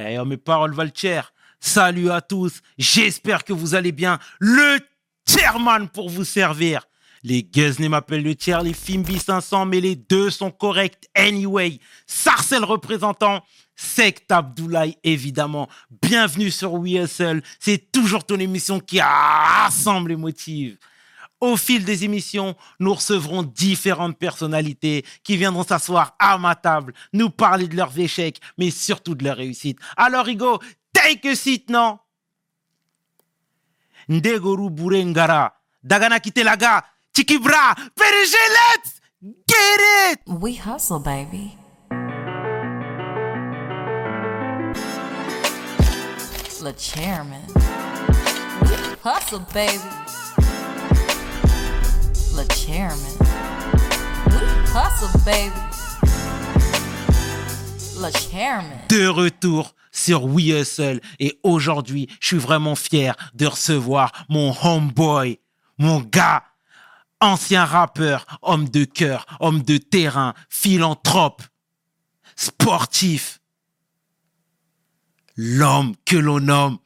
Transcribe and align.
Eh, 0.00 0.16
oh, 0.18 0.24
mes 0.24 0.36
paroles 0.36 0.74
valent 0.74 0.92
cher. 0.94 1.32
Salut 1.58 2.10
à 2.10 2.20
tous. 2.20 2.60
J'espère 2.78 3.42
que 3.42 3.52
vous 3.52 3.74
allez 3.74 3.90
bien. 3.90 4.20
Le 4.38 4.78
chairman 5.28 5.88
pour 5.88 6.08
vous 6.08 6.24
servir. 6.24 6.86
Les 7.24 7.42
Guzney 7.42 7.88
m'appellent 7.88 8.22
le 8.22 8.36
tiers, 8.36 8.62
les 8.62 8.74
Fimbi 8.74 9.18
500, 9.18 9.66
mais 9.66 9.80
les 9.80 9.96
deux 9.96 10.30
sont 10.30 10.52
corrects 10.52 11.08
anyway. 11.16 11.80
Sarcel 12.06 12.62
représentant, 12.62 13.42
Sect 13.74 14.30
Abdoulaye 14.30 14.96
évidemment. 15.02 15.68
Bienvenue 16.00 16.52
sur 16.52 16.74
WeSL. 16.74 17.42
C'est 17.58 17.90
toujours 17.90 18.24
ton 18.24 18.38
émission 18.38 18.78
qui 18.78 19.00
rassemble 19.00 20.10
les 20.10 20.16
motifs. 20.16 20.78
Au 21.40 21.56
fil 21.56 21.84
des 21.84 22.04
émissions, 22.04 22.56
nous 22.80 22.94
recevrons 22.94 23.44
différentes 23.44 24.18
personnalités 24.18 25.04
qui 25.22 25.36
viendront 25.36 25.62
s'asseoir 25.62 26.16
à 26.18 26.36
ma 26.36 26.56
table, 26.56 26.94
nous 27.12 27.30
parler 27.30 27.68
de 27.68 27.76
leurs 27.76 27.96
échecs, 27.98 28.40
mais 28.58 28.70
surtout 28.70 29.14
de 29.14 29.22
leurs 29.22 29.36
réussites. 29.36 29.78
Alors, 29.96 30.24
Rigo, 30.24 30.58
take 30.92 31.28
a 31.28 31.36
seat, 31.36 31.70
non? 31.70 31.98
Ndegoru 34.08 34.70
Burengara, 34.70 35.54
Dagana 35.82 36.18
Kitelaga, 36.18 36.84
Chikibra, 37.14 37.74
PDG, 37.94 38.36
let's 38.56 39.00
get 39.46 39.80
it! 40.10 40.20
We 40.26 40.56
hustle, 40.56 40.98
baby. 40.98 41.56
Le 46.60 46.72
chairman. 46.76 47.46
Hustle, 49.04 49.44
baby. 49.54 50.07
De 58.88 59.06
retour 59.08 59.74
sur 59.90 60.24
We 60.24 60.46
Hustle. 60.46 61.00
Et 61.18 61.40
aujourd'hui, 61.42 62.08
je 62.20 62.26
suis 62.28 62.38
vraiment 62.38 62.76
fier 62.76 63.16
de 63.34 63.46
recevoir 63.46 64.12
mon 64.28 64.54
homeboy, 64.62 65.40
mon 65.78 66.00
gars, 66.00 66.44
ancien 67.20 67.64
rappeur, 67.64 68.24
homme 68.42 68.68
de 68.68 68.84
cœur, 68.84 69.26
homme 69.40 69.62
de 69.62 69.76
terrain, 69.78 70.34
philanthrope, 70.48 71.42
sportif, 72.36 73.40
l'homme 75.36 75.94
que 76.06 76.16
l'on 76.16 76.40
nomme 76.40 76.78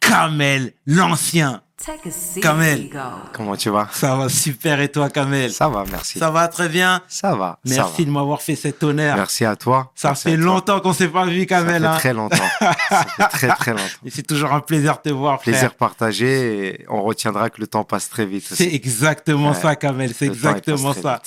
Kamel 0.00 0.72
l'ancien. 0.86 1.62
Take 1.84 2.08
a 2.08 2.10
seat, 2.10 2.42
Kamel. 2.42 2.86
Ego. 2.86 2.98
Comment 3.32 3.54
tu 3.56 3.70
vas? 3.70 3.88
Ça 3.92 4.16
va 4.16 4.28
super 4.28 4.80
et 4.80 4.90
toi 4.90 5.08
Kamel? 5.08 5.52
Ça 5.52 5.68
va, 5.68 5.84
merci. 5.88 6.18
Ça 6.18 6.28
va 6.30 6.48
très 6.48 6.68
bien? 6.68 7.00
Ça 7.06 7.36
va. 7.36 7.60
ça 7.64 7.74
Merci 7.76 8.02
va. 8.02 8.06
de 8.06 8.10
m'avoir 8.12 8.42
fait 8.42 8.56
cet 8.56 8.82
honneur. 8.82 9.14
Merci 9.16 9.44
à 9.44 9.54
toi. 9.54 9.92
Ça 9.94 10.08
Merci 10.08 10.22
fait 10.30 10.36
longtemps 10.36 10.80
qu'on 10.80 10.92
s'est 10.92 11.08
pas 11.08 11.24
vu 11.26 11.40
Ça 11.40 11.46
Kamel. 11.46 11.82
fait 11.82 11.86
hein. 11.88 11.96
très 11.96 12.12
longtemps. 12.12 12.36
ça 12.88 13.04
fait 13.04 13.28
très 13.28 13.48
très 13.48 13.70
longtemps. 13.74 13.84
Et 14.04 14.10
c'est 14.10 14.24
toujours 14.26 14.52
un 14.52 14.60
plaisir 14.60 14.94
de 15.04 15.10
te 15.10 15.14
voir 15.14 15.40
frère. 15.40 15.52
Plaisir 15.54 15.74
partagé 15.74 16.66
et 16.80 16.86
on 16.88 17.02
retiendra 17.02 17.48
que 17.48 17.60
le 17.60 17.68
temps 17.68 17.84
passe 17.84 18.10
très 18.10 18.26
vite. 18.26 18.44
C'est 18.50 18.74
exactement 18.74 19.50
Ouais. 19.50 19.54
ça, 19.60 19.76
Kamel. 19.76 20.12
C'est 20.14 20.26
exactement 20.26 20.92
ça. 20.94 21.22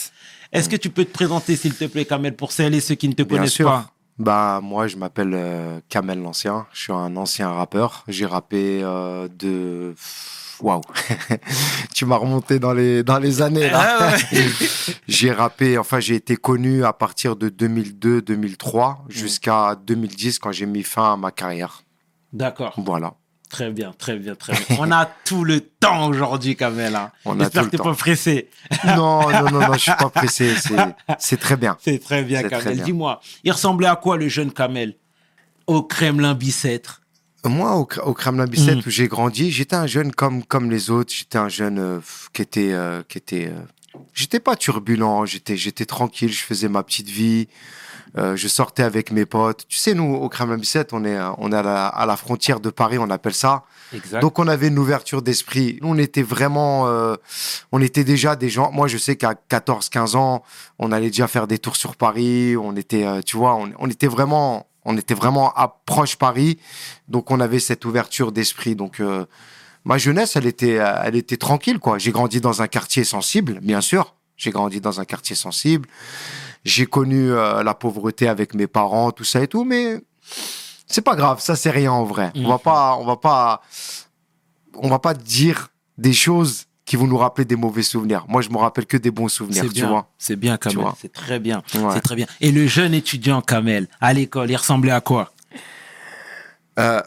Est-ce 0.51 0.67
que 0.67 0.75
tu 0.75 0.89
peux 0.89 1.05
te 1.05 1.13
présenter, 1.13 1.55
s'il 1.55 1.73
te 1.75 1.85
plaît, 1.85 2.03
Kamel, 2.03 2.35
pour 2.35 2.51
celles 2.51 2.75
et 2.75 2.81
ceux 2.81 2.95
qui 2.95 3.07
ne 3.07 3.13
te 3.13 3.23
Bien 3.23 3.37
connaissent 3.37 3.53
sûr. 3.53 3.67
pas? 3.69 3.85
Bah 4.19 4.59
moi 4.61 4.87
je 4.87 4.97
m'appelle 4.97 5.31
euh, 5.33 5.79
Kamel 5.89 6.21
l'ancien. 6.21 6.67
Je 6.73 6.81
suis 6.81 6.93
un 6.93 7.15
ancien 7.15 7.49
rappeur. 7.49 8.03
J'ai 8.09 8.25
rappé 8.27 8.81
euh, 8.83 9.27
de 9.39 9.95
waouh. 10.61 10.81
tu 11.93 12.05
m'as 12.05 12.15
remonté 12.17 12.59
dans 12.59 12.73
les 12.73 13.03
dans 13.03 13.19
les 13.19 13.41
années 13.41 13.69
là. 13.69 13.97
Ah 13.99 14.11
ouais. 14.31 14.45
j'ai 15.07 15.31
rappé, 15.31 15.77
enfin 15.77 15.99
j'ai 15.99 16.15
été 16.15 16.35
connu 16.35 16.83
à 16.85 16.93
partir 16.93 17.35
de 17.35 17.49
2002-2003 17.49 18.91
Mm. 19.07 19.11
jusqu'à 19.11 19.75
2010 19.75 20.39
quand 20.39 20.51
j'ai 20.51 20.65
mis 20.65 20.83
fin 20.83 21.13
à 21.13 21.17
ma 21.17 21.31
carrière. 21.31 21.83
D'accord. 22.33 22.73
Voilà. 22.77 23.13
Très 23.49 23.69
bien, 23.69 23.91
très 23.97 24.17
bien, 24.17 24.33
très 24.35 24.53
bien. 24.53 24.77
On 24.79 24.89
a 24.91 25.05
tout 25.05 25.43
le 25.43 25.59
temps 25.59 26.07
aujourd'hui, 26.07 26.55
Kamel. 26.55 26.95
hein. 26.95 27.11
On 27.25 27.37
J'espère 27.37 27.65
que 27.65 27.71
tu 27.71 27.77
le 27.77 27.83
pas 27.83 27.93
pressé. 27.93 28.49
Non, 28.85 29.29
non, 29.29 29.51
non, 29.51 29.59
non, 29.67 29.73
je 29.73 29.79
suis 29.79 29.91
pas 29.99 30.09
pressé. 30.09 30.53
C'est, 31.19 31.35
très 31.37 31.57
bien. 31.57 31.75
C'est 31.81 31.99
très 32.01 32.23
bien, 32.23 32.43
Kamel. 32.43 32.81
Dis-moi, 32.81 33.19
il 33.43 33.51
ressemblait 33.51 33.87
à 33.89 33.97
quoi 33.97 34.15
le 34.15 34.29
jeune 34.29 34.53
Kamel? 34.53 34.95
Au 35.67 35.83
Kremlin 35.83 36.33
Bicêtre. 36.33 37.00
Moi, 37.45 37.75
au, 37.75 37.87
au 38.05 38.13
Kremlin 38.13 38.45
Bicêtre 38.45 38.77
Mm. 38.85 38.87
où 38.87 38.89
j'ai 38.91 39.07
grandi, 39.07 39.51
j'étais 39.51 39.75
un 39.75 39.87
jeune 39.87 40.11
comme 40.11 40.43
comme 40.43 40.69
les 40.69 40.89
autres. 40.91 41.11
J'étais 41.13 41.37
un 41.37 41.49
jeune 41.49 41.79
euh, 41.79 41.99
qui 42.33 42.41
était 42.41 42.71
euh, 42.73 43.01
qui 43.07 43.17
était. 43.17 43.47
euh, 43.47 43.99
j'étais 44.13 44.39
pas 44.39 44.55
turbulent. 44.55 45.25
J'étais 45.25 45.57
j'étais 45.57 45.85
tranquille. 45.85 46.31
Je 46.31 46.43
faisais 46.43 46.69
ma 46.69 46.83
petite 46.83 47.09
vie. 47.09 47.47
Euh, 48.17 48.35
je 48.35 48.49
sortais 48.49 48.83
avec 48.83 49.11
mes 49.11 49.25
potes. 49.25 49.65
Tu 49.69 49.77
sais, 49.77 49.93
nous 49.93 50.13
au 50.15 50.27
Kremlin 50.27 50.57
Bicêtre, 50.57 50.93
on 50.93 51.05
est 51.05 51.15
euh, 51.17 51.29
on 51.37 51.51
est 51.53 51.55
à 51.55 51.63
la, 51.63 51.87
à 51.87 52.05
la 52.05 52.17
frontière 52.17 52.59
de 52.59 52.69
Paris. 52.69 52.97
On 52.99 53.09
appelle 53.09 53.33
ça. 53.33 53.63
Exact. 53.93 54.19
Donc 54.19 54.37
on 54.37 54.47
avait 54.49 54.67
une 54.67 54.77
ouverture 54.79 55.21
d'esprit. 55.21 55.79
Nous, 55.81 55.87
on 55.87 55.97
était 55.97 56.21
vraiment, 56.21 56.87
euh, 56.87 57.15
on 57.71 57.81
était 57.81 58.03
déjà 58.03 58.35
des 58.35 58.49
gens. 58.49 58.69
Moi, 58.73 58.87
je 58.89 58.97
sais 58.97 59.15
qu'à 59.15 59.33
14-15 59.49 60.15
ans, 60.17 60.43
on 60.77 60.91
allait 60.91 61.07
déjà 61.07 61.27
faire 61.29 61.47
des 61.47 61.57
tours 61.57 61.77
sur 61.77 61.95
Paris. 61.95 62.55
On 62.57 62.75
était, 62.75 63.05
euh, 63.05 63.21
tu 63.25 63.37
vois, 63.37 63.55
on, 63.55 63.71
on 63.79 63.89
était 63.89 64.07
vraiment, 64.07 64.67
on 64.85 64.97
était 64.97 65.13
vraiment 65.13 65.53
à 65.53 65.67
proche 65.85 66.15
Paris. 66.15 66.59
Donc 67.07 67.31
on 67.31 67.39
avait 67.39 67.59
cette 67.59 67.85
ouverture 67.85 68.31
d'esprit. 68.31 68.75
Donc 68.75 68.99
euh, 68.99 69.25
ma 69.85 69.97
jeunesse, 69.97 70.35
elle 70.35 70.45
était, 70.47 70.79
elle 71.03 71.15
était 71.15 71.37
tranquille, 71.37 71.79
quoi. 71.79 71.97
J'ai 71.97 72.11
grandi 72.11 72.41
dans 72.41 72.61
un 72.61 72.67
quartier 72.67 73.03
sensible, 73.03 73.59
bien 73.61 73.81
sûr. 73.81 74.15
J'ai 74.37 74.51
grandi 74.51 74.81
dans 74.81 74.99
un 74.99 75.05
quartier 75.05 75.35
sensible. 75.35 75.87
J'ai 76.65 76.85
connu 76.85 77.31
euh, 77.31 77.63
la 77.63 77.73
pauvreté 77.73 78.27
avec 78.27 78.53
mes 78.55 78.67
parents, 78.67 79.11
tout 79.11 79.23
ça 79.23 79.41
et 79.41 79.47
tout, 79.47 79.63
mais 79.63 79.99
c'est 80.87 81.01
pas 81.01 81.15
grave, 81.15 81.39
ça 81.41 81.55
c'est 81.55 81.69
rien 81.71 81.91
en 81.91 82.03
vrai. 82.03 82.31
On 82.35 82.47
va 82.47 82.55
Mhm. 82.55 82.59
pas, 82.61 82.95
on 82.97 83.05
va 83.05 83.17
pas, 83.17 83.61
on 84.75 84.89
va 84.89 84.99
pas 84.99 85.13
dire 85.13 85.69
des 85.97 86.13
choses 86.13 86.65
qui 86.91 86.97
vont 86.97 87.07
nous 87.07 87.17
rappeler 87.17 87.45
des 87.45 87.55
mauvais 87.55 87.83
souvenirs. 87.83 88.25
Moi, 88.27 88.41
je 88.41 88.49
me 88.49 88.57
rappelle 88.57 88.85
que 88.85 88.97
des 88.97 89.11
bons 89.11 89.29
souvenirs, 89.29 89.63
C'est 89.63 89.69
tu 89.69 89.75
bien, 89.75 89.87
vois. 89.87 90.09
c'est 90.17 90.35
bien, 90.35 90.57
Kamel. 90.57 90.85
C'est 90.99 91.13
très 91.13 91.39
bien. 91.39 91.63
Ouais. 91.73 91.93
C'est 91.93 92.01
très 92.01 92.17
bien. 92.17 92.27
Et 92.41 92.51
le 92.51 92.67
jeune 92.67 92.93
étudiant 92.93 93.39
Kamel, 93.41 93.87
à 94.01 94.11
l'école, 94.11 94.51
il 94.51 94.57
ressemblait 94.57 94.91
à 94.91 94.99
quoi? 94.99 95.31
Euh, 96.79 97.01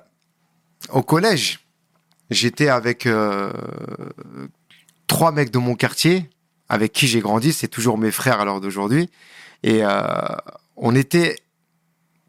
au 0.89 1.03
collège, 1.03 1.59
j'étais 2.31 2.71
avec 2.71 3.05
euh, 3.05 3.53
trois 5.06 5.33
mecs 5.33 5.50
de 5.50 5.59
mon 5.59 5.75
quartier 5.75 6.31
avec 6.71 6.94
qui 6.94 7.06
j'ai 7.06 7.21
grandi. 7.21 7.53
C'est 7.53 7.69
toujours 7.69 7.99
mes 7.99 8.11
frères 8.11 8.41
à 8.41 8.47
l'heure 8.47 8.62
d'aujourd'hui. 8.62 9.11
Et 9.65 9.84
euh, 9.84 10.00
on 10.77 10.94
était 10.94 11.37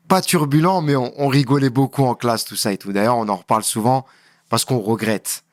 pas 0.10 0.20
turbulents, 0.20 0.82
mais 0.82 0.98
on, 0.98 1.14
on 1.16 1.30
rigolait 1.30 1.70
beaucoup 1.70 2.04
en 2.04 2.16
classe, 2.16 2.44
tout 2.44 2.58
ça 2.58 2.74
et 2.74 2.78
tout. 2.78 2.92
D'ailleurs, 2.92 3.16
on 3.16 3.30
en 3.30 3.38
reparle 3.38 3.64
souvent 3.64 4.06
parce 4.50 4.66
qu'on 4.66 4.80
regrette. 4.80 5.45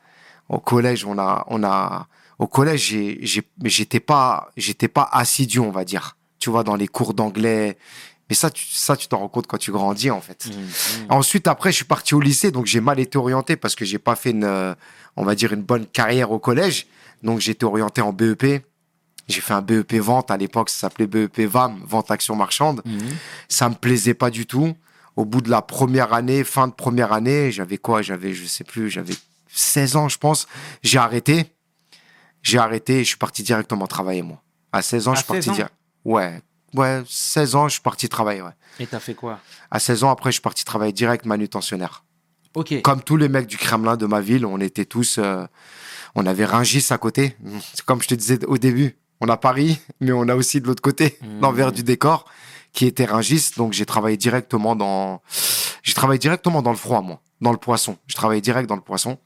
Au 0.52 0.60
collège, 0.60 1.04
on 1.04 1.18
a, 1.18 1.44
on 1.48 1.64
a, 1.64 2.06
au 2.38 2.46
collège, 2.46 2.94
j'étais 3.64 4.00
pas, 4.00 4.50
j'étais 4.56 4.88
pas 4.88 5.08
assidu, 5.10 5.58
on 5.58 5.70
va 5.70 5.84
dire. 5.84 6.16
Tu 6.38 6.50
vois, 6.50 6.62
dans 6.62 6.76
les 6.76 6.88
cours 6.88 7.14
d'anglais. 7.14 7.76
Mais 8.28 8.36
ça, 8.36 8.50
tu, 8.50 8.66
ça, 8.66 8.96
tu 8.96 9.08
t'en 9.08 9.18
rends 9.18 9.28
compte 9.28 9.46
quand 9.46 9.58
tu 9.58 9.72
grandis, 9.72 10.10
en 10.10 10.20
fait. 10.20 10.48
Ensuite, 11.08 11.48
après, 11.48 11.70
je 11.70 11.76
suis 11.76 11.84
parti 11.84 12.14
au 12.14 12.20
lycée, 12.20 12.50
donc 12.50 12.66
j'ai 12.66 12.80
mal 12.80 13.00
été 13.00 13.18
orienté 13.18 13.56
parce 13.56 13.74
que 13.74 13.84
j'ai 13.84 13.98
pas 13.98 14.14
fait 14.14 14.30
une, 14.30 14.76
on 15.16 15.24
va 15.24 15.34
dire, 15.34 15.52
une 15.52 15.62
bonne 15.62 15.86
carrière 15.86 16.30
au 16.30 16.38
collège. 16.38 16.86
Donc 17.22 17.46
été 17.48 17.64
orienté 17.64 18.00
en 18.00 18.12
BEP. 18.12 18.64
J'ai 19.28 19.40
fait 19.40 19.54
un 19.54 19.62
BEP 19.62 19.94
vente 19.94 20.30
à 20.30 20.36
l'époque, 20.36 20.68
ça 20.68 20.80
s'appelait 20.80 21.06
BEP 21.06 21.40
VAM, 21.42 21.80
vente 21.86 22.10
action 22.10 22.34
marchande. 22.34 22.82
Mhm. 22.84 22.98
Ça 23.48 23.68
me 23.68 23.74
plaisait 23.74 24.14
pas 24.14 24.30
du 24.30 24.46
tout. 24.46 24.74
Au 25.14 25.24
bout 25.24 25.40
de 25.40 25.50
la 25.50 25.62
première 25.62 26.12
année, 26.12 26.42
fin 26.42 26.66
de 26.66 26.72
première 26.72 27.12
année, 27.12 27.52
j'avais 27.52 27.78
quoi? 27.78 28.02
J'avais, 28.02 28.32
je 28.32 28.46
sais 28.46 28.64
plus, 28.64 28.90
j'avais 28.90 29.14
16 29.54 29.96
ans, 29.96 30.08
je 30.08 30.18
pense. 30.18 30.46
J'ai 30.82 30.98
arrêté. 30.98 31.46
J'ai 32.42 32.58
arrêté 32.58 32.98
et 33.00 33.04
je 33.04 33.08
suis 33.08 33.16
parti 33.18 33.42
directement 33.42 33.86
travailler, 33.86 34.22
moi. 34.22 34.42
À 34.72 34.82
16 34.82 35.08
ans, 35.08 35.12
À 35.12 35.14
je 35.14 35.20
suis 35.20 35.26
parti 35.28 35.42
16 35.42 35.50
ans 35.52 35.54
dire. 35.56 35.68
Ouais. 36.04 36.40
Ouais, 36.74 37.02
16 37.06 37.54
ans, 37.54 37.68
je 37.68 37.74
suis 37.74 37.82
parti 37.82 38.08
travailler, 38.08 38.42
ouais. 38.42 38.50
Et 38.80 38.86
t'as 38.86 38.98
fait 39.00 39.14
quoi? 39.14 39.38
À 39.70 39.78
16 39.78 40.04
ans, 40.04 40.10
après, 40.10 40.30
je 40.30 40.34
suis 40.34 40.40
parti 40.42 40.64
travailler 40.64 40.92
direct 40.92 41.26
manutentionnaire. 41.26 42.04
Ok. 42.54 42.80
Comme 42.82 43.02
tous 43.02 43.16
les 43.16 43.28
mecs 43.28 43.46
du 43.46 43.56
Kremlin 43.58 43.96
de 43.96 44.06
ma 44.06 44.20
ville, 44.20 44.44
on 44.46 44.58
était 44.60 44.84
tous. 44.86 45.18
euh, 45.18 45.46
on 46.14 46.26
avait 46.26 46.44
Ringis 46.44 46.86
à 46.90 46.98
côté. 46.98 47.36
Comme 47.86 48.02
je 48.02 48.08
te 48.08 48.14
disais 48.14 48.44
au 48.46 48.58
début. 48.58 48.96
On 49.20 49.28
a 49.28 49.36
Paris, 49.36 49.80
mais 50.00 50.10
on 50.12 50.28
a 50.28 50.34
aussi 50.34 50.60
de 50.60 50.66
l'autre 50.66 50.82
côté, 50.82 51.16
Mhm. 51.22 51.40
l'envers 51.42 51.70
du 51.72 51.82
décor, 51.84 52.24
qui 52.72 52.86
était 52.86 53.04
Ringis. 53.04 53.52
Donc 53.56 53.72
j'ai 53.72 53.86
travaillé 53.86 54.16
directement 54.16 54.74
dans. 54.74 55.22
J'ai 55.82 55.94
travaillé 55.94 56.18
directement 56.18 56.60
dans 56.60 56.70
le 56.72 56.76
froid, 56.76 57.02
moi, 57.02 57.20
dans 57.40 57.52
le 57.52 57.56
poisson. 57.58 57.96
Je 58.06 58.14
travaillais 58.16 58.40
direct 58.40 58.68
dans 58.68 58.74
le 58.76 58.82
poisson. 58.82 59.18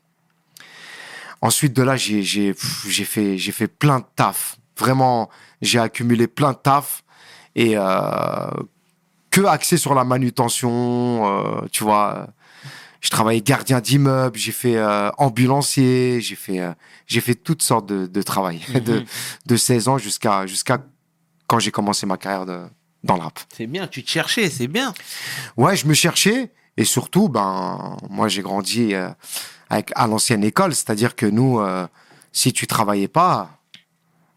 Ensuite 1.46 1.74
de 1.74 1.82
là, 1.82 1.96
j'ai 1.96 2.22
j'ai 2.22 3.04
fait 3.04 3.38
j'ai 3.38 3.52
fait 3.52 3.68
plein 3.68 3.98
de 4.00 4.04
taf. 4.16 4.56
Vraiment, 4.78 5.30
j'ai 5.62 5.78
accumulé 5.78 6.26
plein 6.26 6.52
de 6.52 6.58
taf 6.58 7.02
et 7.54 7.72
euh, 7.76 8.50
que 9.30 9.42
axé 9.44 9.76
sur 9.76 9.94
la 9.94 10.04
manutention. 10.04 10.70
euh, 11.62 11.66
tu 11.70 11.84
vois, 11.84 12.26
je 13.00 13.10
travaillais 13.10 13.42
gardien 13.42 13.80
d'immeuble, 13.80 14.36
j'ai 14.36 14.52
fait 14.52 14.76
euh, 14.76 15.10
ambulancier, 15.18 16.20
j'ai 16.20 16.34
fait 16.36 16.60
j'ai 17.06 17.20
fait 17.20 17.34
toutes 17.36 17.62
sortes 17.62 17.86
de, 17.86 18.06
de 18.06 18.22
travail 18.22 18.60
de 18.88 18.94
Mhm. 19.00 19.04
de 19.46 19.56
16 19.56 19.88
ans 19.88 19.98
jusqu'à 19.98 20.46
jusqu'à 20.46 20.78
quand 21.46 21.60
j'ai 21.60 21.70
commencé 21.70 22.06
ma 22.06 22.16
carrière 22.16 22.44
de, 22.46 22.58
dans 23.04 23.14
le 23.16 23.22
rap. 23.22 23.38
C'est 23.56 23.68
bien, 23.68 23.86
tu 23.86 24.02
te 24.02 24.10
cherchais, 24.10 24.50
c'est 24.50 24.66
bien. 24.66 24.92
Ouais, 25.56 25.76
je 25.76 25.86
me 25.86 25.94
cherchais 25.94 26.50
Et 26.78 26.84
surtout, 26.84 27.28
ben, 27.30 27.96
moi, 28.10 28.26
j'ai 28.28 28.42
grandi 28.42 28.92
avec, 29.70 29.92
à 29.94 30.06
l'ancienne 30.06 30.44
école, 30.44 30.74
c'est-à-dire 30.74 31.16
que 31.16 31.26
nous, 31.26 31.60
euh, 31.60 31.86
si 32.32 32.52
tu 32.52 32.66
travaillais 32.66 33.08
pas, 33.08 33.58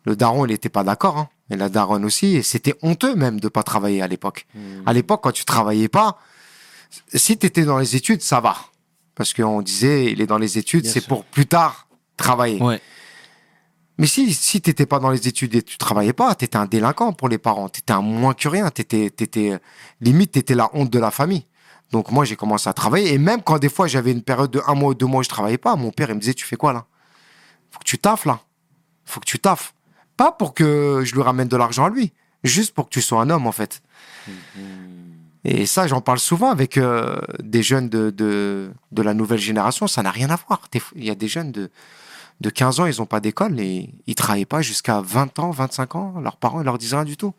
le 0.06 0.16
daron, 0.16 0.46
il 0.46 0.50
n'était 0.50 0.70
pas 0.70 0.84
d'accord, 0.84 1.18
hein, 1.18 1.30
et 1.50 1.56
la 1.56 1.70
daronne 1.70 2.06
aussi, 2.06 2.36
et 2.38 2.44
c'était 2.44 2.76
honteux 2.81 3.16
même 3.16 3.40
de 3.40 3.48
pas 3.48 3.64
travailler 3.64 4.02
à 4.02 4.08
l'époque. 4.08 4.48
À 4.86 4.94
l'époque, 4.94 5.22
quand 5.24 5.31
tu 5.31 5.46
travaillais 5.46 5.90
pas, 5.90 6.18
si 7.14 7.38
tu 7.38 7.46
étais 7.46 7.64
dans 7.64 7.78
les 7.78 7.96
études, 7.96 8.22
ça 8.22 8.40
va. 8.40 8.56
Parce 9.16 9.34
qu'on 9.34 9.62
disait, 9.62 10.12
il 10.12 10.22
est 10.22 10.28
dans 10.28 10.38
les 10.38 10.58
études, 10.58 10.86
c'est 10.86 11.06
pour 11.06 11.26
plus 11.26 11.46
tard 11.46 11.88
travailler. 12.16 12.62
Ouais. 12.62 12.81
Mais 13.98 14.08
si, 14.08 14.34
si 14.34 14.62
t'étais 14.62 14.86
pas 14.86 15.00
dans 15.00 15.10
les 15.10 15.28
études 15.28 15.56
et 15.56 15.62
tu 15.62 15.78
travaillais 15.78 16.14
pas, 16.14 16.34
t'étais 16.34 16.56
un 16.56 16.66
délinquant 16.66 17.12
pour 17.12 17.28
les 17.28 17.38
parents. 17.38 17.68
T'étais 17.68 17.92
un 17.92 18.02
moins 18.02 18.34
que 18.34 18.48
rien. 18.48 18.70
T'étais, 18.70 19.10
t'étais, 19.10 19.60
limite, 20.00 20.31
t'étais 20.31 20.56
la 20.56 20.70
honte 20.74 20.90
de 20.90 21.00
la 21.00 21.12
famille. 21.12 21.46
Donc 21.92 22.12
moi, 22.12 22.26
j'ai 22.26 22.36
commencé 22.36 22.70
à 22.70 22.74
travailler. 22.74 23.14
Et 23.14 23.18
même 23.18 23.42
quand 23.42 23.58
des 23.58 23.70
fois, 23.70 23.88
j'avais 23.88 24.12
une 24.12 24.22
période 24.22 24.52
de 24.52 24.62
un 24.68 24.76
mois 24.76 24.90
ou 24.90 24.94
deux 24.94 25.06
mois 25.06 25.22
où 25.22 25.24
je 25.24 25.30
travaillais 25.30 25.58
pas, 25.58 25.76
mon 25.76 25.92
père, 25.92 26.10
il 26.10 26.16
me 26.16 26.20
disait, 26.20 26.34
tu 26.34 26.46
fais 26.46 26.56
quoi 26.56 26.74
là? 26.74 26.86
Faut 27.72 27.80
que 27.80 27.86
tu 27.86 27.98
taffes 27.98 28.26
là. 28.26 28.40
Faut 29.06 29.20
que 29.20 29.26
tu 29.26 29.40
taffes. 29.40 29.74
Pas 30.18 30.32
pour 30.32 30.54
que 30.54 31.02
je 31.04 31.16
lui 31.16 31.22
ramène 31.22 31.48
de 31.48 31.58
l'argent 31.58 31.86
à 31.86 31.90
lui. 31.90 32.14
Juste 32.44 32.74
pour 32.74 32.86
que 32.86 32.92
tu 32.92 33.02
sois 33.02 33.22
un 33.22 33.30
homme, 33.30 33.48
en 33.48 33.52
fait. 33.52 33.82
Et 35.46 35.66
ça, 35.66 35.88
j'en 35.88 36.02
parle 36.02 36.20
souvent 36.20 36.52
avec 36.52 36.78
euh, 36.78 37.20
des 37.42 37.64
jeunes 37.64 37.90
de, 37.90 38.10
de, 38.10 38.72
de 38.92 39.02
la 39.02 39.14
nouvelle 39.14 39.40
génération. 39.40 39.88
Ça 39.88 40.04
n'a 40.04 40.12
rien 40.12 40.30
à 40.30 40.38
voir. 40.48 40.62
Il 40.96 41.04
y 41.04 41.10
a 41.10 41.16
des 41.16 41.28
jeunes 41.28 41.52
de, 41.52 41.72
de 42.42 42.50
15 42.50 42.80
ans, 42.80 42.86
ils 42.86 43.00
n'ont 43.00 43.06
pas 43.06 43.20
d'école 43.20 43.60
et 43.60 43.94
ils 44.08 44.16
travaillent 44.16 44.46
pas 44.46 44.62
jusqu'à 44.62 45.02
20 45.02 45.40
ans, 45.40 45.52
25 45.52 45.96
ans. 45.96 46.20
Leurs 46.22 46.38
parents, 46.38 46.62
ils 46.62 46.66
leur 46.66 46.78
disent 46.78 46.94
rien 46.94 47.06
du 47.06 47.18
tout. 47.18 47.34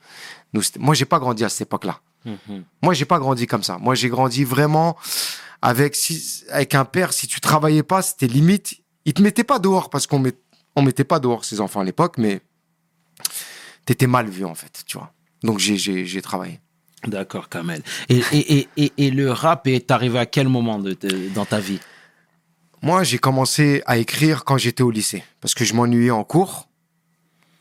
Nous, 0.53 0.63
moi, 0.79 0.95
j'ai 0.95 1.05
pas 1.05 1.19
grandi 1.19 1.45
à 1.45 1.49
cette 1.49 1.63
époque-là. 1.63 2.01
Mhm. 2.25 2.65
Moi, 2.83 2.95
j'ai 2.95 3.05
pas 3.05 3.19
grandi 3.19 3.47
comme 3.47 3.63
ça. 3.63 3.79
Moi, 3.79 3.95
j'ai 3.95 4.09
grandi 4.09 4.45
vraiment 4.45 4.97
avec, 5.63 5.95
si, 5.95 6.45
avec 6.51 6.75
un 6.75 6.85
père. 6.85 7.13
Si 7.13 7.27
tu 7.27 7.41
travaillais 7.41 7.83
pas, 7.83 8.03
c'était 8.03 8.27
limite. 8.27 8.75
Il 9.05 9.15
te 9.15 9.23
mettait 9.23 9.45
pas 9.45 9.59
dehors 9.59 9.91
parce 9.91 10.07
qu'on 10.07 10.19
met, 10.19 10.35
on 10.77 10.83
mettait 10.83 11.05
pas 11.05 11.19
dehors 11.21 11.45
ses 11.45 11.61
enfants 11.61 11.81
à 11.81 11.85
l'époque, 11.85 12.19
mais 12.19 12.41
t'étais 13.87 14.07
mal 14.07 14.29
vu, 14.29 14.45
en 14.45 14.55
fait, 14.55 14.83
tu 14.87 14.99
vois. 14.99 15.13
Donc, 15.43 15.59
j'ai, 15.59 16.23
travaillé. 16.23 16.61
D'accord, 17.07 17.49
Kamel. 17.49 17.83
Et, 18.11 18.23
et, 18.33 18.59
et, 18.59 18.69
et, 18.77 18.93
et 18.99 19.11
le 19.11 19.33
rap 19.33 19.67
est 19.67 19.91
arrivé 19.91 20.19
à 20.19 20.27
quel 20.27 20.49
moment 20.49 20.79
de, 20.79 20.93
de- 20.93 21.29
dans 21.31 21.47
ta 21.47 21.59
vie? 21.59 21.81
Moi, 22.83 23.05
j'ai 23.05 23.19
commencé 23.19 23.83
à 23.87 23.99
écrire 23.99 24.45
quand 24.45 24.59
j'étais 24.59 24.83
au 24.83 24.91
lycée, 24.91 25.23
parce 25.41 25.55
que 25.55 25.65
je 25.65 25.75
m'ennuyais 25.75 26.11
en 26.11 26.25
cours. 26.25 26.69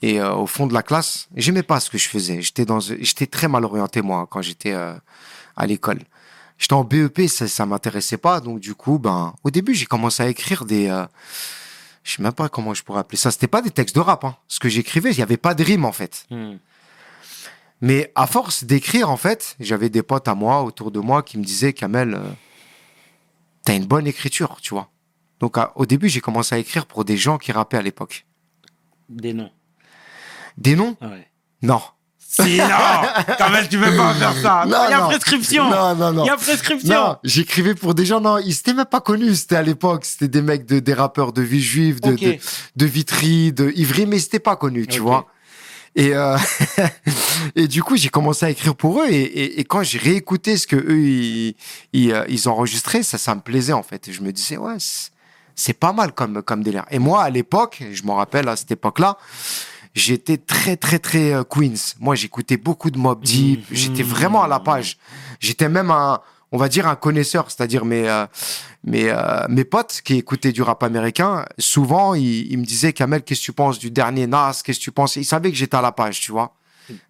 Et 0.02 0.22
euh, 0.22 0.34
au 0.34 0.48
fond 0.48 0.66
de 0.68 0.74
la 0.74 0.82
classe, 0.84 1.28
j'aimais 1.36 1.64
pas 1.64 1.80
ce 1.80 1.90
que 1.90 1.98
je 1.98 2.08
faisais. 2.08 2.42
J'étais 2.42 2.66
dans, 2.66 2.80
j'étais 2.80 3.28
très 3.28 3.48
mal 3.48 3.66
orienté 3.66 4.02
moi 4.02 4.28
quand 4.30 4.42
j'étais 4.42 4.72
euh, 4.74 4.94
à 5.58 5.66
l'école. 5.66 6.00
J'étais 6.58 6.74
en 6.74 6.84
BEP, 6.84 7.28
ça, 7.28 7.48
ça 7.48 7.66
m'intéressait 7.66 8.18
pas. 8.18 8.40
Donc 8.40 8.60
du 8.60 8.76
coup, 8.76 8.98
ben, 9.00 9.34
au 9.44 9.52
début, 9.52 9.74
j'ai 9.74 9.86
commencé 9.86 10.24
à 10.24 10.28
écrire 10.30 10.64
des, 10.66 10.88
euh, 10.88 11.06
je 12.04 12.14
sais 12.16 12.22
même 12.24 12.32
pas 12.34 12.48
comment 12.50 12.74
je 12.74 12.84
pourrais 12.84 13.00
appeler 13.02 13.18
ça. 13.18 13.30
C'était 13.32 13.48
pas 13.48 13.62
des 13.62 13.72
textes 13.72 13.96
de 13.96 14.00
rap. 14.02 14.24
Hein. 14.24 14.36
Ce 14.48 14.60
que 14.60 14.70
j'écrivais, 14.70 15.12
il 15.12 15.18
y 15.18 15.22
avait 15.22 15.38
pas 15.38 15.54
de 15.54 15.64
rime 15.64 15.84
en 15.86 15.92
fait. 15.92 16.26
Mais 17.82 18.12
à 18.16 18.28
force 18.28 18.64
d'écrire, 18.66 19.10
en 19.10 19.16
fait, 19.18 19.56
j'avais 19.60 19.90
des 19.90 20.04
potes 20.04 20.28
à 20.28 20.36
moi, 20.36 20.64
autour 20.64 20.92
de 20.92 21.00
moi, 21.00 21.24
qui 21.24 21.38
me 21.38 21.44
disaient, 21.46 21.72
Kamel, 21.72 22.14
euh, 22.14 22.20
t'as 23.64 23.76
une 23.76 23.86
bonne 23.86 24.06
écriture, 24.06 24.58
tu 24.62 24.74
vois. 24.74 24.90
Donc 25.40 25.58
à- 25.58 25.72
au 25.76 25.86
début, 25.86 26.10
j'ai 26.10 26.20
commencé 26.20 26.54
à 26.56 26.58
écrire 26.58 26.86
pour 26.86 27.06
des 27.06 27.16
gens 27.16 27.38
qui 27.38 27.54
rappaient 27.54 27.78
à 27.78 27.82
l'époque. 27.82 28.26
Des 29.08 29.32
noms. 29.34 29.50
Des 30.58 30.76
noms 30.76 30.96
Ouais. 31.02 31.28
Non. 31.62 31.82
Si, 32.18 32.58
non 32.58 32.68
Kamel, 33.38 33.68
tu 33.68 33.80
peux 33.80 33.96
pas 33.98 34.14
faire 34.14 34.34
ça. 34.42 34.64
Non, 34.68 34.78
Il 34.88 34.92
y 34.92 34.94
a 34.94 35.00
non. 35.00 35.08
prescription. 35.08 35.70
Non, 35.70 35.96
non, 35.96 36.14
non. 36.14 36.24
Il 36.24 36.28
y 36.28 36.30
a 36.30 36.38
prescription. 36.38 36.94
Non, 36.94 37.18
j'écrivais 37.24 37.74
pour 37.76 37.96
des 37.96 38.06
gens, 38.06 38.22
non, 38.22 38.38
ils 38.38 38.54
s'étaient 38.54 38.74
même 38.76 38.86
pas 38.86 39.02
connus, 39.02 39.36
c'était 39.36 39.56
à 39.56 39.64
l'époque, 39.64 40.06
c'était 40.06 40.28
des 40.28 40.42
mecs, 40.44 40.66
de, 40.68 40.80
des 40.80 40.94
rappeurs 40.94 41.34
de 41.34 41.42
vie 41.42 41.62
juive, 41.62 42.00
de, 42.02 42.12
de, 42.16 42.38
de 42.76 42.86
Vitry, 42.86 43.52
de 43.52 43.72
Ivry, 43.76 44.06
mais 44.06 44.20
c'était 44.20 44.40
pas 44.40 44.56
connus, 44.56 44.86
tu 44.88 45.00
vois. 45.00 45.26
Et, 45.96 46.14
euh, 46.16 46.38
et 47.56 47.68
du 47.68 47.82
coup, 47.82 47.98
j'ai 47.98 48.10
commencé 48.10 48.46
à 48.46 48.50
écrire 48.52 48.76
pour 48.76 49.02
eux, 49.02 49.08
et, 49.10 49.22
et, 49.22 49.60
et 49.60 49.64
quand 49.64 49.82
j'ai 49.82 49.98
réécouté 49.98 50.56
ce 50.56 50.68
que 50.68 50.76
eux, 50.76 51.00
ils, 51.00 51.56
ils, 51.94 52.12
euh, 52.14 52.26
ils 52.30 52.48
enregistraient, 52.48 53.02
ça, 53.04 53.18
ça 53.18 53.34
me 53.34 53.42
plaisait, 53.42 53.74
en 53.74 53.84
fait. 53.84 54.08
Et 54.08 54.14
je 54.14 54.22
me 54.22 54.32
disais, 54.32 54.58
ouais, 54.58 54.76
c'est- 54.78 55.10
c'est 55.56 55.74
pas 55.74 55.92
mal 55.92 56.14
comme, 56.14 56.42
comme 56.42 56.64
délire. 56.64 56.86
Et 56.90 57.00
moi, 57.00 57.24
à 57.24 57.30
l'époque, 57.30 57.84
je 57.92 58.04
m'en 58.04 58.16
rappelle, 58.16 58.48
à 58.48 58.56
cette 58.56 58.72
époque-là, 58.72 59.18
j'étais 60.00 60.38
très, 60.38 60.76
très, 60.78 61.00
très 61.00 61.34
euh, 61.34 61.44
Queens. 61.44 61.96
Moi, 62.00 62.16
j'écoutais 62.16 62.58
beaucoup 62.58 62.90
de 62.92 62.98
Mob 62.98 63.24
Deep, 63.24 63.60
Mhm. 63.70 63.76
j'étais 63.76 64.04
vraiment 64.04 64.44
à 64.44 64.48
la 64.48 64.60
page. 64.60 64.98
J'étais 65.40 65.70
même 65.70 65.92
un, 65.92 66.20
on 66.52 66.58
va 66.58 66.68
dire 66.70 66.88
un 66.88 66.96
connaisseur, 66.96 67.52
c'est-à-dire 67.52 67.86
mes, 67.86 68.08
euh, 68.10 68.26
mes, 68.84 69.10
euh, 69.10 69.46
mes 69.50 69.66
potes 69.66 70.02
qui 70.04 70.16
écoutaient 70.16 70.52
du 70.52 70.62
rap 70.62 70.82
américain, 70.84 71.46
souvent, 71.60 72.14
ils, 72.16 72.52
ils 72.52 72.58
me 72.58 72.66
disaient, 72.66 72.94
Kamel, 72.94 73.24
qu'est-ce 73.24 73.42
que 73.42 73.46
tu 73.46 73.54
penses 73.54 73.78
du 73.80 73.92
dernier 73.92 74.26
Nas, 74.26 74.62
qu'est-ce 74.64 74.80
que 74.80 74.84
tu 74.86 74.92
penses? 74.92 75.16
Ils 75.18 75.26
savaient 75.26 75.52
que 75.52 75.58
j'étais 75.58 75.78
à 75.78 75.82
la 75.82 75.92
page, 75.92 76.20
tu 76.22 76.32
vois. 76.32 76.56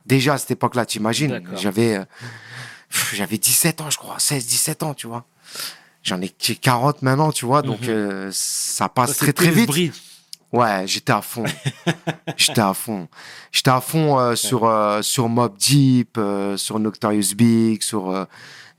Déjà 0.05 0.33
à 0.33 0.37
cette 0.37 0.51
époque-là, 0.51 0.85
t'imagines. 0.85 1.41
J'avais, 1.55 2.01
j'avais 3.13 3.37
17 3.37 3.81
ans, 3.81 3.89
je 3.89 3.97
crois, 3.97 4.19
16, 4.19 4.45
17 4.45 4.83
ans, 4.83 4.93
tu 4.93 5.07
vois. 5.07 5.25
J'en 6.03 6.21
ai 6.21 6.31
j'ai 6.39 6.55
40 6.55 7.01
maintenant, 7.01 7.31
tu 7.31 7.45
vois, 7.45 7.61
donc 7.61 7.81
Mhm. 7.87 8.29
ça 8.31 8.87
passe 8.89 9.11
Ça, 9.11 9.15
très 9.25 9.33
très 9.33 9.51
vite. 9.51 9.67
Ouais, 10.51 10.83
j'étais 10.87 11.11
à 11.11 11.21
fond. 11.21 11.43
j'étais 12.37 12.61
à 12.61 12.73
fond. 12.73 13.07
J'étais 13.51 13.69
à 13.69 13.81
fond 13.81 14.17
euh, 14.19 14.35
sur 14.35 14.65
euh, 14.65 15.01
sur 15.03 15.29
Mob 15.29 15.55
Deep, 15.57 16.17
euh, 16.17 16.57
sur 16.57 16.79
Notorious 16.79 17.35
Big, 17.35 17.83
sur 17.83 18.09
euh, 18.09 18.25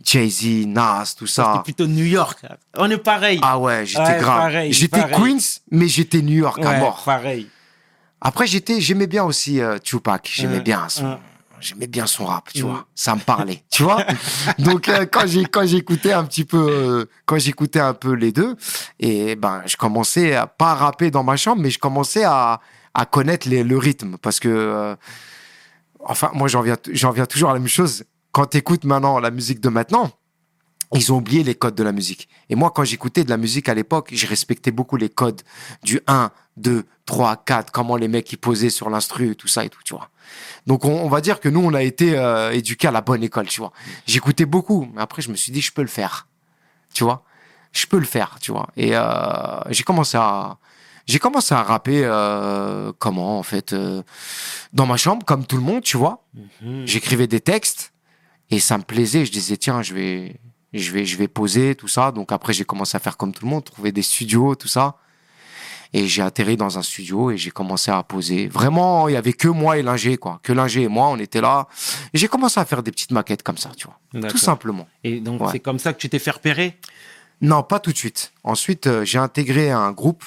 Jay-Z, 0.05 0.67
Nas, 0.67 1.14
tout 1.17 1.26
C'était 1.28 1.43
ça. 1.43 1.61
plutôt 1.62 1.87
New 1.87 2.05
York. 2.05 2.40
On 2.76 2.90
est 2.90 2.99
pareil. 2.99 3.38
Ah 3.43 3.58
ouais, 3.58 3.87
j'étais 3.87 4.02
Ouais, 4.02 4.19
grave. 4.19 4.38
pareil, 4.40 4.72
j'étais. 4.72 5.00
Queens, 5.11 5.61
mais 5.70 5.87
j'étais 5.87 6.22
New 6.22 6.37
York 6.38 6.64
à 6.64 6.78
mort. 6.78 7.02
pareil. 7.05 7.49
Après, 8.20 8.46
j'étais, 8.46 8.81
j'aimais 8.81 9.06
bien 9.06 9.25
aussi 9.25 9.61
Tupac. 9.84 10.28
J'aimais 10.32 10.61
bien 10.61 10.88
son. 10.88 11.19
J'aimais 11.60 11.86
bien 11.86 12.06
son 12.06 12.24
rap, 12.26 12.50
tu 12.52 12.62
Ouais. 12.62 12.70
vois. 12.70 12.86
Ça 12.94 13.14
me 13.14 13.20
parlait, 13.20 13.62
tu 13.70 13.82
vois. 13.82 14.04
Donc 14.58 14.88
euh, 14.88 15.06
quand 15.10 15.26
j'ai 15.26 15.44
quand 15.44 15.66
j'écoutais 15.66 16.12
un 16.12 16.24
petit 16.24 16.44
peu, 16.44 16.56
euh, 16.70 17.04
quand 17.26 17.38
j'écoutais 17.38 17.80
un 17.80 17.94
peu 17.94 18.12
les 18.12 18.32
deux, 18.32 18.56
et 18.98 19.36
ben 19.36 19.62
je 19.66 19.76
commençais 19.76 20.34
à 20.34 20.46
pas 20.46 20.74
rapper 20.74 21.10
dans 21.10 21.22
ma 21.24 21.36
chambre, 21.36 21.62
mais 21.62 21.70
je 21.70 21.78
commençais 21.78 22.24
à 22.24 22.60
à 22.94 23.04
connaître 23.06 23.48
les, 23.48 23.62
le 23.62 23.78
rythme 23.78 24.16
parce 24.18 24.40
que, 24.40 24.48
euh, 24.48 24.96
enfin, 26.00 26.30
moi 26.34 26.48
j'en 26.48 26.60
viens 26.62 26.76
j'en 26.92 27.10
viens 27.12 27.26
toujours 27.26 27.50
à 27.50 27.52
la 27.54 27.58
même 27.60 27.68
chose. 27.68 28.04
Quand 28.32 28.46
t'écoutes 28.46 28.84
maintenant 28.84 29.18
la 29.18 29.30
musique 29.30 29.60
de 29.60 29.68
maintenant. 29.68 30.10
Ils 30.92 31.12
ont 31.12 31.19
oublié 31.19 31.44
les 31.44 31.54
codes 31.54 31.76
de 31.76 31.84
la 31.84 31.92
musique. 31.92 32.28
Et 32.48 32.56
moi, 32.56 32.72
quand 32.75 32.82
j'écoutais 32.82 33.22
de 33.22 33.31
la 33.31 33.37
musique 33.37 33.68
à 33.68 33.75
l'époque, 33.75 34.11
je 34.12 34.26
respectais 34.26 34.73
beaucoup 34.73 34.97
les 34.97 35.09
codes 35.09 35.42
du 35.85 36.00
1, 36.09 36.30
2, 36.56 36.85
3, 37.06 37.37
4, 37.44 37.70
comment 37.70 37.97
les 37.97 38.09
mecs 38.09 38.32
ils 38.32 38.38
posaient 38.38 38.70
sur 38.70 38.90
l'instru, 38.90 39.37
tout 39.37 39.47
ça 39.49 39.64
et 39.64 39.68
tout, 39.68 39.80
tu 39.85 39.94
vois. 39.94 40.11
Donc 40.66 40.85
on, 40.85 40.90
on 40.92 41.09
va 41.09 41.20
dire 41.20 41.38
que 41.38 41.49
nous, 41.49 41.61
on 41.61 41.75
a 41.75 41.82
été 41.82 42.18
euh, 42.18 42.50
éduqués 42.52 42.88
à 42.88 42.90
la 42.90 43.02
bonne 43.02 43.23
école, 43.23 43.47
tu 43.47 43.61
vois. 43.61 43.73
J'écoutais 44.06 44.47
beaucoup, 44.47 44.88
mais 44.92 45.00
après 45.00 45.23
je 45.23 45.30
me 45.30 45.37
suis 45.37 45.52
dit, 45.52 45.61
je 45.61 45.73
peux 45.73 45.82
le 45.82 45.88
faire, 45.88 46.26
tu 46.92 47.04
vois? 47.04 47.25
Je 47.73 47.87
peux 47.87 47.99
le 47.99 48.04
faire, 48.04 48.38
tu 48.40 48.50
vois. 48.50 48.68
Et 48.76 48.97
euh, 48.97 49.61
j'ai 49.70 49.85
commencé 49.85 50.16
à... 50.16 50.59
J'ai 51.06 51.18
commencé 51.18 51.54
à 51.54 51.62
rapper 51.62 52.02
euh, 52.04 52.92
comment 52.99 53.38
en 53.38 53.42
fait 53.42 53.73
euh, 53.73 54.02
dans 54.73 54.87
ma 54.87 54.97
chambre 54.97 55.25
comme 55.25 55.44
tout 55.44 55.56
le 55.56 55.62
monde 55.62 55.82
tu 55.82 55.97
vois 55.97 56.25
Mhm. 56.62 56.87
j'écrivais 56.87 57.26
des 57.26 57.40
textes 57.40 57.92
et 58.50 58.61
ça 58.61 58.76
me 58.78 58.85
plaisait. 58.85 59.25
Je 59.25 59.32
disais, 59.32 59.56
tiens, 59.56 59.82
je 59.82 59.94
vais, 59.94 60.37
je 60.78 60.92
vais, 60.92 61.04
je 61.04 61.16
vais 61.16 61.28
poser 61.28 61.74
tout 61.74 61.88
ça. 61.88 62.12
Donc 62.12 62.30
après, 62.32 62.52
j'ai 62.52 62.64
commencé 62.64 62.96
à 62.96 63.00
faire 63.00 63.16
comme 63.16 63.32
tout 63.32 63.44
le 63.44 63.50
monde, 63.50 63.64
trouver 63.64 63.90
des 63.92 64.02
studios, 64.02 64.54
tout 64.54 64.68
ça. 64.68 64.96
Et 65.92 66.06
j'ai 66.06 66.22
atterri 66.22 66.56
dans 66.56 66.78
un 66.78 66.82
studio 66.82 67.32
et 67.32 67.36
j'ai 67.36 67.50
commencé 67.50 67.90
à 67.90 68.00
poser. 68.04 68.46
Vraiment, 68.46 69.08
il 69.08 69.14
y 69.14 69.16
avait 69.16 69.32
que 69.32 69.48
moi 69.48 69.76
et 69.76 69.82
l'ingé, 69.82 70.16
quoi. 70.18 70.38
Que 70.44 70.52
l'ingé 70.52 70.82
et 70.82 70.88
moi, 70.88 71.08
on 71.08 71.18
était 71.18 71.40
là. 71.40 71.66
Et 72.14 72.18
j'ai 72.18 72.28
commencé 72.28 72.60
à 72.60 72.64
faire 72.64 72.84
des 72.84 72.92
petites 72.92 73.10
maquettes 73.10 73.42
comme 73.42 73.56
ça, 73.58 73.70
tu 73.76 73.88
vois. 74.12 74.28
Tout 74.28 74.38
simplement. 74.38 74.86
Et 75.02 75.18
donc, 75.18 75.40
Ouais. 75.40 75.48
c'est 75.50 75.58
comme 75.58 75.80
ça 75.80 75.92
que 75.92 75.98
tu 75.98 76.08
t'es 76.08 76.20
fait 76.20 76.30
repérer? 76.30 76.78
Non, 77.40 77.64
pas 77.64 77.80
tout 77.80 77.90
de 77.90 77.96
suite. 77.98 78.32
Ensuite, 78.44 78.86
euh, 78.86 79.04
j'ai 79.04 79.18
intégré 79.18 79.70
un 79.72 79.90
groupe 79.90 80.22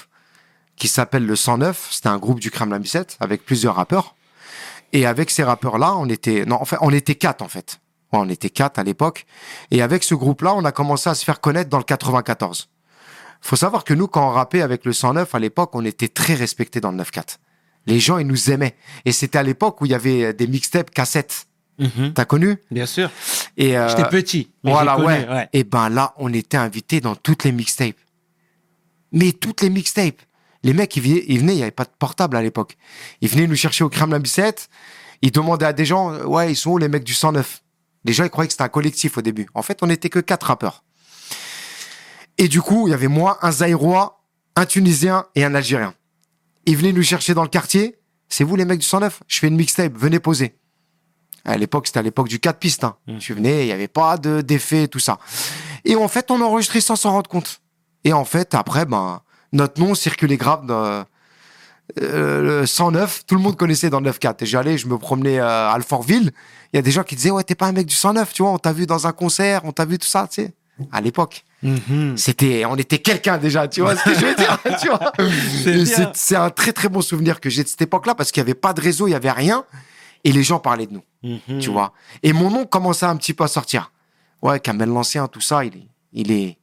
qui 0.76 0.90
s'appelle 0.90 1.26
le 1.26 1.36
109. 1.38 1.88
C'était 1.92 2.10
un 2.10 2.18
groupe 2.18 2.42
du 2.42 2.52
Kremlin 2.52 2.80
Bicêtre 2.80 3.16
avec 3.22 3.46
plusieurs 3.46 3.76
rappeurs. 3.76 4.16
Et 4.92 5.06
avec 5.06 5.30
ces 5.30 5.44
rappeurs-là, 5.44 5.96
on 5.96 6.10
était, 6.10 6.44
non, 6.46 6.58
enfin, 6.60 6.78
on 6.82 6.92
était 6.92 7.16
quatre, 7.16 7.42
en 7.42 7.48
fait. 7.48 7.80
On 8.20 8.30
était 8.30 8.50
quatre 8.50 8.80
à 8.80 8.84
l'époque. 8.84 9.26
Et 9.72 9.82
avec 9.82 10.04
ce 10.04 10.16
groupe-là, 10.16 10.54
on 10.56 10.66
a 10.66 10.72
commencé 10.72 11.10
à 11.10 11.16
se 11.16 11.24
faire 11.26 11.42
connaître 11.42 11.70
dans 11.70 11.78
le 11.78 11.84
94. 11.84 12.70
Faut 13.42 13.56
savoir 13.56 13.84
que 13.84 13.94
nous, 13.94 14.08
quand 14.08 14.26
on 14.28 14.32
rappait 14.32 14.62
avec 14.62 14.86
le 14.86 14.94
109, 14.94 15.34
à 15.36 15.40
l'époque, 15.40 15.72
on 15.74 15.84
était 15.84 16.08
très 16.08 16.34
respectés 16.34 16.80
dans 16.80 16.92
le 16.92 16.98
9-4. 17.04 17.38
Les 17.88 18.00
gens, 18.00 18.18
ils 18.18 18.28
nous 18.28 18.52
aimaient. 18.52 18.76
Et 19.04 19.12
c'était 19.12 19.38
à 19.38 19.44
l'époque 19.44 19.82
où 19.82 19.86
il 19.86 19.92
y 19.92 19.96
avait 19.96 20.34
des 20.34 20.48
mixtapes 20.48 20.92
cassettes. 20.92 21.48
Mhm. 21.80 22.14
T'as 22.14 22.26
connu? 22.26 22.58
Bien 22.72 22.86
sûr. 22.86 23.10
Et, 23.58 23.78
euh, 23.78 23.90
J'étais 23.90 24.08
petit. 24.08 24.52
mais 24.64 24.72
voilà, 24.72 24.96
connu, 24.96 25.08
ouais. 25.08 25.50
Et 25.54 25.64
ben 25.64 25.90
là, 25.90 26.14
on 26.18 26.32
était 26.32 26.58
invités 26.58 27.02
dans 27.02 27.16
toutes 27.16 27.44
les 27.44 27.52
mixtapes. 27.52 27.98
Mais 29.12 29.32
toutes 29.32 29.62
les 29.62 29.70
mixtapes. 29.70 30.22
Les 30.64 30.74
mecs, 30.74 30.96
ils 30.96 31.04
venaient, 31.04 31.26
ils 31.28 31.40
venaient, 31.40 31.54
il 31.54 31.58
n'y 31.58 31.62
avait 31.64 31.72
pas 31.72 31.84
de 31.84 31.92
portable 32.00 32.38
à 32.38 32.42
l'époque. 32.42 32.78
Ils 33.22 33.28
venaient 33.28 33.48
nous 33.48 33.56
chercher 33.56 33.84
au 33.84 33.90
Kremlin 33.90 34.20
Bicêtre. 34.20 34.64
Ils 35.22 35.32
demandaient 35.32 35.66
à 35.66 35.74
des 35.74 35.86
gens, 35.86 36.14
euh, 36.14 36.24
ouais, 36.26 36.52
ils 36.52 36.56
sont 36.56 36.72
où 36.72 36.78
les 36.78 36.88
mecs 36.88 37.04
du 37.04 37.14
109 37.14 37.63
Les 38.06 38.14
gens, 38.14 38.24
ils 38.24 38.30
croyaient 38.30 38.48
que 38.48 38.54
c'était 38.54 38.64
un 38.64 38.70
collectif 38.70 39.18
au 39.18 39.22
début. 39.22 39.48
En 39.54 39.62
fait, 39.62 39.80
on 39.82 39.88
n'était 39.88 40.10
que 40.10 40.20
quatre 40.20 40.48
rappeurs. 40.48 40.84
Et 42.38 42.48
du 42.48 42.62
coup, 42.62 42.88
il 42.88 42.92
y 42.92 42.94
avait 42.94 43.08
moi, 43.08 43.38
un 43.42 43.52
Zaïrois, 43.52 44.24
un 44.56 44.66
Tunisien 44.66 45.26
et 45.36 45.44
un 45.44 45.56
Algérien. 45.56 45.94
Ils 46.66 46.78
venaient 46.78 46.92
nous 46.92 47.04
chercher 47.04 47.34
dans 47.34 47.44
le 47.44 47.50
quartier. 47.50 48.00
C'est 48.30 48.44
vous 48.44 48.56
les 48.56 48.66
mecs 48.66 48.80
du 48.80 48.86
109 48.86 49.22
Je 49.28 49.40
fais 49.40 49.48
une 49.48 49.56
mixtape, 49.56 49.94
venez 49.96 50.20
poser. 50.20 50.58
À 51.46 51.58
l'époque, 51.58 51.88
c'était 51.88 52.00
à 52.00 52.04
l'époque 52.04 52.30
du 52.30 52.40
4 52.40 52.58
pistes. 52.58 52.84
Hein. 52.84 52.96
Je 53.20 53.34
venais, 53.34 53.64
il 53.64 53.66
n'y 53.66 53.72
avait 53.72 53.88
pas 53.88 54.18
de 54.18 54.42
d'effet, 54.42 54.88
tout 54.88 55.00
ça. 55.00 55.20
Et 55.86 55.96
en 55.96 56.08
fait, 56.08 56.32
on 56.32 56.42
enregistrait 56.42 56.82
sans 56.82 56.96
s'en 56.96 57.12
rendre 57.12 57.30
compte. 57.30 57.62
Et 58.06 58.14
en 58.14 58.26
fait, 58.26 58.56
après, 58.56 58.86
ben, 58.86 59.22
notre 59.52 59.80
nom 59.80 59.94
circulait 59.94 60.38
grave 60.38 60.66
dans 60.66 61.06
euh, 62.02 62.62
le 62.62 62.66
109. 62.66 63.26
Tout 63.26 63.36
le 63.36 63.42
monde 63.42 63.56
connaissait 63.58 63.90
dans 63.90 64.00
le 64.00 64.10
9-4. 64.12 64.44
Et 64.44 64.46
j'allais, 64.46 64.78
je 64.78 64.88
me 64.88 64.98
promenais 64.98 65.40
euh, 65.40 65.46
à 65.70 65.72
Alfortville. 65.74 66.32
Il 66.74 66.78
y 66.78 66.80
a 66.80 66.82
des 66.82 66.92
gens 66.92 67.04
qui 67.04 67.16
disaient, 67.16 67.32
ouais, 67.32 67.44
t'es 67.44 67.56
pas 67.56 67.68
un 67.68 67.72
mec 67.72 67.86
du 67.86 67.96
109, 67.96 68.34
tu 68.34 68.42
vois, 68.42 68.52
on 68.52 68.58
t'a 68.58 68.74
vu 68.74 68.86
dans 68.86 69.06
un 69.08 69.12
concert, 69.12 69.62
on 69.64 69.72
t'a 69.72 69.86
vu 69.86 70.00
tout 70.00 70.08
ça, 70.08 70.28
tu 70.30 70.42
sais. 70.44 70.54
À 70.92 71.02
l'époque, 71.02 71.44
Mhm. 71.62 72.18
c'était, 72.18 72.66
on 72.66 72.76
était 72.76 72.98
quelqu'un 72.98 73.38
déjà, 73.38 73.68
tu 73.68 73.82
vois 73.82 73.96
ce 73.96 74.04
que 74.04 74.14
je 74.16 74.26
veux 74.26 74.36
dire, 74.36 74.58
tu 74.82 74.88
vois. 74.90 75.14
C'est 76.14 76.36
un 76.36 76.50
très 76.50 76.74
très 76.74 76.90
bon 76.90 77.02
souvenir 77.02 77.40
que 77.40 77.50
j'ai 77.50 77.64
de 77.64 77.68
cette 77.70 77.82
époque-là 77.84 78.16
parce 78.16 78.32
qu'il 78.32 78.42
n'y 78.42 78.48
avait 78.50 78.56
pas 78.60 78.74
de 78.74 78.82
réseau, 78.82 79.06
il 79.08 79.12
n'y 79.12 79.16
avait 79.16 79.32
rien. 79.32 79.64
Et 80.24 80.32
les 80.32 80.44
gens 80.44 80.60
parlaient 80.60 80.88
de 80.88 80.94
nous 80.94 81.04
Mhm. 81.22 81.60
tu 81.60 81.70
vois. 81.70 81.94
Et 82.24 82.34
mon 82.34 82.50
nom 82.50 82.66
commençait 82.66 83.06
un 83.06 83.16
petit 83.18 83.34
peu 83.34 83.44
à 83.44 83.48
sortir. 83.48 83.92
Ouais, 84.42 84.60
Kamel 84.60 84.90
l'Ancien, 84.90 85.28
tout 85.28 85.40
ça, 85.42 85.64
il 85.64 85.76
est, 85.76 85.88
il 86.12 86.32
est, 86.32 86.44
il 86.44 86.58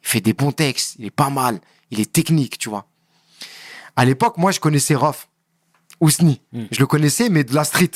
fait 0.00 0.20
des 0.22 0.32
bons 0.32 0.52
textes, 0.52 0.94
il 0.98 1.04
est 1.06 1.10
pas 1.10 1.28
mal, 1.28 1.58
il 1.90 2.00
est 2.00 2.10
technique, 2.10 2.56
tu 2.56 2.70
vois. 2.70 2.86
À 3.96 4.04
l'époque, 4.04 4.36
moi, 4.36 4.52
je 4.52 4.60
connaissais 4.60 4.94
Rof, 4.94 5.28
Ousni. 6.00 6.40
Mm. 6.52 6.64
Je 6.70 6.80
le 6.80 6.86
connaissais, 6.86 7.28
mais 7.28 7.44
de 7.44 7.54
la 7.54 7.64
street. 7.64 7.90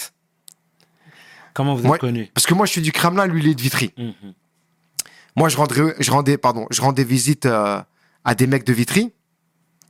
Comment 1.54 1.74
vous 1.74 1.80
êtes 1.80 1.86
Moi- 1.86 1.98
connu? 1.98 2.30
Parce 2.34 2.46
que 2.46 2.54
moi, 2.54 2.66
je 2.66 2.72
suis 2.72 2.80
du 2.82 2.92
Kremlin, 2.92 3.26
lui, 3.26 3.42
il 3.42 3.48
est 3.50 3.54
de 3.54 3.60
Vitry. 3.60 3.92
Mhm. 3.98 4.14
Moi, 5.36 5.48
je 5.48 5.56
rendais, 5.56 5.94
je 5.98 6.10
rendais, 6.10 6.38
pardon, 6.38 6.66
je 6.70 6.80
rendais 6.80 7.04
visite 7.04 7.46
euh, 7.46 7.80
à 8.24 8.34
des 8.34 8.46
mecs 8.46 8.64
de 8.64 8.72
Vitry. 8.72 9.12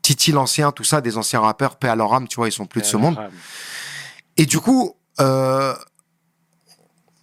Titi 0.03 0.33
l'Ancien, 0.33 0.73
tout 0.73 0.85
ça, 0.85 1.01
des 1.01 1.17
anciens 1.19 1.41
rappeurs, 1.41 1.77
paix 1.77 1.89
à 1.89 1.95
leur 1.97 2.13
âme, 2.15 2.27
tu 2.29 2.37
vois, 2.37 2.49
ils 2.49 2.53
sont 2.53 2.67
plus 2.67 2.81
de 2.81 2.87
ce 2.87 2.97
monde. 2.97 3.19
Et 4.37 4.47
du 4.47 4.59
coup, 4.59 4.97
euh, 5.21 5.75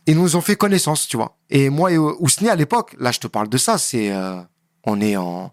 ils 0.06 0.16
nous 0.16 0.36
ont 0.36 0.42
fait 0.42 0.56
connaissance, 0.56 1.08
tu 1.08 1.18
vois. 1.18 1.36
Et 1.50 1.70
moi 1.70 1.92
et 1.92 1.98
Ousni, 1.98 2.50
à 2.50 2.56
l'époque, 2.56 2.96
là, 3.00 3.12
je 3.12 3.20
te 3.20 3.28
parle 3.28 3.50
de 3.50 3.58
ça, 3.58 3.78
c'est. 3.78 4.12
euh, 4.12 4.40
on 4.84 5.02
est 5.02 5.18
en. 5.18 5.52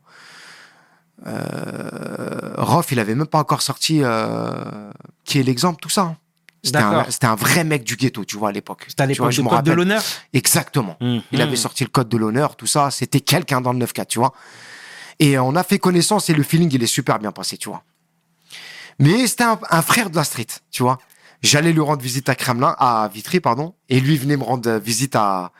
Euh, 1.26 2.54
Rof, 2.58 2.92
il 2.92 2.98
avait 2.98 3.14
même 3.14 3.26
pas 3.26 3.38
encore 3.38 3.62
sorti. 3.62 4.00
euh, 4.02 4.90
qui 5.24 5.38
est 5.38 5.42
l'exemple, 5.42 5.80
tout 5.80 5.88
ça. 5.88 6.02
hein. 6.02 6.16
C'était 6.62 7.26
un, 7.26 7.34
vrai 7.34 7.62
mec 7.64 7.84
du 7.84 7.96
ghetto, 7.96 8.24
tu 8.24 8.36
vois, 8.38 8.48
à 8.48 8.52
l'époque. 8.52 8.84
C'était 8.88 9.02
à 9.02 9.06
l'époque 9.06 9.26
du 9.32 9.36
code 9.56 9.64
de 9.64 9.72
l'honneur 9.76 10.02
Exactement. 10.32 10.96
Il 11.00 11.22
Mhm. 11.32 11.40
avait 11.40 11.56
sorti 11.56 11.84
le 11.84 11.90
code 11.90 12.08
de 12.08 12.16
l'honneur, 12.16 12.56
tout 12.56 12.66
ça. 12.66 12.90
C'était 12.90 13.20
quelqu'un 13.20 13.60
dans 13.60 13.72
le 13.72 13.78
9-4, 13.78 14.06
tu 14.08 14.18
vois. 14.18 14.32
Et 15.18 15.38
on 15.38 15.54
a 15.56 15.62
fait 15.62 15.78
connaissance 15.78 16.30
et 16.30 16.34
le 16.34 16.42
feeling, 16.42 16.70
il 16.72 16.82
est 16.82 16.86
super 16.86 17.18
bien 17.18 17.32
passé, 17.32 17.58
tu 17.58 17.68
vois. 17.68 17.82
Mais 18.98 19.26
c'était 19.26 19.44
un, 19.44 19.58
un 19.70 19.82
frère 19.82 20.08
de 20.10 20.16
la 20.16 20.24
street, 20.24 20.46
tu 20.70 20.82
vois. 20.82 20.98
J'allais 21.42 21.72
lui 21.72 21.80
rendre 21.80 22.00
visite 22.02 22.28
à 22.30 22.34
Kremlin, 22.34 22.74
à 22.78 23.08
Vitry, 23.12 23.40
pardon, 23.40 23.74
et 23.90 24.00
lui 24.00 24.16
venait 24.16 24.36
me 24.36 24.44
rendre 24.44 24.78
visite 24.78 25.14
à, 25.16 25.52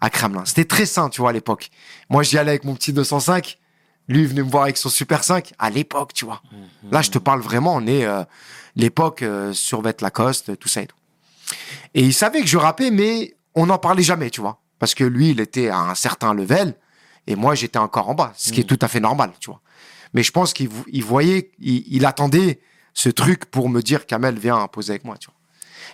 à 0.00 0.10
Kremlin. 0.10 0.44
C'était 0.44 0.64
très 0.64 0.86
sain, 0.86 1.08
tu 1.08 1.20
vois, 1.20 1.30
à 1.30 1.32
l'époque. 1.32 1.70
Moi, 2.08 2.22
j'y 2.22 2.38
allais 2.38 2.50
avec 2.50 2.64
mon 2.64 2.74
petit 2.76 2.92
205. 2.92 3.58
Lui, 4.12 4.20
il 4.22 4.28
venait 4.28 4.42
me 4.42 4.50
voir 4.50 4.64
avec 4.64 4.76
son 4.76 4.88
Super 4.88 5.24
5 5.24 5.52
à 5.58 5.70
l'époque, 5.70 6.12
tu 6.14 6.24
vois. 6.24 6.42
Là, 6.90 7.02
je 7.02 7.10
te 7.10 7.18
parle 7.18 7.40
vraiment, 7.40 7.74
on 7.74 7.86
est 7.86 8.04
euh, 8.04 8.22
l'époque 8.76 9.22
euh, 9.22 9.52
survêt 9.52 9.94
Lacoste, 10.00 10.58
tout 10.58 10.68
ça 10.68 10.82
et 10.82 10.86
tout. 10.86 10.96
Et 11.94 12.02
il 12.04 12.14
savait 12.14 12.40
que 12.40 12.46
je 12.46 12.56
rappais, 12.58 12.90
mais 12.90 13.36
on 13.54 13.66
n'en 13.66 13.78
parlait 13.78 14.02
jamais, 14.02 14.30
tu 14.30 14.40
vois. 14.40 14.60
Parce 14.78 14.94
que 14.94 15.04
lui, 15.04 15.30
il 15.30 15.40
était 15.40 15.68
à 15.68 15.78
un 15.78 15.94
certain 15.94 16.34
level, 16.34 16.74
et 17.26 17.36
moi, 17.36 17.54
j'étais 17.54 17.78
encore 17.78 18.08
en 18.08 18.14
bas, 18.14 18.32
ce 18.36 18.52
qui 18.52 18.60
est 18.60 18.64
tout 18.64 18.78
à 18.80 18.88
fait 18.88 19.00
normal, 19.00 19.32
tu 19.40 19.50
vois. 19.50 19.60
Mais 20.14 20.22
je 20.22 20.32
pense 20.32 20.52
qu'il 20.52 20.68
vo- 20.68 20.84
il 20.92 21.04
voyait, 21.04 21.50
il, 21.58 21.84
il 21.88 22.04
attendait 22.04 22.60
ce 22.94 23.08
truc 23.08 23.46
pour 23.46 23.68
me 23.68 23.80
dire, 23.80 24.06
Kamel, 24.06 24.38
viens 24.38 24.66
poser 24.68 24.92
avec 24.92 25.04
moi, 25.04 25.16
tu 25.18 25.26
vois. 25.26 25.36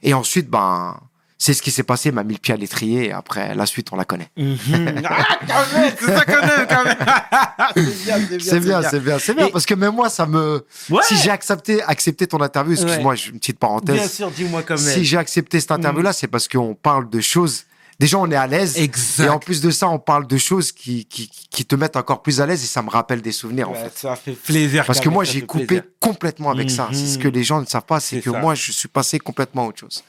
Et 0.03 0.15
ensuite, 0.15 0.49
ben, 0.49 0.99
c'est 1.40 1.54
ce 1.54 1.62
qui 1.62 1.71
s'est 1.71 1.85
passé, 1.85 2.09
il 2.09 2.14
m'a 2.16 2.25
mis 2.25 2.35
le 2.35 2.40
pied 2.40 2.52
à 2.52 2.57
l'étrier, 2.57 3.07
et 3.07 3.12
après, 3.12 3.54
la 3.54 3.64
suite, 3.64 3.88
on 3.92 3.97
la 3.97 4.04
connaît. 4.04 4.28
Mhm. 4.37 4.57
Ah, 5.09 5.38
quand 5.47 5.78
même, 5.80 5.92
c'est 5.99 6.07
ça 6.07 6.25
quand 6.25 6.42
même. 6.42 6.66
bien, 8.04 8.18
c'est 8.28 8.37
bien. 8.37 8.38
C'est 8.40 8.61
bien, 8.61 8.83
c'est 8.83 9.00
bien, 9.00 9.18
c'est 9.18 9.35
bien, 9.35 9.47
Et- 9.47 9.50
parce 9.50 9.64
que 9.66 9.75
même 9.75 9.95
moi, 9.95 10.09
ça 10.11 10.26
me. 10.26 10.64
Ouais. 10.90 11.02
Si 11.04 11.16
j'ai 11.16 11.30
accepté, 11.30 11.83
accepté 11.83 12.26
ton 12.26 12.40
interview, 12.40 12.73
excuse-moi, 12.75 13.12
Ouais. 13.14 13.18
une 13.33 13.38
petite 13.38 13.59
Bien 13.61 13.68
parenthèse. 13.68 14.12
sûr, 14.12 14.30
dis-moi 14.30 14.62
quand 14.62 14.75
même. 14.80 14.92
Si 14.95 15.04
j'ai 15.04 15.16
accepté 15.16 15.61
cette 15.61 15.71
interview-là, 15.73 16.12
c'est 16.12 16.26
parce 16.28 16.49
qu'on 16.49 16.75
parle 16.75 17.09
de 17.09 17.21
choses. 17.21 17.64
Déjà, 17.99 18.17
on 18.19 18.31
est 18.31 18.37
à 18.37 18.47
l'aise. 18.47 18.78
Exact. 18.78 19.26
Et 19.26 19.28
en 19.28 19.40
plus 19.40 19.61
de 19.61 19.71
ça, 19.71 19.88
on 19.88 19.99
parle 19.99 20.26
de 20.28 20.37
choses 20.37 20.71
qui, 20.71 21.05
qui, 21.07 21.28
qui 21.50 21.64
te 21.67 21.75
mettent 21.75 21.97
encore 21.97 22.23
plus 22.23 22.40
à 22.40 22.47
l'aise 22.47 22.62
et 22.62 22.67
ça 22.67 22.81
me 22.81 22.90
rappelle 22.90 23.21
des 23.23 23.33
souvenirs, 23.33 23.69
en 23.71 23.75
fait. 23.75 23.93
ça 23.97 24.14
fait 24.14 24.33
plaisir. 24.33 24.85
Parce 24.87 25.00
que 25.00 25.09
moi, 25.09 25.25
j'ai 25.25 25.43
coupé 25.43 25.67
plaisir. 25.67 25.85
complètement 25.99 26.50
avec 26.50 26.71
ça. 26.71 26.88
C'est 26.93 27.07
ce 27.07 27.19
que 27.19 27.26
Mhm. 27.26 27.35
les 27.35 27.43
gens 27.45 27.61
ne 27.61 27.67
savent 27.67 27.85
pas, 27.87 27.99
c'est 27.99 28.21
que 28.21 28.31
ça. 28.31 28.38
moi, 28.38 28.55
je 28.55 28.71
suis 28.71 28.87
passé 28.88 29.19
complètement 29.19 29.64
à 29.64 29.69
autre 29.69 29.81
chose. 29.81 30.05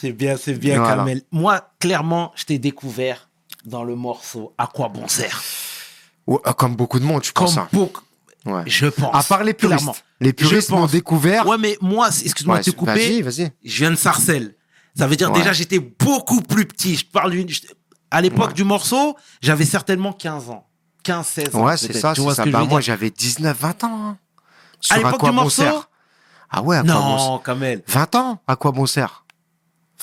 C'est 0.00 0.12
bien, 0.12 0.36
c'est 0.42 0.54
bien, 0.54 0.78
Voilà. 0.78 0.96
Kamel. 0.96 1.22
Moi, 1.30 1.60
clairement, 1.78 2.32
je 2.36 2.44
t'ai 2.44 2.58
découvert 2.58 3.28
dans 3.66 3.84
le 3.84 3.96
morceau 3.96 4.54
À 4.56 4.66
quoi 4.66 4.88
bon 4.88 5.06
sert? 5.06 5.42
Ouais, 6.26 6.38
euh, 6.46 6.52
comme 6.54 6.74
beaucoup 6.74 6.98
de 6.98 7.04
monde, 7.04 7.22
je 7.22 7.32
Comme 7.32 7.46
pense. 7.48 7.58
hein. 7.58 7.68
beaucoup. 7.72 8.00
Ouais. 8.46 8.62
Je 8.64 8.86
pense. 8.86 9.14
À 9.14 9.22
part 9.22 9.44
les 9.44 9.52
puristes. 9.52 9.76
clairement. 9.80 9.96
Les 10.20 10.32
puristes 10.32 10.70
m'ont 10.70 10.86
découvert. 10.86 11.46
Ouais, 11.46 11.58
mais 11.58 11.76
moi, 11.82 12.08
excuse-moi 12.08 12.60
de 12.60 12.64
te 12.64 12.70
couper. 12.70 13.20
Vas-y, 13.20 13.42
vas-y. 13.42 13.52
Je 13.62 13.76
viens 13.78 13.90
de 13.90 13.96
Sarcelles. 13.96 14.54
Ça 14.98 15.06
veut 15.06 15.16
dire 15.16 15.30
Ouais. 15.30 15.38
déjà, 15.38 15.52
j'étais 15.52 15.78
beaucoup 15.78 16.40
plus 16.40 16.66
petit. 16.66 16.96
Je 16.96 17.04
parle 17.06 17.32
d'une. 17.32 17.48
je- 17.48 17.60
À 18.10 18.20
l'époque 18.20 18.48
Ouais. 18.48 18.54
du 18.54 18.64
morceau, 18.64 19.16
j'avais 19.42 19.64
certainement 19.64 20.12
15 20.12 20.48
ans. 20.48 20.66
15, 21.02 21.26
16 21.26 21.54
ans. 21.56 21.64
Ouais, 21.64 21.76
c'est 21.76 21.92
ça, 21.92 22.10
Tu 22.12 22.16
c'est 22.16 22.22
vois 22.22 22.32
ce 22.32 22.36
ça. 22.36 22.44
que 22.44 22.50
je 22.50 22.52
Bah, 22.52 22.64
moi, 22.64 22.80
j'avais 22.80 23.10
19, 23.10 23.58
20 23.60 23.84
ans. 23.84 23.90
hein. 24.10 24.18
À 24.18 24.40
Sur 24.80 24.96
l'époque 24.96 25.18
quoi 25.18 25.30
du 25.30 25.34
morceau 25.34 25.62
Ah 26.50 26.62
ouais, 26.62 26.76
à 26.76 26.82
quoi 26.82 26.92
bon 26.94 27.16
Non, 27.16 27.38
Kamel. 27.40 27.82
20 27.88 28.14
ans 28.14 28.40
À 28.46 28.56
quoi 28.56 28.70
bon 28.72 28.86
sert 28.86 29.24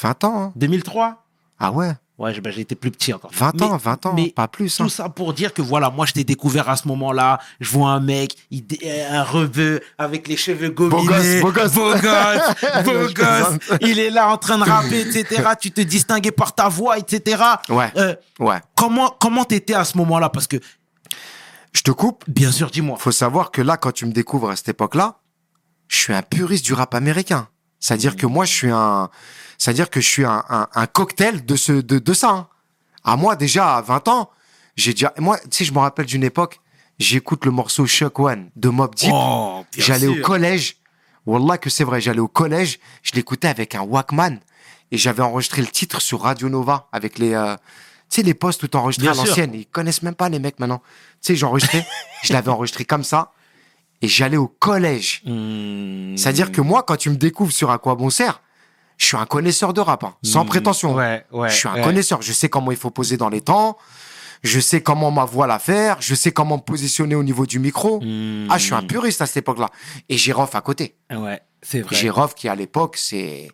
20 0.01 0.23
ans, 0.25 0.41
hein. 0.43 0.53
2003 0.55 1.25
Ah 1.59 1.71
ouais 1.71 1.93
Ouais, 2.19 2.39
bah, 2.41 2.51
j'étais 2.51 2.75
plus 2.75 2.91
petit 2.91 3.11
encore. 3.11 3.31
20 3.33 3.59
ans, 3.63 3.71
Mais- 3.71 3.77
20 3.79 4.05
ans, 4.05 4.13
mais 4.15 4.29
pas 4.29 4.47
plus. 4.47 4.79
hein. 4.79 4.83
Tout 4.83 4.89
ça 4.89 5.09
pour 5.09 5.33
dire 5.33 5.51
que 5.51 5.63
voilà, 5.63 5.89
moi 5.89 6.05
je 6.05 6.13
t'ai 6.13 6.23
découvert 6.23 6.69
à 6.69 6.75
ce 6.77 6.87
moment-là. 6.89 7.39
Je 7.59 7.69
vois 7.71 7.89
un 7.89 7.99
mec, 7.99 8.35
il, 8.51 8.65
dé- 8.67 9.01
un 9.09 9.23
rebeu 9.23 9.81
avec 9.97 10.27
les 10.27 10.37
cheveux 10.37 10.69
gominés, 10.69 11.41
beau 11.41 11.51
gosse. 11.51 11.71
beau 11.73 11.91
gosse, 11.91 12.83
beau 12.85 13.07
gosse. 13.15 13.57
Il 13.81 13.97
est 13.97 14.11
là 14.11 14.29
en 14.29 14.37
train 14.37 14.59
de 14.59 14.63
rapper, 14.63 15.01
etc. 15.01 15.43
Tu 15.59 15.71
te 15.71 15.81
distinguais 15.81 16.31
par 16.31 16.53
ta 16.53 16.69
voix, 16.69 16.99
etc. 16.99 17.41
Ouais. 17.69 17.91
Euh, 17.97 18.15
Ouais. 18.39 18.61
comment 18.75 19.09
comment 19.19 19.43
t'étais 19.43 19.73
à 19.73 19.83
ce 19.83 19.97
moment-là? 19.97 20.29
Parce 20.29 20.45
que 20.47 20.57
Je 21.73 21.81
te 21.81 21.89
coupe. 21.91 22.23
bien 22.27 22.51
sûr, 22.51 22.69
dis-moi. 22.69 22.97
Faut 22.99 23.11
savoir 23.11 23.49
que 23.49 23.61
là, 23.63 23.77
quand 23.77 23.91
tu 23.91 24.05
me 24.05 24.11
découvres 24.11 24.51
à 24.51 24.55
cette 24.55 24.69
époque-là, 24.69 25.17
je 25.87 25.97
suis 25.97 26.13
un 26.13 26.21
puriste 26.21 26.63
du 26.65 26.73
rap 26.73 26.93
américain. 26.93 27.47
C'est-à-dire 27.79 28.15
que 28.15 28.27
moi, 28.27 28.45
je 28.45 28.53
suis 28.53 28.69
un, 28.71 29.09
c'est-à-dire 29.63 29.89
que 29.89 30.01
je 30.01 30.07
suis 30.09 30.25
un, 30.25 30.43
un, 30.49 30.67
un 30.75 30.87
cocktail 30.87 31.45
de 31.45 31.55
ce, 31.55 31.71
de, 31.71 31.97
de 31.97 32.13
ça. 32.13 32.29
hein. 32.31 32.47
À 33.05 33.15
moi, 33.15 33.37
déjà, 33.37 33.77
à 33.77 33.81
20 33.81 34.09
ans, 34.09 34.29
j'ai 34.75 34.91
déjà, 34.91 35.13
moi, 35.19 35.37
tu 35.39 35.47
sais, 35.51 35.63
je 35.63 35.71
me 35.71 35.79
rappelle 35.79 36.05
d'une 36.05 36.25
époque, 36.25 36.59
j'écoute 36.99 37.45
le 37.45 37.51
morceau 37.51 37.85
Shock 37.85 38.19
One 38.19 38.49
de 38.57 38.67
Mob 38.67 38.93
Deep. 38.93 39.11
Oh, 39.13 39.63
J'allais 39.77 40.07
au 40.07 40.21
collège. 40.21 40.75
Wallah 41.25 41.57
que 41.57 41.69
c'est 41.69 41.85
vrai, 41.85 42.01
j'allais 42.01 42.19
au 42.19 42.27
collège, 42.27 42.77
je 43.03 43.13
l'écoutais 43.13 43.47
avec 43.47 43.73
un 43.73 43.83
Walkman 43.83 44.39
et 44.91 44.97
j'avais 44.97 45.23
enregistré 45.23 45.61
le 45.61 45.69
titre 45.69 46.01
sur 46.01 46.19
Radio 46.23 46.49
Nova 46.49 46.89
avec 46.91 47.17
les, 47.17 47.33
euh, 47.33 47.55
tu 48.09 48.15
sais, 48.17 48.23
les 48.23 48.33
postes 48.33 48.63
où 48.63 48.67
t'enregistrais 48.67 49.07
à 49.07 49.13
Bien 49.13 49.23
l'ancienne. 49.23 49.53
Ils 49.53 49.65
connaissent 49.65 50.01
même 50.03 50.15
pas 50.15 50.27
les 50.27 50.39
mecs 50.39 50.59
maintenant. 50.59 50.79
Tu 51.21 51.27
sais, 51.27 51.35
j'enregistrais, 51.37 51.87
je 52.25 52.33
l'avais 52.33 52.49
enregistré 52.49 52.83
comme 52.83 53.05
ça 53.05 53.31
et 54.01 54.09
j'allais 54.09 54.35
au 54.35 54.49
collège. 54.49 55.21
Hmm. 55.23 56.17
C'est-à-dire 56.17 56.51
que 56.51 56.59
moi, 56.59 56.83
quand 56.83 56.97
tu 56.97 57.09
me 57.09 57.15
découvres 57.15 57.53
sur 57.53 57.71
à 57.71 57.77
quoi 57.77 57.95
bon 57.95 58.09
sert, 58.09 58.41
je 59.03 59.07
suis 59.09 59.17
un 59.17 59.25
connaisseur 59.25 59.73
de 59.73 59.81
rap, 59.81 60.03
hein, 60.03 60.15
sans 60.23 60.43
Hmm. 60.43 60.47
prétention. 60.47 60.95
Ouais, 60.95 61.25
ouais. 61.31 61.49
je 61.49 61.55
suis 61.55 61.67
un 61.67 61.75
ouais. 61.75 61.81
connaisseur. 61.81 62.21
Je 62.21 62.31
sais 62.33 62.49
comment 62.49 62.71
il 62.71 62.77
faut 62.77 62.89
poser 62.89 63.17
dans 63.17 63.29
les 63.29 63.41
temps. 63.41 63.77
Je 64.43 64.59
sais 64.59 64.81
comment 64.81 65.11
ma 65.11 65.25
voix 65.25 65.47
la 65.47 65.59
faire. 65.59 65.97
Je 66.01 66.15
sais 66.15 66.31
comment 66.31 66.57
me 66.57 66.61
positionner 66.61 67.15
au 67.15 67.23
niveau 67.23 67.45
du 67.45 67.59
micro. 67.59 67.99
Hmm. 68.01 68.47
Ah, 68.49 68.57
je 68.57 68.63
suis 68.65 68.73
un 68.73 68.81
puriste 68.83 69.21
à 69.21 69.25
cette 69.25 69.37
époque-là. 69.37 69.69
Et 70.09 70.17
Rof 70.31 70.55
à 70.55 70.61
côté. 70.61 70.95
Ouais, 71.11 71.41
c'est 71.61 71.81
vrai. 71.81 71.95
Qui, 72.35 72.47
à 72.47 72.55
l'époque, 72.55 72.97
c'est 72.97 73.49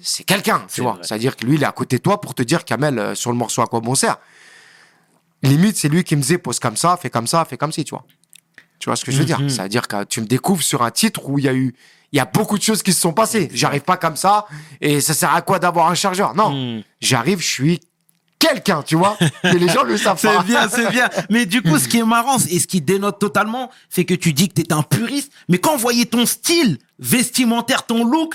c'est 0.00 0.22
quelqu'un, 0.24 0.62
tu 0.72 0.80
vois. 0.80 0.98
C'est-à-dire 1.02 1.36
que 1.36 1.44
lui, 1.44 1.56
il 1.56 1.62
est 1.62 1.66
à 1.66 1.72
côté 1.72 1.98
de 1.98 2.02
toi 2.02 2.20
pour 2.20 2.34
te 2.34 2.42
dire, 2.42 2.64
Kamel, 2.64 2.98
euh, 2.98 3.14
sur 3.16 3.32
le 3.32 3.36
morceau 3.36 3.62
à 3.62 3.66
quoi 3.66 3.80
bon 3.80 3.96
sert. 3.96 4.16
Limite, 5.42 5.76
c'est 5.76 5.88
lui 5.88 6.04
qui 6.04 6.14
me 6.16 6.20
disait, 6.22 6.38
pose 6.38 6.58
comme 6.60 6.76
ça, 6.76 6.96
fais 7.00 7.10
comme 7.10 7.26
ça, 7.26 7.44
fais 7.44 7.56
comme 7.56 7.72
ci, 7.72 7.84
tu 7.84 7.90
vois. 7.90 8.04
Tu 8.80 8.88
vois 8.88 8.96
ce 8.96 9.04
que 9.04 9.10
je 9.12 9.18
veux 9.18 9.24
dire? 9.24 9.40
Mhm. 9.40 9.48
C'est-à-dire 9.48 9.88
que 9.88 10.04
tu 10.04 10.20
me 10.20 10.26
découvres 10.26 10.62
sur 10.62 10.82
un 10.82 10.90
titre 10.92 11.28
où 11.28 11.38
il 11.38 11.44
y 11.44 11.48
a 11.48 11.54
eu, 11.54 11.74
il 12.12 12.16
y 12.16 12.20
a 12.20 12.24
beaucoup 12.24 12.56
de 12.58 12.62
choses 12.62 12.82
qui 12.82 12.92
se 12.92 13.00
sont 13.00 13.12
passées. 13.12 13.48
J'arrive 13.52 13.82
pas 13.82 13.96
comme 13.96 14.16
ça 14.16 14.46
et 14.80 15.00
ça 15.00 15.14
sert 15.14 15.34
à 15.34 15.42
quoi 15.42 15.58
d'avoir 15.58 15.90
un 15.90 15.94
chargeur? 15.94 16.34
Non, 16.34 16.50
Hmm. 16.78 16.82
j'arrive, 17.00 17.40
je 17.40 17.46
suis 17.46 17.80
quelqu'un, 18.38 18.82
tu 18.82 18.94
vois. 18.96 19.16
Et 19.44 19.58
les 19.58 19.68
gens 19.68 19.82
le 19.82 19.96
savent 19.96 20.18
pas. 20.22 20.38
C'est 20.40 20.46
bien, 20.46 20.68
c'est 20.68 20.90
bien. 20.90 21.08
Mais 21.28 21.44
du 21.44 21.60
coup, 21.60 21.78
ce 21.78 21.88
qui 21.88 21.98
est 21.98 22.04
marrant 22.04 22.36
et 22.50 22.58
ce 22.60 22.66
qui 22.66 22.80
dénote 22.80 23.18
totalement, 23.18 23.70
c'est 23.90 24.04
que 24.04 24.14
tu 24.14 24.32
dis 24.32 24.48
que 24.48 24.54
t'es 24.54 24.72
un 24.72 24.82
puriste, 24.82 25.32
mais 25.48 25.58
quand 25.58 25.72
on 25.74 25.76
voyait 25.76 26.06
ton 26.06 26.24
style 26.24 26.78
vestimentaire, 26.98 27.84
ton 27.84 28.04
look, 28.04 28.34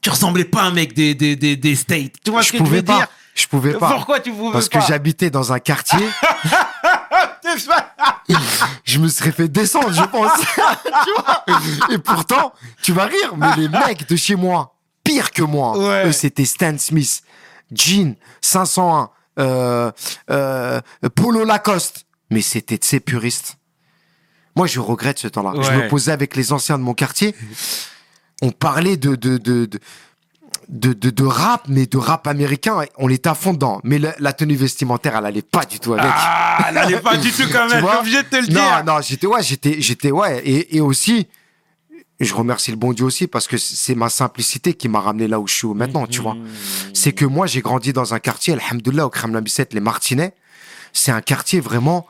tu 0.00 0.10
ressemblais 0.10 0.44
pas 0.44 0.62
à 0.62 0.64
un 0.64 0.72
mec 0.72 0.94
des, 0.94 1.14
des, 1.14 1.36
des, 1.36 1.54
des 1.56 1.76
States. 1.76 2.14
Tu 2.24 2.30
vois 2.32 2.42
ce 2.42 2.48
Je 2.48 2.52
que 2.52 2.58
je 2.58 2.62
pouvais 2.64 2.76
veux 2.78 2.82
pas. 2.84 2.96
dire? 2.96 3.06
Je 3.34 3.46
pouvais 3.46 3.74
pas. 3.74 3.92
Pourquoi 3.92 4.20
tu 4.20 4.30
pouvais 4.32 4.52
Parce 4.52 4.68
pas? 4.68 4.80
que 4.80 4.86
j'habitais 4.86 5.30
dans 5.30 5.52
un 5.52 5.58
quartier. 5.58 5.98
je 8.84 8.98
me 8.98 9.08
serais 9.08 9.32
fait 9.32 9.48
descendre, 9.48 9.92
je 9.92 10.02
pense. 10.02 10.32
tu 11.04 11.10
vois 11.22 11.44
Et 11.94 11.98
pourtant, 11.98 12.52
tu 12.82 12.92
vas 12.92 13.04
rire, 13.06 13.36
mais 13.36 13.54
les 13.56 13.68
mecs 13.68 14.08
de 14.08 14.16
chez 14.16 14.36
moi, 14.36 14.74
pire 15.04 15.30
que 15.30 15.42
moi, 15.42 15.76
Ouais. 15.78 16.06
eux, 16.08 16.12
c'était 16.12 16.44
Stan 16.44 16.76
Smith, 16.78 17.22
Jean, 17.72 18.14
501, 18.40 19.10
euh, 19.38 19.90
euh, 20.30 20.80
Polo 21.14 21.44
Lacoste. 21.44 22.06
Mais 22.30 22.40
c'était 22.40 22.78
de 22.78 22.84
ces 22.84 23.00
puristes. 23.00 23.56
Moi, 24.56 24.66
je 24.66 24.80
regrette 24.80 25.18
ce 25.18 25.28
temps-là. 25.28 25.52
Je 25.62 25.70
me 25.72 25.88
posais 25.88 26.12
avec 26.12 26.34
les 26.36 26.52
anciens 26.52 26.78
de 26.78 26.82
mon 26.82 26.94
quartier. 26.94 27.34
On 28.40 28.50
parlait 28.50 28.96
de, 28.96 29.14
de, 29.16 29.36
de, 29.38 29.66
de, 29.66 29.78
de, 30.68 30.92
de- 30.92 31.10
de 31.10 31.24
rap, 31.24 31.64
mais 31.68 31.86
de 31.86 31.96
rap 31.98 32.26
américain. 32.26 32.80
On 32.96 33.08
était 33.08 33.28
à 33.28 33.34
fond 33.34 33.52
dedans. 33.52 33.80
Mais 33.84 33.98
la, 33.98 34.14
la 34.18 34.32
tenue 34.32 34.54
vestimentaire, 34.56 35.16
elle 35.16 35.26
allait 35.26 35.42
pas 35.42 35.64
du 35.64 35.78
tout 35.80 35.92
avec. 35.94 36.04
Ah, 36.08 36.66
elle 36.68 36.78
allait 36.78 37.00
pas 37.00 37.16
du 37.16 37.30
tout 37.30 37.42
quand 37.52 37.68
même. 37.70 37.84
T'es 37.84 37.98
obligé 37.98 38.22
de 38.22 38.28
te 38.28 38.36
le 38.36 38.42
non, 38.42 38.60
dire. 38.60 38.84
non, 38.86 39.00
j'étais, 39.00 39.26
ouais, 39.26 39.42
j'étais, 39.42 39.80
j'étais, 39.80 40.10
ouais. 40.10 40.40
Et, 40.44 40.76
et 40.76 40.80
aussi, 40.80 41.26
je 42.20 42.34
remercie 42.34 42.70
le 42.70 42.76
bon 42.76 42.92
Dieu 42.92 43.04
aussi 43.04 43.26
parce 43.26 43.48
que 43.48 43.56
c'est 43.58 43.94
ma 43.96 44.08
simplicité 44.08 44.74
qui 44.74 44.88
m'a 44.88 45.00
ramené 45.00 45.26
là 45.28 45.40
où 45.40 45.48
je 45.48 45.54
suis 45.54 45.66
maintenant, 45.68 46.06
tu 46.06 46.20
vois. 46.20 46.36
C'est 46.94 47.12
que 47.12 47.24
moi, 47.24 47.46
j'ai 47.46 47.60
grandi 47.62 47.92
dans 47.92 48.14
un 48.14 48.18
quartier, 48.20 48.54
alhamdoulilah, 48.54 49.06
au 49.06 49.10
Kremlin 49.10 49.40
Bicêtre, 49.40 49.74
les 49.74 49.80
Martinets. 49.80 50.34
C'est 50.92 51.10
un 51.10 51.20
quartier 51.22 51.58
vraiment 51.60 52.06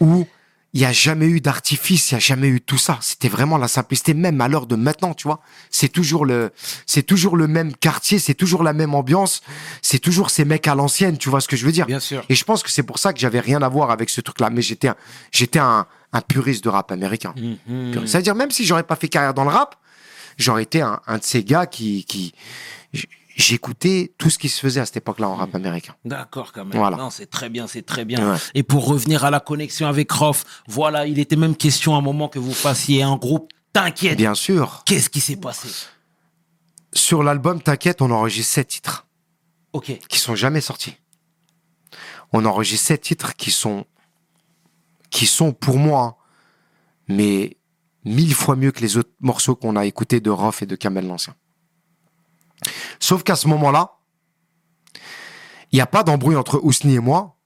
où 0.00 0.26
il 0.74 0.80
n'y 0.80 0.86
a 0.86 0.92
jamais 0.92 1.26
eu 1.26 1.40
d'artifice, 1.40 2.10
il 2.10 2.14
n'y 2.14 2.16
a 2.16 2.20
jamais 2.20 2.48
eu 2.48 2.60
tout 2.60 2.78
ça. 2.78 2.98
C'était 3.00 3.28
vraiment 3.28 3.58
la 3.58 3.68
simplicité, 3.68 4.12
même 4.12 4.40
à 4.40 4.48
l'heure 4.48 4.66
de 4.66 4.74
maintenant, 4.74 5.14
tu 5.14 5.28
vois. 5.28 5.40
C'est 5.70 5.88
toujours 5.88 6.26
le, 6.26 6.52
c'est 6.84 7.04
toujours 7.04 7.36
le 7.36 7.46
même 7.46 7.76
quartier, 7.76 8.18
c'est 8.18 8.34
toujours 8.34 8.64
la 8.64 8.72
même 8.72 8.92
ambiance, 8.92 9.40
c'est 9.82 10.00
toujours 10.00 10.30
ces 10.30 10.44
mecs 10.44 10.66
à 10.66 10.74
l'ancienne, 10.74 11.16
tu 11.16 11.30
vois 11.30 11.40
ce 11.40 11.46
que 11.46 11.54
je 11.54 11.64
veux 11.64 11.70
dire. 11.70 11.86
Bien 11.86 12.00
sûr. 12.00 12.24
Et 12.28 12.34
je 12.34 12.44
pense 12.44 12.64
que 12.64 12.70
c'est 12.70 12.82
pour 12.82 12.98
ça 12.98 13.12
que 13.12 13.20
j'avais 13.20 13.38
rien 13.38 13.62
à 13.62 13.68
voir 13.68 13.92
avec 13.92 14.10
ce 14.10 14.20
truc-là. 14.20 14.50
Mais 14.50 14.62
j'étais 14.62 14.88
un, 14.88 14.96
j'étais 15.30 15.60
un, 15.60 15.86
un 16.12 16.20
puriste 16.20 16.64
de 16.64 16.70
rap 16.70 16.90
américain. 16.90 17.34
Mhm. 17.36 18.04
C'est-à-dire, 18.06 18.34
même 18.34 18.50
si 18.50 18.64
j'aurais 18.64 18.82
pas 18.82 18.96
fait 18.96 19.08
carrière 19.08 19.32
dans 19.32 19.44
le 19.44 19.50
rap, 19.50 19.76
j'aurais 20.38 20.64
été 20.64 20.80
un, 20.80 21.00
un 21.06 21.18
de 21.18 21.24
ces 21.24 21.44
gars 21.44 21.66
qui, 21.66 22.04
qui, 22.04 22.34
j'écoutais 23.36 24.12
tout 24.18 24.30
ce 24.30 24.38
qui 24.38 24.48
se 24.48 24.60
faisait 24.60 24.80
à 24.80 24.86
cette 24.86 24.98
époque-là 24.98 25.28
en 25.28 25.34
rap 25.36 25.54
américain. 25.54 25.94
D'accord, 26.04 26.52
quand 26.52 26.64
même. 26.64 26.76
Voilà. 26.78 26.96
Non, 26.96 27.10
c'est 27.10 27.26
très 27.26 27.48
bien, 27.48 27.66
c'est 27.66 27.82
très 27.82 28.04
bien. 28.04 28.32
Ouais. 28.32 28.38
Et 28.54 28.62
pour 28.62 28.86
revenir 28.86 29.24
à 29.24 29.30
la 29.30 29.40
connexion 29.40 29.86
avec 29.88 30.10
Rof, 30.12 30.44
voilà, 30.66 31.06
il 31.06 31.18
était 31.18 31.36
même 31.36 31.56
question 31.56 31.94
à 31.94 31.98
un 31.98 32.02
moment 32.02 32.28
que 32.28 32.38
vous 32.38 32.52
fassiez 32.54 33.02
un 33.02 33.16
groupe. 33.16 33.50
T'inquiète. 33.72 34.16
Bien 34.16 34.34
sûr. 34.34 34.82
Qu'est-ce 34.86 35.10
qui 35.10 35.20
s'est 35.20 35.36
passé? 35.36 35.68
Sur 36.92 37.22
l'album 37.24 37.60
T'inquiète, 37.60 38.02
on 38.02 38.10
enregistre 38.10 38.54
sept 38.54 38.68
titres 38.68 39.06
Ok. 39.72 39.98
qui 40.08 40.18
sont 40.20 40.36
jamais 40.36 40.60
sortis. 40.60 40.96
On 42.32 42.44
enregistre 42.44 42.86
sept 42.86 43.00
titres 43.02 43.34
qui 43.34 43.50
sont, 43.50 43.84
qui 45.10 45.26
sont 45.26 45.52
pour 45.52 45.76
moi, 45.78 46.18
mais 47.08 47.56
mille 48.04 48.34
fois 48.34 48.54
mieux 48.54 48.70
que 48.70 48.80
les 48.80 48.96
autres 48.96 49.10
morceaux 49.20 49.56
qu'on 49.56 49.74
a 49.76 49.84
écoutés 49.86 50.20
de 50.20 50.30
Rof 50.30 50.62
et 50.62 50.66
de 50.66 50.76
Kamel 50.76 51.06
l'Ancien. 51.08 51.34
Sauf 53.00 53.22
qu'à 53.22 53.36
ce 53.36 53.48
moment-là, 53.48 53.98
il 55.72 55.76
n'y 55.76 55.80
a 55.80 55.86
pas 55.86 56.02
d'embrouille 56.02 56.36
entre 56.36 56.60
Ousni 56.62 56.94
et 56.94 57.00
moi, 57.00 57.36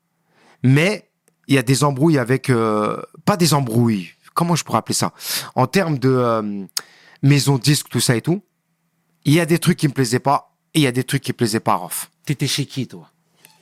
mais 0.63 1.11
il 1.47 1.55
y 1.55 1.59
a 1.59 1.63
des 1.63 1.83
embrouilles 1.83 2.19
avec... 2.19 2.51
euh, 2.51 3.01
pas 3.25 3.37
des 3.37 3.55
embrouilles, 3.55 4.11
comment 4.35 4.55
je 4.55 4.65
pourrais 4.65 4.79
appeler 4.79 4.95
ça? 4.95 5.13
En 5.55 5.67
termes 5.67 5.99
de 5.99 6.11
euh, 6.11 6.67
maison 7.23 7.59
disque, 7.59 7.89
tout 7.89 8.01
ça 8.01 8.17
et 8.17 8.23
tout, 8.23 8.43
il 9.25 9.33
y 9.33 9.41
a 9.41 9.47
des 9.47 9.59
trucs 9.59 9.79
qui 9.79 9.89
me 9.89 9.93
plaisaient 9.93 10.21
pas, 10.21 10.55
et 10.75 10.81
il 10.81 10.83
y 10.83 10.87
a 10.87 10.93
des 10.93 11.05
trucs 11.05 11.23
qui 11.23 11.33
plaisaient 11.33 11.61
pas 11.61 11.73
à 11.73 11.77
Rof. 11.77 12.11
T'étais 12.25 12.47
chez 12.47 12.67
qui, 12.67 12.87
toi? 12.87 13.11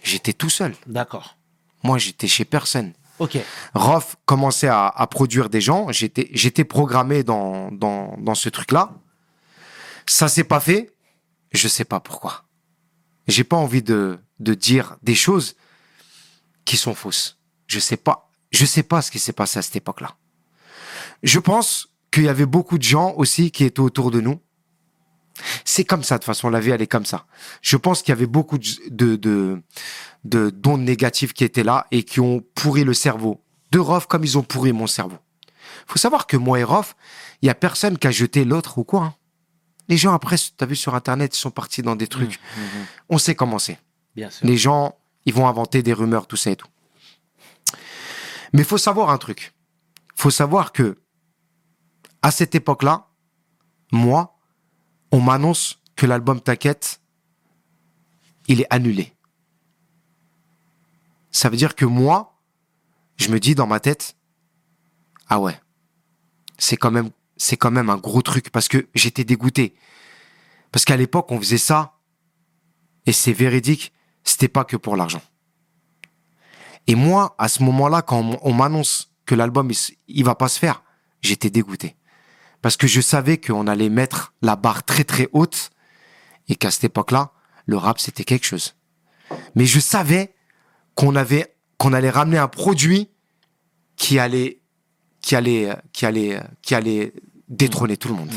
J'étais 0.03 0.33
tout 0.33 0.51
seul. 0.51 0.75
D'accord. 0.87 1.37
Moi, 1.83 1.99
j'étais 1.99 2.27
chez 2.27 2.45
personne. 2.45 2.93
Ok. 3.19 3.39
Rof 3.75 4.17
commençait 4.25 4.69
à, 4.69 4.89
à 4.89 5.07
produire 5.07 5.49
des 5.49 5.61
gens. 5.61 5.91
J'étais, 5.91 6.29
j'étais 6.33 6.65
programmé 6.65 7.23
dans, 7.23 7.71
dans, 7.71 8.17
dans 8.19 8.35
ce 8.35 8.49
truc-là. 8.49 8.93
Ça 10.07 10.29
s'est 10.29 10.45
pas 10.45 10.61
fait. 10.61 10.93
Je 11.57 11.69
sais 11.69 11.85
pas 11.85 12.01
pourquoi. 12.01 12.45
J'ai 13.27 13.45
pas 13.45 13.57
envie 13.57 13.83
de, 13.83 14.21
dire 14.39 14.97
des 15.03 15.15
choses 15.15 15.57
qui 16.65 16.77
sont 16.77 16.95
fausses. 16.95 17.39
Je 17.67 17.81
sais 17.81 17.97
pas. 17.97 18.31
Je 18.53 18.65
sais 18.65 18.83
pas 18.83 19.03
ce 19.03 19.11
qui 19.11 19.19
s'est 19.19 19.33
passé 19.33 19.59
à 19.59 19.63
cette 19.63 19.77
époque-là. 19.77 20.17
Je 21.23 21.39
pense 21.39 21.89
qu'il 22.11 22.25
y 22.25 22.29
avait 22.29 22.47
beaucoup 22.47 22.79
de 22.79 22.83
gens 22.83 23.15
aussi 23.17 23.51
qui 23.51 23.65
étaient 23.65 23.81
autour 23.81 24.11
de 24.11 24.21
nous. 24.21 24.41
C'est 25.65 25.85
comme 25.85 26.03
ça, 26.03 26.15
de 26.17 26.21
toute 26.21 26.27
façon, 26.27 26.49
la 26.49 26.61
vie, 26.61 26.71
elle 26.71 26.81
est 26.81 26.87
comme 26.87 27.05
ça. 27.05 27.27
Je 27.61 27.77
pense 27.77 28.03
qu'il 28.03 28.13
y 28.13 28.17
avait 28.17 28.27
beaucoup 28.27 28.59
de, 28.59 29.17
de, 29.17 29.63
de, 30.25 30.77
négatives 30.77 31.33
qui 31.33 31.45
étaient 31.45 31.65
là 31.65 31.87
et 31.91 32.05
qui 32.05 32.21
ont 32.21 32.43
pourri 32.55 32.85
le 32.85 32.95
cerveau 32.95 33.43
de 33.73 33.79
Rof 33.79 34.07
comme 34.07 34.25
ils 34.25 34.39
ont 34.39 34.43
pourri 34.43 34.73
mon 34.73 34.87
cerveau. 34.87 35.19
Faut 35.87 35.99
savoir 35.99 36.27
que 36.27 36.37
moi 36.37 36.61
et 36.61 36.65
Rof, 36.65 36.97
il 37.43 37.47
y 37.47 37.51
a 37.51 37.55
personne 37.55 37.99
qui 37.99 38.07
a 38.07 38.11
jeté 38.11 38.45
l'autre 38.45 38.79
ou 38.79 38.85
quoi. 38.85 39.03
hein. 39.03 39.15
Les 39.89 39.97
gens 39.97 40.13
après, 40.13 40.37
t'as 40.57 40.67
vu 40.67 40.77
sur 40.77 40.95
internet, 40.95 41.37
ils 41.37 41.41
sont 41.41 41.51
partis 41.51 41.83
dans 41.83 41.97
des 41.97 42.09
trucs. 42.09 42.41
On 43.09 43.19
sait 43.19 43.35
comment 43.35 43.59
c'est. 43.59 43.79
Bien 44.15 44.31
sûr. 44.31 44.47
Les 44.47 44.57
gens, 44.57 44.97
ils 45.27 45.35
vont 45.35 45.47
inventer 45.47 45.83
des 45.83 45.93
rumeurs, 45.93 46.27
tout 46.27 46.37
ça 46.37 46.51
et 46.51 46.57
tout. 46.57 46.69
Mais 48.53 48.65
faut 48.65 48.79
savoir 48.79 49.11
un 49.11 49.19
truc. 49.19 49.55
Faut 50.15 50.31
savoir 50.31 50.73
que 50.73 50.99
à 52.23 52.31
cette 52.31 52.55
époque-là, 52.55 53.09
moi, 53.93 54.37
on 55.13 55.21
m'annonce 55.21 55.81
que 55.95 56.07
l'album 56.07 56.41
T'inquiète, 56.41 57.01
il 58.49 58.61
est 58.61 58.67
annulé. 58.71 59.15
Ça 61.31 61.49
veut 61.49 61.57
dire 61.57 61.75
que 61.75 61.85
moi, 61.85 62.39
je 63.17 63.29
me 63.29 63.39
dis 63.39 63.55
dans 63.55 63.67
ma 63.67 63.81
tête, 63.81 64.17
ah 65.29 65.41
ouais, 65.41 65.59
c'est 66.59 66.77
quand 66.77 66.91
même, 66.91 67.11
c'est 67.37 67.57
quand 67.57 67.71
même 67.71 67.91
un 67.91 67.97
gros 67.97 68.23
truc 68.23 68.51
parce 68.51 68.69
que 68.69 68.89
j'étais 68.95 69.25
dégoûté. 69.25 69.75
Parce 70.73 70.85
qu'à 70.85 70.97
l'époque, 70.97 71.31
on 71.31 71.39
faisait 71.39 71.59
ça 71.59 71.99
et 73.07 73.13
c'est 73.13 73.33
véridique, 73.33 73.93
c'était 74.25 74.49
pas 74.49 74.65
que 74.65 74.77
pour 74.77 74.97
l'argent. 74.97 75.23
Et 76.87 76.95
moi, 76.95 77.35
à 77.39 77.49
ce 77.49 77.63
moment-là, 77.63 78.03
quand 78.03 78.21
on 78.21 78.39
on 78.43 78.53
m'annonce 78.53 79.13
que 79.27 79.35
l'album, 79.35 79.71
il, 80.09 80.25
va 80.25 80.35
pas 80.35 80.49
se 80.49 80.59
faire, 80.59 80.83
j'étais 81.21 81.51
dégoûté. 81.51 81.97
Parce 82.63 82.77
que 82.77 82.87
je 82.87 83.01
savais 83.01 83.39
qu'on 83.39 83.67
allait 83.67 83.89
mettre 83.89 84.35
la 84.41 84.57
barre 84.57 84.85
très 84.85 85.05
très 85.05 85.29
haute 85.33 85.71
et 86.49 86.55
qu'à 86.55 86.71
cette 86.71 86.85
époque-là, 86.85 87.33
le 87.67 87.77
rap, 87.77 87.99
c'était 87.99 88.25
quelque 88.25 88.47
chose. 88.47 88.77
Mais 89.57 89.67
je 89.67 89.81
savais 89.81 90.35
qu'on 90.95 91.17
avait, 91.17 91.57
qu'on 91.77 91.93
allait 91.93 92.11
ramener 92.11 92.39
un 92.39 92.49
produit 92.49 93.11
qui 93.97 94.19
allait, 94.19 94.61
qui 95.21 95.35
allait, 95.35 95.77
qui 95.93 96.07
allait, 96.07 96.41
qui 96.63 96.75
allait 96.75 97.13
détrôner 97.49 97.97
tout 97.97 98.09
le 98.09 98.15
monde. 98.15 98.31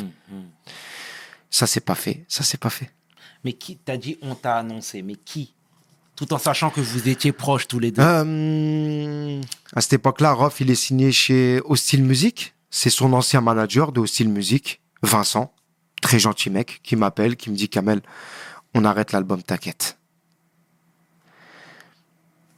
Ça, 1.50 1.68
c'est 1.68 1.82
pas 1.82 1.96
fait. 1.96 2.26
Ça, 2.28 2.44
c'est 2.44 2.60
pas 2.60 2.70
fait. 2.70 2.92
Mais 3.44 3.54
qui 3.54 3.78
t'a 3.78 3.98
dit 3.98 4.18
on 4.22 4.36
t'a 4.36 4.58
annoncé 4.58 5.02
Mais 5.02 5.16
qui? 5.16 5.54
Tout 6.16 6.34
en 6.34 6.38
sachant 6.38 6.70
que 6.70 6.82
vous 6.82 7.08
étiez 7.08 7.32
proches 7.32 7.68
tous 7.68 7.80
les 7.80 7.92
deux. 7.92 8.02
Euh, 8.02 9.42
à 9.74 9.80
cette 9.80 9.94
époque-là, 9.94 10.34
Rof, 10.34 10.60
il 10.60 10.70
est 10.70 10.76
signé 10.76 11.14
chez 11.14 11.62
Hostile 11.64 12.04
Music. 12.04 12.54
C'est 12.70 12.90
son 12.90 13.14
ancien 13.14 13.40
manager 13.40 13.94
de 13.94 14.02
Hostile 14.02 14.28
Music, 14.28 14.82
Vincent. 15.02 15.54
Très 16.02 16.20
gentil 16.20 16.50
mec, 16.50 16.82
qui 16.84 16.98
m'appelle, 16.98 17.38
qui 17.38 17.50
me 17.50 17.56
dit 17.56 17.70
Kamel, 17.70 18.02
on 18.74 18.84
arrête 18.84 19.14
l'album, 19.14 19.42
t'inquiète. 19.42 19.98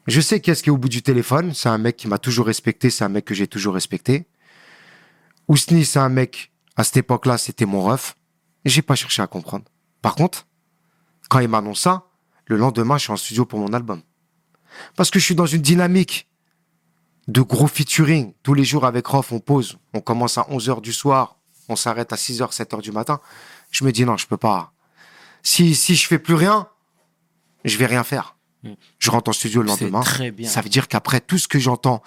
Je 0.07 0.19
sais 0.19 0.39
qu'est-ce 0.39 0.63
qui 0.63 0.69
est 0.69 0.71
au 0.71 0.77
bout 0.77 0.89
du 0.89 1.03
téléphone. 1.03 1.53
C'est 1.53 1.69
un 1.69 1.77
mec 1.77 1.97
qui 1.97 2.07
m'a 2.07 2.17
toujours 2.17 2.47
respecté. 2.47 2.89
C'est 2.89 3.03
un 3.03 3.09
mec 3.09 3.25
que 3.25 3.35
j'ai 3.35 3.47
toujours 3.47 3.75
respecté. 3.75 4.25
Ousni, 5.51 5.83
c'est 5.83 5.99
un 5.99 6.07
mec, 6.07 6.53
à 6.77 6.85
cette 6.85 6.95
époque-là, 6.95 7.37
c'était 7.37 7.65
mon 7.65 7.83
ref. 7.83 8.15
J'ai 8.63 8.81
pas 8.81 8.95
cherché 8.95 9.21
à 9.21 9.27
comprendre. 9.27 9.65
Par 10.01 10.15
contre, 10.15 10.47
quand 11.27 11.39
il 11.39 11.49
m'annonce 11.49 11.81
ça, 11.81 12.07
le 12.45 12.55
lendemain, 12.55 12.97
je 12.97 13.03
suis 13.03 13.11
en 13.11 13.17
studio 13.17 13.45
pour 13.45 13.59
mon 13.59 13.73
album. 13.73 14.01
Parce 14.95 15.11
que 15.11 15.19
je 15.19 15.25
suis 15.25 15.35
dans 15.35 15.45
une 15.45 15.61
dynamique 15.61 16.29
de 17.27 17.41
gros 17.41 17.67
featuring. 17.67 18.33
Tous 18.43 18.53
les 18.53 18.63
jours 18.63 18.85
avec 18.85 19.05
Rof, 19.07 19.33
on 19.33 19.41
pose. 19.41 19.77
On 19.93 19.99
commence 19.99 20.37
à 20.37 20.43
11h 20.43 20.79
du 20.79 20.93
soir. 20.93 21.35
On 21.67 21.75
s'arrête 21.75 22.13
à 22.13 22.15
6h, 22.15 22.55
7h 22.55 22.81
du 22.81 22.93
matin. 22.93 23.19
Je 23.71 23.83
me 23.83 23.91
dis 23.91 24.05
non, 24.05 24.15
je 24.15 24.27
peux 24.27 24.37
pas. 24.37 24.71
Si, 25.43 25.75
si 25.75 25.95
je 25.95 26.07
fais 26.07 26.19
plus 26.19 26.35
rien, 26.35 26.69
je 27.65 27.75
vais 27.75 27.87
rien 27.87 28.05
faire. 28.05 28.37
Je 28.99 29.11
rentre 29.11 29.29
en 29.29 29.33
studio 29.33 29.63
le 29.63 29.67
lendemain. 29.67 29.99
très 29.99 30.31
bien. 30.31 30.47
Ça 30.47 30.61
veut 30.61 30.69
dire 30.69 30.87
qu'après 30.87 31.19
tout 31.19 31.37
ce 31.37 31.49
que 31.49 31.59
j'entends, 31.59 32.01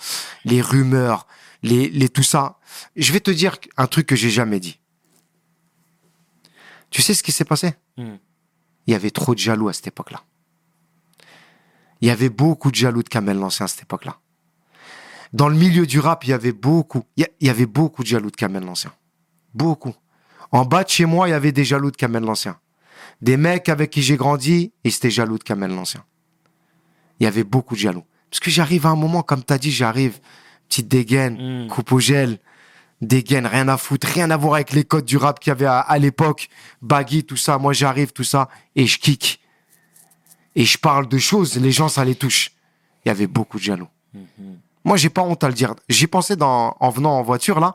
les 0.46 0.62
rumeurs, 0.62 1.26
les, 1.64 1.88
les 1.88 2.08
tout 2.08 2.22
ça, 2.22 2.58
je 2.94 3.12
vais 3.12 3.20
te 3.20 3.30
dire 3.32 3.56
un 3.76 3.86
truc 3.88 4.06
que 4.06 4.14
j'ai 4.16 4.30
jamais 4.30 4.60
dit. 4.60 4.78
Tu 6.90 7.02
sais 7.02 7.14
ce 7.14 7.22
qui 7.22 7.32
s'est 7.32 7.44
passé? 7.44 7.74
Hmm. 7.96 8.16
Il 8.86 8.92
y 8.92 8.94
avait 8.94 9.10
trop 9.10 9.34
de 9.34 9.40
jaloux 9.40 9.68
à 9.68 9.72
cette 9.72 9.86
époque-là. 9.88 10.22
Il 12.00 12.08
y 12.08 12.10
avait 12.10 12.28
beaucoup 12.28 12.70
de 12.70 12.76
jaloux 12.76 13.02
de 13.02 13.08
Kamel 13.08 13.38
l'Ancien 13.38 13.64
à 13.64 13.68
cette 13.68 13.82
époque-là. 13.82 14.18
Dans 15.32 15.48
le 15.48 15.56
milieu 15.56 15.86
du 15.86 15.98
rap, 15.98 16.24
il 16.24 16.30
y 16.30 16.32
avait 16.32 16.52
beaucoup, 16.52 17.02
il 17.16 17.22
y, 17.22 17.24
a- 17.24 17.30
il 17.40 17.46
y 17.46 17.50
avait 17.50 17.66
beaucoup 17.66 18.02
de 18.02 18.08
jaloux 18.08 18.30
de 18.30 18.36
Kamel 18.36 18.62
l'Ancien. 18.64 18.92
Beaucoup. 19.54 19.94
En 20.52 20.64
bas 20.64 20.84
de 20.84 20.90
chez 20.90 21.06
moi, 21.06 21.26
il 21.28 21.32
y 21.32 21.34
avait 21.34 21.50
des 21.50 21.64
jaloux 21.64 21.90
de 21.90 21.96
Kamel 21.96 22.22
l'Ancien. 22.22 22.58
Des 23.22 23.36
mecs 23.36 23.68
avec 23.68 23.90
qui 23.90 24.02
j'ai 24.02 24.16
grandi, 24.16 24.72
ils 24.84 24.94
étaient 24.94 25.10
jaloux 25.10 25.38
de 25.38 25.42
Kamel 25.44 25.70
l'Ancien. 25.74 26.04
Il 27.18 27.24
y 27.24 27.26
avait 27.26 27.42
beaucoup 27.44 27.74
de 27.74 27.80
jaloux. 27.80 28.04
Parce 28.30 28.40
que 28.40 28.50
j'arrive 28.50 28.86
à 28.86 28.90
un 28.90 28.96
moment, 28.96 29.22
comme 29.22 29.42
tu 29.44 29.52
as 29.52 29.58
dit, 29.58 29.70
j'arrive, 29.72 30.20
petite 30.74 30.88
dégaine, 30.88 31.64
Mm. 31.64 31.68
coupe 31.68 31.92
au 31.92 32.00
gel, 32.00 32.38
dégaine, 33.00 33.46
rien 33.46 33.68
à 33.68 33.76
foutre, 33.76 34.06
rien 34.08 34.30
à 34.30 34.36
voir 34.36 34.54
avec 34.54 34.72
les 34.72 34.84
codes 34.84 35.04
du 35.04 35.16
rap 35.16 35.38
qu'il 35.38 35.50
y 35.50 35.52
avait 35.52 35.66
à, 35.66 35.78
à 35.78 35.98
l'époque, 35.98 36.48
baggy, 36.82 37.22
tout 37.24 37.36
ça. 37.36 37.58
Moi, 37.58 37.72
j'arrive, 37.72 38.12
tout 38.12 38.24
ça, 38.24 38.48
et 38.74 38.86
je 38.86 38.98
kick. 38.98 39.40
Et 40.56 40.64
je 40.64 40.78
parle 40.78 41.08
de 41.08 41.18
choses, 41.18 41.56
les 41.56 41.72
gens, 41.72 41.88
ça 41.88 42.04
les 42.04 42.14
touche. 42.14 42.50
Il 43.04 43.08
y 43.08 43.10
avait 43.10 43.26
beaucoup 43.26 43.58
de 43.58 43.62
jaloux. 43.64 43.88
Moi, 44.84 44.96
j'ai 44.96 45.10
pas 45.10 45.22
honte 45.22 45.42
à 45.44 45.48
le 45.48 45.54
dire. 45.54 45.74
J'y 45.88 46.06
pensais 46.06 46.36
dans, 46.36 46.76
en 46.80 46.90
venant 46.90 47.18
en 47.18 47.22
voiture, 47.22 47.58
là. 47.60 47.74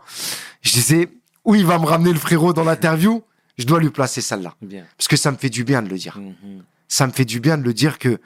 Je 0.61 0.71
disais, 0.71 1.09
où 1.43 1.55
il 1.55 1.65
va 1.65 1.77
me 1.79 1.85
ramener 1.85 2.13
le 2.13 2.19
frérot 2.19 2.53
dans 2.53 2.63
l'interview? 2.63 3.23
Je 3.57 3.65
dois 3.65 3.79
lui 3.79 3.89
placer 3.89 4.21
celle-là. 4.21 4.55
Parce 4.97 5.07
que 5.07 5.17
ça 5.17 5.31
me 5.31 5.37
fait 5.37 5.49
du 5.49 5.63
bien 5.63 5.81
de 5.81 5.89
le 5.89 5.97
dire. 5.97 6.17
Mhm. 6.17 6.63
Ça 6.87 7.05
me 7.07 7.11
fait 7.11 7.25
du 7.25 7.39
bien 7.39 7.57
de 7.57 7.63
le 7.63 7.73
dire 7.73 7.99
que, 7.99 8.19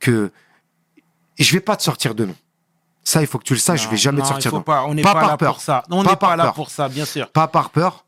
que, 0.00 0.30
je 1.38 1.52
vais 1.52 1.60
pas 1.60 1.76
te 1.76 1.82
sortir 1.82 2.14
de 2.14 2.26
nom. 2.26 2.36
Ça, 3.10 3.20
il 3.22 3.26
faut 3.26 3.38
que 3.38 3.44
tu 3.44 3.54
le 3.54 3.58
saches, 3.58 3.82
je 3.82 3.88
vais 3.88 3.96
jamais 3.96 4.18
non, 4.18 4.22
te 4.22 4.28
sortir 4.28 4.52
il 4.52 4.54
faut 4.54 4.60
pas, 4.60 4.84
on 4.84 4.94
n'est 4.94 5.02
Pas 5.02 5.14
pas, 5.14 5.20
par 5.22 5.30
là 5.30 5.36
peur. 5.36 5.54
pour 5.54 5.60
ça. 5.62 5.82
On 5.90 6.04
Pas 6.04 6.10
n'est 6.10 6.16
par 6.16 6.30
pas 6.30 6.36
là 6.36 6.44
peur. 6.44 6.54
pour 6.54 6.70
ça, 6.70 6.88
bien 6.88 7.04
sûr. 7.04 7.28
Pas 7.32 7.48
par 7.48 7.70
peur, 7.70 8.04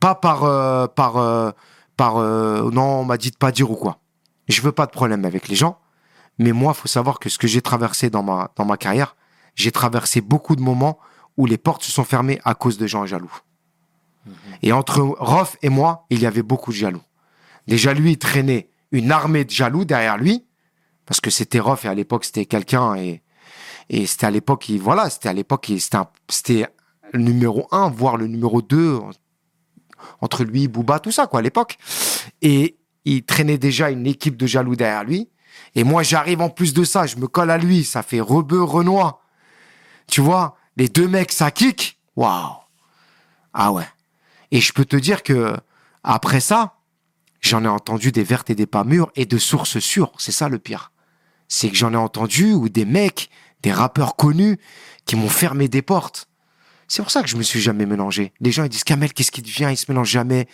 pas 0.00 0.14
par, 0.14 0.44
euh, 0.44 0.86
par, 0.86 1.16
euh, 1.16 1.50
par, 1.96 2.18
euh, 2.18 2.70
non, 2.70 3.00
on 3.00 3.04
m'a 3.06 3.16
dit 3.16 3.30
de 3.30 3.36
pas 3.38 3.52
dire 3.52 3.70
ou 3.70 3.74
quoi. 3.74 3.96
Je 4.48 4.60
veux 4.60 4.70
pas 4.72 4.84
de 4.84 4.90
problème 4.90 5.24
avec 5.24 5.48
les 5.48 5.54
gens, 5.56 5.78
mais 6.38 6.52
moi, 6.52 6.74
faut 6.74 6.88
savoir 6.88 7.20
que 7.20 7.30
ce 7.30 7.38
que 7.38 7.46
j'ai 7.46 7.62
traversé 7.62 8.10
dans 8.10 8.22
ma, 8.22 8.50
dans 8.56 8.66
ma 8.66 8.76
carrière, 8.76 9.16
j'ai 9.54 9.72
traversé 9.72 10.20
beaucoup 10.20 10.56
de 10.56 10.60
moments 10.60 10.98
où 11.38 11.46
les 11.46 11.56
portes 11.56 11.82
se 11.82 11.90
sont 11.90 12.04
fermées 12.04 12.38
à 12.44 12.54
cause 12.54 12.76
de 12.76 12.86
gens 12.86 13.06
jaloux. 13.06 13.32
Et 14.62 14.72
entre 14.72 15.00
Rof 15.00 15.56
et 15.62 15.70
moi, 15.70 16.04
il 16.10 16.20
y 16.20 16.26
avait 16.26 16.42
beaucoup 16.42 16.70
de 16.70 16.76
jaloux. 16.76 17.02
Déjà, 17.66 17.94
lui, 17.94 18.12
il 18.12 18.18
traînait 18.18 18.68
une 18.92 19.10
armée 19.10 19.46
de 19.46 19.50
jaloux 19.50 19.86
derrière 19.86 20.18
lui, 20.18 20.44
parce 21.06 21.22
que 21.22 21.30
c'était 21.30 21.60
Rof 21.60 21.86
et 21.86 21.88
à 21.88 21.94
l'époque, 21.94 22.26
c'était 22.26 22.44
quelqu'un 22.44 22.94
et, 22.96 23.22
et 23.90 24.06
c'était 24.06 24.26
à 24.26 24.30
l'époque, 24.30 24.68
il- 24.68 24.80
voilà, 24.80 25.10
c'était 25.10 25.28
à 25.28 25.32
l'époque, 25.32 25.70
c'était 26.28 26.66
le 27.12 27.22
numéro 27.22 27.68
un, 27.70 27.88
voire 27.88 28.16
le 28.16 28.26
numéro 28.26 28.62
2 28.62 28.98
entre 30.20 30.44
lui, 30.44 30.68
Booba, 30.68 30.98
tout 30.98 31.10
ça, 31.12 31.26
quoi, 31.26 31.40
à 31.40 31.42
l'époque. 31.42 31.78
Et 32.42 32.76
il 33.04 33.24
traînait 33.24 33.58
déjà 33.58 33.90
une 33.90 34.06
équipe 34.06 34.36
de 34.36 34.46
jaloux 34.46 34.76
derrière 34.76 35.04
lui. 35.04 35.28
Et 35.74 35.84
moi, 35.84 36.02
j'arrive 36.02 36.40
en 36.40 36.50
plus 36.50 36.74
de 36.74 36.84
ça, 36.84 37.06
je 37.06 37.16
me 37.16 37.26
colle 37.26 37.50
à 37.50 37.58
lui, 37.58 37.84
ça 37.84 38.02
fait 38.02 38.20
rebeu, 38.20 38.62
renois. 38.62 39.22
Tu 40.06 40.20
vois, 40.20 40.56
les 40.76 40.88
deux 40.88 41.08
mecs, 41.08 41.32
ça 41.32 41.50
kick. 41.50 41.98
Waouh. 42.16 42.52
Ah 43.52 43.72
ouais. 43.72 43.86
Et 44.50 44.60
je 44.60 44.72
peux 44.72 44.84
te 44.84 44.96
dire 44.96 45.22
que, 45.22 45.56
après 46.02 46.40
ça, 46.40 46.74
j'en 47.40 47.64
ai 47.64 47.68
entendu 47.68 48.12
des 48.12 48.24
vertes 48.24 48.50
et 48.50 48.54
des 48.54 48.66
pas 48.66 48.84
mûres 48.84 49.10
et 49.16 49.26
de 49.26 49.38
sources 49.38 49.78
sûres. 49.78 50.12
C'est 50.18 50.32
ça 50.32 50.48
le 50.48 50.58
pire. 50.58 50.92
C'est 51.48 51.70
que 51.70 51.76
j'en 51.76 51.92
ai 51.92 51.96
entendu 51.96 52.52
où 52.52 52.68
des 52.68 52.84
mecs, 52.84 53.30
des 53.64 53.72
rappeurs 53.72 54.14
connus, 54.16 54.58
qui 55.06 55.16
m'ont 55.16 55.28
fermé 55.30 55.68
des 55.68 55.80
portes. 55.82 56.28
C'est 56.86 57.00
pour 57.02 57.10
ça 57.10 57.22
que 57.22 57.28
je 57.28 57.36
me 57.36 57.42
suis 57.42 57.60
jamais 57.60 57.86
mélangé. 57.86 58.32
Les 58.40 58.52
gens 58.52 58.62
ils 58.64 58.68
disent 58.68 58.84
Kamel, 58.84 59.12
qu'est-ce 59.14 59.30
qui 59.32 59.40
devient 59.42 59.68
Il 59.70 59.76
se 59.76 59.90
mélange 59.90 60.10
jamais. 60.10 60.46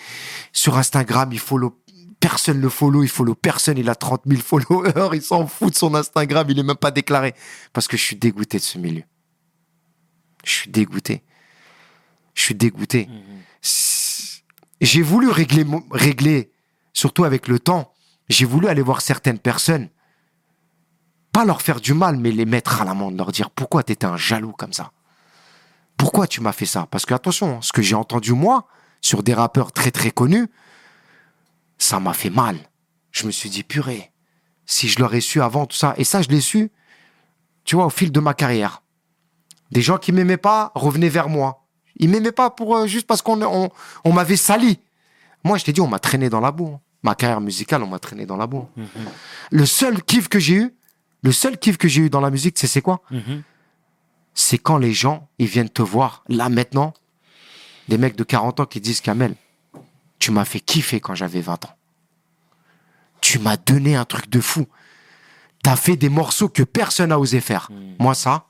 Sur 0.53 0.79
Instagram, 0.79 1.29
il 1.33 1.41
follow 1.41 1.77
personne 2.21 2.61
le 2.61 2.69
follow, 2.69 3.03
il 3.03 3.09
follow 3.09 3.35
personne, 3.35 3.79
il 3.79 3.89
a 3.91 3.95
30 3.97 4.23
000 4.27 4.41
followers, 4.41 4.93
il 5.15 5.23
s'en 5.23 5.47
fout 5.49 5.73
de 5.73 5.77
son 5.77 5.95
Instagram, 5.95 6.47
il 6.51 6.59
est 6.59 6.63
même 6.63 6.77
pas 6.77 6.91
déclaré. 6.93 7.35
Parce 7.73 7.89
que 7.89 7.97
je 7.97 8.03
suis 8.05 8.17
dégoûté 8.17 8.59
de 8.59 8.63
ce 8.63 8.79
milieu. 8.79 9.03
Je 10.45 10.51
suis 10.53 10.71
dégoûté. 10.71 11.23
Je 12.35 12.43
suis 12.43 12.55
dégoûté. 12.55 13.09
C'est- 13.61 14.43
J'ai 14.81 15.03
voulu 15.03 15.29
régler, 15.31 16.53
surtout 16.93 17.25
avec 17.25 17.49
le 17.49 17.59
temps, 17.59 17.93
j'ai 18.29 18.45
voulu 18.47 18.69
aller 18.69 18.83
voir 18.83 19.01
certaines 19.01 19.39
personnes, 19.41 19.89
pas 21.33 21.45
leur 21.45 21.63
faire 21.63 21.81
du 21.81 21.95
mal, 21.95 22.17
mais 22.17 22.31
les 22.33 22.45
mettre 22.47 22.81
à 22.83 22.85
l'amende, 22.85 23.17
leur 23.17 23.33
dire 23.33 23.51
pourquoi 23.51 23.83
t'étais 23.83 24.07
un 24.07 24.17
jaloux 24.17 24.53
comme 24.53 24.73
ça? 24.73 24.93
Pourquoi 25.97 26.27
tu 26.27 26.41
m'as 26.41 26.53
fait 26.53 26.67
ça? 26.67 26.87
Parce 26.91 27.07
que 27.07 27.15
attention, 27.15 27.57
hein, 27.57 27.59
ce 27.63 27.73
que 27.73 27.83
j'ai 27.83 27.95
entendu 27.95 28.33
moi 28.33 28.67
sur 29.01 29.23
des 29.23 29.35
rappeurs 29.35 29.73
très 29.73 29.91
très 29.91 30.11
connus, 30.11 30.49
ça 31.79 32.01
m'a 32.01 32.13
fait 32.13 32.31
mal. 32.31 32.57
Je 33.13 33.27
me 33.27 33.31
suis 33.31 33.51
dit 33.51 33.63
purée, 33.65 34.13
si 34.67 34.89
je 34.89 34.99
l'aurais 35.01 35.21
su 35.21 35.41
avant 35.43 35.67
tout 35.67 35.77
ça, 35.77 35.95
et 35.97 36.05
ça 36.05 36.23
je 36.23 36.29
l'ai 36.29 36.41
su, 36.41 36.71
tu 37.65 37.77
vois, 37.77 37.87
au 37.87 37.91
fil 37.91 38.11
de 38.13 38.21
ma 38.21 38.35
carrière. 38.35 38.83
Des 39.71 39.83
gens 39.83 39.99
qui 39.99 40.13
m'aimaient 40.13 40.37
pas 40.37 40.73
revenaient 40.75 41.09
vers 41.09 41.29
moi. 41.29 41.67
Ils 41.97 42.09
m'aimaient 42.09 42.33
pas 42.33 42.51
pour 42.51 42.77
euh, 42.77 42.87
juste 42.87 43.07
parce 43.07 43.23
qu'on 43.23 43.41
on, 43.43 43.69
on 44.05 44.13
m'avait 44.13 44.37
sali. 44.37 44.81
Moi, 45.45 45.59
je 45.59 45.65
t'ai 45.65 45.73
dit, 45.73 45.81
on 45.81 45.87
m'a 45.87 45.99
traîné 45.99 46.29
dans 46.29 46.41
la 46.41 46.51
boue. 46.51 46.73
hein. 46.75 46.81
Ma 47.03 47.15
carrière 47.15 47.41
musicale, 47.41 47.83
on 47.83 47.87
m'a 47.87 47.99
traîné 47.99 48.27
dans 48.27 48.37
la 48.37 48.47
boue. 48.47 48.67
Le 49.51 49.65
seul 49.67 50.03
kiff 50.03 50.29
que 50.29 50.39
j'ai 50.39 50.55
eu, 50.55 50.75
le 51.23 51.33
seul 51.33 51.59
kiff 51.59 51.77
que 51.77 51.89
j'ai 51.89 52.03
eu 52.03 52.11
dans 52.11 52.21
la 52.21 52.31
musique, 52.31 52.59
c'est 52.59 52.67
c'est 52.67 52.83
quoi? 52.83 53.03
Mhm. 53.11 53.43
c'est 54.35 54.59
quand 54.59 54.79
les 54.79 54.93
gens, 54.93 55.29
ils 55.39 55.47
viennent 55.47 55.69
te 55.69 55.83
voir, 55.83 56.25
là 56.29 56.49
maintenant, 56.49 56.95
des 57.89 57.99
mecs 57.99 58.17
de 58.17 58.25
40 58.25 58.61
ans 58.61 58.67
qui 58.67 58.81
disent 58.81 59.01
Kamel, 59.01 59.35
tu 60.19 60.31
m'as 60.31 60.45
fait 60.45 60.61
kiffer 60.61 61.01
quand 61.01 61.15
j'avais 61.15 61.41
20 61.41 61.65
ans. 61.65 61.77
Tu 63.21 63.39
m'as 63.39 63.57
donné 63.57 63.97
un 63.97 64.05
truc 64.05 64.31
de 64.31 64.41
fou. 64.41 64.67
T'as 65.63 65.77
fait 65.77 65.97
des 65.97 66.09
morceaux 66.09 66.49
que 66.49 66.63
personne 66.63 67.11
n'a 67.11 67.19
osé 67.19 67.41
faire. 67.41 67.71
Moi, 67.99 68.15
ça, 68.15 68.47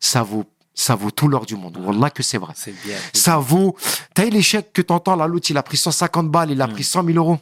ça 0.00 0.22
vaut, 0.22 0.44
ça 0.74 0.94
vaut 0.96 1.10
tout 1.10 1.28
l'or 1.28 1.46
du 1.46 1.56
monde. 1.56 1.78
Wallah 1.78 2.10
que 2.10 2.22
c'est 2.22 2.38
vrai. 2.38 2.52
C'est 2.56 2.74
bien. 2.84 2.98
Ça 3.14 3.38
vaut. 3.38 3.76
T'as 4.14 4.26
eu 4.26 4.30
l'échec 4.30 4.72
que 4.72 4.82
t'entends 4.82 5.16
là, 5.16 5.26
l'autre, 5.26 5.50
il 5.50 5.56
a 5.56 5.62
pris 5.62 5.76
150 5.78 6.30
balles, 6.30 6.50
il 6.50 6.60
a 6.60 6.68
pris 6.68 6.84
100 6.84 7.04
000 7.04 7.16
euros. 7.16 7.38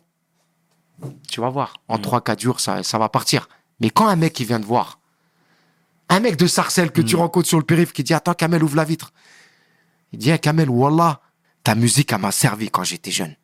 Tu 1.29 1.41
vas 1.41 1.49
voir. 1.49 1.75
En 1.89 1.97
3-4 1.97 2.41
jours, 2.41 2.61
ça, 2.61 2.83
ça 2.83 2.99
va 2.99 3.09
partir. 3.09 3.49
Mais 3.81 3.91
quand 3.91 4.07
un 4.09 4.17
mec, 4.17 4.39
il 4.41 4.47
vient 4.47 4.61
te 4.61 4.67
voir, 4.67 5.01
un 6.09 6.21
mec 6.21 6.37
de 6.37 6.47
Sarcelles 6.47 6.91
que 6.91 7.01
tu 7.01 7.17
rencontres 7.17 7.49
sur 7.49 7.59
le 7.59 7.65
périph' 7.65 7.93
qui 7.93 8.03
dit 8.03 8.15
Attends, 8.15 8.35
Kamel, 8.35 8.63
ouvre 8.65 8.77
la 8.77 8.85
vitre. 8.85 9.13
Il 10.13 10.19
dit, 10.19 10.31
hey, 10.31 10.39
Kamel, 10.39 10.69
Wallah, 10.69 11.21
ta 11.63 11.75
musique, 11.75 12.13
elle 12.13 12.21
m'a 12.21 12.33
servi 12.33 12.71
quand 12.71 12.85
j'étais 12.85 13.11
jeune. 13.11 13.37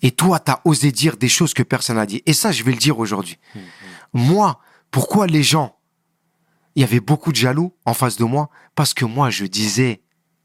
Et 0.00 0.12
toi, 0.12 0.38
t'as 0.38 0.60
osé 0.64 0.92
dire 0.92 1.16
des 1.16 1.28
choses 1.28 1.54
que 1.54 1.62
personne 1.62 1.96
n'a 1.96 2.06
dit. 2.06 2.22
Et 2.24 2.32
ça, 2.32 2.52
je 2.52 2.62
vais 2.62 2.72
le 2.72 2.78
dire 2.78 2.98
aujourd'hui. 2.98 3.38
Moi, 4.12 4.60
pourquoi 4.90 5.26
les 5.26 5.42
gens, 5.42 5.76
il 6.74 6.82
y 6.82 6.84
avait 6.84 7.00
beaucoup 7.00 7.32
de 7.32 7.36
jaloux 7.36 7.74
en 7.84 7.94
face 7.94 8.16
de 8.16 8.24
moi? 8.24 8.48
Parce 8.74 8.94
que 8.94 9.04
moi, 9.04 9.30
je 9.30 9.44
disais 9.44 10.00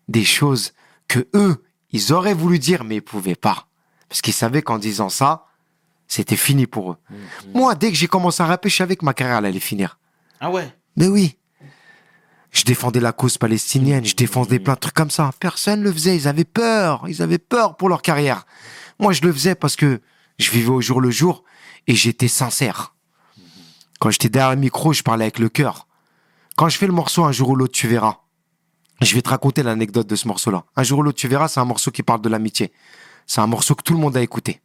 des 0.07 0.25
choses 0.25 0.73
que 1.07 1.27
eux, 1.35 1.63
ils 1.91 2.11
auraient 2.11 2.33
voulu 2.33 2.57
dire, 2.57 2.83
mais 2.83 2.95
ils 2.95 3.01
pouvaient 3.01 3.35
pas. 3.35 3.67
Parce 4.09 4.21
qu'ils 4.21 4.33
savaient 4.33 4.63
qu'en 4.63 4.79
disant 4.79 5.09
ça, 5.09 5.45
c'était 6.07 6.35
fini 6.35 6.67
pour 6.67 6.91
eux. 6.91 6.97
Moi, 7.53 7.75
dès 7.75 7.91
que 7.91 7.97
j'ai 7.97 8.07
commencé 8.07 8.43
à 8.43 8.45
rapper, 8.45 8.69
je 8.69 8.75
savais 8.75 8.95
que 8.95 9.05
ma 9.05 9.13
carrière 9.13 9.37
elle 9.37 9.45
allait 9.45 9.59
finir. 9.59 9.99
Ah 10.39 10.51
ouais? 10.51 10.73
Mais 10.95 11.07
oui. 11.07 11.37
Je 12.51 12.63
défendais 12.63 12.99
la 12.99 13.13
cause 13.13 13.37
palestinienne, 13.37 14.05
je 14.05 14.15
défendais 14.15 14.59
plein 14.59 14.75
de 14.75 14.79
trucs 14.79 14.93
comme 14.93 15.09
ça. 15.09 15.31
Personne 15.39 15.79
ne 15.79 15.85
le 15.85 15.91
faisait, 15.91 16.15
ils 16.15 16.27
avaient 16.27 16.43
peur, 16.43 17.05
ils 17.07 17.21
avaient 17.21 17.39
peur 17.39 17.77
pour 17.77 17.89
leur 17.89 18.03
carrière. 18.03 18.45
Moi, 18.99 19.11
je 19.11 19.21
le 19.23 19.33
faisais 19.33 19.55
parce 19.55 19.75
que 19.75 20.01
je 20.37 20.51
vivais 20.51 20.69
au 20.69 20.81
jour 20.81 21.01
le 21.01 21.09
jour 21.09 21.43
et 21.87 21.95
j'étais 21.95 22.27
sincère. 22.27 22.93
Quand 23.99 24.11
j'étais 24.11 24.29
derrière 24.29 24.53
le 24.53 24.59
micro, 24.59 24.93
je 24.93 25.01
parlais 25.01 25.25
avec 25.25 25.39
le 25.39 25.49
cœur. 25.49 25.87
Quand 26.55 26.69
je 26.69 26.77
fais 26.77 26.87
le 26.87 26.93
morceau 26.93 27.23
Un 27.23 27.31
jour 27.31 27.49
ou 27.49 27.55
l'autre, 27.55 27.73
tu 27.73 27.87
verras. 27.87 28.19
Je 29.01 29.15
vais 29.15 29.21
te 29.21 29.29
raconter 29.29 29.63
l'anecdote 29.63 30.07
de 30.07 30.15
ce 30.15 30.27
morceau-là. 30.27 30.65
Un 30.75 30.83
jour 30.83 30.99
ou 30.99 31.03
l'autre, 31.03 31.17
tu 31.17 31.27
verras, 31.27 31.47
c'est 31.47 31.59
un 31.59 31.65
morceau 31.65 31.89
qui 31.89 32.03
parle 32.03 32.21
de 32.21 32.29
l'amitié. 32.29 32.71
C'est 33.25 33.41
un 33.41 33.47
morceau 33.47 33.75
que 33.75 33.81
tout 33.81 33.93
le 33.93 33.99
monde 33.99 34.15
a 34.15 34.21
écouté. 34.21 34.61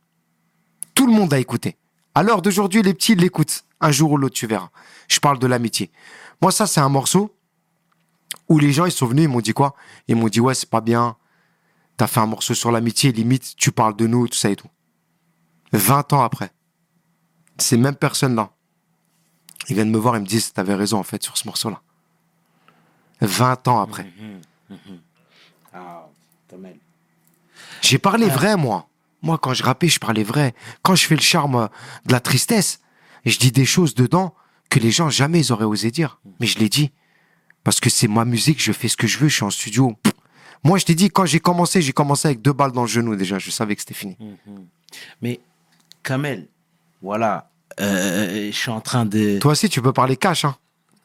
Tout 0.99 1.07
le 1.07 1.13
monde 1.13 1.33
a 1.33 1.39
écouté. 1.39 1.77
À 2.13 2.25
l'heure 2.25 2.43
d'aujourd'hui, 2.43 2.83
les 2.83 2.93
petits 2.93 3.15
l'écoutent. 3.15 3.65
Un 3.81 3.93
jour 3.93 4.11
ou 4.11 4.17
l'autre, 4.17 4.35
tu 4.35 4.49
verras. 4.49 4.71
Je 5.07 5.21
parle 5.21 5.39
de 5.39 5.47
l'amitié. 5.47 5.93
Moi, 6.43 6.51
ça, 6.51 6.67
c'est 6.67 6.81
un 6.81 6.89
morceau 6.89 7.33
où 8.49 8.59
les 8.59 8.73
gens, 8.73 8.85
ils 8.85 8.91
sont 8.91 9.07
venus, 9.07 9.27
ils 9.27 9.29
m'ont 9.29 9.41
dit 9.41 9.53
quoi? 9.53 9.77
Ils 10.09 10.17
m'ont 10.17 10.27
dit, 10.27 10.41
ouais, 10.41 10.55
c'est 10.55 10.69
pas 10.69 10.81
bien. 10.81 11.17
T'as 11.97 12.09
fait 12.09 12.19
un 12.19 12.27
morceau 12.27 12.53
sur 12.53 12.73
l'amitié, 12.73 13.13
limite, 13.13 13.55
tu 13.55 13.71
parles 13.71 13.95
de 13.95 14.09
nous, 14.09 14.27
tout 14.27 14.37
ça 14.37 14.51
et 14.51 14.57
tout. 14.57 14.67
20 15.71 16.15
ans 16.15 16.23
après, 16.23 16.51
ces 17.59 17.77
mêmes 17.77 17.95
personnes-là, 17.95 18.51
ils 19.69 19.77
viennent 19.77 19.93
me 19.93 19.99
voir 19.99 20.17
et 20.17 20.21
me 20.21 20.27
disent, 20.27 20.53
t'avais 20.53 20.75
raison, 20.75 20.99
en 20.99 21.05
fait, 21.05 21.23
sur 21.23 21.37
ce 21.37 21.47
morceau-là. 21.47 21.81
20 23.21 23.69
ans 23.69 23.81
après. 23.81 24.13
Ah, 25.73 26.09
Kamel. 26.49 26.77
J'ai 27.83 27.99
parlé 27.99 28.27
vrai, 28.27 28.57
moi. 28.57 28.88
Moi, 29.23 29.39
quand 29.39 29.55
je 29.55 29.63
rappais, 29.63 29.89
je 29.89 29.99
parlais 29.99 30.23
vrai. 30.23 30.55
Quand 30.83 30.95
je 30.95 31.07
fais 31.07 31.17
le 31.17 31.21
charme 31.21 31.69
de 32.07 32.13
la 32.13 32.21
tristesse, 32.21 32.81
je 33.25 33.39
dis 33.39 33.53
des 33.53 33.65
choses 33.65 33.95
dedans 33.95 34.35
que 34.71 34.79
les 34.79 34.91
gens 34.91 35.11
jamais 35.11 35.41
ils 35.41 35.53
auraient 35.53 35.65
osé 35.65 35.91
dire. 35.91 36.21
Mais 36.41 36.47
je 36.47 36.59
l'ai 36.59 36.69
dit. 36.69 36.93
Parce 37.65 37.81
que 37.81 37.91
c'est 37.91 38.09
ma 38.09 38.25
musique, 38.25 38.63
je 38.63 38.73
fais 38.73 38.89
ce 38.89 38.97
que 38.97 39.07
je 39.07 39.19
veux, 39.19 39.29
je 39.29 39.35
suis 39.35 39.45
en 39.45 39.51
studio. 39.51 39.95
Moi, 40.65 40.79
je 40.79 40.85
t'ai 40.85 40.95
dit, 40.95 41.11
quand 41.11 41.27
j'ai 41.27 41.41
commencé, 41.41 41.83
j'ai 41.83 41.93
commencé 41.93 42.29
avec 42.29 42.43
deux 42.43 42.53
balles 42.53 42.73
dans 42.73 42.83
le 42.83 42.89
genou 42.89 43.17
déjà. 43.17 43.39
Je 43.39 43.51
savais 43.51 43.75
que 43.75 43.83
c'était 43.83 43.95
fini. 43.95 44.17
Mais 45.21 45.41
Kamel, 46.03 46.49
voilà, 47.03 47.51
euh, 47.81 48.51
je 48.51 48.57
suis 48.57 48.71
en 48.71 48.81
train 48.81 49.05
de. 49.05 49.39
Toi 49.39 49.53
aussi, 49.53 49.69
tu 49.69 49.83
peux 49.83 49.93
parler 49.93 50.17
cash, 50.17 50.45
hein. 50.45 50.57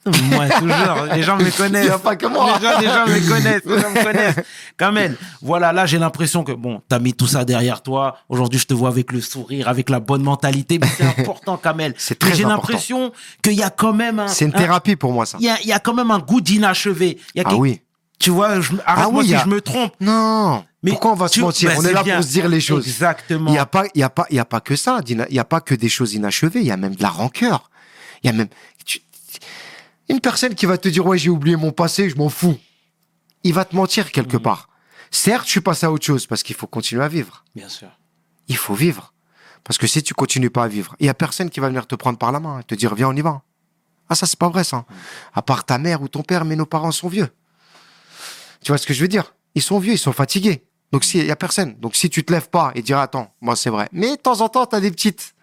Moi, 0.06 0.50
toujours, 0.50 1.06
les 1.16 1.24
gens 1.24 1.38
me 1.38 1.50
connaissent. 1.56 1.86
Il 1.86 1.92
a 1.92 1.98
pas 1.98 2.16
que 2.16 2.26
moi. 2.26 2.58
Les 2.60 2.68
gens, 2.68 2.80
les 2.80 2.88
gens 2.88 3.08
me 3.08 3.30
connaissent, 3.30 3.62
les 3.66 3.80
gens 3.82 3.90
me 3.92 4.04
connaissent. 4.04 4.36
Kamel, 4.78 5.16
voilà, 5.42 5.72
là, 5.72 5.86
j'ai 5.86 5.98
l'impression 6.00 6.44
que, 6.44 6.52
bon, 6.52 6.82
t'as 6.90 7.00
mis 7.00 7.14
tout 7.14 7.28
ça 7.28 7.46
derrière 7.46 7.82
toi. 7.82 8.18
Aujourd'hui, 8.30 8.60
je 8.60 8.66
te 8.66 8.74
vois 8.74 8.90
avec 8.90 9.12
le 9.12 9.22
sourire, 9.22 9.68
avec 9.70 9.90
la 9.90 10.00
bonne 10.00 10.24
mentalité, 10.24 10.80
mais 10.80 10.88
c'est 10.98 11.06
important, 11.06 11.58
Kamel. 11.58 11.94
C'est 11.98 12.20
très 12.20 12.34
J'ai 12.36 12.44
l'impression 12.44 13.12
qu'il 13.42 13.54
y 13.54 13.64
a 13.64 13.70
quand 13.70 13.94
même 13.94 14.20
un. 14.20 14.28
C'est 14.28 14.46
une 14.46 14.56
un- 14.56 14.58
thérapie 14.58 14.96
pour 14.96 15.12
moi, 15.14 15.26
ça. 15.26 15.38
Il 15.40 15.46
y 15.46 15.50
a, 15.50 15.62
y 15.64 15.72
a 15.72 15.80
quand 15.80 15.94
même 15.94 16.12
un 16.12 16.20
goût 16.20 16.42
d'inachevé. 16.42 17.18
Ah 17.38 17.44
quelque- 17.44 17.54
oui. 17.56 17.82
Tu 18.20 18.30
vois, 18.30 18.62
je- 18.62 18.72
arrête-moi 18.86 19.22
oui, 19.22 19.28
si 19.28 19.32
y 19.34 19.36
a- 19.36 19.44
je 19.44 19.50
me 19.50 19.60
trompe. 19.62 19.94
Non. 20.00 20.64
Mais 20.82 20.92
Pourquoi 20.92 21.12
on 21.12 21.16
va 21.16 21.28
se 21.30 21.40
mentir 21.40 21.70
bah, 21.70 21.76
On 21.80 21.86
est 21.86 21.94
là 21.94 22.04
bien. 22.04 22.16
pour 22.16 22.24
se 22.26 22.30
dire 22.30 22.48
les 22.48 22.60
choses. 22.62 22.86
Exactement. 22.88 23.50
Il 23.50 23.54
n'y 23.54 23.58
a, 23.58 23.66
pas- 23.66 23.86
il 23.96 24.00
y 24.00 24.04
a, 24.04 24.10
pas- 24.10 24.26
il 24.30 24.36
y 24.36 24.40
a 24.40 24.46
pas 24.46 24.60
que 24.60 24.76
ça. 24.76 25.00
Il 25.08 25.26
n'y 25.32 25.40
a 25.40 25.44
pas 25.46 25.62
que 25.62 25.76
des 25.76 25.90
choses 25.90 26.14
inachevées. 26.14 26.60
Il 26.60 26.66
y 26.66 26.72
a 26.72 26.78
même 26.78 26.96
de 26.96 27.02
la 27.02 27.10
rancœur. 27.10 27.70
Il 28.24 28.28
y 28.28 28.30
a 28.30 28.34
même. 28.34 28.48
tu- 28.86 29.00
une 30.10 30.20
personne 30.20 30.56
qui 30.56 30.66
va 30.66 30.78
te 30.78 30.88
dire 30.90 31.06
Ouais, 31.06 31.18
j'ai 31.18 31.30
oublié 31.30 31.56
mon 31.56 31.72
passé, 31.72 32.10
je 32.10 32.16
m'en 32.16 32.30
fous. 32.30 32.58
Il 33.44 33.54
va 33.54 33.66
te 33.66 33.76
mentir 33.76 34.12
quelque 34.12 34.38
Mhm. 34.38 34.44
part. 34.44 34.70
Certes, 35.12 35.46
je 35.46 35.52
suis 35.52 35.62
passé 35.62 35.86
à 35.86 35.92
autre 35.92 36.06
chose 36.06 36.26
parce 36.28 36.44
qu'il 36.44 36.56
faut 36.56 36.68
continuer 36.68 37.04
à 37.04 37.08
vivre. 37.08 37.44
Bien 37.56 37.70
sûr. 37.70 37.90
Il 38.48 38.58
faut 38.58 38.74
vivre. 38.74 39.14
Parce 39.64 39.78
que 39.78 39.88
si 39.88 40.02
tu 40.04 40.14
continues 40.14 40.50
pas 40.50 40.64
à 40.64 40.68
vivre, 40.68 40.96
il 41.00 41.06
y 41.06 41.10
a 41.10 41.14
personne 41.14 41.50
qui 41.50 41.60
va 41.60 41.68
venir 41.68 41.88
te 41.88 41.96
prendre 41.96 42.18
par 42.18 42.32
la 42.32 42.40
main 42.40 42.60
et 42.60 42.64
te 42.64 42.76
dire 42.76 42.96
Viens, 42.96 43.10
on 43.10 43.16
y 43.16 43.22
va. 43.22 43.42
Ah, 44.10 44.16
ça, 44.16 44.26
c'est 44.26 44.38
pas 44.40 44.50
vrai, 44.50 44.64
ça. 44.64 44.86
À 45.34 45.42
part 45.42 45.66
ta 45.66 45.78
mère 45.78 46.02
ou 46.02 46.08
ton 46.08 46.22
père, 46.24 46.44
mais 46.46 46.56
nos 46.56 46.66
parents 46.66 46.92
sont 46.92 47.08
vieux. 47.08 47.30
Tu 48.62 48.72
vois 48.72 48.78
ce 48.78 48.86
que 48.86 48.94
je 48.94 49.02
veux 49.02 49.08
dire? 49.08 49.34
Ils 49.56 49.62
sont 49.62 49.80
vieux, 49.80 49.94
ils 49.94 49.98
sont 50.00 50.14
fatigués. 50.14 50.66
Donc, 50.92 51.04
si- 51.04 51.20
il 51.20 51.26
y 51.26 51.32
a 51.32 51.36
personne. 51.36 51.76
Donc, 51.80 51.96
si 51.96 52.10
tu 52.10 52.24
te 52.24 52.32
lèves 52.32 52.50
pas 52.50 52.72
et 52.76 52.82
dire 52.82 52.98
Attends, 53.00 53.34
moi, 53.42 53.56
c'est 53.56 53.70
vrai. 53.70 53.88
Mais 53.92 54.12
de 54.18 54.22
temps 54.22 54.42
en 54.42 54.50
temps, 54.50 54.66
tu 54.66 54.76
as 54.76 54.80
des 54.80 54.92
petites. 54.92 55.34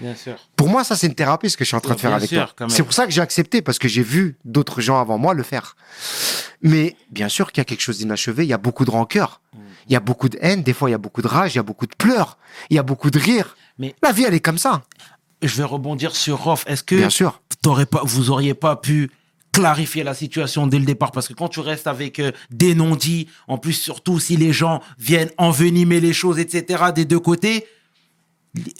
Bien 0.00 0.14
sûr. 0.14 0.34
Pour 0.56 0.68
moi, 0.68 0.84
ça, 0.84 0.96
c'est 0.96 1.06
une 1.06 1.14
thérapie, 1.14 1.48
ce 1.50 1.56
que 1.56 1.64
je 1.64 1.68
suis 1.68 1.76
en 1.76 1.80
train 1.80 1.94
de 1.94 2.00
faire 2.00 2.10
bien 2.10 2.16
avec 2.18 2.28
sûr, 2.28 2.54
toi. 2.54 2.66
C'est 2.68 2.82
pour 2.82 2.92
ça 2.92 3.06
que 3.06 3.12
j'ai 3.12 3.20
accepté, 3.20 3.62
parce 3.62 3.78
que 3.78 3.88
j'ai 3.88 4.02
vu 4.02 4.36
d'autres 4.44 4.80
gens 4.80 5.00
avant 5.00 5.18
moi 5.18 5.34
le 5.34 5.42
faire. 5.42 5.76
Mais 6.62 6.96
bien 7.10 7.28
sûr 7.28 7.52
qu'il 7.52 7.60
y 7.60 7.62
a 7.62 7.64
quelque 7.64 7.80
chose 7.82 7.98
d'inachevé, 7.98 8.44
il 8.44 8.48
y 8.48 8.52
a 8.52 8.58
beaucoup 8.58 8.84
de 8.84 8.90
rancœur, 8.90 9.40
Mm. 9.54 9.58
il 9.88 9.92
y 9.92 9.96
a 9.96 10.00
beaucoup 10.00 10.28
de 10.28 10.38
haine, 10.40 10.62
des 10.62 10.72
fois 10.72 10.88
il 10.88 10.92
y 10.92 10.94
a 10.94 10.98
beaucoup 10.98 11.22
de 11.22 11.28
rage, 11.28 11.54
il 11.54 11.56
y 11.56 11.60
a 11.60 11.62
beaucoup 11.62 11.86
de 11.86 11.94
pleurs, 11.96 12.38
il 12.70 12.76
y 12.76 12.78
a 12.78 12.82
beaucoup 12.82 13.10
de 13.10 13.18
rire. 13.18 13.56
Mais- 13.78 13.94
La 14.02 14.12
vie, 14.12 14.24
elle 14.24 14.34
est 14.34 14.40
comme 14.40 14.58
ça, 14.58 14.82
Je 15.42 15.54
vais 15.56 15.64
rebondir 15.64 16.16
sur 16.16 16.38
Rof. 16.38 16.64
Est-ce 16.66 16.82
que 16.82 16.94
bien 16.96 17.10
sûr. 17.10 17.40
pas, 17.62 18.00
vous 18.04 18.30
auriez 18.30 18.54
pas 18.54 18.76
pu 18.76 19.10
clarifier 19.52 20.02
la 20.02 20.14
situation 20.14 20.66
dès 20.66 20.78
le 20.78 20.86
départ? 20.86 21.12
Parce 21.12 21.28
que 21.28 21.34
quand 21.34 21.48
tu 21.48 21.60
restes 21.60 21.86
avec 21.86 22.18
euh, 22.20 22.32
des 22.50 22.74
non-dits, 22.74 23.28
en 23.46 23.58
plus 23.58 23.74
surtout 23.74 24.18
si 24.18 24.36
les 24.38 24.52
gens 24.54 24.80
viennent 24.98 25.30
envenimer 25.36 26.00
les 26.00 26.14
choses, 26.14 26.38
etc. 26.38 26.84
des 26.94 27.04
deux 27.04 27.20
côtés, 27.20 27.66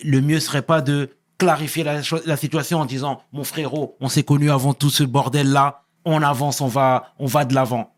le 0.04 0.20
mieux 0.20 0.40
serait 0.40 0.62
pas 0.62 0.80
de 0.80 1.10
clarifier 1.38 1.84
la, 1.84 2.36
situation 2.36 2.80
en 2.80 2.86
disant 2.86 3.22
mon 3.32 3.44
frérot, 3.44 3.96
on 4.00 4.08
s'est 4.08 4.22
connu 4.22 4.50
avant 4.50 4.74
tout 4.74 4.90
ce 4.90 5.04
bordel 5.04 5.50
là, 5.50 5.82
on 6.04 6.22
avance, 6.22 6.60
on 6.60 6.68
va, 6.68 7.12
on 7.18 7.26
va 7.26 7.44
de 7.44 7.54
l'avant. 7.54 7.94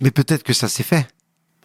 Mais 0.00 0.10
peut-être 0.10 0.42
que 0.42 0.52
ça 0.52 0.68
s'est 0.68 0.82
fait 0.82 1.06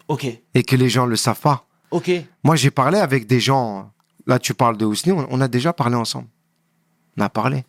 Ok, 0.08 0.26
et 0.54 0.62
que 0.64 0.76
les 0.76 0.90
gens 0.90 1.06
le 1.06 1.16
savent 1.16 1.40
pas. 1.40 1.66
ok, 1.90 2.10
Moi, 2.42 2.56
j'ai 2.56 2.70
parlé 2.70 2.98
avec 2.98 3.26
des 3.26 3.40
gens. 3.40 3.90
Là, 4.26 4.38
tu 4.38 4.52
parles 4.52 4.76
de 4.76 4.84
Ousni, 4.84 5.12
on, 5.12 5.26
on 5.30 5.40
a 5.40 5.48
déjà 5.48 5.72
parlé 5.72 5.96
ensemble. 5.96 6.28
On 7.16 7.22
a 7.22 7.28
parlé. 7.30 7.64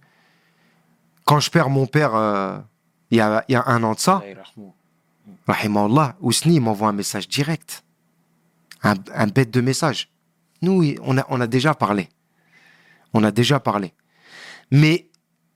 Quand 1.24 1.40
je 1.40 1.50
perds 1.50 1.70
mon 1.70 1.86
père, 1.86 2.14
euh, 2.14 2.58
il 3.10 3.18
y, 3.18 3.22
a, 3.22 3.46
il 3.48 3.54
y 3.54 3.56
a 3.56 3.64
un 3.68 3.84
an 3.84 3.94
de 3.94 4.00
ça, 4.00 4.22
Rahimahullah, 5.48 6.16
Ousni 6.22 6.56
il 6.56 6.62
m'envoie 6.62 6.90
un 6.90 6.94
message 6.94 7.28
direct. 7.30 7.84
Un, 8.84 8.96
un 9.14 9.28
bête 9.28 9.52
de 9.52 9.62
message. 9.62 10.10
Nous, 10.66 10.96
on 11.04 11.42
a, 11.42 11.48
déjà 11.48 11.76
parlé. 11.76 12.10
On 13.14 13.24
a 13.24 13.30
déjà 13.32 13.60
parlé. 13.60 13.94
Mais 14.72 15.12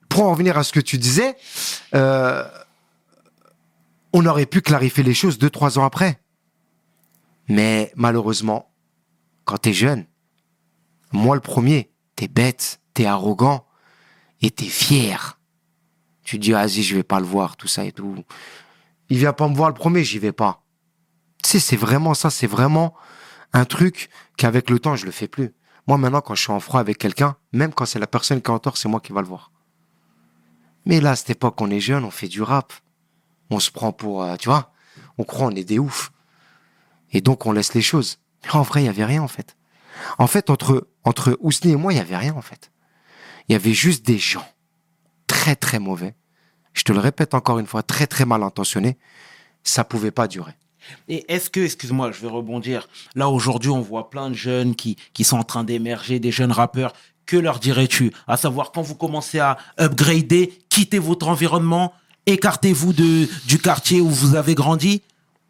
pour 0.08 0.26
en 0.26 0.32
revenir 0.32 0.56
à 0.56 0.63
ce 0.63 0.72
que 0.72 0.80
tu 0.80 1.00
disais, 1.00 1.36
euh, 1.95 2.48
on 4.13 4.24
aurait 4.28 4.45
pu 4.45 4.62
clarifier 4.62 5.04
les 5.04 5.15
choses 5.15 5.39
deux, 5.39 5.50
trois 5.50 5.80
ans 5.80 5.84
après. 5.84 6.22
Mais 7.48 7.91
malheureusement, 7.95 8.72
quand 9.45 9.58
t'es 9.58 9.74
jeune, 9.74 10.06
moi 11.12 11.34
le 11.34 11.41
premier, 11.41 11.91
t'es 12.15 12.28
bête, 12.28 12.80
t'es 12.93 13.08
arrogant 13.08 13.65
et 14.43 14.52
t'es 14.52 14.65
fier. 14.65 15.39
Tu 16.24 16.38
dis, 16.38 16.52
vas-y, 16.52 16.84
je 16.84 16.95
vais 16.95 17.04
pas 17.04 17.19
le 17.19 17.26
voir, 17.26 17.58
tout 17.58 17.67
ça 17.67 17.84
et 17.84 17.91
tout. 17.91 18.24
Il 19.10 19.17
vient 19.17 19.34
pas 19.34 19.48
me 19.48 19.56
voir 19.56 19.69
le 19.69 19.76
premier, 19.76 20.04
j'y 20.04 20.19
vais 20.19 20.34
pas. 20.34 20.63
Tu 21.43 21.50
sais, 21.50 21.60
c'est 21.60 21.78
vraiment 21.78 22.13
ça, 22.13 22.30
c'est 22.30 22.45
vraiment 22.45 22.93
un 23.54 23.66
truc 23.66 24.10
qu'avec 24.38 24.70
le 24.70 24.80
temps, 24.80 24.96
je 24.96 25.06
le 25.06 25.12
fais 25.12 25.28
plus. 25.28 25.54
Moi, 25.88 25.98
maintenant, 25.98 26.22
quand 26.22 26.36
je 26.36 26.44
suis 26.44 26.52
en 26.52 26.60
froid 26.60 26.80
avec 26.80 26.98
quelqu'un, 26.98 27.36
même 27.52 27.74
quand 27.74 27.86
c'est 27.86 28.00
la 28.00 28.08
personne 28.08 28.42
qui 28.42 28.52
en 28.52 28.60
tort, 28.60 28.78
c'est 28.78 28.90
moi 28.90 29.00
qui 29.00 29.12
va 29.12 29.22
le 29.22 29.28
voir. 29.28 29.52
Mais 30.86 31.02
là, 31.02 31.12
à 31.12 31.16
cette 31.16 31.32
époque, 31.32 31.60
on 31.62 31.70
est 31.70 31.80
jeune, 31.80 32.04
on 32.04 32.12
fait 32.12 32.28
du 32.28 32.42
rap. 32.42 32.74
On 33.50 33.60
se 33.60 33.72
prend 33.72 33.92
pour, 33.92 34.24
euh, 34.24 34.36
tu 34.36 34.50
vois, 34.50 34.72
on 35.18 35.24
croit 35.24 35.48
on 35.48 35.52
est 35.52 35.64
des 35.64 35.80
oufs. 35.80 36.12
Et 37.12 37.22
donc, 37.22 37.46
on 37.46 37.52
laisse 37.52 37.74
les 37.74 37.82
choses. 37.82 38.20
Mais 38.44 38.52
en 38.52 38.62
vrai, 38.62 38.84
il 38.84 38.86
y 38.86 38.90
avait 38.90 39.06
rien, 39.06 39.24
en 39.24 39.28
fait. 39.28 39.58
En 40.18 40.28
fait, 40.28 40.50
entre, 40.50 40.88
entre 41.04 41.38
Ousni 41.42 41.72
et 41.72 41.76
moi, 41.76 41.92
il 41.92 41.98
y 41.98 42.00
avait 42.00 42.18
rien, 42.18 42.36
en 42.36 42.42
fait. 42.42 42.72
Il 43.48 43.54
y 43.54 43.56
avait 43.56 43.74
juste 43.74 44.06
des 44.06 44.20
gens 44.20 44.48
très, 45.26 45.56
très 45.56 45.80
mauvais. 45.80 46.16
Je 46.74 46.84
te 46.84 46.94
le 46.94 47.00
répète 47.00 47.34
encore 47.34 47.60
une 47.60 47.66
fois, 47.66 47.82
très, 47.82 48.08
très 48.08 48.26
mal 48.26 48.44
intentionnés. 48.44 48.98
Ça 49.64 49.84
pouvait 49.84 50.12
pas 50.12 50.28
durer. 50.28 50.54
Et 51.08 51.32
est-ce 51.32 51.49
que, 51.49 51.60
excuse-moi, 51.60 52.12
je 52.12 52.21
vais 52.21 52.28
rebondir. 52.28 52.88
Là, 53.15 53.30
aujourd'hui, 53.30 53.69
on 53.69 53.82
voit 53.82 54.10
plein 54.10 54.30
de 54.30 54.36
jeunes 54.36 54.75
qui, 54.75 54.97
qui 55.13 55.23
sont 55.23 55.38
en 55.38 55.43
train 55.43 55.63
d'émerger, 55.63 56.19
des 56.19 56.32
jeunes 56.32 56.52
rappeurs. 56.52 56.93
Que 57.25 57.38
leur 57.38 57.60
dirais-tu? 57.60 58.12
À 58.28 58.38
savoir, 58.38 58.71
quand 58.71 58.82
vous 58.82 58.95
commencez 58.95 59.39
à 59.39 59.58
upgrader, 59.80 60.54
quittez 60.69 60.99
votre 60.99 61.28
environnement, 61.28 61.93
écartez-vous 62.25 62.93
de, 62.93 63.28
du 63.47 63.60
quartier 63.60 64.02
où 64.02 64.10
vous 64.10 64.36
avez 64.36 64.56
grandi 64.56 65.02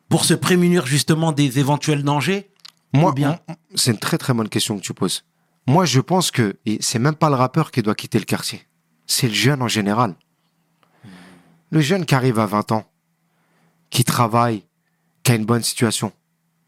pour 0.10 0.26
se 0.26 0.34
prémunir 0.34 0.86
justement 0.86 1.32
des 1.32 1.60
éventuels 1.60 2.04
dangers? 2.04 2.50
Moi, 2.94 3.12
bien? 3.14 3.40
c'est 3.76 3.92
une 3.92 4.00
très, 4.00 4.18
très 4.18 4.34
bonne 4.34 4.50
question 4.50 4.78
que 4.78 4.84
tu 4.84 4.94
poses. 4.94 5.24
Moi, 5.68 5.86
je 5.86 6.02
pense 6.02 6.32
que 6.32 6.58
et 6.66 6.80
c'est 6.82 7.00
même 7.00 7.16
pas 7.16 7.30
le 7.30 7.36
rappeur 7.36 7.70
qui 7.70 7.84
doit 7.84 7.96
quitter 7.96 8.18
le 8.18 8.26
quartier. 8.26 8.66
C'est 9.06 9.28
le 9.28 9.34
jeune 9.34 9.62
en 9.62 9.68
général. 9.68 10.16
Le 11.70 11.82
jeune 11.82 12.06
qui 12.06 12.16
arrive 12.16 12.40
à 12.40 12.48
20 12.48 12.72
ans, 12.72 12.86
qui 13.92 14.04
travaille, 14.04 14.64
une 15.36 15.46
bonne 15.46 15.64
situation. 15.64 16.12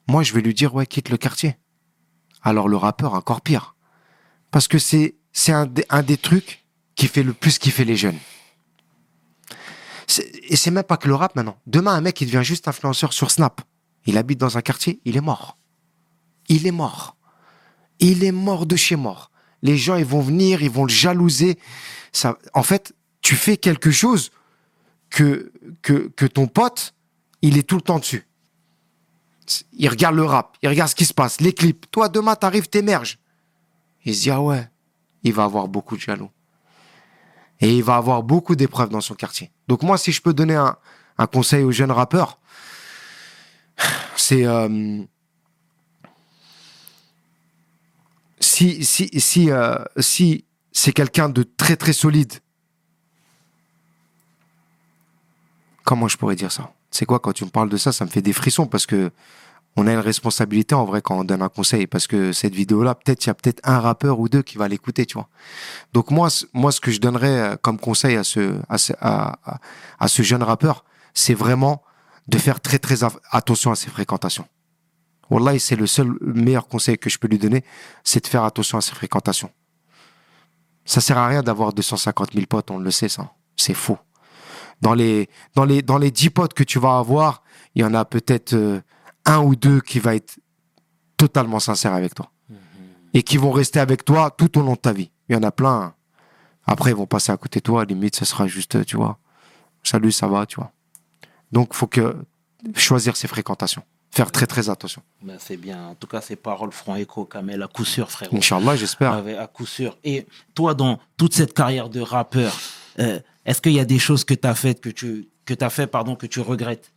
Moi, 0.08 0.24
je 0.24 0.34
vais 0.34 0.41
lui 0.41 0.54
dire, 0.54 0.74
ouais, 0.76 0.86
quitte 0.86 1.10
le 1.10 1.17
quartier. 1.17 1.58
Alors 2.41 2.67
le 2.67 2.78
rappeur, 2.78 3.13
encore 3.13 3.41
pire. 3.41 3.76
Parce 4.52 4.67
que 4.67 4.80
c'est, 4.80 5.15
c'est 5.32 5.54
un, 5.54 5.65
des- 5.65 6.17
trucs 6.17 6.65
qui 6.95 7.08
fait 7.08 7.24
le 7.24 7.34
plus 7.34 7.58
kiffer 7.60 7.86
les 7.86 7.95
jeunes. 7.95 8.17
Et 10.50 10.56
c'est 10.58 10.71
même 10.71 10.84
pas 10.84 10.97
que 10.97 11.08
le 11.08 11.15
rap 11.15 11.36
maintenant. 11.36 11.58
Demain, 11.67 11.93
un 11.93 12.02
mec, 12.02 12.19
il 12.19 12.26
devient 12.26 12.43
juste 12.43 12.67
influenceur 12.67 13.13
sur 13.13 13.32
Snap. 13.32 13.62
Il 14.06 14.17
habite 14.17 14.39
dans 14.39 14.58
un 14.58 14.62
quartier, 14.62 15.00
il 15.06 15.15
est 15.15 15.21
mort. 15.21 15.58
Il 16.50 16.67
est 16.67 16.71
mort. 16.71 17.15
Il 18.00 18.24
est 18.24 18.32
mort 18.34 18.65
de 18.65 18.76
chez 18.76 18.95
mort. 18.95 19.32
Les 19.62 19.78
gens, 19.78 19.95
ils 19.95 20.06
vont 20.06 20.21
venir, 20.21 20.63
ils 20.63 20.71
vont 20.71 20.86
le 20.86 20.91
jalouser. 20.91 21.58
Ça, 22.12 22.38
en 22.54 22.63
fait, 22.63 22.93
tu 23.21 23.36
fais 23.36 23.58
quelque 23.58 23.91
chose 23.91 24.32
que, 25.10 25.54
que, 25.82 26.12
que 26.15 26.26
ton 26.26 26.47
pote, 26.47 26.95
il 27.41 27.58
est 27.58 27.63
tout 27.63 27.76
le 27.76 27.82
temps 27.84 28.00
dessus. 28.00 28.28
Il 29.74 29.90
regarde 29.90 30.16
le 30.16 30.24
rap, 30.24 30.58
il 30.62 30.70
regarde 30.70 30.90
ce 30.90 30.96
qui 30.96 31.06
se 31.06 31.14
passe, 31.14 31.42
les 31.42 31.54
clips. 31.54 31.90
Toi, 31.92 32.10
demain, 32.10 32.36
t'arrives, 32.36 32.70
t'émerges. 32.70 33.20
Il 34.06 34.16
se 34.16 34.22
dit, 34.22 34.32
ah 34.32 34.42
ouais, 34.42 34.68
il 35.24 35.34
va 35.34 35.44
avoir 35.44 35.68
beaucoup 35.68 35.96
de 35.96 36.02
jaloux. 36.02 36.30
Et 37.60 37.76
il 37.76 37.84
va 37.84 37.96
avoir 37.96 38.24
beaucoup 38.24 38.56
d'épreuves 38.56 38.90
dans 38.90 39.02
son 39.02 39.14
quartier. 39.14 39.52
Donc 39.68 39.84
moi, 39.84 39.98
si 39.98 40.12
je 40.12 40.22
peux 40.22 40.34
donner 40.34 40.56
un, 40.56 40.78
conseil 41.32 41.64
aux 41.64 41.72
jeunes 41.72 41.92
rappeurs, 41.92 42.40
c'est... 44.16 44.46
euh, 44.46 45.04
euh, 48.62 49.86
si 50.00 50.46
c'est 50.72 50.94
quelqu'un 50.94 51.30
de 51.30 51.44
très 51.44 51.76
très 51.76 51.94
solide 51.94 52.34
comment 55.92 56.08
je 56.08 56.16
pourrais 56.16 56.38
dire 56.38 56.52
ça? 56.52 56.72
C'est 56.91 57.06
quoi 57.06 57.19
quand 57.19 57.34
tu 57.34 57.45
me 57.45 57.49
parles 57.49 57.69
de 57.69 57.77
ça 57.77 57.91
ça 57.91 58.06
me 58.06 58.10
fait 58.10 58.21
des 58.21 58.34
frissons 58.34 58.67
parce 58.67 58.86
que 58.86 59.12
on 59.77 59.88
a 59.88 59.93
une 59.93 59.99
responsabilité 59.99 60.75
en 60.75 60.84
vrai 60.84 61.01
quand 61.01 61.17
on 61.17 61.23
donne 61.23 61.41
un 61.41 61.49
conseil 61.49 61.88
parce 61.88 62.06
que 62.06 62.34
cette 62.34 62.54
vidéo 62.54 62.84
là 62.84 62.93
peut-être 62.93 63.25
il 63.25 63.27
y 63.27 63.32
a 63.32 63.34
peut-être 63.34 63.62
un 63.63 63.80
rappeur 63.80 64.19
ou 64.19 64.27
deux 64.30 64.41
qui 64.41 64.58
va 64.58 64.67
l'écouter 64.67 65.06
tu 65.06 65.13
vois 65.13 65.30
donc 65.93 66.12
moi 66.12 66.27
moi 66.54 66.71
ce 66.71 66.82
que 66.82 66.91
je 66.91 66.99
donnerais 66.99 67.39
euh, 67.39 67.56
comme 67.56 67.80
conseil 67.80 68.17
à 68.17 68.23
ce 68.23 70.21
jeune 70.21 70.43
rappeur 70.43 70.86
c'est 71.13 71.34
vraiment 71.34 71.82
de 72.27 72.38
faire 72.38 72.60
très 72.60 72.80
très 72.80 73.04
attention 73.32 73.71
à 73.71 73.75
ses 73.75 73.89
fréquentations 73.89 74.45
Wallah, 75.32 75.58
c'est 75.60 75.77
le 75.77 75.88
seul 75.88 76.13
meilleur 76.21 76.67
conseil 76.67 76.97
que 76.97 77.10
je 77.10 77.17
peux 77.17 77.30
lui 77.30 77.39
donner, 77.39 77.63
c'est 78.04 78.21
de 78.21 78.27
faire 78.27 78.43
attention 78.43 78.77
à 78.77 78.82
ses 78.82 78.93
fréquentations. 78.93 79.49
Ça 80.84 80.99
sert 80.99 81.17
à 81.17 81.25
rien 81.27 81.41
d'avoir 81.41 81.71
250 81.71 82.34
000 82.34 82.45
potes, 82.47 82.69
on 82.69 82.80
le 82.80 82.91
sait, 82.91 83.08
ça. 83.08 83.32
C'est 83.56 83.73
faux. 83.73 83.97
Dans 84.82 84.94
les, 84.94 85.30
dans 85.56 85.65
les, 85.65 85.82
dans 85.82 85.98
les 85.98 86.12
10 86.12 86.30
potes 86.32 86.54
que 86.54 86.63
tu 86.63 86.80
vas 86.80 86.98
avoir, 86.98 87.44
il 87.76 87.82
y 87.82 87.86
en 87.86 87.94
a 87.94 88.04
peut-être 88.06 88.54
euh, 88.54 88.82
un 89.26 89.39
ou 89.39 89.56
deux 89.56 89.82
qui 89.82 90.00
va 90.00 90.15
être 90.15 90.39
totalement 91.17 91.60
sincère 91.60 91.94
avec 91.94 92.15
toi. 92.15 92.32
Et 93.13 93.24
qui 93.24 93.38
vont 93.38 93.52
rester 93.52 93.80
avec 93.80 94.06
toi 94.06 94.32
tout 94.32 94.58
au 94.58 94.62
long 94.62 94.74
de 94.74 94.78
ta 94.78 94.94
vie. 94.94 95.12
Il 95.28 95.36
y 95.36 95.38
en 95.38 95.44
a 95.44 95.52
plein. 95.52 95.94
Après, 96.65 96.91
ils 96.91 96.96
vont 96.96 97.06
passer 97.06 97.32
à 97.32 97.38
côté 97.38 97.60
de 97.60 97.63
toi. 97.63 97.84
Limite, 97.84 98.15
ce 98.15 98.24
sera 98.24 98.48
juste, 98.48 98.86
tu 98.86 98.96
vois. 98.96 99.20
Salut, 99.84 100.13
ça 100.13 100.28
va, 100.28 100.46
tu 100.46 100.56
vois. 100.56 100.72
Donc, 101.52 101.74
faut 101.74 101.88
que 101.88 102.15
choisir 102.76 103.17
ses 103.17 103.28
fréquentations. 103.28 103.84
Faire 104.12 104.32
très, 104.32 104.46
très 104.46 104.70
attention. 104.70 105.02
Ben, 105.22 105.38
C'est 105.39 105.58
bien. 105.58 105.88
En 105.88 105.96
tout 105.96 106.08
cas, 106.08 106.22
ces 106.22 106.36
paroles 106.36 106.72
feront 106.72 106.96
écho, 106.96 107.26
Kamel, 107.26 107.62
à 107.63 107.67
coup 107.67 107.86
sûr, 107.86 108.10
frérot. 108.10 108.36
Inch'Allah, 108.36 108.76
j'espère. 108.76 109.13
Ah 109.13 109.41
à 109.41 109.48
coup 109.48 109.65
sûr. 109.65 109.98
Et 110.04 110.26
toi, 110.54 110.74
dans 110.74 111.00
toute 111.17 111.34
cette 111.34 111.54
carrière 111.54 111.89
de 111.89 112.02
rappeur, 112.02 112.54
euh, 113.00 113.20
est-ce 113.45 113.62
qu'il 113.62 113.73
y 113.73 113.80
a 113.80 113.86
des 113.86 113.99
choses 113.99 114.23
que 114.23 114.34
tu 114.34 114.47
as 114.47 114.56
faites, 114.56 114.82
que 114.82 114.89
tu 114.89 115.27
que 115.45 115.54
as 115.60 115.69
fait, 115.69 115.88
pardon, 115.88 116.15
que 116.15 116.27
tu 116.27 116.39
regrettes? 116.39 116.91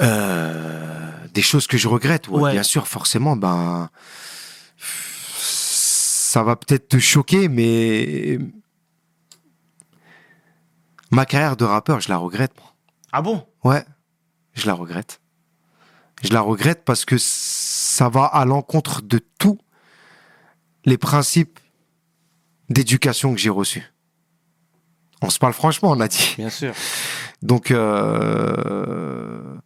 Euh, 0.00 1.10
des 1.34 1.42
choses 1.42 1.66
que 1.66 1.76
je 1.76 1.88
regrette, 1.88 2.28
ouais, 2.28 2.40
Ouais. 2.40 2.52
bien 2.52 2.62
sûr, 2.62 2.88
forcément, 2.88 3.36
ben, 3.36 3.90
ça 4.78 6.42
va 6.42 6.56
peut-être 6.56 6.88
te 6.88 6.98
choquer, 6.98 7.48
mais 7.48 8.38
ma 11.10 11.26
carrière 11.26 11.56
de 11.56 11.64
rappeur, 11.64 12.00
je 12.00 12.08
la 12.08 12.16
regrette. 12.16 12.52
moi. 12.58 12.72
Ah 13.12 13.20
bon? 13.22 13.46
Ouais, 13.64 13.84
je 14.54 14.66
la 14.66 14.74
regrette. 14.74 15.20
Je 16.22 16.32
la 16.32 16.40
regrette 16.40 16.84
parce 16.84 17.04
que 17.04 17.16
ça 17.18 18.08
va 18.08 18.24
à 18.24 18.44
l'encontre 18.44 19.02
de 19.02 19.18
tous 19.38 19.58
les 20.84 20.96
principes 20.96 21.58
d'éducation 22.72 23.34
que 23.34 23.40
j'ai 23.40 23.50
reçus. 23.50 23.92
On 25.22 25.30
se 25.30 25.38
parle 25.38 25.52
franchement, 25.52 25.90
on 25.92 26.00
a 26.00 26.08
dit. 26.08 26.34
Bien 26.36 26.50
sûr. 26.50 26.74
Donc, 27.42 27.70
euh, 27.70 29.56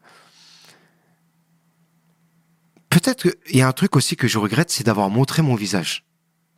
peut-être 2.91 3.31
qu'il 3.31 3.57
y 3.57 3.63
a 3.63 3.69
un 3.69 3.73
truc 3.73 3.97
aussi 3.97 4.17
que 4.17 4.29
je 4.29 4.39
regrette, 4.39 4.71
c'est 4.71 4.85
d'avoir 4.85 5.09
montré 5.09 5.43
mon 5.43 5.55
visage. 5.55 6.05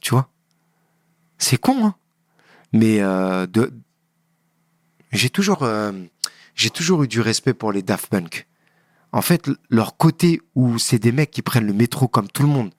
Tu 0.01 0.11
vois? 0.11 0.31
C'est 1.39 1.59
con, 1.59 1.87
hein 1.87 1.95
Mais 2.73 3.01
euh, 3.01 3.47
de... 3.47 3.73
j'ai 5.13 5.31
toujours, 5.31 5.63
euh, 5.63 5.93
j'ai 6.55 6.71
toujours 6.71 7.05
eu 7.05 7.09
du 7.09 7.21
respect 7.21 7.55
pour 7.55 7.73
les 7.73 7.83
Daft 7.83 8.09
Punk. 8.09 8.49
En 9.13 9.23
fait, 9.23 9.49
leur 9.71 9.97
côté 9.97 10.41
où 10.55 10.79
c'est 10.79 10.99
des 10.99 11.13
mecs 11.13 11.31
qui 11.31 11.43
prennent 11.43 11.67
le 11.67 11.73
métro 11.73 12.09
comme 12.09 12.29
tout 12.29 12.43
le 12.43 12.49
monde 12.49 12.75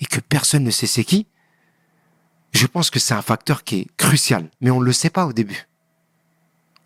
et 0.00 0.06
que 0.06 0.20
personne 0.20 0.64
ne 0.64 0.70
sait 0.70 0.86
c'est 0.86 1.04
qui, 1.04 1.26
je 2.52 2.66
pense 2.66 2.90
que 2.90 2.98
c'est 2.98 3.14
un 3.14 3.22
facteur 3.22 3.64
qui 3.64 3.80
est 3.80 3.86
crucial. 3.96 4.48
Mais 4.60 4.70
on 4.70 4.80
ne 4.80 4.84
le 4.84 4.92
sait 4.92 5.10
pas 5.10 5.26
au 5.26 5.32
début 5.32 5.68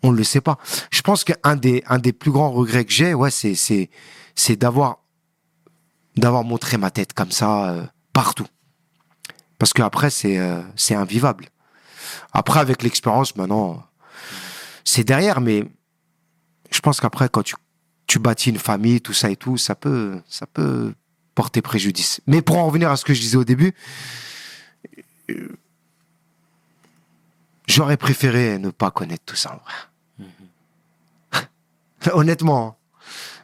on 0.03 0.11
ne 0.11 0.17
le 0.17 0.23
sait 0.23 0.41
pas. 0.41 0.59
Je 0.91 1.01
pense 1.01 1.23
qu'un 1.23 1.55
des, 1.55 1.83
un 1.87 1.97
des 1.97 2.13
plus 2.13 2.31
grands 2.31 2.51
regrets 2.51 2.85
que 2.85 2.91
j'ai, 2.91 3.13
ouais, 3.13 3.31
c'est, 3.31 3.55
c'est, 3.55 3.89
c'est 4.35 4.57
d'avoir, 4.57 4.99
d'avoir 6.17 6.43
montré 6.43 6.77
ma 6.77 6.91
tête 6.91 7.13
comme 7.13 7.31
ça 7.31 7.69
euh, 7.69 7.83
partout. 8.11 8.47
Parce 9.57 9.71
qu'après, 9.71 10.09
c'est, 10.09 10.37
euh, 10.37 10.61
c'est 10.75 10.93
invivable. 10.93 11.47
Après, 12.33 12.59
avec 12.59 12.83
l'expérience, 12.83 13.35
maintenant, 13.37 13.83
c'est 14.83 15.05
derrière, 15.05 15.39
mais 15.39 15.63
je 16.69 16.79
pense 16.81 16.99
qu'après, 16.99 17.29
quand 17.29 17.43
tu, 17.43 17.55
tu 18.05 18.19
bâtis 18.19 18.49
une 18.49 18.59
famille, 18.59 18.99
tout 18.99 19.13
ça 19.13 19.29
et 19.29 19.37
tout, 19.37 19.57
ça 19.57 19.73
peut, 19.73 20.19
ça 20.27 20.45
peut 20.45 20.93
porter 21.33 21.61
préjudice. 21.61 22.19
Mais 22.27 22.41
pour 22.41 22.57
en 22.57 22.65
revenir 22.67 22.91
à 22.91 22.97
ce 22.97 23.05
que 23.05 23.13
je 23.13 23.21
disais 23.21 23.37
au 23.37 23.45
début, 23.45 23.73
j'aurais 27.67 27.97
préféré 27.97 28.57
ne 28.59 28.69
pas 28.69 28.91
connaître 28.91 29.23
tout 29.25 29.35
ça, 29.35 29.53
en 29.53 29.57
vrai. 31.37 31.47
Honnêtement, 32.13 32.67
hein, 32.67 32.75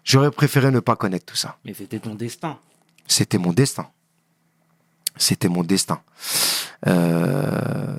j'aurais 0.04 0.32
préféré 0.32 0.72
ne 0.72 0.80
pas 0.80 0.96
connaître 0.96 1.26
tout 1.26 1.36
ça. 1.38 1.58
Mais 1.66 1.74
c'était 1.74 2.00
ton 2.00 2.16
destin. 2.16 2.60
C'était 3.08 3.38
mon 3.38 3.54
destin. 3.54 3.90
C'était 5.18 5.50
mon 5.50 5.64
destin. 5.64 6.02
Euh, 6.88 7.98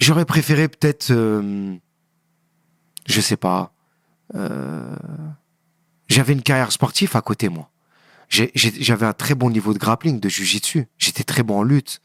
J'aurais 0.00 0.24
préféré 0.24 0.66
peut-être, 0.66 1.12
euh, 1.12 1.76
je 3.06 3.20
sais 3.20 3.36
pas. 3.36 3.72
euh, 4.34 4.96
J'avais 6.08 6.32
une 6.32 6.42
carrière 6.42 6.72
sportive 6.72 7.14
à 7.14 7.20
côté 7.22 7.48
moi. 7.48 7.70
J'avais 8.32 9.04
un 9.06 9.12
très 9.12 9.34
bon 9.34 9.50
niveau 9.50 9.74
de 9.74 9.78
grappling, 9.78 10.18
de 10.18 10.28
jujitsu. 10.28 10.86
J'étais 10.98 11.24
très 11.24 11.42
bon 11.42 11.58
en 11.58 11.62
lutte. 11.62 12.00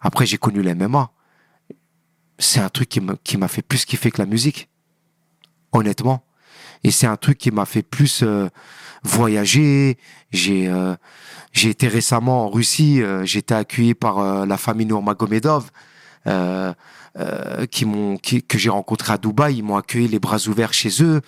Après, 0.00 0.24
j'ai 0.24 0.38
connu 0.38 0.62
la 0.62 0.74
MMA. 0.74 1.10
C'est 2.38 2.60
un 2.60 2.68
truc 2.70 2.88
qui 2.88 3.36
m'a 3.36 3.48
fait 3.48 3.62
plus 3.62 3.84
kiffer 3.84 4.10
que 4.10 4.22
la 4.22 4.26
musique 4.26 4.68
honnêtement. 5.72 6.24
Et 6.84 6.90
c'est 6.90 7.06
un 7.06 7.16
truc 7.16 7.36
qui 7.38 7.50
m'a 7.50 7.66
fait 7.66 7.82
plus 7.82 8.22
euh, 8.22 8.48
voyager. 9.02 9.98
J'ai 10.30 10.68
euh, 10.68 10.94
été 11.62 11.88
récemment 11.88 12.46
en 12.46 12.48
Russie. 12.48 13.02
euh, 13.02 13.24
j'ai 13.26 13.40
été 13.40 13.52
accueilli 13.54 13.94
par 13.94 14.18
euh, 14.20 14.46
la 14.46 14.56
famille 14.56 14.86
Nurmagomedov, 14.86 15.70
euh, 16.28 16.72
euh, 17.18 17.66
qui 17.66 17.84
m'ont 17.84 18.16
qui- 18.16 18.42
que 18.42 18.56
j'ai 18.58 18.70
rencontré 18.70 19.12
à 19.12 19.18
Dubaï. 19.18 19.56
Ils 19.58 19.62
m'ont 19.64 19.76
accueilli 19.76 20.08
les 20.08 20.20
bras 20.20 20.38
ouverts 20.46 20.72
chez 20.72 21.02
eux. 21.02 21.20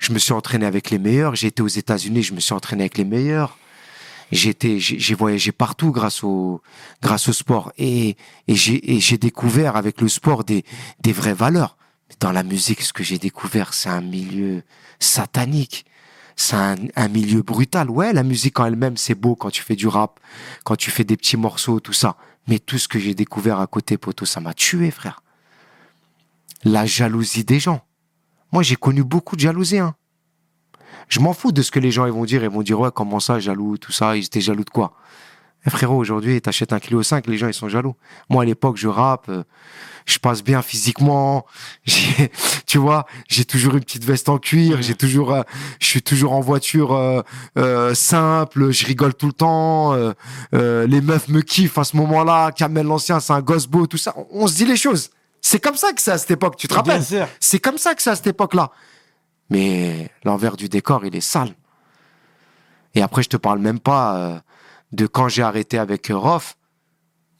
Je 0.00 0.12
me 0.12 0.18
suis 0.18 0.32
entraîné 0.32 0.64
avec 0.66 0.90
les 0.90 0.98
meilleurs. 0.98 1.36
J'ai 1.36 1.48
été 1.48 1.62
aux 1.62 1.68
États-Unis. 1.68 2.22
Je 2.22 2.34
me 2.34 2.40
suis 2.40 2.54
entraîné 2.54 2.82
avec 2.84 2.96
les 2.98 3.04
meilleurs. 3.04 3.58
Été, 4.32 4.80
j'ai 4.80 5.14
voyagé 5.14 5.52
partout 5.52 5.92
grâce 5.92 6.24
au, 6.24 6.60
grâce 7.02 7.28
au 7.28 7.32
sport 7.32 7.72
et, 7.78 8.16
et 8.48 8.54
j'ai 8.56 9.18
découvert 9.18 9.76
avec 9.76 10.00
le 10.00 10.08
sport 10.08 10.44
des, 10.44 10.64
des 11.02 11.12
vraies 11.12 11.34
valeurs. 11.34 11.76
Dans 12.20 12.32
la 12.32 12.42
musique, 12.42 12.82
ce 12.82 12.92
que 12.92 13.04
j'ai 13.04 13.18
découvert, 13.18 13.74
c'est 13.74 13.88
un 13.88 14.00
milieu 14.00 14.62
satanique. 14.98 15.84
C'est 16.36 16.56
un, 16.56 16.76
un 16.96 17.08
milieu 17.08 17.42
brutal. 17.42 17.90
Ouais, 17.90 18.12
la 18.12 18.24
musique 18.24 18.58
en 18.58 18.66
elle-même, 18.66 18.96
c'est 18.96 19.14
beau 19.14 19.36
quand 19.36 19.50
tu 19.50 19.62
fais 19.62 19.76
du 19.76 19.86
rap, 19.86 20.18
quand 20.64 20.76
tu 20.76 20.90
fais 20.90 21.04
des 21.04 21.16
petits 21.16 21.36
morceaux, 21.36 21.78
tout 21.78 21.92
ça. 21.92 22.16
Mais 22.48 22.58
tout 22.58 22.78
ce 22.78 22.88
que 22.88 22.98
j'ai 22.98 23.14
découvert 23.14 23.60
à 23.60 23.66
côté, 23.66 23.98
poteau, 23.98 24.24
ça 24.24 24.40
m'a 24.40 24.52
tué, 24.52 24.90
frère. 24.90 25.22
La 26.64 26.86
jalousie 26.86 27.44
des 27.44 27.60
gens. 27.60 27.84
Moi, 28.52 28.62
j'ai 28.62 28.76
connu 28.76 29.04
beaucoup 29.04 29.36
de 29.36 29.40
jalousie, 29.40 29.78
hein. 29.78 29.94
Je 31.08 31.20
m'en 31.20 31.32
fous 31.32 31.52
de 31.52 31.62
ce 31.62 31.70
que 31.70 31.78
les 31.78 31.90
gens 31.90 32.06
ils 32.06 32.12
vont 32.12 32.24
dire. 32.24 32.42
Ils 32.42 32.50
vont 32.50 32.62
dire, 32.62 32.78
ouais, 32.80 32.90
comment 32.94 33.20
ça, 33.20 33.38
jaloux, 33.38 33.78
tout 33.78 33.92
ça. 33.92 34.16
Ils 34.16 34.24
étaient 34.24 34.40
jaloux 34.40 34.64
de 34.64 34.70
quoi? 34.70 34.94
Eh, 35.66 35.70
Frérot, 35.70 35.96
aujourd'hui, 35.96 36.40
t'achètes 36.40 36.72
un 36.72 36.80
kilo 36.80 37.02
5, 37.02 37.26
les 37.26 37.38
gens, 37.38 37.48
ils 37.48 37.54
sont 37.54 37.68
jaloux. 37.68 37.94
Moi, 38.28 38.42
à 38.42 38.44
l'époque, 38.44 38.76
je 38.76 38.86
rappe, 38.86 39.28
euh, 39.30 39.44
je 40.04 40.18
passe 40.18 40.42
bien 40.42 40.62
physiquement. 40.62 41.46
Tu 42.66 42.78
vois, 42.78 43.06
j'ai 43.28 43.44
toujours 43.44 43.74
une 43.74 43.84
petite 43.84 44.04
veste 44.04 44.28
en 44.28 44.38
cuir. 44.38 44.82
J'ai 44.82 44.96
toujours, 44.96 45.32
euh, 45.32 45.42
je 45.78 45.86
suis 45.86 46.02
toujours 46.02 46.32
en 46.32 46.40
voiture 46.40 46.92
euh, 46.92 47.94
simple. 47.94 48.72
Je 48.72 48.84
rigole 48.84 49.14
tout 49.14 49.28
le 49.28 49.32
temps. 49.32 49.94
les 50.52 51.00
meufs 51.00 51.28
me 51.28 51.40
kiffent 51.40 51.78
à 51.78 51.84
ce 51.84 51.96
moment-là. 51.96 52.50
Kamel 52.50 52.86
l'ancien, 52.86 53.20
c'est 53.20 53.32
un 53.32 53.40
gosse 53.40 53.68
beau, 53.68 53.86
tout 53.86 53.96
ça. 53.96 54.12
On, 54.16 54.26
on 54.32 54.46
se 54.48 54.56
dit 54.56 54.66
les 54.66 54.76
choses. 54.76 55.10
C'est 55.40 55.60
comme 55.60 55.76
ça 55.76 55.92
que 55.92 56.02
c'est 56.02 56.10
à 56.10 56.18
cette 56.18 56.32
époque. 56.32 56.56
Tu 56.56 56.66
te 56.66 56.74
rappelles? 56.74 57.04
c'est 57.38 57.60
comme 57.60 57.78
ça 57.78 57.94
que 57.94 58.02
c'est 58.02 58.10
à 58.10 58.16
cette 58.16 58.26
époque-là. 58.26 58.72
Mais 59.50 60.10
l'envers 60.24 60.56
du 60.56 60.68
décor, 60.68 61.04
il 61.04 61.14
est 61.14 61.20
sale. 61.20 61.54
Et 62.94 63.02
après, 63.02 63.22
je 63.22 63.28
te 63.28 63.36
parle 63.36 63.58
même 63.58 63.80
pas 63.80 64.16
euh, 64.16 64.38
de 64.92 65.06
quand 65.06 65.28
j'ai 65.28 65.42
arrêté 65.42 65.78
avec 65.78 66.10
euh, 66.10 66.16
Rof. 66.16 66.56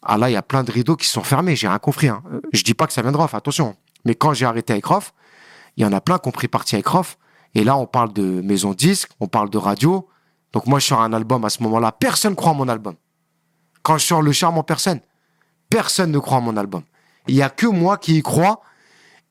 Ah 0.02 0.18
là, 0.18 0.28
il 0.28 0.32
y 0.32 0.36
a 0.36 0.42
plein 0.42 0.64
de 0.64 0.70
rideaux 0.70 0.96
qui 0.96 1.08
sont 1.08 1.22
fermés, 1.22 1.56
j'ai 1.56 1.68
rien 1.68 1.78
compris. 1.78 2.08
Hein. 2.08 2.22
Euh, 2.32 2.40
Je 2.52 2.62
dis 2.62 2.74
pas 2.74 2.86
que 2.86 2.92
ça 2.92 3.02
vient 3.02 3.12
de 3.12 3.16
Rof, 3.16 3.34
attention. 3.34 3.76
Mais 4.04 4.14
quand 4.14 4.34
j'ai 4.34 4.44
arrêté 4.44 4.72
avec 4.72 4.84
Rof, 4.84 5.14
il 5.76 5.82
y 5.82 5.86
en 5.86 5.92
a 5.92 6.00
plein 6.00 6.18
qui 6.18 6.28
ont 6.28 6.32
pris 6.32 6.48
parti 6.48 6.74
avec 6.74 6.86
Rof. 6.86 7.16
Et 7.54 7.64
là, 7.64 7.76
on 7.76 7.86
parle 7.86 8.12
de 8.12 8.22
maison 8.42 8.74
disque, 8.74 9.10
on 9.20 9.28
parle 9.28 9.48
de 9.48 9.58
radio. 9.58 10.08
Donc 10.52 10.66
moi, 10.66 10.78
je 10.78 10.86
sors 10.86 11.00
un 11.00 11.12
album 11.12 11.44
à 11.44 11.50
ce 11.50 11.62
moment-là. 11.62 11.92
Personne 11.92 12.34
croit 12.34 12.52
en 12.52 12.54
mon 12.54 12.68
album. 12.68 12.94
Quand 13.82 13.96
je 13.98 14.06
sors 14.06 14.22
Le 14.22 14.32
Charme 14.32 14.58
en 14.58 14.62
personne, 14.62 15.00
personne 15.70 16.10
ne 16.10 16.18
croit 16.18 16.38
en 16.38 16.42
mon 16.42 16.56
album. 16.56 16.82
Il 17.28 17.34
y 17.34 17.42
a 17.42 17.50
que 17.50 17.66
moi 17.66 17.96
qui 17.96 18.18
y 18.18 18.22
crois 18.22 18.60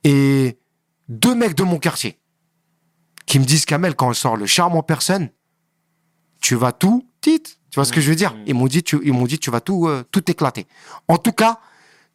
et 0.04 0.58
deux 1.10 1.36
mecs 1.36 1.56
de 1.56 1.64
mon 1.64 1.78
quartier 1.78 2.18
qui 3.26 3.40
me 3.40 3.46
disent 3.46 3.66
Kamel, 3.66 3.96
quand 3.96 4.10
on 4.10 4.14
sort 4.14 4.38
le 4.38 4.46
charme 4.46 4.76
en 4.76 4.84
personne, 4.84 5.30
tu 6.42 6.56
vas 6.56 6.72
tout, 6.72 7.08
tit. 7.22 7.42
Tu 7.42 7.76
vois 7.76 7.86
ce 7.86 7.94
que 7.94 8.02
je 8.02 8.10
veux 8.10 8.16
dire? 8.16 8.36
Ils 8.46 8.54
m'ont 8.54 8.68
dit, 8.68 8.84
tu, 8.84 9.00
ils 9.04 9.14
m'ont 9.14 9.26
dit, 9.26 9.40
tu 9.40 9.50
vas 9.50 9.62
tout, 9.62 9.88
euh, 9.88 10.04
tout 10.12 10.30
éclater. 10.30 10.68
En 11.08 11.18
tout 11.18 11.32
cas, 11.32 11.60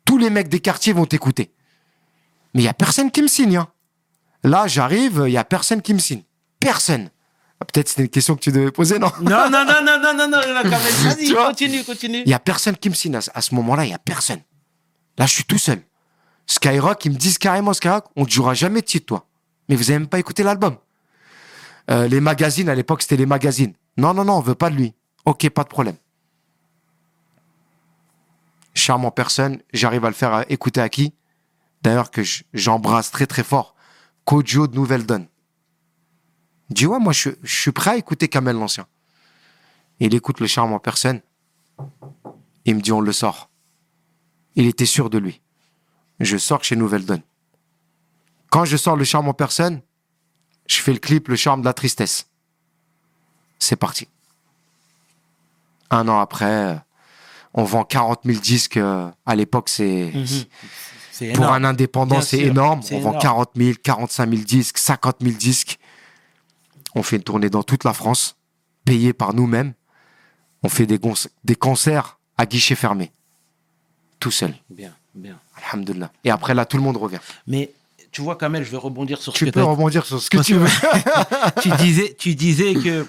tous 0.05 0.19
les 0.19 0.31
mecs 0.31 0.49
des 0.49 0.61
quartiers 0.61 0.93
vont 0.93 1.07
t'écouter. 1.07 1.51
Mais 2.55 2.63
il 2.63 2.65
y 2.65 2.69
a 2.69 2.75
personne 2.75 3.11
qui 3.11 3.23
me 3.23 3.27
signe. 3.29 3.57
hein. 3.57 3.69
Là, 4.45 4.67
j'arrive, 4.69 5.25
il 5.27 5.33
y 5.33 5.37
a 5.39 5.45
personne 5.45 5.83
qui 5.83 5.95
me 5.95 5.99
signe. 5.99 6.23
Personne. 6.61 7.11
Ah, 7.61 7.65
Peut-être 7.65 7.89
c'était 7.89 8.03
une 8.03 8.09
question 8.09 8.37
que 8.37 8.41
tu 8.41 8.53
devais 8.53 8.71
poser, 8.71 9.01
non? 9.01 9.11
Non, 9.21 9.51
non, 9.51 9.65
non, 9.65 9.83
non, 9.83 9.99
non, 10.01 10.15
non, 10.15 10.29
non, 10.29 10.55
non, 10.55 10.63
Kamel, 10.63 10.93
vas-y, 11.03 11.33
continue, 11.35 11.83
continue. 11.83 12.23
Il 12.25 12.31
y 12.31 12.35
a 12.35 12.39
personne 12.39 12.77
qui 12.77 12.89
me 12.89 12.95
signe. 12.95 13.17
À 13.17 13.21
À 13.35 13.41
ce 13.43 13.55
moment-là, 13.57 13.85
il 13.85 13.91
y 13.91 13.95
a 13.95 13.99
personne. 13.99 14.41
Là, 15.19 15.27
je 15.27 15.33
suis 15.33 15.45
tout 15.45 15.59
seul. 15.59 15.83
Skyrock, 16.47 17.05
ils 17.05 17.11
me 17.13 17.17
disent 17.17 17.39
carrément, 17.39 17.73
Skyrock, 17.73 18.05
on 18.15 18.25
ne 18.25 18.29
jouera 18.29 18.55
jamais 18.55 18.81
de 18.81 18.87
titre, 18.87 19.07
toi. 19.07 19.27
Mais 19.69 19.75
vous 19.75 19.91
avez 19.91 19.99
même 19.99 20.09
pas 20.09 20.21
écouté 20.21 20.45
l'album. 20.45 20.77
Euh, 21.91 22.07
les 22.09 22.21
magazines, 22.21 22.69
à 22.69 22.75
l'époque, 22.75 23.03
c'était 23.03 23.17
les 23.17 23.27
magazines. 23.27 23.75
Non, 23.97 24.15
non, 24.15 24.25
non, 24.25 24.35
on 24.35 24.41
veut 24.41 24.55
pas 24.55 24.71
de 24.71 24.77
lui. 24.77 24.95
Ok, 25.25 25.49
pas 25.51 25.65
de 25.65 25.69
problème. 25.69 25.97
Charme 28.75 29.05
en 29.05 29.11
personne, 29.11 29.61
j'arrive 29.73 30.05
à 30.05 30.09
le 30.09 30.15
faire 30.15 30.45
écouter 30.49 30.81
à 30.81 30.89
qui? 30.89 31.15
D'ailleurs, 31.83 32.11
que 32.11 32.23
j'embrasse 32.53 33.11
très 33.11 33.27
très 33.27 33.43
fort. 33.43 33.75
Kojo 34.25 34.67
de 34.67 34.75
Nouvelle 34.75 35.07
Donne. 35.07 35.27
Dit, 36.71 36.87
ouais, 36.87 36.99
moi, 36.99 37.13
je, 37.13 37.31
suis 37.45 37.73
prêt 37.73 37.93
à 37.93 37.97
écouter 37.97 38.29
Kamel 38.29 38.57
l'Ancien. 38.57 38.87
Il 40.01 40.15
écoute 40.15 40.41
le 40.41 40.47
charme 40.47 40.73
en 40.73 40.79
personne. 40.79 41.23
Il 42.67 42.77
me 42.77 42.81
dit, 42.81 42.93
on 42.93 43.01
le 43.01 43.13
sort. 43.13 43.51
Il 44.55 44.67
était 44.67 44.87
sûr 44.87 45.09
de 45.09 45.19
lui. 45.19 45.41
Je 46.21 46.37
sors 46.37 46.63
chez 46.63 46.77
Nouvelle 46.77 47.07
Donne. 47.07 47.23
Quand 48.51 48.65
je 48.65 48.77
sors 48.77 48.97
le 48.97 49.05
charme 49.05 49.29
en 49.29 49.35
personne, 49.35 49.81
je 50.69 50.81
fais 50.81 50.93
le 50.93 50.99
clip 51.01 51.29
Le 51.29 51.37
charme 51.37 51.61
de 51.63 51.67
la 51.67 51.73
tristesse. 51.73 52.27
C'est 53.59 53.77
parti. 53.77 54.07
Un 55.91 56.07
an 56.09 56.21
après, 56.21 56.79
on 57.55 57.65
vend 57.65 57.83
40 57.85 58.21
000 58.25 58.39
disques. 58.41 58.77
euh, 58.77 59.11
À 59.27 59.35
l'époque, 59.35 59.69
c'est 59.69 60.13
Mhm. 60.15 61.33
Pour 61.35 61.47
un 61.53 61.65
indépendant, 61.65 62.21
c'est 62.21 62.39
énorme. 62.39 62.81
On 62.93 63.01
vend 63.01 63.11
énorme. 63.11 63.19
40 63.23 63.51
000, 63.57 63.73
45 63.83 64.31
000 64.31 64.43
disques, 64.45 64.79
50 64.79 65.17
000 65.21 65.35
disques. 65.37 65.79
On 66.95 67.03
fait 67.03 67.17
une 67.17 67.23
tournée 67.25 67.51
dans 67.51 67.65
toute 67.65 67.83
la 67.83 67.93
France, 67.93 68.37
payée 68.85 69.13
par 69.13 69.35
nous-mêmes. 69.35 69.73
On 70.63 70.69
fait 70.69 70.87
des 70.87 71.57
concerts 71.57 72.19
à 72.37 72.47
guichet 72.47 72.77
fermé. 72.77 73.11
Tout 74.21 74.31
seul. 74.31 74.55
Bien, 74.71 74.95
bien. 75.15 75.39
Alhamdulillah. 75.57 76.13
Et 76.23 76.31
après, 76.31 76.55
là, 76.55 76.65
tout 76.67 76.77
le 76.77 76.83
monde 76.85 76.97
revient. 76.97 77.19
Mais 77.49 77.73
tu 78.13 78.23
vois, 78.23 78.37
Kamel, 78.37 78.65
je 78.65 78.71
vais 78.71 78.77
rebondir 78.77 79.21
sur 79.21 79.33
ce 79.33 79.39
Tu 79.39 79.45
que 79.47 79.51
peux 79.51 79.61
t'as 79.61 79.67
dit. 79.67 79.71
rebondir 79.71 80.05
sur 80.07 80.21
ce 80.21 80.31
que 80.31 80.39
tu 80.43 80.55
veux. 80.55 80.69
tu 81.63 81.71
disais, 81.83 82.17
tu 82.19 82.35
disais 82.35 82.75
que 82.75 83.07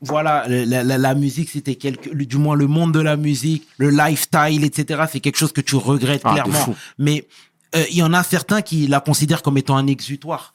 voilà, 0.00 0.46
la, 0.48 0.82
la- 0.82 0.98
la 0.98 1.14
musique, 1.14 1.48
c'était 1.50 1.76
quelque, 1.76 2.10
du 2.12 2.36
moins 2.36 2.56
le 2.56 2.66
monde 2.66 2.92
de 2.92 2.98
la 3.00 3.16
musique, 3.16 3.66
le 3.78 3.90
lifestyle, 3.90 4.64
etc. 4.64 5.04
C'est 5.10 5.20
quelque 5.20 5.36
chose 5.38 5.52
que 5.52 5.60
tu 5.60 5.76
regrettes 5.76 6.22
Ah, 6.24 6.32
clairement. 6.32 6.74
Mais 6.98 7.26
euh, 7.76 7.84
il 7.90 7.96
y 7.98 8.02
en 8.02 8.12
a 8.12 8.22
certains 8.24 8.62
qui 8.62 8.88
la 8.88 9.00
considèrent 9.00 9.42
comme 9.42 9.58
étant 9.58 9.76
un 9.76 9.86
exutoire. 9.86 10.54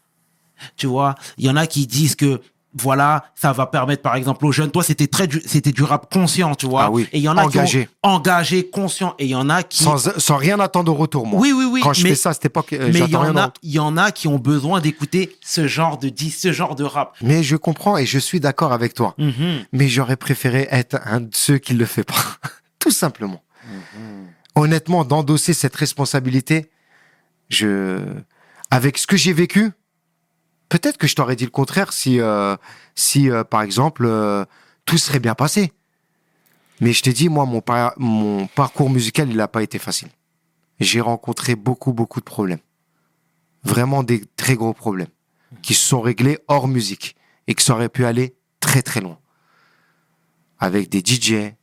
Tu 0.76 0.86
vois, 0.88 1.16
il 1.38 1.46
y 1.46 1.50
en 1.50 1.56
a 1.56 1.66
qui 1.68 1.88
disent 1.88 2.16
que 2.16 2.42
voilà, 2.82 3.26
ça 3.36 3.52
va 3.54 3.66
permettre 3.68 4.02
par 4.02 4.16
exemple 4.16 4.46
aux 4.46 4.52
jeunes. 4.52 4.72
Toi, 4.72 4.84
c'était 4.84 5.08
très, 5.08 5.28
du- 5.28 5.42
c'était 5.46 5.72
du 5.72 5.84
rap 5.84 6.12
conscient, 6.12 6.56
tu 6.56 6.66
vois. 6.68 6.84
Ah 6.86 6.92
oui, 6.92 7.08
Et 7.12 7.18
il 7.18 7.24
y 7.24 7.30
en 7.30 7.38
a 7.38 7.44
engagé. 7.44 7.86
qui 7.86 7.90
ont 8.04 8.10
engagé, 8.10 8.70
conscient. 8.70 9.16
Et 9.20 9.26
il 9.26 9.30
y 9.32 9.36
en 9.36 9.50
a 9.50 9.64
qui 9.64 9.84
sans, 9.84 9.98
sans 10.20 10.36
rien 10.38 10.60
attendre 10.60 10.92
au 10.92 10.96
retour, 10.96 11.26
moi. 11.26 11.40
Oui, 11.40 11.52
oui, 11.56 11.66
oui. 11.72 11.82
Quand 11.84 11.94
je 11.94 12.04
mais- 12.04 12.10
fais 12.10 12.16
ça 12.16 12.30
à 12.30 12.34
cette 12.34 12.46
époque, 12.46 12.74
euh, 12.74 12.90
mais 12.94 13.00
il 13.00 13.10
y 13.10 13.16
en 13.16 13.36
a, 13.38 13.52
il 13.64 13.72
y 13.72 13.80
en 13.80 13.98
a 13.98 14.12
qui 14.12 14.28
ont 14.28 14.40
besoin 14.40 14.82
d'écouter 14.82 15.36
ce 15.42 15.68
genre 15.68 15.98
de 15.98 16.10
dis, 16.10 16.32
ce 16.32 16.52
genre 16.52 16.76
de 16.76 16.84
rap. 16.84 17.16
Mais 17.22 17.44
je 17.44 17.56
comprends 17.56 17.98
et 17.98 18.06
je 18.06 18.20
suis 18.20 18.40
d'accord 18.40 18.74
avec 18.74 18.94
toi. 18.94 19.14
Mhm. 19.18 19.66
Mais 19.72 19.88
j'aurais 19.88 20.18
préféré 20.18 20.68
être 20.72 20.98
un 21.06 21.22
de 21.22 21.30
ceux 21.34 21.58
qui 21.58 21.74
ne 21.74 21.80
le 21.80 21.86
fait 21.86 22.04
pas. 22.04 22.14
Tout 22.80 22.92
simplement. 22.92 23.42
Honnêtement, 24.56 25.04
d'endosser 25.06 25.54
cette 25.54 25.76
responsabilité, 25.76 26.70
je, 27.50 28.00
avec 28.72 28.98
ce 28.98 29.06
que 29.06 29.16
j'ai 29.18 29.34
vécu, 29.34 29.72
peut-être 30.70 30.98
que 30.98 31.08
je 31.08 31.16
t'aurais 31.16 31.36
dit 31.36 31.46
le 31.46 31.52
contraire 31.52 31.94
si, 31.94 32.20
euh, 32.20 32.56
si 32.96 33.30
euh, 33.30 33.44
par 33.44 33.62
exemple, 33.62 34.06
euh, 34.06 34.46
tout 34.86 34.98
serait 34.98 35.20
bien 35.20 35.36
passé. 35.36 35.74
Mais 36.80 36.94
je 36.94 37.02
t'ai 37.02 37.14
dit, 37.14 37.30
moi, 37.30 37.46
mon, 37.46 37.62
par- 37.62 37.94
mon 37.98 38.48
parcours 38.48 38.90
musical, 38.90 39.30
il 39.30 39.38
n'a 39.38 39.48
pas 39.48 39.64
été 39.64 39.80
facile. 39.80 40.10
J'ai 40.80 41.02
rencontré 41.02 41.56
beaucoup, 41.56 41.92
beaucoup 41.92 42.20
de 42.20 42.26
problèmes. 42.26 42.60
Vraiment 43.64 44.04
des 44.04 44.24
très 44.36 44.56
gros 44.56 44.74
problèmes 44.74 45.08
qui 45.62 45.74
se 45.74 45.86
sont 45.88 46.02
réglés 46.02 46.38
hors 46.48 46.68
musique 46.68 47.16
et 47.48 47.56
que 47.56 47.64
ça 47.64 47.74
aurait 47.74 47.90
pu 47.90 48.06
aller 48.06 48.36
très, 48.60 48.82
très 48.84 49.02
loin. 49.02 49.18
Avec 50.60 50.90
des 50.90 51.00
DJ, 51.04 51.54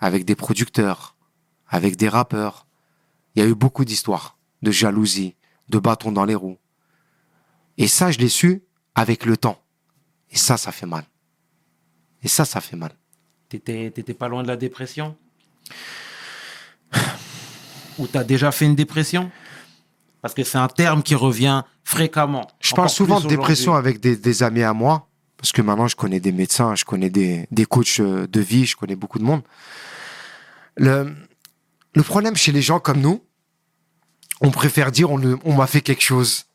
avec 0.00 0.24
des 0.24 0.36
producteurs, 0.36 1.16
avec 1.68 1.96
des 1.96 2.08
rappeurs. 2.08 2.66
Il 3.34 3.42
y 3.42 3.46
a 3.46 3.48
eu 3.48 3.54
beaucoup 3.54 3.84
d'histoires 3.84 4.38
de 4.62 4.70
jalousie, 4.70 5.34
de 5.68 5.78
bâtons 5.78 6.12
dans 6.12 6.24
les 6.24 6.34
roues. 6.34 6.58
Et 7.78 7.88
ça, 7.88 8.10
je 8.10 8.18
l'ai 8.18 8.28
su 8.28 8.62
avec 8.94 9.24
le 9.24 9.36
temps. 9.36 9.60
Et 10.30 10.36
ça, 10.36 10.56
ça 10.56 10.72
fait 10.72 10.86
mal. 10.86 11.04
Et 12.22 12.28
ça, 12.28 12.44
ça 12.44 12.60
fait 12.60 12.76
mal. 12.76 12.92
T'étais, 13.48 13.90
t'étais 13.90 14.14
pas 14.14 14.28
loin 14.28 14.42
de 14.42 14.48
la 14.48 14.56
dépression? 14.56 15.16
Ou 17.98 18.06
t'as 18.06 18.24
déjà 18.24 18.50
fait 18.50 18.64
une 18.64 18.74
dépression? 18.74 19.30
Parce 20.22 20.34
que 20.34 20.42
c'est 20.42 20.58
un 20.58 20.68
terme 20.68 21.02
qui 21.02 21.14
revient 21.14 21.62
fréquemment. 21.84 22.48
Je 22.60 22.74
parle 22.74 22.88
souvent 22.88 23.20
de 23.20 23.28
dépression 23.28 23.74
avec 23.74 24.00
des, 24.00 24.16
des 24.16 24.42
amis 24.42 24.62
à 24.62 24.72
moi, 24.72 25.08
parce 25.36 25.52
que 25.52 25.60
maintenant 25.60 25.86
je 25.86 25.96
connais 25.96 26.18
des 26.18 26.32
médecins, 26.32 26.74
je 26.74 26.84
connais 26.84 27.10
des, 27.10 27.46
des 27.50 27.66
coachs 27.66 28.00
euh, 28.00 28.26
de 28.26 28.40
vie, 28.40 28.64
je 28.64 28.74
connais 28.74 28.96
beaucoup 28.96 29.18
de 29.18 29.24
monde. 29.24 29.42
Le, 30.76 31.14
le 31.94 32.02
problème 32.02 32.36
chez 32.36 32.52
les 32.52 32.62
gens 32.62 32.80
comme 32.80 33.00
nous, 33.00 33.22
on 34.40 34.50
préfère 34.50 34.90
dire 34.90 35.10
on 35.10 35.54
m'a 35.54 35.66
fait 35.66 35.82
quelque 35.82 36.02
chose. 36.02 36.46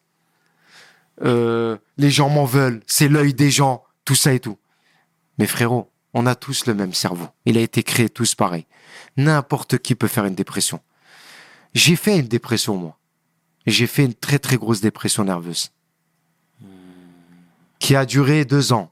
Euh, 1.22 1.78
les 1.98 2.10
gens 2.10 2.30
m'en 2.30 2.46
veulent, 2.46 2.82
c'est 2.88 3.08
l'œil 3.08 3.34
des 3.34 3.52
gens, 3.52 3.84
tout 4.06 4.16
ça 4.16 4.34
et 4.34 4.40
tout. 4.40 4.58
Mais 5.38 5.48
frérot, 5.48 5.92
on 6.14 6.26
a 6.26 6.36
tous 6.36 6.66
le 6.66 6.74
même 6.74 6.94
cerveau. 6.94 7.28
Il 7.46 7.58
a 7.58 7.62
été 7.62 7.84
créé 7.84 8.10
tous 8.10 8.36
pareil. 8.36 8.66
N'importe 9.18 9.80
qui 9.80 9.96
peut 9.96 10.08
faire 10.08 10.26
une 10.26 10.36
dépression. 10.36 10.82
J'ai 11.74 11.96
fait 11.96 12.18
une 12.18 12.28
dépression, 12.28 12.76
moi. 12.78 12.98
J'ai 13.68 13.88
fait 13.88 14.06
une 14.06 14.14
très 14.14 14.40
très 14.40 14.58
grosse 14.58 14.82
dépression 14.82 15.24
nerveuse 15.24 15.72
qui 17.80 17.96
a 17.96 18.06
duré 18.06 18.46
deux 18.46 18.74
ans. 18.74 18.92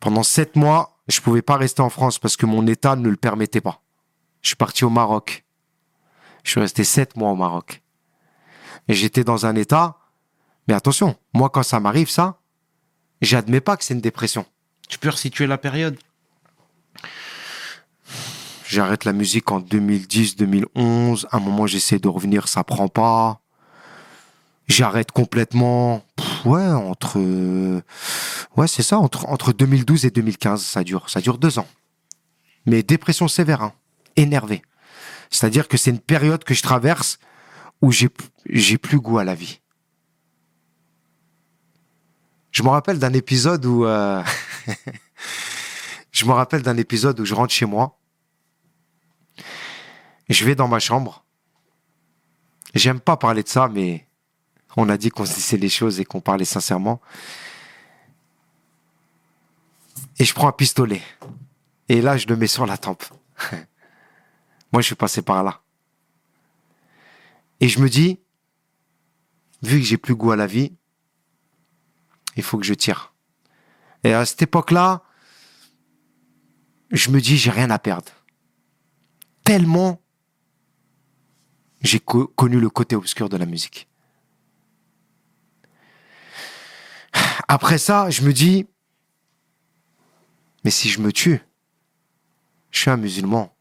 Pendant 0.00 0.22
sept 0.22 0.56
mois, 0.56 0.98
je 1.08 1.20
pouvais 1.20 1.42
pas 1.42 1.56
rester 1.56 1.80
en 1.80 1.88
France 1.88 2.18
parce 2.18 2.36
que 2.36 2.44
mon 2.44 2.66
état 2.66 2.96
ne 2.96 3.08
le 3.08 3.16
permettait 3.16 3.60
pas. 3.60 3.82
Je 4.42 4.48
suis 4.48 4.56
parti 4.56 4.84
au 4.84 4.90
Maroc. 4.90 5.44
Je 6.42 6.50
suis 6.50 6.60
resté 6.60 6.84
sept 6.84 7.16
mois 7.16 7.30
au 7.30 7.36
Maroc. 7.36 7.82
Et 8.88 8.94
j'étais 8.94 9.24
dans 9.24 9.46
un 9.46 9.56
état. 9.56 9.98
Mais 10.68 10.74
attention, 10.74 11.16
moi 11.32 11.50
quand 11.50 11.62
ça 11.62 11.80
m'arrive 11.80 12.10
ça, 12.10 12.40
j'admets 13.22 13.60
pas 13.60 13.76
que 13.76 13.84
c'est 13.84 13.94
une 13.94 14.00
dépression. 14.00 14.46
Tu 14.88 14.98
peux 14.98 15.08
resituer 15.10 15.46
la 15.46 15.58
période? 15.58 15.96
J'arrête 18.68 19.04
la 19.04 19.12
musique 19.12 19.50
en 19.52 19.60
2010-2011. 19.60 21.26
À 21.30 21.36
un 21.36 21.40
moment, 21.40 21.66
j'essaie 21.66 21.98
de 21.98 22.08
revenir, 22.08 22.48
ça 22.48 22.64
prend 22.64 22.88
pas. 22.88 23.40
J'arrête 24.66 25.12
complètement. 25.12 26.02
Pff, 26.16 26.46
ouais, 26.46 26.66
entre. 26.66 27.20
Ouais, 28.56 28.66
c'est 28.66 28.82
ça, 28.82 28.98
entre, 28.98 29.28
entre 29.28 29.52
2012 29.52 30.06
et 30.06 30.10
2015, 30.10 30.64
ça 30.64 30.82
dure. 30.82 31.08
Ça 31.08 31.20
dure 31.20 31.38
deux 31.38 31.60
ans. 31.60 31.68
Mais 32.66 32.82
dépression 32.82 33.28
sévère, 33.28 33.62
hein. 33.62 33.72
énervé. 34.16 34.62
C'est-à-dire 35.30 35.68
que 35.68 35.76
c'est 35.76 35.90
une 35.90 36.00
période 36.00 36.42
que 36.42 36.54
je 36.54 36.62
traverse 36.62 37.18
où 37.82 37.92
j'ai 37.92 38.08
j'ai 38.48 38.78
plus 38.78 38.98
goût 38.98 39.18
à 39.18 39.24
la 39.24 39.36
vie. 39.36 39.60
Je 42.56 42.62
me 42.62 42.70
rappelle 42.70 42.98
d'un 42.98 43.12
épisode 43.12 43.66
où. 43.66 43.84
euh, 43.84 44.24
je 46.10 46.24
me 46.24 46.32
rappelle 46.32 46.62
d'un 46.62 46.78
épisode 46.78 47.20
où 47.20 47.26
je 47.26 47.34
rentre 47.34 47.52
chez 47.52 47.66
moi. 47.66 47.98
Je 50.30 50.42
vais 50.42 50.54
dans 50.54 50.66
ma 50.66 50.78
chambre. 50.78 51.22
J'aime 52.74 52.98
pas 52.98 53.18
parler 53.18 53.42
de 53.42 53.48
ça, 53.48 53.68
mais 53.68 54.08
on 54.74 54.88
a 54.88 54.96
dit 54.96 55.10
qu'on 55.10 55.26
se 55.26 55.34
disait 55.34 55.58
les 55.58 55.68
choses 55.68 56.00
et 56.00 56.06
qu'on 56.06 56.22
parlait 56.22 56.46
sincèrement. 56.46 57.02
Et 60.18 60.24
je 60.24 60.32
prends 60.32 60.48
un 60.48 60.52
pistolet. 60.52 61.02
Et 61.90 62.00
là, 62.00 62.16
je 62.16 62.26
le 62.26 62.36
mets 62.36 62.46
sur 62.46 62.64
la 62.64 62.78
tempe. 62.78 63.04
Moi, 64.72 64.80
je 64.80 64.86
suis 64.86 64.94
passé 64.94 65.20
par 65.20 65.44
là. 65.44 65.60
Et 67.60 67.68
je 67.68 67.80
me 67.80 67.90
dis, 67.90 68.18
vu 69.62 69.78
que 69.78 69.84
j'ai 69.84 69.98
plus 69.98 70.14
goût 70.14 70.30
à 70.30 70.36
la 70.36 70.46
vie, 70.46 70.72
il 72.36 72.42
faut 72.42 72.58
que 72.58 72.64
je 72.64 72.74
tire. 72.74 73.14
Et 74.04 74.12
à 74.12 74.24
cette 74.24 74.42
époque-là, 74.42 75.02
je 76.90 77.10
me 77.10 77.20
dis, 77.20 77.36
j'ai 77.36 77.50
rien 77.50 77.70
à 77.70 77.78
perdre. 77.78 78.12
Tellement 79.44 80.00
j'ai 81.82 82.00
co- 82.00 82.26
connu 82.28 82.58
le 82.58 82.70
côté 82.70 82.96
obscur 82.96 83.28
de 83.28 83.36
la 83.36 83.46
musique. 83.46 83.88
Après 87.48 87.78
ça, 87.78 88.10
je 88.10 88.22
me 88.22 88.32
dis, 88.32 88.66
mais 90.64 90.70
si 90.70 90.88
je 90.88 91.00
me 91.00 91.12
tue, 91.12 91.40
je 92.70 92.80
suis 92.80 92.90
un 92.90 92.96
musulman. 92.96 93.56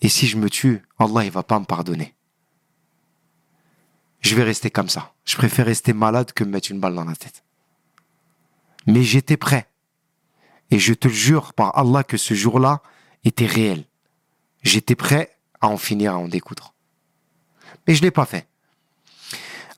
Et 0.00 0.08
si 0.08 0.26
je 0.26 0.36
me 0.36 0.50
tue, 0.50 0.82
Allah, 0.98 1.24
il 1.24 1.30
va 1.30 1.42
pas 1.42 1.60
me 1.60 1.64
pardonner. 1.64 2.16
Je 4.20 4.34
vais 4.34 4.42
rester 4.42 4.70
comme 4.70 4.88
ça. 4.88 5.12
Je 5.24 5.36
préfère 5.36 5.66
rester 5.66 5.92
malade 5.92 6.32
que 6.32 6.44
me 6.44 6.50
mettre 6.50 6.70
une 6.70 6.80
balle 6.80 6.94
dans 6.94 7.04
la 7.04 7.16
tête. 7.16 7.42
Mais 8.86 9.02
j'étais 9.02 9.36
prêt. 9.36 9.68
Et 10.70 10.78
je 10.78 10.94
te 10.94 11.08
le 11.08 11.14
jure 11.14 11.52
par 11.52 11.76
Allah 11.76 12.04
que 12.04 12.16
ce 12.16 12.34
jour-là 12.34 12.82
était 13.24 13.46
réel. 13.46 13.84
J'étais 14.62 14.94
prêt 14.94 15.36
à 15.60 15.68
en 15.68 15.76
finir, 15.76 16.12
à 16.12 16.18
en 16.18 16.28
découdre. 16.28 16.74
Mais 17.86 17.94
je 17.94 18.02
l'ai 18.02 18.10
pas 18.10 18.26
fait. 18.26 18.46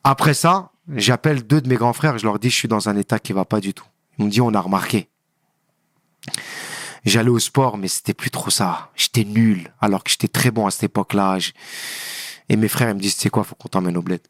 Après 0.05 0.35
ça, 0.35 0.73
j'appelle 0.89 1.47
deux 1.47 1.61
de 1.61 1.69
mes 1.69 1.77
grands 1.77 1.93
frères, 1.93 2.19
je 2.19 2.25
leur 2.25 2.39
dis 2.39 2.51
je 2.51 2.57
suis 2.57 2.69
dans 2.69 2.89
un 2.89 2.97
état 2.97 3.19
qui 3.19 3.33
va 3.33 3.45
pas 3.45 3.61
du 3.61 3.73
tout. 3.73 3.87
Ils 4.19 4.25
m'ont 4.25 4.29
dit 4.29 4.41
on 4.41 4.53
a 4.55 4.61
remarqué. 4.61 5.09
J'allais 7.05 7.31
au 7.31 7.39
sport, 7.39 7.79
mais 7.79 7.89
c'était 7.89 8.15
plus 8.15 8.31
trop 8.31 8.51
ça. 8.51 8.91
J'étais 8.95 9.25
nul, 9.25 9.73
alors 9.81 10.05
que 10.05 10.11
j'étais 10.11 10.29
très 10.29 10.51
bon 10.51 10.67
à 10.67 10.71
cette 10.71 10.85
époque-là. 10.85 11.39
Et 12.53 12.57
mes 12.57 12.69
frères, 12.69 12.91
ils 12.91 12.95
me 12.95 13.01
disent, 13.01 13.15
sais 13.15 13.31
quoi, 13.31 13.45
faut 13.45 13.55
qu'on 13.55 13.69
t'emmène 13.69 13.97
au 13.97 14.03
bled. 14.03 14.21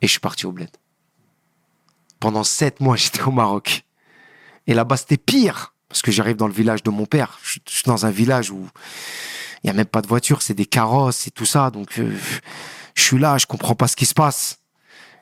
Et 0.00 0.08
je 0.08 0.10
suis 0.10 0.20
parti 0.20 0.46
au 0.46 0.52
bled. 0.52 0.68
Pendant 2.18 2.42
sept 2.42 2.80
mois, 2.80 2.96
j'étais 2.96 3.22
au 3.22 3.30
Maroc. 3.30 3.84
Et 4.66 4.74
là-bas, 4.74 4.96
c'était 4.96 5.16
pire. 5.16 5.74
Parce 5.88 6.02
que 6.02 6.10
j'arrive 6.10 6.34
dans 6.34 6.48
le 6.48 6.52
village 6.52 6.82
de 6.82 6.90
mon 6.90 7.06
père. 7.06 7.38
Je 7.44 7.60
suis 7.66 7.84
dans 7.84 8.04
un 8.04 8.10
village 8.10 8.50
où 8.50 8.66
il 9.62 9.66
n'y 9.66 9.70
a 9.70 9.74
même 9.74 9.86
pas 9.86 10.02
de 10.02 10.08
voiture, 10.08 10.42
c'est 10.42 10.54
des 10.54 10.66
carrosses 10.66 11.28
et 11.28 11.30
tout 11.30 11.46
ça. 11.46 11.70
Donc, 11.70 12.00
euh, 12.00 12.18
je 12.96 13.02
suis 13.02 13.18
là, 13.18 13.38
je 13.38 13.46
comprends 13.46 13.76
pas 13.76 13.86
ce 13.86 13.94
qui 13.94 14.06
se 14.06 14.14
passe. 14.14 14.58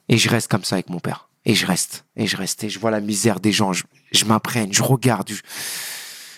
Et 0.08 0.16
je 0.16 0.30
reste 0.30 0.48
comme 0.48 0.64
ça 0.64 0.76
avec 0.76 0.88
mon 0.88 0.98
père. 0.98 1.28
Et 1.44 1.54
je 1.54 1.66
reste, 1.66 2.06
et 2.16 2.26
je 2.26 2.38
reste, 2.38 2.64
et 2.64 2.70
je 2.70 2.78
vois 2.78 2.90
la 2.90 3.00
misère 3.00 3.38
des 3.38 3.52
gens. 3.52 3.74
Je, 3.74 3.84
je 4.12 4.24
m'imprègne, 4.24 4.72
je 4.72 4.82
regarde. 4.82 5.30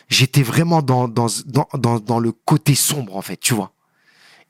J'étais 0.08 0.42
vraiment 0.42 0.82
dans 0.82 1.06
le 1.06 2.32
côté 2.32 2.74
sombre, 2.74 3.16
en 3.16 3.22
fait, 3.22 3.36
tu 3.36 3.54
vois. 3.54 3.72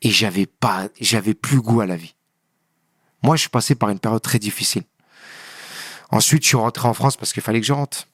Et 0.03 0.11
j'avais 0.11 0.47
pas, 0.47 0.89
j'avais 1.01 1.35
plus 1.35 1.61
goût 1.61 1.81
à 1.81 1.87
la 1.87 1.97
vie. 1.97 2.15
Moi, 3.23 3.37
je 3.37 3.43
suis 3.43 3.51
passé 3.51 3.75
par 3.75 3.89
une 3.89 3.99
période 4.01 4.21
très 4.23 4.39
difficile. 4.39 4.83
Ensuite, 6.11 6.43
je 6.43 6.49
suis 6.49 6.57
rentré 6.57 6.89
en 6.89 6.95
France 6.95 7.17
parce 7.17 7.33
qu'il 7.33 7.43
fallait 7.43 7.61
que 7.61 7.67
je 7.67 7.73
rentre. 7.73 8.07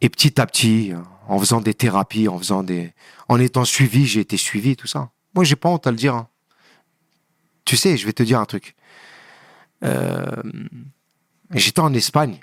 Et 0.00 0.08
petit 0.08 0.40
à 0.40 0.46
petit, 0.46 0.92
en 1.28 1.38
faisant 1.38 1.60
des 1.60 1.74
thérapies, 1.74 2.28
en 2.28 2.38
faisant 2.38 2.62
des, 2.62 2.94
en 3.28 3.38
étant 3.38 3.64
suivi, 3.64 4.06
j'ai 4.06 4.20
été 4.20 4.36
suivi, 4.36 4.76
tout 4.76 4.86
ça. 4.86 5.10
Moi, 5.34 5.44
j'ai 5.44 5.56
pas 5.56 5.68
honte 5.68 5.86
à 5.86 5.90
le 5.90 5.96
dire. 5.96 6.14
hein. 6.14 6.28
Tu 7.64 7.76
sais, 7.76 7.96
je 7.96 8.06
vais 8.06 8.12
te 8.12 8.22
dire 8.22 8.40
un 8.40 8.46
truc. 8.46 8.74
Euh, 9.84 10.42
J'étais 11.52 11.80
en 11.80 11.92
Espagne 11.94 12.38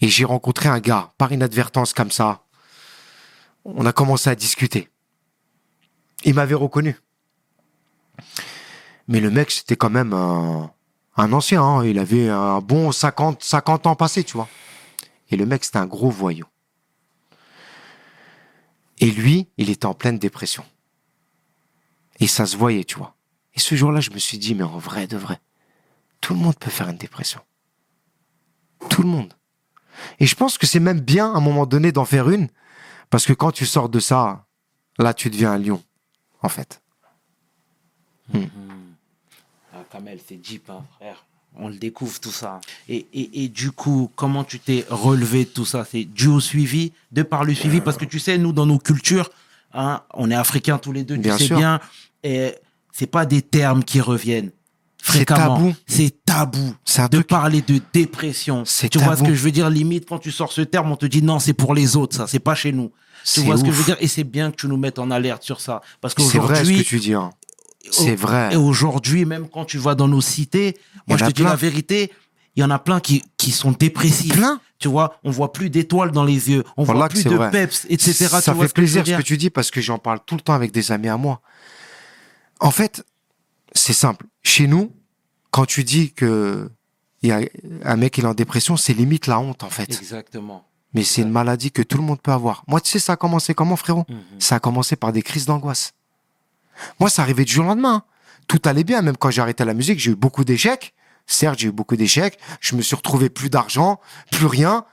et 0.00 0.08
j'ai 0.08 0.24
rencontré 0.24 0.68
un 0.68 0.80
gars 0.80 1.12
par 1.18 1.32
inadvertance 1.32 1.92
comme 1.94 2.10
ça. 2.10 2.44
On 3.64 3.86
a 3.86 3.92
commencé 3.92 4.28
à 4.28 4.34
discuter. 4.34 4.88
Il 6.24 6.34
m'avait 6.34 6.54
reconnu. 6.54 6.96
Mais 9.08 9.20
le 9.20 9.30
mec, 9.30 9.50
c'était 9.50 9.76
quand 9.76 9.90
même 9.90 10.12
un, 10.12 10.72
ancien. 11.16 11.62
hein. 11.62 11.84
Il 11.84 11.98
avait 11.98 12.28
un 12.28 12.60
bon 12.60 12.92
50, 12.92 13.42
50 13.42 13.86
ans 13.86 13.96
passés, 13.96 14.24
tu 14.24 14.34
vois. 14.34 14.48
Et 15.30 15.36
le 15.36 15.46
mec, 15.46 15.64
c'était 15.64 15.78
un 15.78 15.86
gros 15.86 16.10
voyou. 16.10 16.46
Et 18.98 19.10
lui, 19.10 19.48
il 19.56 19.70
était 19.70 19.86
en 19.86 19.94
pleine 19.94 20.18
dépression. 20.18 20.64
Et 22.20 22.28
ça 22.28 22.46
se 22.46 22.56
voyait, 22.56 22.84
tu 22.84 22.96
vois. 22.96 23.16
Et 23.54 23.60
ce 23.60 23.74
jour-là, 23.74 24.00
je 24.00 24.10
me 24.10 24.18
suis 24.18 24.38
dit, 24.38 24.54
mais 24.54 24.62
en 24.62 24.78
vrai 24.78 25.06
de 25.06 25.16
vrai, 25.16 25.40
tout 26.20 26.34
le 26.34 26.40
monde 26.40 26.56
peut 26.58 26.70
faire 26.70 26.88
une 26.88 26.96
dépression. 26.96 27.40
Tout 28.88 29.02
le 29.02 29.08
monde. 29.08 29.34
Et 30.20 30.26
je 30.26 30.34
pense 30.34 30.56
que 30.56 30.66
c'est 30.66 30.80
même 30.80 31.00
bien 31.00 31.32
à 31.32 31.36
un 31.36 31.40
moment 31.40 31.66
donné 31.66 31.92
d'en 31.92 32.04
faire 32.04 32.30
une, 32.30 32.48
parce 33.10 33.26
que 33.26 33.32
quand 33.32 33.52
tu 33.52 33.66
sors 33.66 33.88
de 33.88 34.00
ça, 34.00 34.46
là, 34.98 35.14
tu 35.14 35.30
deviens 35.30 35.52
un 35.52 35.58
lion, 35.58 35.82
en 36.42 36.48
fait. 36.48 36.80
Ah, 39.74 39.84
Kamel, 39.90 40.18
c'est 40.26 40.36
deep, 40.40 40.68
hein, 40.70 40.82
frère. 40.98 41.24
On 41.56 41.68
le 41.68 41.74
découvre 41.76 42.18
tout 42.18 42.30
ça. 42.30 42.60
Et, 42.88 43.06
et, 43.12 43.44
et 43.44 43.48
du 43.48 43.72
coup, 43.72 44.10
comment 44.16 44.42
tu 44.42 44.58
t'es 44.58 44.86
relevé 44.88 45.44
de 45.44 45.50
tout 45.50 45.66
ça? 45.66 45.86
C'est 45.90 46.04
dû 46.04 46.28
au 46.28 46.40
suivi, 46.40 46.92
de 47.10 47.22
par 47.22 47.44
le 47.44 47.54
suivi? 47.54 47.80
Parce 47.82 47.98
que 47.98 48.06
tu 48.06 48.18
sais, 48.18 48.38
nous, 48.38 48.52
dans 48.52 48.64
nos 48.64 48.78
cultures, 48.78 49.30
hein, 49.74 50.02
on 50.14 50.30
est 50.30 50.34
africains 50.34 50.78
tous 50.78 50.92
les 50.92 51.04
deux, 51.04 51.16
Bien 51.16 51.36
tu 51.36 51.42
sais 51.42 51.46
sûr. 51.48 51.58
bien. 51.58 51.78
Et 52.22 52.54
c'est 52.90 53.06
pas 53.06 53.26
des 53.26 53.42
termes 53.42 53.84
qui 53.84 54.00
reviennent 54.00 54.50
C'est 55.02 55.12
fréquemment. 55.12 55.56
tabou. 55.56 55.74
C'est 55.86 56.24
tabou. 56.24 56.74
Un 56.96 57.08
de 57.08 57.16
truc- 57.18 57.26
parler 57.26 57.60
de 57.60 57.80
dépression. 57.92 58.64
C'est 58.64 58.88
Tu 58.88 58.96
vois 58.98 59.12
ce 59.16 59.20
tabou. 59.20 59.30
que 59.30 59.34
je 59.34 59.42
veux 59.42 59.50
dire? 59.52 59.68
Limite, 59.68 60.08
quand 60.08 60.18
tu 60.18 60.30
sors 60.32 60.52
ce 60.52 60.62
terme, 60.62 60.90
on 60.90 60.96
te 60.96 61.04
dit 61.06 61.20
non, 61.22 61.38
c'est 61.38 61.52
pour 61.54 61.74
les 61.74 61.96
autres, 61.96 62.16
ça. 62.16 62.26
C'est 62.26 62.38
pas 62.38 62.54
chez 62.54 62.72
nous. 62.72 62.90
Tu 63.24 63.28
C'est 63.40 63.40
vois 63.42 63.56
ce 63.56 63.62
que 63.64 63.70
je 63.72 63.76
veux 63.76 63.84
dire 63.84 63.96
Et 64.00 64.08
c'est 64.08 64.24
bien 64.24 64.50
que 64.50 64.56
tu 64.56 64.66
nous 64.66 64.76
mettes 64.76 64.98
en 64.98 65.10
alerte 65.10 65.42
sur 65.42 65.60
ça. 65.60 65.80
Parce 66.00 66.14
C'est 66.16 66.38
vrai 66.38 66.56
ce 66.56 66.60
que 66.62 66.66
qu'aujourd'hui, 66.66 66.84
tu 66.84 66.98
dis. 66.98 67.14
hein. 67.14 67.30
C'est 67.90 68.14
vrai. 68.14 68.52
et 68.52 68.56
aujourd'hui, 68.56 69.24
même 69.24 69.48
quand 69.48 69.64
tu 69.64 69.76
vas 69.78 69.94
dans 69.94 70.08
nos 70.08 70.20
cités, 70.20 70.76
moi 71.08 71.16
je 71.18 71.24
te 71.26 71.30
dis 71.32 71.42
la 71.42 71.56
vérité, 71.56 72.12
il 72.56 72.60
y 72.60 72.64
en 72.64 72.70
a 72.70 72.78
plein 72.78 73.00
qui, 73.00 73.24
qui 73.36 73.50
sont 73.50 73.72
dépressifs. 73.72 74.32
Plein. 74.34 74.60
Tu 74.78 74.88
vois, 74.88 75.18
on 75.24 75.30
voit 75.30 75.52
plus 75.52 75.70
d'étoiles 75.70 76.10
dans 76.10 76.24
les 76.24 76.50
yeux, 76.50 76.64
on 76.76 76.84
Voilà 76.84 77.00
voit 77.00 77.08
plus 77.08 77.24
de 77.24 77.34
vrai. 77.34 77.50
peps, 77.50 77.86
etc. 77.88 78.12
Ça 78.12 78.42
tu 78.42 78.50
vois 78.50 78.64
fait 78.64 78.68
que 78.68 78.74
plaisir 78.74 79.06
ce 79.06 79.12
que 79.16 79.22
tu 79.22 79.36
dis 79.36 79.50
parce 79.50 79.70
que 79.70 79.80
j'en 79.80 79.98
parle 79.98 80.18
tout 80.26 80.34
le 80.34 80.40
temps 80.40 80.54
avec 80.54 80.72
des 80.72 80.90
amis 80.92 81.08
à 81.08 81.16
moi. 81.16 81.40
En 82.60 82.70
fait, 82.70 83.04
c'est 83.74 83.92
simple. 83.92 84.26
Chez 84.42 84.66
nous, 84.66 84.92
quand 85.50 85.66
tu 85.66 85.84
dis 85.84 86.12
que 86.12 86.68
il 87.22 87.28
y 87.28 87.32
a 87.32 87.40
un 87.84 87.96
mec 87.96 88.18
il 88.18 88.24
est 88.24 88.26
en 88.28 88.34
dépression, 88.34 88.76
c'est 88.76 88.92
limite 88.94 89.26
la 89.28 89.38
honte 89.38 89.62
en 89.62 89.70
fait. 89.70 89.88
Exactement. 89.90 90.66
Mais 90.94 91.04
c'est 91.04 91.22
une 91.22 91.30
maladie 91.30 91.70
que 91.72 91.82
tout 91.82 91.96
le 91.96 92.02
monde 92.04 92.20
peut 92.20 92.32
avoir. 92.32 92.64
Moi, 92.66 92.80
tu 92.80 92.90
sais, 92.90 92.98
ça 92.98 93.14
a 93.14 93.16
commencé 93.16 93.54
comment, 93.54 93.76
frérot 93.76 94.04
Mhm. 94.08 94.40
Ça 94.40 94.56
a 94.56 94.60
commencé 94.60 94.94
par 94.96 95.12
des 95.12 95.22
crises 95.22 95.46
d'angoisse. 95.46 95.94
Moi, 97.00 97.08
ça 97.10 97.22
arrivait 97.22 97.44
du 97.44 97.52
jour 97.52 97.64
au 97.64 97.68
lendemain. 97.68 97.94
hein. 97.94 98.04
Tout 98.48 98.60
allait 98.64 98.84
bien, 98.84 99.02
même 99.02 99.16
quand 99.16 99.30
j'ai 99.30 99.40
arrêté 99.40 99.64
la 99.64 99.72
musique, 99.74 99.98
j'ai 100.00 100.10
eu 100.10 100.16
beaucoup 100.16 100.44
d'échecs. 100.44 100.94
Certes, 101.26 101.58
j'ai 101.60 101.68
eu 101.68 101.72
beaucoup 101.72 101.96
d'échecs. 101.96 102.38
Je 102.60 102.74
me 102.76 102.82
suis 102.82 102.96
retrouvé 102.96 103.30
plus 103.30 103.48
d'argent, 103.50 104.00
plus 104.30 104.46
rien. 104.46 104.84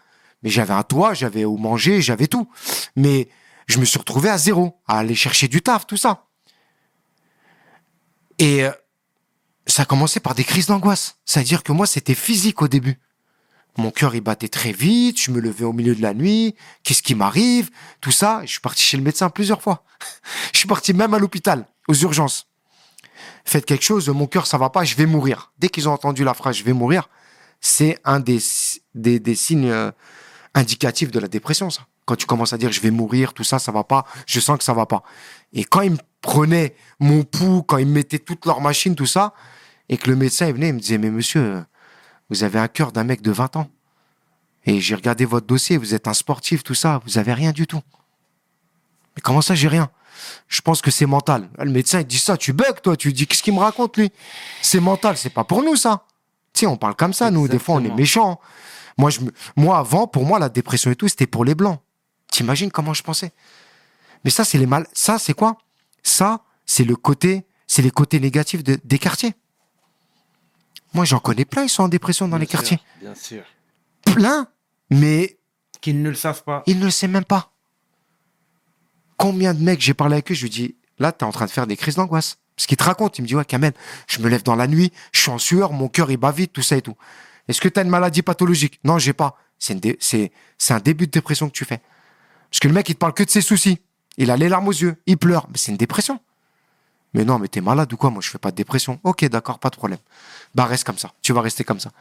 Mais 0.44 0.50
j'avais 0.50 0.74
un 0.74 0.84
toit, 0.84 1.14
j'avais 1.14 1.44
où 1.46 1.58
manger, 1.58 2.02
j'avais 2.02 2.28
tout. 2.28 2.48
Mais 2.96 3.28
je 3.68 3.80
me 3.80 3.86
suis 3.86 3.98
retrouvé 4.00 4.30
à 4.30 4.38
zéro, 4.38 4.80
à 4.88 5.00
aller 5.00 5.16
chercher 5.16 5.48
du 5.48 5.62
taf, 5.62 5.86
tout 5.88 5.98
ça. 5.98 6.28
Et 8.38 8.64
euh, 8.64 8.72
ça 9.68 9.82
a 9.82 9.86
commencé 9.86 10.20
par 10.20 10.36
des 10.36 10.44
crises 10.44 10.68
d'angoisse. 10.68 11.18
C'est-à-dire 11.26 11.64
que 11.64 11.72
moi, 11.72 11.86
c'était 11.88 12.16
physique 12.16 12.62
au 12.62 12.68
début. 12.68 13.00
Mon 13.80 13.92
cœur, 13.92 14.14
il 14.14 14.20
battait 14.20 14.50
très 14.50 14.74
vite, 14.74 15.22
je 15.22 15.32
me 15.32 15.40
levais 15.40 15.64
au 15.64 15.72
milieu 15.72 15.96
de 15.96 16.02
la 16.02 16.14
nuit, 16.14 16.54
qu'est-ce 16.84 17.02
qui 17.02 17.16
m'arrive, 17.16 17.70
tout 18.02 18.12
ça. 18.12 18.42
Je 18.44 18.52
suis 18.52 18.60
parti 18.60 18.84
chez 18.84 18.98
le 18.98 19.04
médecin 19.04 19.30
plusieurs 19.30 19.62
fois. 19.62 19.86
Je 20.54 20.60
suis 20.60 20.68
parti 20.68 20.94
même 20.94 21.14
à 21.14 21.20
l'hôpital, 21.20 21.66
aux 21.88 21.94
urgences. 21.94 22.48
Faites 23.46 23.66
quelque 23.66 23.86
chose, 23.86 24.10
mon 24.10 24.28
cœur, 24.28 24.48
ça 24.48 24.58
va 24.58 24.70
pas, 24.70 24.84
je 24.84 24.96
vais 24.96 25.06
mourir. 25.06 25.54
Dès 25.58 25.70
qu'ils 25.70 25.88
ont 25.88 25.94
entendu 25.94 26.26
la 26.26 26.34
phrase, 26.34 26.58
je 26.58 26.64
vais 26.64 26.74
mourir, 26.74 27.10
c'est 27.62 28.00
un 28.04 28.20
des, 28.20 28.40
des, 28.96 29.20
des 29.20 29.36
signes 29.36 29.70
euh, 29.70 29.92
indicatifs 30.54 31.12
de 31.12 31.20
la 31.20 31.28
dépression, 31.28 31.70
ça. 31.70 31.88
Quand 32.06 32.16
tu 32.16 32.26
commences 32.26 32.54
à 32.54 32.58
dire 32.58 32.72
je 32.72 32.82
vais 32.82 32.92
mourir, 32.92 33.34
tout 33.34 33.44
ça, 33.44 33.60
ça 33.60 33.72
va 33.72 33.86
pas, 33.86 34.04
je 34.26 34.40
sens 34.40 34.58
que 34.58 34.64
ça 34.64 34.74
va 34.74 34.86
pas. 34.86 35.04
Et 35.54 35.64
quand 35.64 35.82
ils 35.82 35.92
me 35.92 35.98
prenaient 36.22 36.76
mon 37.00 37.24
pouls, 37.24 37.64
quand 37.64 37.78
ils 37.78 37.88
me 37.88 37.94
mettaient 37.94 38.20
toutes 38.20 38.46
leurs 38.46 38.60
machines, 38.60 38.96
tout 38.96 39.06
ça, 39.06 39.34
et 39.88 39.98
que 39.98 40.10
le 40.10 40.18
médecin 40.18 40.52
venait, 40.52 40.70
il 40.70 40.74
me 40.74 40.80
disait, 40.80 40.98
mais 40.98 41.12
monsieur, 41.12 41.64
vous 42.30 42.44
avez 42.44 42.60
un 42.60 42.68
cœur 42.68 42.92
d'un 42.92 43.04
mec 43.04 43.22
de 43.22 43.32
20 43.32 43.56
ans. 43.58 43.70
Et 44.66 44.82
j'ai 44.82 44.96
regardé 44.96 45.26
votre 45.26 45.48
dossier, 45.48 45.78
vous 45.78 45.94
êtes 45.96 46.08
un 46.08 46.14
sportif, 46.14 46.64
tout 46.64 46.76
ça, 46.76 47.02
vous 47.06 47.18
avez 47.18 47.34
rien 47.34 47.52
du 47.52 47.66
tout. 47.66 47.82
Mais 49.16 49.22
comment 49.22 49.42
ça, 49.42 49.56
j'ai 49.56 49.68
rien? 49.68 49.90
Je 50.48 50.62
pense 50.62 50.82
que 50.82 50.92
c'est 50.92 51.06
mental. 51.06 51.50
Là, 51.58 51.66
Le 51.66 51.72
médecin, 51.72 52.02
il 52.02 52.06
dit 52.08 52.20
ça, 52.20 52.38
tu 52.38 52.52
bugs, 52.54 52.74
toi, 52.84 52.98
tu 52.98 53.14
dis, 53.14 53.26
qu'est-ce 53.26 53.42
qu'il 53.42 53.54
me 53.54 53.60
raconte, 53.60 53.98
lui? 53.98 54.12
C'est 54.62 54.80
mental, 54.82 55.18
c'est 55.18 55.30
pas 55.30 55.44
pour 55.46 55.64
nous, 55.64 55.76
ça. 55.76 56.06
Tu 56.54 56.62
sais, 56.62 56.66
on 56.68 56.78
parle 56.78 56.96
comme 56.96 57.14
ça, 57.14 57.32
nous, 57.32 57.48
des 57.48 57.60
fois, 57.60 57.76
on 57.76 57.80
est 57.86 57.90
méchants. 57.96 58.40
Moi, 58.98 59.10
je 59.12 59.22
moi, 59.56 59.78
avant, 59.78 60.08
pour 60.08 60.26
moi, 60.26 60.40
la 60.40 60.50
dépression 60.50 60.92
et 60.92 60.96
tout, 60.96 61.08
c'était 61.08 61.28
pour 61.28 61.46
les 61.46 61.56
blancs. 61.56 61.80
T'imagines 62.32 62.70
comment 62.70 62.94
je 62.94 63.02
pensais? 63.02 63.32
Mais 64.26 64.30
ça, 64.30 64.44
c'est 64.44 64.58
les 64.58 64.66
mal. 64.66 64.86
Ça, 64.94 65.18
c'est 65.20 65.34
quoi? 65.34 65.58
Ça, 66.04 66.42
c'est 66.66 66.84
le 66.84 66.96
côté, 66.98 67.46
c'est 67.66 67.82
les 67.82 67.92
côtés 67.92 68.20
négatifs 68.20 68.64
de- 68.64 68.78
des 68.84 69.00
quartiers. 69.00 69.34
Moi, 70.94 71.06
j'en 71.06 71.20
connais 71.20 71.46
plein, 71.46 71.64
ils 71.64 71.70
sont 71.70 71.84
en 71.84 71.88
dépression 71.90 72.28
dans 72.28 72.38
les 72.38 72.48
quartiers. 72.48 72.80
Bien 73.02 73.14
sûr. 73.16 73.44
Plein, 74.06 74.48
mais 74.90 75.38
Qu'ils 75.82 76.02
ne 76.02 76.10
le 76.10 76.16
savent 76.16 76.44
pas. 76.44 76.64
ils 76.66 76.80
ne 76.80 76.86
le 76.86 76.92
savent 76.92 77.10
même 77.12 77.26
pas. 77.26 77.52
Combien 79.18 79.54
de 79.54 79.62
mecs 79.62 79.82
j'ai 79.82 79.94
parlé 79.94 80.14
avec 80.16 80.32
eux, 80.32 80.36
je 80.36 80.44
lui 80.44 80.50
dis, 80.50 80.76
là, 80.98 81.12
t'es 81.12 81.26
en 81.26 81.32
train 81.32 81.46
de 81.46 81.52
faire 81.52 81.68
des 81.68 81.78
crises 81.78 81.96
d'angoisse. 81.96 82.38
Parce 82.56 82.68
qu'il 82.68 82.78
te 82.78 82.84
raconte, 82.84 83.18
il 83.18 83.22
me 83.22 83.28
dit, 83.28 83.36
ouais, 83.36 83.46
Kamel, 83.46 83.74
je 84.08 84.20
me 84.20 84.28
lève 84.30 84.44
dans 84.44 84.56
la 84.56 84.68
nuit, 84.68 84.92
je 85.14 85.22
suis 85.22 85.30
en 85.32 85.38
sueur, 85.38 85.72
mon 85.72 85.88
cœur, 85.88 86.12
il 86.12 86.18
bat 86.18 86.32
vite, 86.32 86.52
tout 86.54 86.62
ça 86.62 86.76
et 86.78 86.82
tout. 86.82 86.96
Est-ce 87.48 87.62
que 87.62 87.68
t'as 87.70 87.84
une 87.84 87.90
maladie 87.90 88.22
pathologique? 88.22 88.80
Non, 88.84 88.98
j'ai 89.00 89.14
pas. 89.14 89.38
Dé- 89.70 89.98
c'est 90.00 90.32
un 90.70 90.80
début 90.80 91.06
de 91.08 91.12
dépression 91.12 91.48
que 91.48 91.54
tu 91.54 91.66
fais. 91.66 91.82
Parce 92.50 92.60
que 92.60 92.68
le 92.68 92.74
mec, 92.74 92.88
il 92.90 92.96
te 92.96 93.00
parle 93.00 93.14
que 93.14 93.24
de 93.24 93.30
ses 93.30 93.42
soucis. 93.42 93.80
Il 94.18 94.32
a 94.32 94.38
les 94.38 94.50
larmes 94.50 94.68
aux 94.68 94.72
yeux, 94.74 94.96
il 95.06 95.18
pleure. 95.18 95.48
Mais 95.50 95.58
c'est 95.58 95.72
une 95.72 95.78
dépression. 95.78 96.20
Mais 97.14 97.26
non, 97.26 97.40
mais 97.40 97.48
t'es 97.48 97.62
malade 97.62 97.92
ou 97.92 97.98
quoi? 97.98 98.10
Moi, 98.10 98.22
je 98.22 98.30
fais 98.30 98.38
pas 98.38 98.52
de 98.52 98.56
dépression. 98.56 99.00
Ok, 99.04 99.26
d'accord, 99.26 99.60
pas 99.60 99.70
de 99.70 99.76
problème. 99.76 100.00
Bah, 100.56 100.66
reste 100.66 100.84
comme 100.84 100.98
ça. 100.98 101.12
Tu 101.22 101.34
vas 101.34 101.42
rester 101.42 101.64
comme 101.64 101.80
ça. 101.80 101.92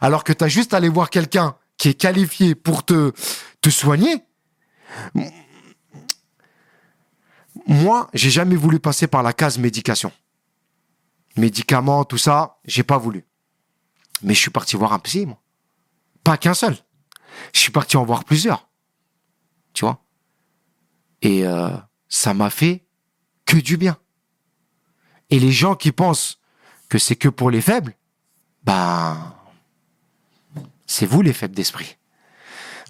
Alors 0.00 0.24
que 0.24 0.32
t'as 0.32 0.48
juste 0.48 0.74
à 0.74 0.78
aller 0.78 0.88
voir 0.88 1.10
quelqu'un 1.10 1.56
qui 1.76 1.88
est 1.88 1.94
qualifié 1.94 2.54
pour 2.54 2.84
te, 2.84 3.12
te 3.60 3.70
soigner. 3.70 4.24
Moi, 7.66 8.08
j'ai 8.12 8.30
jamais 8.30 8.56
voulu 8.56 8.80
passer 8.80 9.06
par 9.06 9.22
la 9.22 9.32
case 9.32 9.58
médication. 9.58 10.12
Médicaments, 11.36 12.04
tout 12.04 12.18
ça, 12.18 12.58
j'ai 12.64 12.82
pas 12.82 12.98
voulu. 12.98 13.24
Mais 14.22 14.34
je 14.34 14.40
suis 14.40 14.50
parti 14.50 14.76
voir 14.76 14.92
un 14.92 14.98
psy, 14.98 15.26
moi. 15.26 15.40
Pas 16.24 16.36
qu'un 16.36 16.54
seul. 16.54 16.76
Je 17.54 17.60
suis 17.60 17.72
parti 17.72 17.96
en 17.96 18.04
voir 18.04 18.24
plusieurs. 18.24 18.68
Tu 19.72 19.84
vois? 19.84 20.04
Et 21.22 21.46
euh, 21.46 21.70
ça 22.08 22.34
m'a 22.34 22.50
fait 22.50 22.84
que 23.46 23.56
du 23.56 23.76
bien. 23.76 23.96
Et 25.30 25.38
les 25.38 25.52
gens 25.52 25.74
qui 25.74 25.92
pensent 25.92 26.38
que 26.88 26.98
c'est 26.98 27.16
que 27.16 27.28
pour 27.28 27.50
les 27.50 27.60
faibles, 27.60 27.94
ben, 28.64 29.34
c'est 30.86 31.06
vous 31.06 31.22
les 31.22 31.32
faibles 31.32 31.54
d'esprit. 31.54 31.96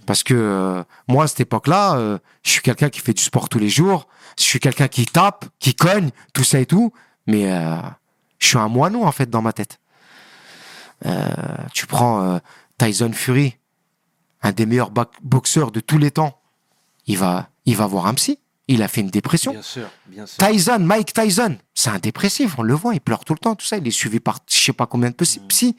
Parce 0.06 0.24
que 0.24 0.34
euh, 0.34 0.82
moi, 1.06 1.24
à 1.24 1.26
cette 1.28 1.40
époque-là, 1.40 1.94
euh, 1.96 2.18
je 2.42 2.50
suis 2.50 2.62
quelqu'un 2.62 2.88
qui 2.88 2.98
fait 3.00 3.12
du 3.12 3.22
sport 3.22 3.48
tous 3.48 3.60
les 3.60 3.68
jours. 3.68 4.08
Je 4.36 4.42
suis 4.42 4.58
quelqu'un 4.58 4.88
qui 4.88 5.06
tape, 5.06 5.44
qui 5.60 5.74
cogne, 5.74 6.10
tout 6.32 6.42
ça 6.42 6.58
et 6.58 6.66
tout. 6.66 6.92
Mais 7.26 7.52
euh, 7.52 7.76
je 8.38 8.48
suis 8.48 8.58
un 8.58 8.68
moineau, 8.68 9.04
en 9.04 9.12
fait, 9.12 9.28
dans 9.30 9.42
ma 9.42 9.52
tête. 9.52 9.78
Euh, 11.06 11.28
tu 11.72 11.86
prends 11.86 12.40
Tyson 12.76 13.12
Fury, 13.12 13.58
un 14.42 14.52
des 14.52 14.66
meilleurs 14.66 14.90
boxeurs 15.22 15.70
de 15.70 15.78
tous 15.78 15.98
les 15.98 16.10
temps. 16.10 16.42
Il 17.06 17.18
va, 17.18 17.50
il 17.64 17.76
va 17.76 17.86
voir 17.86 18.06
un 18.06 18.14
psy. 18.14 18.39
Il 18.72 18.82
a 18.84 18.88
fait 18.88 19.00
une 19.00 19.10
dépression. 19.10 19.50
Bien 19.52 19.62
sûr, 19.62 19.90
bien 20.06 20.26
sûr. 20.26 20.36
Tyson, 20.46 20.78
Mike 20.78 21.12
Tyson, 21.12 21.56
c'est 21.74 21.90
un 21.90 21.98
dépressif, 21.98 22.56
on 22.56 22.62
le 22.62 22.74
voit, 22.74 22.94
il 22.94 23.00
pleure 23.00 23.24
tout 23.24 23.32
le 23.32 23.38
temps, 23.38 23.56
tout 23.56 23.66
ça. 23.66 23.78
Il 23.78 23.86
est 23.86 23.90
suivi 23.90 24.20
par 24.20 24.38
je 24.48 24.56
sais 24.56 24.72
pas 24.72 24.86
combien 24.86 25.10
de 25.10 25.14
psy. 25.16 25.40
psy. 25.48 25.76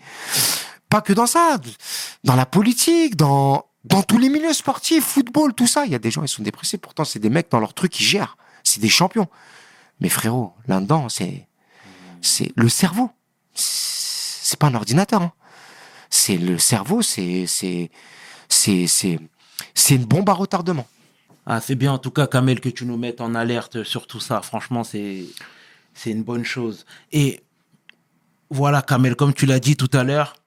Pas 0.90 1.00
que 1.00 1.14
dans 1.14 1.26
ça, 1.26 1.58
dans 2.26 2.36
la 2.36 2.46
politique, 2.46 3.16
dans, 3.16 3.66
dans 3.86 4.04
tous 4.04 4.18
les 4.18 4.28
milieux 4.28 4.52
sportifs, 4.54 5.06
football, 5.06 5.54
tout 5.54 5.68
ça. 5.68 5.86
Il 5.86 5.92
y 5.94 5.96
a 5.96 6.00
des 6.00 6.12
gens, 6.12 6.22
ils 6.22 6.28
sont 6.28 6.44
dépressifs. 6.44 6.82
Pourtant, 6.82 7.06
c'est 7.06 7.20
des 7.20 7.30
mecs 7.30 7.50
dans 7.50 7.62
leur 7.62 7.74
truc 7.74 7.94
qui 7.94 8.04
gèrent. 8.04 8.36
C'est 8.64 8.82
des 8.82 8.90
champions. 8.90 9.28
Mais 10.02 10.10
frérot, 10.10 10.54
là-dedans, 10.68 11.08
c'est, 11.08 11.48
c'est 12.22 12.52
le 12.58 12.68
cerveau. 12.68 13.10
C'est 13.54 14.60
pas 14.60 14.68
un 14.68 14.76
ordinateur. 14.76 15.22
hein. 15.22 15.32
c'est 16.10 16.36
le 16.38 16.58
cerveau, 16.58 17.02
c'est 17.02 17.46
c'est 17.48 17.90
c'est 18.50 18.86
c'est 18.88 19.18
c'est 19.74 19.96
une 19.96 20.04
bombe 20.06 20.30
à 20.30 20.34
retardement. 20.34 20.86
Ah, 21.54 21.60
c'est 21.60 21.76
bien 21.76 21.92
en 21.92 21.98
tout 21.98 22.12
cas, 22.12 22.28
Kamel, 22.28 22.62
que 22.62 22.70
tu 22.70 22.86
nous 22.86 22.96
mettes 22.96 23.20
en 23.20 23.36
alerte 23.36 23.84
sur 23.84 24.08
tout 24.08 24.22
ça. 24.22 24.42
Franchement, 24.42 24.86
c'est 24.86 25.26
c'est 25.94 26.10
une 26.12 26.24
bonne 26.24 26.46
chose. 26.46 26.86
Et 27.12 27.42
voilà, 28.50 28.82
Kamel, 28.82 29.18
comme 29.18 29.34
tu 29.34 29.46
l'as 29.46 29.60
dit 29.60 29.76
tout 29.76 29.90
à 29.92 30.06
l'heure, 30.06 30.38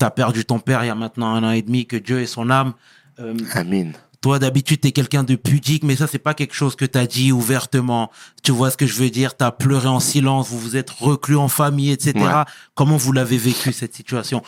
tu 0.00 0.06
as 0.06 0.10
perdu 0.10 0.46
ton 0.46 0.58
père 0.58 0.82
il 0.84 0.86
y 0.86 0.90
a 0.90 0.94
maintenant 0.94 1.34
un 1.34 1.44
an 1.44 1.50
et 1.50 1.60
demi, 1.60 1.84
que 1.84 1.98
Dieu 1.98 2.20
ait 2.20 2.26
son 2.26 2.48
âme. 2.48 2.72
Euh, 3.20 3.34
Amin. 3.52 3.90
toi, 4.22 4.38
d'habitude, 4.38 4.80
tu 4.80 4.88
es 4.88 4.92
quelqu'un 4.92 5.22
de 5.22 5.36
pudique, 5.36 5.84
mais 5.84 5.96
ça, 5.96 6.06
c'est 6.06 6.18
pas 6.18 6.32
quelque 6.32 6.54
chose 6.54 6.76
que 6.76 6.86
tu 6.86 6.96
as 6.96 7.06
dit 7.06 7.30
ouvertement. 7.30 8.10
Tu 8.42 8.50
vois 8.50 8.70
ce 8.70 8.78
que 8.78 8.86
je 8.86 8.94
veux 8.94 9.10
dire? 9.10 9.36
Tu 9.36 9.44
as 9.44 9.52
pleuré 9.52 9.88
en 9.88 10.00
silence, 10.00 10.48
vous 10.48 10.58
vous 10.58 10.76
êtes 10.78 10.88
reclus 10.88 11.36
en 11.36 11.48
famille, 11.48 11.90
etc. 11.90 12.12
Ouais. 12.16 12.44
Comment 12.74 12.96
vous 12.96 13.12
l'avez 13.12 13.36
vécu, 13.36 13.74
cette 13.74 13.94
situation? 13.94 14.42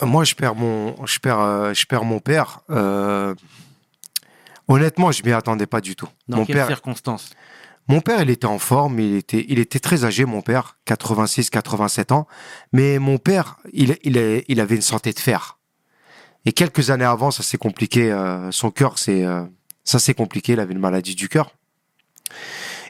Moi, 0.00 0.24
je 0.24 0.34
perds 0.34 0.54
mon, 0.54 0.96
je 1.04 1.18
perds, 1.18 1.40
euh, 1.40 1.74
je 1.74 1.84
perds 1.84 2.04
mon 2.04 2.20
père. 2.20 2.60
euh, 2.70 3.34
honnêtement, 4.68 5.12
je 5.12 5.22
m'y 5.22 5.32
attendais 5.32 5.66
pas 5.66 5.80
du 5.80 5.96
tout. 5.96 6.08
Dans 6.28 6.38
mon 6.38 6.44
quelles 6.46 6.56
père, 6.56 6.66
circonstances? 6.66 7.30
Mon 7.88 8.00
père, 8.00 8.22
il 8.22 8.30
était 8.30 8.46
en 8.46 8.58
forme, 8.60 9.00
il 9.00 9.16
était, 9.16 9.44
il 9.48 9.58
était 9.58 9.80
très 9.80 10.04
âgé, 10.04 10.24
mon 10.24 10.40
père, 10.40 10.78
86, 10.84 11.50
87 11.50 12.12
ans. 12.12 12.28
Mais 12.72 12.98
mon 13.00 13.18
père, 13.18 13.58
il, 13.72 13.96
il, 14.04 14.16
est- 14.16 14.44
il 14.48 14.60
avait 14.60 14.76
une 14.76 14.82
santé 14.82 15.12
de 15.12 15.18
fer. 15.18 15.58
Et 16.44 16.52
quelques 16.52 16.90
années 16.90 17.04
avant, 17.04 17.30
ça 17.30 17.42
s'est 17.42 17.58
compliqué. 17.58 18.10
euh, 18.12 18.50
son 18.52 18.70
cœur, 18.70 18.98
c'est, 18.98 19.24
euh, 19.24 19.42
ça 19.84 19.98
s'est 19.98 20.14
compliqué. 20.14 20.52
Il 20.52 20.60
avait 20.60 20.72
une 20.74 20.78
maladie 20.80 21.14
du 21.16 21.28
cœur. 21.28 21.50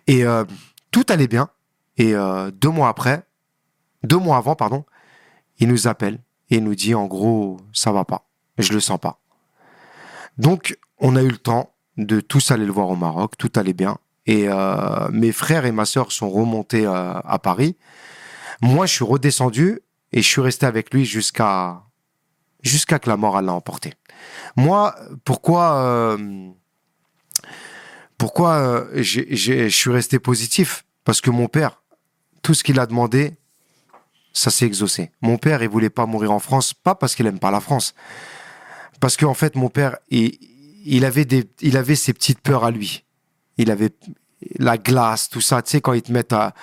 Et 0.07 0.25
euh, 0.25 0.45
tout 0.91 1.05
allait 1.09 1.29
bien. 1.29 1.49
Et 1.99 2.15
deux 2.55 2.71
mois 2.71 2.89
après, 2.89 3.23
deux 4.03 4.17
mois 4.17 4.39
avant, 4.39 4.57
pardon, 4.57 4.85
il 5.59 5.69
nous 5.69 5.87
appelle 5.87 6.19
et 6.51 6.61
nous 6.61 6.75
dit, 6.75 6.95
en 6.95 7.05
gros, 7.07 7.59
ça 7.75 7.93
va 7.93 8.05
pas. 8.07 8.27
Je 8.59 8.73
le 8.73 8.81
sens 8.81 8.99
pas. 8.99 9.21
Donc, 10.39 10.77
on 11.03 11.17
a 11.17 11.23
eu 11.23 11.29
le 11.29 11.37
temps 11.37 11.75
de 11.99 12.21
tous 12.21 12.51
aller 12.51 12.65
le 12.65 12.73
voir 12.73 12.89
au 12.89 12.97
Maroc. 12.97 13.37
Tout 13.37 13.51
allait 13.57 13.75
bien. 13.75 13.99
Et 14.25 14.49
euh, 14.49 15.09
mes 15.11 15.33
frères 15.33 15.67
et 15.67 15.73
ma 15.73 15.85
sœur 15.85 16.13
sont 16.13 16.31
remontés 16.31 16.87
euh, 16.87 17.15
à 17.25 17.39
Paris. 17.39 17.77
Moi, 18.63 18.87
je 18.87 18.95
suis 18.95 19.05
redescendu 19.05 19.81
et 20.13 20.23
je 20.23 20.29
suis 20.29 20.41
resté 20.41 20.65
avec 20.65 20.95
lui 20.95 21.05
jusqu'à 21.05 21.83
jusqu'à 22.63 23.01
que 23.01 23.11
la 23.11 23.17
mort 23.17 23.43
l'a 23.43 23.53
emporté. 23.53 23.95
Moi, 24.57 24.95
pourquoi 25.25 25.75
euh, 25.83 26.49
pourquoi 28.17 28.85
je 28.95 29.69
suis 29.69 29.91
resté 29.91 30.21
positif? 30.21 30.85
Parce 31.03 31.21
que 31.21 31.31
mon 31.31 31.49
père, 31.49 31.83
tout 32.43 32.55
ce 32.55 32.63
qu'il 32.63 32.79
a 32.79 32.87
demandé, 32.87 33.35
ça 34.33 34.53
s'est 34.53 34.67
exaucé. 34.67 35.11
Mon 35.21 35.39
père, 35.39 35.65
il 35.65 35.69
voulait 35.69 35.91
pas 35.91 36.07
mourir 36.07 36.31
en 36.31 36.39
France, 36.39 36.73
pas 36.73 36.95
parce 36.95 37.17
qu'il 37.17 37.27
aime 37.27 37.41
pas 37.41 37.51
la 37.51 37.61
France, 37.61 37.95
parce 39.01 39.17
qu'en 39.17 39.35
fait, 39.35 39.57
mon 39.57 39.69
père, 39.69 39.97
il, 40.09 40.39
il 40.85 41.05
avait 41.05 41.25
des, 41.25 41.49
il 41.61 41.77
avait 41.77 41.95
ses 41.95 42.13
petites 42.13 42.41
peurs 42.41 42.65
à 42.65 42.71
lui. 42.71 43.05
Il 43.59 43.71
avait 43.71 43.91
la 44.59 44.79
glace, 44.79 45.29
tout 45.29 45.41
ça, 45.41 45.63
tu 45.63 45.71
sais, 45.71 45.81
quand 45.81 45.93
ils 45.93 46.03
te 46.03 46.13
mettent 46.13 46.33
à 46.33 46.55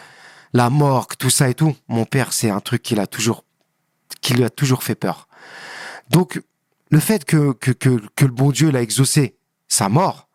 la 0.54 0.70
morgue, 0.70 1.14
tout 1.18 1.30
ça 1.30 1.50
et 1.50 1.54
tout. 1.54 1.76
Mon 1.88 2.06
père, 2.06 2.34
c'est 2.34 2.50
un 2.50 2.60
truc 2.60 2.82
qu'il 2.82 3.00
a 3.00 3.08
toujours, 3.08 3.46
qui 4.22 4.34
lui 4.34 4.44
a 4.44 4.50
toujours 4.50 4.84
fait 4.84 4.96
peur. 4.96 5.28
Donc, 6.10 6.42
le 6.90 7.00
fait 7.00 7.24
que, 7.24 7.54
que, 7.54 7.72
que, 7.72 8.02
que 8.16 8.26
le 8.26 8.32
bon 8.32 8.52
Dieu 8.52 8.72
l'a 8.72 8.82
exaucé, 8.82 9.38
sa 9.68 9.90
mort, 9.90 10.28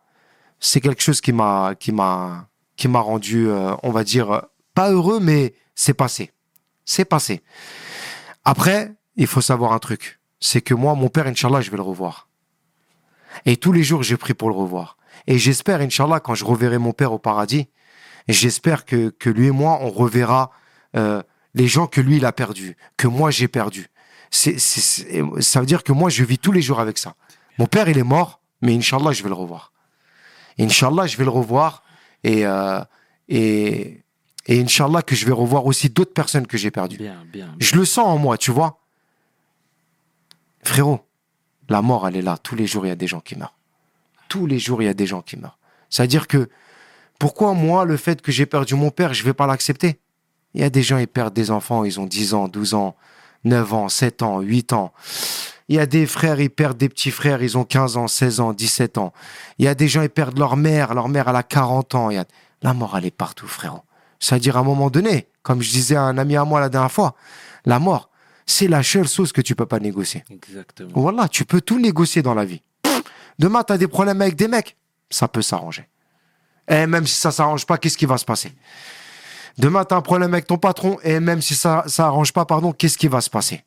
c'est 0.60 0.80
quelque 0.80 1.02
chose 1.02 1.20
qui 1.20 1.32
m'a, 1.32 1.74
qui 1.74 1.92
m'a, 1.92 2.48
qui 2.76 2.88
m'a 2.88 3.00
rendu, 3.00 3.48
euh, 3.48 3.74
on 3.82 3.90
va 3.90 4.04
dire, 4.04 4.42
pas 4.74 4.90
heureux, 4.90 5.20
mais 5.20 5.54
c'est 5.74 5.94
passé. 5.94 6.32
C'est 6.84 7.04
passé. 7.04 7.42
Après, 8.44 8.94
il 9.16 9.26
faut 9.26 9.40
savoir 9.40 9.72
un 9.72 9.78
truc. 9.78 10.20
C'est 10.40 10.60
que 10.60 10.74
moi, 10.74 10.94
mon 10.94 11.08
père, 11.08 11.26
Inch'Allah, 11.26 11.60
je 11.60 11.70
vais 11.70 11.76
le 11.76 11.82
revoir. 11.82 12.28
Et 13.46 13.56
tous 13.56 13.72
les 13.72 13.82
jours, 13.82 14.02
j'ai 14.02 14.16
pris 14.16 14.34
pour 14.34 14.48
le 14.48 14.54
revoir. 14.54 14.96
Et 15.26 15.38
j'espère, 15.38 15.80
Inch'Allah, 15.80 16.20
quand 16.20 16.34
je 16.34 16.44
reverrai 16.44 16.78
mon 16.78 16.92
père 16.92 17.12
au 17.12 17.18
paradis, 17.18 17.68
j'espère 18.28 18.84
que, 18.84 19.10
que 19.10 19.30
lui 19.30 19.46
et 19.46 19.50
moi, 19.50 19.78
on 19.82 19.90
reverra 19.90 20.50
euh, 20.96 21.22
les 21.54 21.66
gens 21.68 21.86
que 21.86 22.00
lui, 22.00 22.16
il 22.16 22.26
a 22.26 22.32
perdus, 22.32 22.76
que 22.96 23.06
moi, 23.06 23.30
j'ai 23.30 23.48
perdu. 23.48 23.88
C'est, 24.30 24.58
c'est- 24.58 25.22
ça 25.40 25.60
veut 25.60 25.66
dire 25.66 25.82
que 25.84 25.92
moi, 25.92 26.10
je 26.10 26.24
vis 26.24 26.38
tous 26.38 26.52
les 26.52 26.62
jours 26.62 26.80
avec 26.80 26.98
ça. 26.98 27.14
Mon 27.58 27.66
père, 27.66 27.88
il 27.88 27.98
est 27.98 28.02
mort, 28.04 28.40
mais 28.62 28.74
Inch'Allah, 28.74 29.12
je 29.12 29.22
vais 29.22 29.28
le 29.28 29.34
revoir. 29.34 29.72
Inch'Allah, 30.58 31.06
je 31.06 31.16
vais 31.16 31.24
le 31.24 31.30
revoir 31.30 31.82
et, 32.24 32.44
euh, 32.46 32.80
et, 33.28 34.02
et 34.46 34.60
Inch'Allah, 34.60 35.02
que 35.02 35.14
je 35.14 35.24
vais 35.26 35.32
revoir 35.32 35.66
aussi 35.66 35.88
d'autres 35.90 36.12
personnes 36.14 36.46
que 36.46 36.56
j'ai 36.58 36.70
perdues. 36.70 36.96
Bien, 36.98 37.24
bien. 37.32 37.54
Je 37.60 37.76
le 37.76 37.84
sens 37.84 38.06
en 38.06 38.18
moi, 38.18 38.36
tu 38.38 38.50
vois. 38.50 38.80
Frérot, 40.62 41.00
la 41.68 41.82
mort, 41.82 42.06
elle 42.06 42.16
est 42.16 42.22
là. 42.22 42.36
Tous 42.42 42.54
les 42.54 42.66
jours, 42.66 42.86
il 42.86 42.88
y 42.88 42.92
a 42.92 42.96
des 42.96 43.06
gens 43.06 43.20
qui 43.20 43.36
meurent. 43.36 43.54
Tous 44.28 44.46
les 44.46 44.58
jours, 44.58 44.82
il 44.82 44.86
y 44.86 44.88
a 44.88 44.94
des 44.94 45.06
gens 45.06 45.22
qui 45.22 45.36
meurent. 45.36 45.58
C'est-à-dire 45.90 46.26
que, 46.26 46.48
pourquoi 47.18 47.54
moi, 47.54 47.84
le 47.84 47.96
fait 47.96 48.20
que 48.20 48.32
j'ai 48.32 48.46
perdu 48.46 48.74
mon 48.74 48.90
père, 48.90 49.14
je 49.14 49.22
vais 49.24 49.34
pas 49.34 49.46
l'accepter? 49.46 50.00
Il 50.54 50.60
y 50.60 50.64
a 50.64 50.70
des 50.70 50.82
gens, 50.82 50.98
ils 50.98 51.08
perdent 51.08 51.34
des 51.34 51.50
enfants, 51.50 51.84
ils 51.84 52.00
ont 52.00 52.06
10 52.06 52.34
ans, 52.34 52.48
12 52.48 52.74
ans, 52.74 52.96
9 53.44 53.74
ans, 53.74 53.88
7 53.88 54.22
ans, 54.22 54.40
8 54.40 54.72
ans. 54.72 54.92
Il 55.68 55.76
y 55.76 55.78
a 55.78 55.86
des 55.86 56.06
frères, 56.06 56.40
ils 56.40 56.50
perdent 56.50 56.76
des 56.76 56.88
petits 56.88 57.10
frères, 57.10 57.42
ils 57.42 57.56
ont 57.56 57.64
15 57.64 57.96
ans, 57.96 58.08
16 58.08 58.40
ans, 58.40 58.52
17 58.52 58.98
ans. 58.98 59.12
Il 59.58 59.64
y 59.64 59.68
a 59.68 59.74
des 59.74 59.88
gens, 59.88 60.02
ils 60.02 60.10
perdent 60.10 60.38
leur 60.38 60.56
mère, 60.56 60.94
leur 60.94 61.08
mère, 61.08 61.28
elle 61.28 61.36
a 61.36 61.42
40 61.42 61.94
ans. 61.94 62.10
La 62.62 62.74
mort, 62.74 62.96
elle 62.96 63.06
est 63.06 63.10
partout, 63.10 63.46
frérot. 63.46 63.82
C'est-à-dire, 64.20 64.56
à 64.56 64.60
un 64.60 64.64
moment 64.64 64.90
donné, 64.90 65.28
comme 65.42 65.62
je 65.62 65.70
disais 65.70 65.96
à 65.96 66.02
un 66.02 66.18
ami 66.18 66.36
à 66.36 66.44
moi 66.44 66.60
la 66.60 66.68
dernière 66.68 66.92
fois, 66.92 67.14
la 67.64 67.78
mort, 67.78 68.10
c'est 68.46 68.68
la 68.68 68.82
seule 68.82 69.08
chose 69.08 69.32
que 69.32 69.40
tu 69.40 69.54
peux 69.54 69.66
pas 69.66 69.78
négocier. 69.80 70.24
Exactement. 70.30 70.90
Voilà, 70.94 71.28
tu 71.28 71.44
peux 71.44 71.60
tout 71.60 71.78
négocier 71.78 72.22
dans 72.22 72.34
la 72.34 72.44
vie. 72.44 72.62
Pff, 72.82 73.02
Demain, 73.38 73.62
tu 73.64 73.72
as 73.72 73.78
des 73.78 73.88
problèmes 73.88 74.20
avec 74.22 74.36
des 74.36 74.48
mecs, 74.48 74.76
ça 75.10 75.28
peut 75.28 75.42
s'arranger. 75.42 75.88
Et 76.68 76.86
même 76.86 77.06
si 77.06 77.14
ça 77.18 77.30
s'arrange 77.30 77.66
pas, 77.66 77.78
qu'est-ce 77.78 77.98
qui 77.98 78.06
va 78.06 78.16
se 78.18 78.24
passer? 78.24 78.52
Demain, 79.58 79.84
tu 79.84 79.94
as 79.94 79.96
un 79.96 80.02
problème 80.02 80.32
avec 80.34 80.46
ton 80.46 80.56
patron, 80.58 80.98
et 81.02 81.20
même 81.20 81.40
si 81.42 81.54
ça 81.54 81.84
ça 81.86 82.06
arrange 82.06 82.32
pas, 82.32 82.44
pardon, 82.44 82.72
qu'est-ce 82.72 82.98
qui 82.98 83.08
va 83.08 83.20
se 83.20 83.30
passer? 83.30 83.64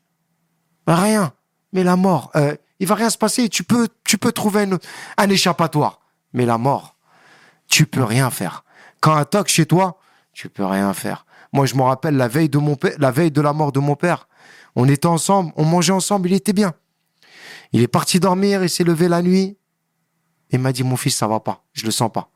Rien. 0.88 1.34
Mais 1.74 1.84
la 1.84 1.96
mort, 1.96 2.32
euh, 2.36 2.56
il 2.80 2.88
va 2.88 2.96
rien 2.96 3.10
se 3.10 3.18
passer. 3.18 3.50
Tu 3.50 3.64
peux, 3.64 3.88
tu 4.04 4.18
peux 4.18 4.32
trouver 4.32 4.64
une- 4.64 4.80
un 5.18 5.30
échappatoire. 5.30 6.00
Mais 6.34 6.46
la 6.46 6.58
mort, 6.58 6.96
tu 7.68 7.86
peux 7.86 8.04
rien 8.04 8.30
faire. 8.30 8.64
Quand 9.02 9.16
un 9.16 9.26
toc 9.26 9.48
chez 9.48 9.66
toi, 9.66 10.00
tu 10.34 10.50
peux 10.50 10.66
rien 10.66 10.94
faire. 10.94 11.26
Moi, 11.54 11.66
je 11.66 11.76
me 11.76 11.82
rappelle 11.82 12.16
la 12.18 12.28
veille 12.28 12.50
de 12.50 12.58
mon 12.58 12.76
père, 12.76 12.94
la 13.00 13.12
veille 13.12 13.32
de 13.32 13.42
la 13.42 13.54
mort 13.54 13.72
de 13.72 13.80
mon 13.80 13.96
père. 13.96 14.28
On 14.80 14.88
était 14.88 15.08
ensemble, 15.08 15.52
on 15.56 15.66
mangeait 15.66 15.92
ensemble, 15.92 16.30
il 16.30 16.36
était 16.36 16.54
bien. 16.54 16.72
Il 17.74 17.82
est 17.82 17.88
parti 17.88 18.20
dormir, 18.20 18.64
il 18.64 18.70
s'est 18.70 18.84
levé 18.84 19.08
la 19.08 19.24
nuit. 19.24 19.58
Il 20.52 20.60
m'a 20.60 20.72
dit, 20.72 20.84
mon 20.84 20.96
fils, 20.98 21.16
ça 21.16 21.28
va 21.28 21.40
pas, 21.40 21.64
je 21.74 21.84
le 21.84 21.90
sens 21.92 22.12
pas. 22.14 22.30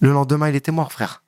Le 0.00 0.10
lendemain, 0.12 0.48
il 0.48 0.56
était 0.56 0.72
mort, 0.72 0.92
frère. 0.92 1.22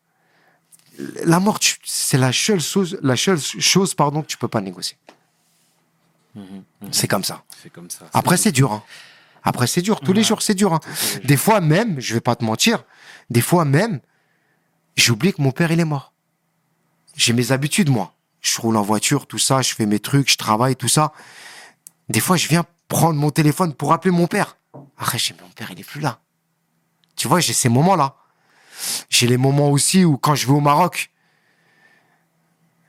La 1.25 1.39
mort, 1.39 1.61
c'est 1.85 2.19
la 2.19 2.33
seule 2.33 2.61
chose, 2.61 2.99
la 3.03 3.17
seule 3.17 3.39
chose, 3.41 3.95
pardon, 3.95 4.23
que 4.23 4.27
tu 4.27 4.37
peux 4.37 4.49
pas 4.49 4.61
négocier. 4.61 4.97
C'est 6.91 7.07
comme 7.07 7.23
ça. 7.23 7.45
C'est 7.63 7.71
comme 7.73 7.89
ça. 7.89 8.07
Après, 8.13 8.37
c'est 8.37 8.51
dur. 8.53 8.73
hein. 8.73 8.83
Après, 9.45 9.69
c'est 9.69 9.81
dur. 9.83 10.01
Tous 10.01 10.13
les 10.13 10.25
jours, 10.25 10.43
c'est 10.43 10.55
dur. 10.55 10.73
hein. 10.75 10.81
Des 11.23 11.37
fois 11.37 11.61
même, 11.61 12.01
je 12.01 12.15
vais 12.15 12.21
pas 12.21 12.35
te 12.35 12.45
mentir, 12.45 12.83
des 13.31 13.41
fois 13.43 13.65
même, 13.65 14.01
j'oublie 14.97 15.33
que 15.33 15.41
mon 15.41 15.53
père, 15.53 15.71
il 15.71 15.79
est 15.79 15.85
mort. 15.85 16.13
J'ai 17.15 17.33
mes 17.33 17.53
habitudes, 17.53 17.91
moi. 17.91 18.13
Je 18.45 18.61
roule 18.61 18.77
en 18.77 18.83
voiture, 18.83 19.27
tout 19.27 19.39
ça, 19.39 19.63
je 19.63 19.75
fais 19.75 19.87
mes 19.87 19.99
trucs, 19.99 20.31
je 20.31 20.37
travaille, 20.37 20.77
tout 20.77 20.87
ça. 20.87 21.13
Des 22.11 22.21
fois, 22.21 22.37
je 22.37 22.47
viens 22.47 22.65
prendre 22.89 23.19
mon 23.19 23.31
téléphone 23.31 23.73
pour 23.73 23.95
appeler 23.95 24.11
mon 24.11 24.27
père. 24.27 24.59
Après, 24.99 25.19
mais 25.31 25.43
mon 25.43 25.51
père, 25.51 25.71
il 25.71 25.81
est 25.81 25.85
plus 25.85 26.03
là. 26.03 26.21
Tu 27.17 27.27
vois, 27.27 27.41
j'ai 27.41 27.55
ces 27.55 27.71
moments-là. 27.71 28.17
J'ai 29.09 29.27
les 29.27 29.39
moments 29.39 29.71
aussi 29.71 30.05
où, 30.05 30.19
quand 30.19 30.35
je 30.35 30.47
vais 30.47 30.53
au 30.53 30.61
Maroc, 30.61 31.11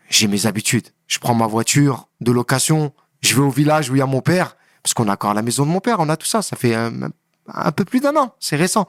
j'ai 0.10 0.28
mes 0.28 0.46
habitudes. 0.46 0.90
Je 1.08 1.20
prends 1.20 1.36
ma 1.36 1.48
voiture 1.48 2.10
de 2.20 2.34
location, 2.34 2.94
je 3.22 3.34
vais 3.34 3.42
au 3.42 3.50
village 3.50 3.90
où 3.90 3.96
il 3.96 4.00
y 4.00 4.02
a 4.02 4.06
mon 4.06 4.22
père, 4.22 4.58
parce 4.84 4.94
qu'on 4.94 5.08
a 5.08 5.14
encore 5.14 5.34
la 5.34 5.42
maison 5.42 5.66
de 5.66 5.72
mon 5.72 5.80
père, 5.80 5.98
on 6.00 6.10
a 6.10 6.18
tout 6.18 6.28
ça, 6.28 6.42
ça 6.42 6.58
fait 6.58 6.76
un, 6.76 7.12
un 7.48 7.72
peu 7.72 7.86
plus 7.86 8.02
d'un 8.02 8.16
an, 8.18 8.36
c'est 8.42 8.58
récent. 8.58 8.88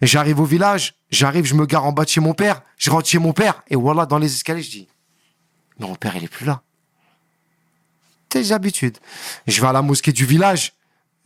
J'arrive 0.00 0.38
au 0.38 0.44
village, 0.44 0.94
j'arrive, 1.10 1.44
je 1.44 1.54
me 1.54 1.66
gare 1.66 1.84
en 1.84 1.92
bas 1.92 2.04
de 2.04 2.08
chez 2.08 2.20
mon 2.20 2.34
père, 2.34 2.62
je 2.76 2.88
rentre 2.90 3.08
chez 3.08 3.18
mon 3.18 3.32
père, 3.32 3.64
et 3.66 3.74
voilà, 3.74 4.06
dans 4.06 4.18
les 4.18 4.32
escaliers, 4.32 4.62
je 4.62 4.70
dis, 4.70 4.88
mon 5.78 5.94
père, 5.94 6.16
il 6.16 6.24
est 6.24 6.28
plus 6.28 6.46
là. 6.46 6.62
Tes 8.28 8.52
habitudes. 8.52 8.98
Je 9.46 9.60
vais 9.60 9.66
à 9.68 9.72
la 9.72 9.82
mosquée 9.82 10.12
du 10.12 10.26
village, 10.26 10.74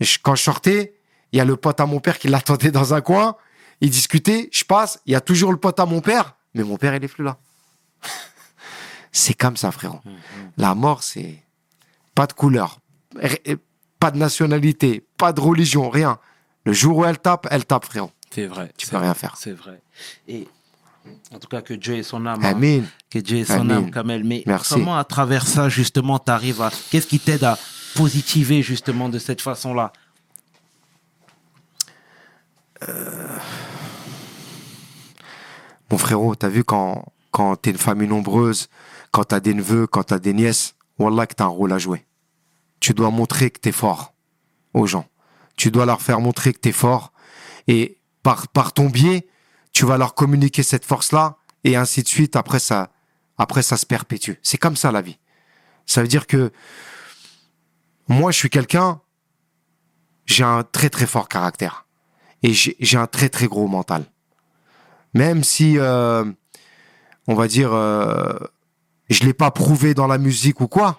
je- 0.00 0.18
quand 0.22 0.34
je 0.34 0.42
sortais, 0.42 0.94
il 1.32 1.38
y 1.38 1.40
a 1.40 1.44
le 1.44 1.57
pote 1.57 1.80
à 1.80 1.86
mon 1.86 2.00
père 2.00 2.18
qui 2.18 2.28
l'attendait 2.28 2.70
dans 2.70 2.94
un 2.94 3.00
coin, 3.00 3.36
il 3.80 3.90
discutait, 3.90 4.48
je 4.53 4.64
passe, 4.64 5.00
il 5.07 5.12
y 5.12 5.16
a 5.16 5.20
toujours 5.20 5.50
le 5.50 5.59
pote 5.59 5.80
à 5.80 5.86
mon 5.86 6.00
père, 6.00 6.36
mais 6.55 6.62
mon 6.62 6.76
père, 6.76 6.94
il 6.94 7.03
est 7.03 7.09
plus 7.09 7.24
là. 7.24 7.38
c'est 9.12 9.34
comme 9.34 9.57
ça, 9.57 9.72
frérot. 9.72 10.00
La 10.57 10.74
mort, 10.74 11.03
c'est 11.03 11.42
pas 12.14 12.26
de 12.26 12.32
couleur, 12.32 12.78
pas 13.98 14.11
de 14.11 14.18
nationalité, 14.18 15.05
pas 15.16 15.32
de 15.32 15.40
religion, 15.40 15.90
rien. 15.90 16.18
Le 16.64 16.72
jour 16.72 16.98
où 16.98 17.05
elle 17.05 17.18
tape, 17.18 17.48
elle 17.50 17.64
tape, 17.64 17.84
frérot. 17.86 18.12
C'est 18.30 18.46
vrai. 18.46 18.72
Tu 18.78 18.86
peux 18.86 18.96
rien 18.96 19.14
faire. 19.14 19.36
C'est 19.36 19.53
vrai. 19.53 19.82
Et 20.28 20.46
en 21.34 21.38
tout 21.38 21.48
cas, 21.48 21.62
que 21.62 21.74
Dieu 21.74 21.96
ait 21.96 22.03
son 22.03 22.26
âme. 22.26 22.40
hein. 22.44 22.50
Amin. 22.50 22.82
Que 23.11 23.18
Dieu 23.18 23.38
ait 23.38 23.44
son 23.44 23.68
âme, 23.70 23.90
Kamel. 23.90 24.24
Mais 24.24 24.42
Merci. 24.46 24.74
comment, 24.74 24.96
à 24.96 25.05
travers 25.05 25.46
ça, 25.46 25.68
justement, 25.68 26.18
tu 26.18 26.30
arrives 26.30 26.61
à. 26.62 26.70
Qu'est-ce 26.90 27.07
qui 27.07 27.18
t'aide 27.18 27.44
à, 27.44 27.59
positiver 27.94 28.62
justement 28.62 29.09
de 29.09 29.18
cette 29.18 29.40
façon-là? 29.40 29.92
Mon 35.90 35.98
frérot, 35.98 36.34
t'as 36.34 36.48
vu 36.48 36.64
quand, 36.64 37.05
quand 37.30 37.57
t'es 37.57 37.70
une 37.70 37.78
famille 37.78 38.09
nombreuse, 38.09 38.68
quand 39.11 39.24
t'as 39.24 39.40
des 39.40 39.55
neveux, 39.55 39.86
quand 39.86 40.05
t'as 40.05 40.18
des 40.18 40.32
nièces, 40.32 40.74
Wallah 40.98 41.26
que 41.26 41.34
t'as 41.34 41.44
un 41.44 41.48
rôle 41.48 41.72
à 41.72 41.78
jouer. 41.78 42.07
Tu 42.80 42.94
dois 42.94 43.11
montrer 43.11 43.50
que 43.50 43.61
t'es 43.61 43.72
fort 43.72 44.14
aux 44.74 44.86
gens. 44.86 45.07
Tu 45.57 45.70
dois 45.70 45.84
leur 45.86 46.00
faire 46.00 46.20
montrer 46.20 46.53
que 46.53 46.59
t'es 46.61 46.72
fort. 46.72 47.12
Et 47.68 47.98
par, 48.22 48.48
par 48.48 48.72
ton 48.72 48.88
biais, 48.88 49.26
tu 49.72 49.86
vas 49.86 49.98
leur 49.98 50.14
communiquer 50.14 50.62
cette 50.62 50.84
force-là, 50.84 51.36
et 51.64 51.76
ainsi 51.76 52.02
de 52.02 52.08
suite. 52.08 52.36
Après, 52.36 52.58
ça, 52.58 52.90
après, 53.38 53.62
ça 53.62 53.76
se 53.76 53.86
perpétue. 53.86 54.32
C'est 54.42 54.58
comme 54.58 54.76
ça 54.76 54.92
la 54.92 55.00
vie. 55.00 55.18
Ça 55.86 56.02
veut 56.02 56.08
dire 56.08 56.26
que 56.26 56.52
moi, 58.08 58.30
je 58.30 58.38
suis 58.38 58.50
quelqu'un, 58.50 59.00
j'ai 60.26 60.44
un 60.44 60.62
très 60.62 60.90
très 60.90 61.06
fort 61.06 61.28
caractère. 61.28 61.86
Et 62.42 62.52
j'ai 62.52 62.98
un 62.98 63.06
très 63.06 63.28
très 63.28 63.46
gros 63.46 63.68
mental. 63.68 64.04
Même 65.14 65.44
si, 65.44 65.78
euh, 65.78 66.24
on 67.28 67.34
va 67.34 67.46
dire, 67.46 67.72
euh, 67.72 68.36
je 69.08 69.22
l'ai 69.24 69.34
pas 69.34 69.52
prouvé 69.52 69.94
dans 69.94 70.08
la 70.08 70.18
musique 70.18 70.60
ou 70.60 70.66
quoi, 70.66 70.98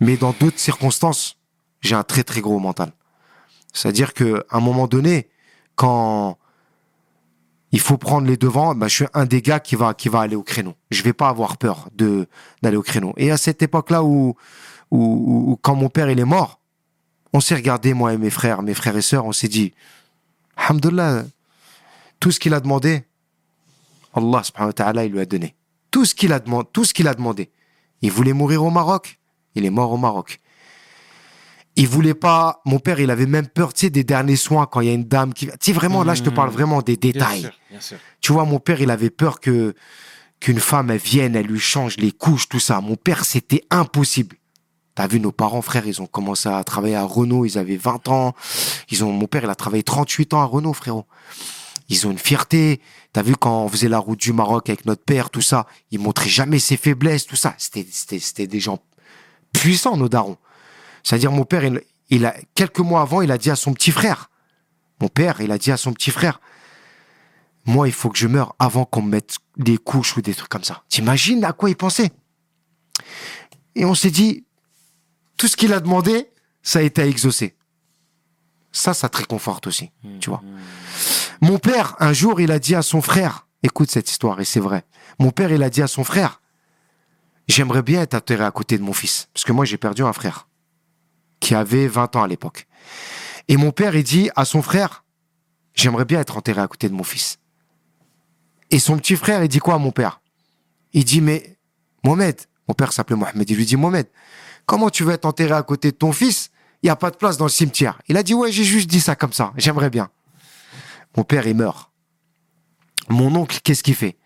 mais 0.00 0.16
dans 0.16 0.32
d'autres 0.32 0.58
circonstances, 0.58 1.36
j'ai 1.80 1.94
un 1.94 2.02
très 2.02 2.24
très 2.24 2.40
gros 2.40 2.58
mental. 2.58 2.92
C'est-à-dire 3.72 4.14
que 4.14 4.44
un 4.50 4.60
moment 4.60 4.88
donné, 4.88 5.30
quand 5.76 6.38
il 7.72 7.80
faut 7.80 7.96
prendre 7.96 8.26
les 8.26 8.36
devants, 8.36 8.74
bah, 8.74 8.86
je 8.88 8.94
suis 8.96 9.06
un 9.14 9.24
des 9.24 9.40
gars 9.42 9.58
qui 9.60 9.76
va 9.76 9.94
qui 9.94 10.08
va 10.08 10.20
aller 10.20 10.36
au 10.36 10.42
créneau. 10.42 10.74
Je 10.90 11.02
vais 11.02 11.12
pas 11.14 11.28
avoir 11.28 11.56
peur 11.56 11.88
de 11.94 12.26
d'aller 12.62 12.76
au 12.76 12.82
créneau. 12.82 13.14
Et 13.16 13.30
à 13.30 13.36
cette 13.38 13.62
époque-là 13.62 14.04
où, 14.04 14.36
où, 14.90 14.98
où- 15.52 15.58
quand 15.62 15.74
mon 15.74 15.88
père 15.88 16.10
il 16.10 16.20
est 16.20 16.24
mort, 16.24 16.60
on 17.32 17.40
s'est 17.40 17.54
regardé 17.54 17.94
moi 17.94 18.12
et 18.12 18.18
mes 18.18 18.30
frères, 18.30 18.62
mes 18.62 18.74
frères 18.74 18.96
et 18.96 19.02
sœurs, 19.02 19.24
on 19.24 19.32
s'est 19.32 19.48
dit, 19.48 19.72
Alhamdulillah, 20.56 21.24
tout 22.20 22.30
ce 22.30 22.38
qu'il 22.38 22.52
a 22.52 22.60
demandé, 22.60 23.04
Allah 24.14 24.42
subhanahu 24.42 24.68
wa 24.68 24.72
ta'ala, 24.74 25.04
il 25.06 25.12
lui 25.12 25.20
a 25.20 25.24
donné. 25.24 25.54
Tout 25.90 26.04
ce 26.04 26.14
qu'il 26.14 26.32
a 26.34 26.38
demandé, 26.40 26.68
tout 26.72 26.84
ce 26.84 26.92
qu'il 26.92 27.08
a 27.08 27.14
demandé. 27.14 27.50
Il 28.02 28.10
voulait 28.12 28.34
mourir 28.34 28.62
au 28.64 28.70
Maroc, 28.70 29.18
il 29.54 29.64
est 29.64 29.70
mort 29.70 29.90
au 29.92 29.96
Maroc. 29.96 30.40
Il 31.76 31.88
voulait 31.88 32.14
pas, 32.14 32.60
mon 32.66 32.78
père, 32.78 33.00
il 33.00 33.10
avait 33.10 33.26
même 33.26 33.46
peur, 33.46 33.72
tu 33.72 33.86
sais, 33.86 33.90
des 33.90 34.04
derniers 34.04 34.36
soins 34.36 34.66
quand 34.66 34.80
il 34.80 34.88
y 34.88 34.90
a 34.90 34.94
une 34.94 35.04
dame 35.04 35.32
qui, 35.32 35.46
tu 35.46 35.52
sais, 35.60 35.72
vraiment, 35.72 36.04
là, 36.04 36.14
je 36.14 36.22
te 36.22 36.30
parle 36.30 36.50
vraiment 36.50 36.82
des 36.82 36.96
détails. 36.96 37.50
bien 37.70 37.80
sûr. 37.80 37.96
Tu 38.20 38.32
vois, 38.32 38.44
mon 38.44 38.58
père, 38.58 38.80
il 38.82 38.90
avait 38.90 39.10
peur 39.10 39.40
que 39.40 39.74
qu'une 40.42 40.58
femme 40.58 40.90
elle 40.90 40.98
vienne, 40.98 41.36
elle 41.36 41.46
lui 41.46 41.60
change 41.60 41.96
les 41.98 42.10
couches, 42.10 42.48
tout 42.48 42.58
ça. 42.58 42.80
Mon 42.80 42.96
père, 42.96 43.24
c'était 43.24 43.62
impossible. 43.70 44.36
T'as 44.94 45.06
vu, 45.06 45.20
nos 45.20 45.32
parents, 45.32 45.62
frères, 45.62 45.86
ils 45.86 46.02
ont 46.02 46.06
commencé 46.06 46.48
à 46.48 46.62
travailler 46.64 46.96
à 46.96 47.04
Renault, 47.04 47.46
ils 47.46 47.58
avaient 47.58 47.76
20 47.76 48.08
ans. 48.08 48.34
Ils 48.90 49.04
ont, 49.04 49.12
mon 49.12 49.26
père, 49.26 49.44
il 49.44 49.50
a 49.50 49.54
travaillé 49.54 49.84
38 49.84 50.34
ans 50.34 50.40
à 50.40 50.44
Renault, 50.44 50.74
frérot. 50.74 51.06
Ils 51.88 52.06
ont 52.06 52.10
une 52.10 52.18
fierté. 52.18 52.80
T'as 53.12 53.22
vu, 53.22 53.36
quand 53.36 53.64
on 53.64 53.68
faisait 53.68 53.88
la 53.88 53.98
route 53.98 54.18
du 54.18 54.32
Maroc 54.32 54.68
avec 54.68 54.84
notre 54.84 55.04
père, 55.04 55.30
tout 55.30 55.40
ça, 55.40 55.66
il 55.90 56.00
montrait 56.00 56.28
jamais 56.28 56.58
ses 56.58 56.76
faiblesses, 56.76 57.26
tout 57.26 57.36
ça. 57.36 57.54
C'était, 57.56 57.86
c'était, 57.90 58.18
c'était 58.18 58.46
des 58.46 58.60
gens 58.60 58.80
puissants, 59.52 59.96
nos 59.96 60.08
darons. 60.08 60.38
C'est-à-dire, 61.02 61.32
mon 61.32 61.44
père, 61.44 61.64
il, 61.64 61.82
il 62.10 62.26
a, 62.26 62.34
quelques 62.54 62.80
mois 62.80 63.00
avant, 63.00 63.22
il 63.22 63.30
a 63.30 63.38
dit 63.38 63.50
à 63.50 63.56
son 63.56 63.72
petit 63.72 63.90
frère, 63.90 64.30
mon 65.00 65.08
père, 65.08 65.40
il 65.40 65.50
a 65.50 65.58
dit 65.58 65.72
à 65.72 65.76
son 65.76 65.92
petit 65.92 66.10
frère, 66.10 66.40
moi, 67.64 67.88
il 67.88 67.94
faut 67.94 68.10
que 68.10 68.18
je 68.18 68.26
meure 68.26 68.54
avant 68.58 68.84
qu'on 68.84 69.02
me 69.02 69.10
mette 69.10 69.36
des 69.56 69.78
couches 69.78 70.16
ou 70.16 70.22
des 70.22 70.34
trucs 70.34 70.48
comme 70.48 70.64
ça. 70.64 70.82
T'imagines 70.88 71.44
à 71.44 71.52
quoi 71.52 71.70
il 71.70 71.76
pensait? 71.76 72.10
Et 73.74 73.84
on 73.84 73.94
s'est 73.94 74.10
dit, 74.10 74.44
tout 75.36 75.48
ce 75.48 75.56
qu'il 75.56 75.72
a 75.72 75.80
demandé, 75.80 76.30
ça 76.62 76.80
a 76.80 76.82
été 76.82 77.02
exaucé. 77.02 77.56
Ça, 78.72 78.94
ça 78.94 79.08
te 79.08 79.18
réconforte 79.18 79.66
aussi, 79.66 79.90
tu 80.20 80.30
vois. 80.30 80.42
Mon 81.40 81.58
père, 81.58 81.96
un 81.98 82.12
jour, 82.12 82.40
il 82.40 82.52
a 82.52 82.58
dit 82.58 82.74
à 82.74 82.82
son 82.82 83.02
frère, 83.02 83.46
écoute 83.62 83.90
cette 83.90 84.10
histoire, 84.10 84.40
et 84.40 84.44
c'est 84.44 84.60
vrai. 84.60 84.84
Mon 85.18 85.30
père, 85.30 85.50
il 85.52 85.62
a 85.62 85.70
dit 85.70 85.82
à 85.82 85.88
son 85.88 86.04
frère, 86.04 86.40
j'aimerais 87.48 87.82
bien 87.82 88.02
être 88.02 88.14
enterré 88.14 88.44
à 88.44 88.50
côté 88.50 88.78
de 88.78 88.82
mon 88.82 88.92
fils. 88.92 89.28
Parce 89.34 89.44
que 89.44 89.52
moi, 89.52 89.64
j'ai 89.64 89.78
perdu 89.78 90.02
un 90.02 90.12
frère 90.12 90.46
qui 91.42 91.56
avait 91.56 91.88
20 91.88 92.16
ans 92.16 92.22
à 92.22 92.28
l'époque. 92.28 92.68
Et 93.48 93.56
mon 93.56 93.72
père, 93.72 93.96
il 93.96 94.04
dit 94.04 94.30
à 94.36 94.44
son 94.44 94.62
frère, 94.62 95.04
j'aimerais 95.74 96.04
bien 96.04 96.20
être 96.20 96.36
enterré 96.36 96.60
à 96.60 96.68
côté 96.68 96.88
de 96.88 96.94
mon 96.94 97.02
fils. 97.02 97.40
Et 98.70 98.78
son 98.78 98.96
petit 98.96 99.16
frère, 99.16 99.42
il 99.42 99.48
dit 99.48 99.58
quoi 99.58 99.74
à 99.74 99.78
mon 99.78 99.90
père? 99.90 100.20
Il 100.92 101.04
dit, 101.04 101.20
mais 101.20 101.58
Mohamed, 102.04 102.40
mon 102.68 102.74
père 102.74 102.92
s'appelait 102.92 103.16
Mohamed, 103.16 103.50
il 103.50 103.56
lui 103.56 103.66
dit, 103.66 103.76
Mohamed, 103.76 104.06
comment 104.66 104.88
tu 104.88 105.02
veux 105.02 105.12
être 105.12 105.24
enterré 105.24 105.52
à 105.52 105.62
côté 105.64 105.90
de 105.90 105.96
ton 105.96 106.12
fils? 106.12 106.50
Il 106.82 106.86
n'y 106.86 106.90
a 106.90 106.96
pas 106.96 107.10
de 107.10 107.16
place 107.16 107.36
dans 107.36 107.46
le 107.46 107.50
cimetière. 107.50 108.00
Il 108.08 108.16
a 108.16 108.22
dit, 108.22 108.34
ouais, 108.34 108.52
j'ai 108.52 108.64
juste 108.64 108.88
dit 108.88 109.00
ça 109.00 109.16
comme 109.16 109.32
ça, 109.32 109.52
j'aimerais 109.56 109.90
bien. 109.90 110.10
Mon 111.16 111.24
père, 111.24 111.46
il 111.46 111.56
meurt. 111.56 111.90
Mon 113.08 113.34
oncle, 113.34 113.58
qu'est-ce 113.64 113.82
qu'il 113.82 113.96
fait? 113.96 114.16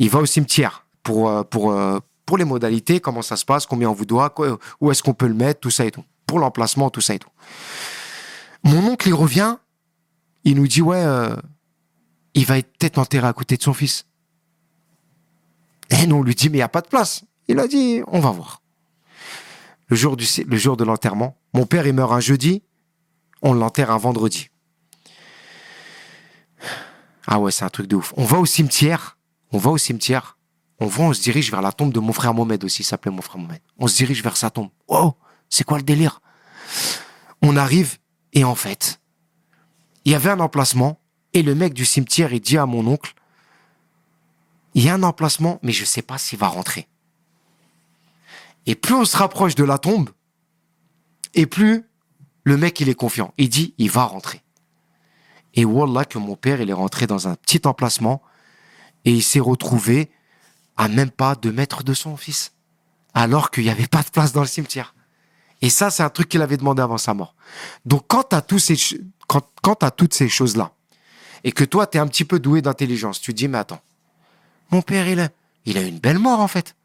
Il 0.00 0.10
va 0.10 0.18
au 0.18 0.26
cimetière 0.26 0.86
pour, 1.04 1.28
euh, 1.28 1.44
pour, 1.44 1.70
euh, 1.70 2.00
pour 2.26 2.38
les 2.38 2.44
modalités, 2.44 2.98
comment 2.98 3.22
ça 3.22 3.36
se 3.36 3.44
passe, 3.44 3.66
combien 3.66 3.88
on 3.88 3.94
vous 3.94 4.04
doit, 4.04 4.34
où 4.80 4.90
est-ce 4.90 5.02
qu'on 5.02 5.14
peut 5.14 5.28
le 5.28 5.34
mettre, 5.34 5.60
tout 5.60 5.70
ça 5.70 5.86
et 5.86 5.92
tout. 5.92 6.04
Pour 6.30 6.38
l'emplacement, 6.38 6.90
tout 6.90 7.00
ça 7.00 7.16
et 7.16 7.18
tout. 7.18 7.28
Mon 8.62 8.92
oncle, 8.92 9.08
il 9.08 9.14
revient, 9.14 9.56
il 10.44 10.54
nous 10.54 10.68
dit, 10.68 10.80
ouais, 10.80 11.02
euh, 11.02 11.34
il 12.34 12.46
va 12.46 12.58
être 12.58 12.70
peut-être 12.78 12.98
enterré 12.98 13.26
à 13.26 13.32
côté 13.32 13.56
de 13.56 13.62
son 13.64 13.74
fils. 13.74 14.06
Et 15.90 16.06
nous, 16.06 16.14
on 16.14 16.22
lui 16.22 16.36
dit, 16.36 16.48
mais 16.48 16.58
il 16.58 16.60
n'y 16.60 16.62
a 16.62 16.68
pas 16.68 16.82
de 16.82 16.86
place. 16.86 17.24
Il 17.48 17.58
a 17.58 17.66
dit, 17.66 18.00
on 18.06 18.20
va 18.20 18.30
voir. 18.30 18.62
Le 19.88 19.96
jour, 19.96 20.16
du, 20.16 20.24
le 20.46 20.56
jour 20.56 20.76
de 20.76 20.84
l'enterrement, 20.84 21.36
mon 21.52 21.66
père, 21.66 21.84
il 21.84 21.94
meurt 21.94 22.12
un 22.12 22.20
jeudi, 22.20 22.62
on 23.42 23.52
l'enterre 23.52 23.90
un 23.90 23.98
vendredi. 23.98 24.50
Ah 27.26 27.40
ouais, 27.40 27.50
c'est 27.50 27.64
un 27.64 27.70
truc 27.70 27.88
de 27.88 27.96
ouf. 27.96 28.14
On 28.16 28.24
va 28.24 28.38
au 28.38 28.46
cimetière, 28.46 29.18
on 29.50 29.58
va 29.58 29.70
au 29.70 29.78
cimetière, 29.78 30.38
on 30.78 30.86
va, 30.86 31.02
on 31.02 31.12
se 31.12 31.22
dirige 31.22 31.50
vers 31.50 31.60
la 31.60 31.72
tombe 31.72 31.92
de 31.92 31.98
mon 31.98 32.12
frère 32.12 32.34
Mohamed 32.34 32.62
aussi, 32.62 32.82
il 32.82 32.86
s'appelait 32.86 33.10
mon 33.10 33.20
frère 33.20 33.38
Mohamed. 33.38 33.62
On 33.78 33.88
se 33.88 33.96
dirige 33.96 34.22
vers 34.22 34.36
sa 34.36 34.50
tombe. 34.50 34.68
Oh, 34.86 35.14
c'est 35.50 35.64
quoi 35.64 35.76
le 35.76 35.84
délire? 35.84 36.20
On 37.42 37.56
arrive, 37.56 37.98
et 38.32 38.44
en 38.44 38.54
fait, 38.54 39.00
il 40.04 40.12
y 40.12 40.14
avait 40.14 40.30
un 40.30 40.40
emplacement, 40.40 41.00
et 41.34 41.42
le 41.42 41.54
mec 41.54 41.74
du 41.74 41.84
cimetière, 41.84 42.32
il 42.32 42.40
dit 42.40 42.56
à 42.56 42.66
mon 42.66 42.86
oncle, 42.86 43.14
il 44.74 44.84
y 44.84 44.88
a 44.88 44.94
un 44.94 45.02
emplacement, 45.02 45.58
mais 45.62 45.72
je 45.72 45.84
sais 45.84 46.02
pas 46.02 46.16
s'il 46.16 46.38
va 46.38 46.48
rentrer. 46.48 46.88
Et 48.66 48.74
plus 48.74 48.94
on 48.94 49.04
se 49.04 49.16
rapproche 49.16 49.54
de 49.54 49.64
la 49.64 49.78
tombe, 49.78 50.10
et 51.34 51.46
plus 51.46 51.84
le 52.44 52.56
mec, 52.56 52.80
il 52.80 52.88
est 52.88 52.94
confiant. 52.94 53.34
Il 53.36 53.48
dit, 53.48 53.74
il 53.78 53.90
va 53.90 54.04
rentrer. 54.04 54.42
Et 55.54 55.64
Wallah 55.64 56.04
que 56.04 56.18
mon 56.18 56.36
père, 56.36 56.60
il 56.60 56.70
est 56.70 56.74
rentré 56.74 57.06
dans 57.06 57.28
un 57.28 57.34
petit 57.34 57.60
emplacement, 57.66 58.22
et 59.04 59.12
il 59.12 59.22
s'est 59.22 59.40
retrouvé 59.40 60.10
à 60.76 60.88
même 60.88 61.10
pas 61.10 61.34
deux 61.34 61.52
mètres 61.52 61.82
de 61.82 61.94
son 61.94 62.16
fils. 62.16 62.52
Alors 63.12 63.50
qu'il 63.50 63.64
n'y 63.64 63.70
avait 63.70 63.86
pas 63.86 64.02
de 64.02 64.08
place 64.08 64.32
dans 64.32 64.40
le 64.40 64.46
cimetière. 64.46 64.94
Et 65.62 65.70
ça, 65.70 65.90
c'est 65.90 66.02
un 66.02 66.08
truc 66.08 66.28
qu'il 66.28 66.42
avait 66.42 66.56
demandé 66.56 66.82
avant 66.82 66.98
sa 66.98 67.14
mort. 67.14 67.34
Donc, 67.84 68.04
quand 68.08 68.30
tu 68.30 68.36
as, 68.36 68.42
tous 68.42 68.58
ces, 68.58 68.76
quand, 69.26 69.74
toutes 69.96 70.14
ces 70.14 70.28
choses-là, 70.28 70.72
et 71.44 71.52
que 71.52 71.64
toi, 71.64 71.86
tu 71.86 71.98
es 71.98 72.00
un 72.00 72.06
petit 72.06 72.24
peu 72.24 72.38
doué 72.38 72.62
d'intelligence, 72.62 73.20
tu 73.20 73.32
te 73.32 73.36
dis, 73.36 73.48
mais 73.48 73.58
attends, 73.58 73.80
mon 74.70 74.82
père, 74.82 75.08
il 75.08 75.20
a, 75.20 75.28
il 75.66 75.76
a 75.78 75.82
une 75.82 75.98
belle 75.98 76.18
mort, 76.18 76.40
en 76.40 76.48
fait. 76.48 76.76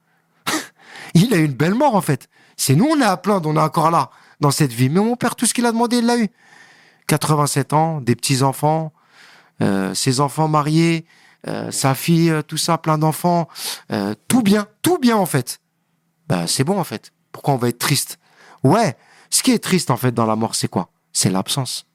il 1.13 1.33
a 1.33 1.37
une 1.37 1.53
belle 1.53 1.73
mort, 1.73 1.95
en 1.95 2.01
fait. 2.01 2.29
C'est 2.57 2.75
nous, 2.75 2.85
on 2.85 2.99
est 2.99 3.05
à 3.05 3.17
plaindre, 3.17 3.49
on 3.49 3.55
est 3.55 3.59
encore 3.59 3.91
là, 3.91 4.09
dans 4.39 4.51
cette 4.51 4.71
vie. 4.71 4.89
Mais 4.89 5.01
mon 5.01 5.15
père, 5.15 5.35
tout 5.35 5.45
ce 5.45 5.53
qu'il 5.53 5.65
a 5.65 5.71
demandé, 5.71 5.97
il 5.97 6.05
l'a 6.05 6.17
eu. 6.17 6.29
87 7.07 7.73
ans, 7.73 8.01
des 8.01 8.15
petits-enfants, 8.15 8.91
euh, 9.61 9.93
ses 9.93 10.19
enfants 10.19 10.47
mariés, 10.47 11.05
euh, 11.47 11.71
sa 11.71 11.95
fille, 11.95 12.29
euh, 12.29 12.41
tout 12.41 12.57
ça, 12.57 12.77
plein 12.77 12.97
d'enfants, 12.97 13.47
tout 14.27 14.41
bien, 14.41 14.67
tout 14.81 14.97
bien, 14.97 15.17
en 15.17 15.25
fait. 15.25 15.59
Ben, 16.27 16.47
c'est 16.47 16.63
bon, 16.63 16.79
en 16.79 16.83
fait. 16.83 17.11
Pourquoi 17.31 17.53
on 17.53 17.57
va 17.57 17.69
être 17.69 17.79
triste? 17.79 18.17
Ouais, 18.65 18.97
ce 19.29 19.43
qui 19.43 19.51
est 19.51 19.59
triste, 19.59 19.91
en 19.91 19.97
fait, 19.97 20.11
dans 20.11 20.25
la 20.25 20.35
mort, 20.35 20.55
c'est 20.55 20.67
quoi? 20.67 20.89
C'est 21.13 21.29
l'absence. 21.29 21.85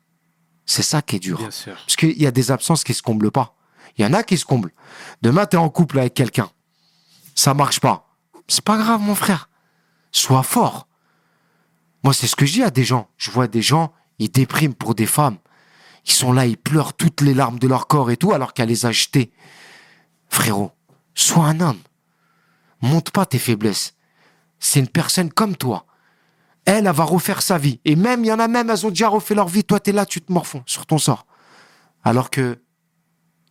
C'est 0.66 0.84
ça 0.84 1.02
qui 1.02 1.16
est 1.16 1.18
dur. 1.18 1.38
Bien 1.38 1.50
sûr. 1.50 1.74
Parce 1.74 1.96
qu'il 1.96 2.22
y 2.22 2.28
a 2.28 2.30
des 2.30 2.52
absences 2.52 2.84
qui 2.84 2.94
se 2.94 3.02
comblent 3.02 3.32
pas. 3.32 3.56
Il 3.98 4.04
y 4.04 4.06
en 4.06 4.12
a 4.12 4.22
qui 4.22 4.38
se 4.38 4.44
comblent. 4.44 4.72
Demain, 5.20 5.46
tu 5.46 5.56
es 5.56 5.58
en 5.58 5.68
couple 5.68 5.98
avec 5.98 6.14
quelqu'un. 6.14 6.48
Ça 7.34 7.54
marche 7.54 7.80
pas. 7.80 8.14
C'est 8.46 8.62
pas 8.62 8.78
grave, 8.78 9.00
mon 9.00 9.16
frère. 9.16 9.50
Sois 10.12 10.44
fort. 10.44 10.86
Moi, 12.04 12.14
c'est 12.14 12.28
ce 12.28 12.36
que 12.36 12.46
je 12.46 12.52
dis 12.52 12.62
à 12.62 12.70
des 12.70 12.84
gens. 12.84 13.10
Je 13.16 13.32
vois 13.32 13.48
des 13.48 13.62
gens, 13.62 13.92
ils 14.20 14.30
dépriment 14.30 14.72
pour 14.72 14.94
des 14.94 15.06
femmes. 15.06 15.38
Ils 16.06 16.12
sont 16.12 16.32
là, 16.32 16.46
ils 16.46 16.56
pleurent 16.56 16.94
toutes 16.94 17.20
les 17.20 17.34
larmes 17.34 17.58
de 17.58 17.66
leur 17.66 17.88
corps 17.88 18.12
et 18.12 18.16
tout, 18.16 18.32
alors 18.32 18.54
qu'elle 18.54 18.68
les 18.68 18.86
a 18.86 18.92
jetées. 18.92 19.32
Frérot, 20.28 20.70
sois 21.16 21.46
un 21.46 21.58
homme. 21.58 21.80
Monte 22.80 23.10
pas 23.10 23.26
tes 23.26 23.40
faiblesses. 23.40 23.96
C'est 24.60 24.78
une 24.78 24.88
personne 24.88 25.32
comme 25.32 25.56
toi. 25.56 25.84
Elle, 26.64 26.86
elle 26.86 26.92
va 26.92 27.04
refaire 27.04 27.42
sa 27.42 27.58
vie. 27.58 27.80
Et 27.84 27.96
même, 27.96 28.24
il 28.24 28.28
y 28.28 28.32
en 28.32 28.38
a 28.38 28.48
même, 28.48 28.70
elles 28.70 28.86
ont 28.86 28.90
déjà 28.90 29.08
refait 29.08 29.34
leur 29.34 29.48
vie. 29.48 29.64
Toi, 29.64 29.80
t'es 29.80 29.92
là, 29.92 30.06
tu 30.06 30.20
te 30.20 30.32
morfonds 30.32 30.62
sur 30.66 30.86
ton 30.86 30.98
sort. 30.98 31.26
Alors 32.04 32.30
que 32.30 32.58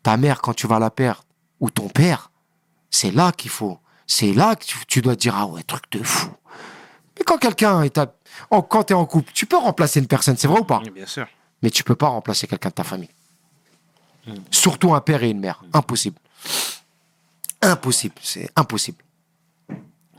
ta 0.03 0.17
mère, 0.17 0.41
quand 0.41 0.53
tu 0.53 0.67
vas 0.67 0.79
la 0.79 0.89
perdre, 0.89 1.23
ou 1.59 1.69
ton 1.69 1.89
père, 1.89 2.31
c'est 2.89 3.11
là 3.11 3.31
qu'il 3.31 3.51
faut. 3.51 3.79
C'est 4.07 4.33
là 4.33 4.55
que 4.55 4.65
tu, 4.87 5.01
dois 5.01 5.15
te 5.15 5.21
dire, 5.21 5.35
ah 5.35 5.45
ouais, 5.45 5.61
truc 5.63 5.83
de 5.91 6.03
fou. 6.03 6.29
Mais 7.17 7.25
quand 7.25 7.37
quelqu'un 7.37 7.81
est 7.83 7.97
à- 7.97 8.13
en, 8.49 8.61
quand 8.61 8.83
t'es 8.83 8.93
en 8.93 9.05
couple, 9.05 9.31
tu 9.33 9.45
peux 9.45 9.57
remplacer 9.57 9.99
une 9.99 10.07
personne, 10.07 10.37
c'est 10.37 10.47
vrai 10.47 10.61
ou 10.61 10.63
pas? 10.63 10.81
Bien 10.93 11.05
sûr. 11.05 11.27
Mais 11.61 11.69
tu 11.69 11.83
peux 11.83 11.95
pas 11.95 12.07
remplacer 12.07 12.47
quelqu'un 12.47 12.69
de 12.69 12.75
ta 12.75 12.83
famille. 12.83 13.09
Surtout 14.51 14.93
un 14.93 15.01
père 15.01 15.23
et 15.23 15.29
une 15.29 15.39
mère. 15.39 15.61
Impossible. 15.73 16.17
Impossible. 17.61 18.15
C'est 18.21 18.49
impossible. 18.55 19.03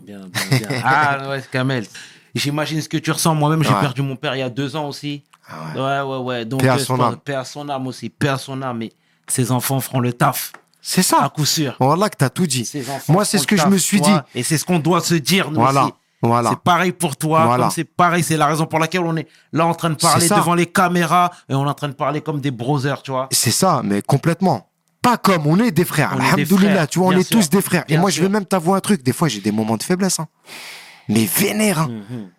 Bien, 0.03 0.29
bien, 0.29 0.59
bien. 0.59 0.83
Ah 0.85 1.29
ouais, 1.31 1.43
Kamel. 1.51 1.87
J'imagine 2.35 2.81
ce 2.81 2.89
que 2.89 2.97
tu 2.99 3.11
ressens. 3.11 3.35
Moi-même, 3.35 3.63
j'ai 3.63 3.71
Ouais. 3.73 3.81
perdu 3.81 4.03
mon 4.03 4.17
père 4.17 4.35
il 4.37 4.41
y 4.41 4.43
a 4.43 4.51
deux 4.51 4.77
ans 4.77 4.89
aussi. 4.89 5.25
Ah 5.49 6.05
Ouais, 6.05 6.11
ouais, 6.17 6.23
ouais. 6.25 6.45
Donc, 6.45 6.61
Paix 6.61 6.69
à 6.69 6.75
euh, 6.75 6.79
son 6.79 6.97
pense- 6.97 7.13
âme. 7.15 7.17
paix 7.25 7.35
à 7.35 7.45
son 7.45 7.69
âme 7.69 7.87
aussi. 7.87 8.09
Paix 8.09 8.29
à 8.29 8.39
son 8.39 8.63
âme. 8.63 8.79
Mais 8.79 8.93
ses 9.27 9.51
enfants 9.53 9.81
feront 9.81 10.01
le 10.01 10.13
taf. 10.13 10.53
C'est 10.83 11.01
À 11.01 11.05
ça. 11.05 11.33
coup 11.35 11.45
sûr. 11.45 11.77
Voilà 11.81 12.09
que 12.09 12.17
t'as 12.17 12.31
tout 12.31 12.47
dit. 12.47 12.71
Moi, 13.09 13.25
c'est 13.25 13.39
ce 13.39 13.47
que 13.47 13.57
je 13.57 13.67
me 13.67 13.77
suis 13.79 14.01
dit. 14.01 14.11
Et 14.35 14.43
c'est 14.43 14.59
ce 14.59 14.65
qu'on 14.65 14.79
doit 14.79 15.01
se 15.01 15.15
dire, 15.15 15.51
nous 15.51 15.61
Voilà. 15.61 15.85
aussi. 15.85 15.93
Voilà. 16.23 16.51
C'est 16.51 16.59
pareil 16.61 16.93
pour 16.93 17.17
toi, 17.17 17.47
Voilà. 17.47 17.71
c'est 17.71 17.85
pareil, 17.85 18.23
c'est 18.23 18.37
la 18.37 18.47
raison 18.47 18.67
pour 18.67 18.79
laquelle 18.79 19.01
on 19.01 19.17
est 19.17 19.27
là 19.55 19.67
en 19.67 19.75
train 19.75 19.89
de 19.89 19.95
parler 19.95 20.29
devant 20.29 20.55
les 20.55 20.67
caméras 20.67 21.31
et 21.49 21.55
on 21.55 21.65
est 21.65 21.69
en 21.71 21.73
train 21.75 21.89
de 21.89 21.95
parler 21.95 22.21
comme 22.21 22.41
des 22.43 22.51
brothers, 22.51 23.03
tu 23.03 23.11
vois. 23.11 23.27
C'est 23.33 23.51
ça, 23.51 23.81
mais 23.83 24.03
complètement. 24.03 24.67
Pas 25.01 25.17
comme 25.17 25.47
on 25.47 25.59
est 25.59 25.71
des 25.71 25.87
frères. 25.87 26.13
Alhamdoulilah, 26.13 26.87
tu 26.87 26.99
vois, 26.99 27.09
on 27.09 27.13
est 27.13 27.23
sûr. 27.23 27.39
tous 27.39 27.49
des 27.49 27.63
frères. 27.63 27.85
Et 27.89 27.97
moi, 27.97 28.11
je 28.11 28.21
vais 28.21 28.29
même 28.29 28.45
t'avouer 28.45 28.77
un 28.77 28.81
truc. 28.81 29.03
Des 29.03 29.15
fois, 29.15 29.29
j'ai 29.29 29.41
des 29.41 29.51
moments 29.51 29.79
de 29.79 29.83
faiblesse. 29.83 30.21
hein. 30.21 30.29
Mais 31.13 31.25
vénère. 31.27 31.81
hein. 31.81 31.89
Mhm. 31.89 32.31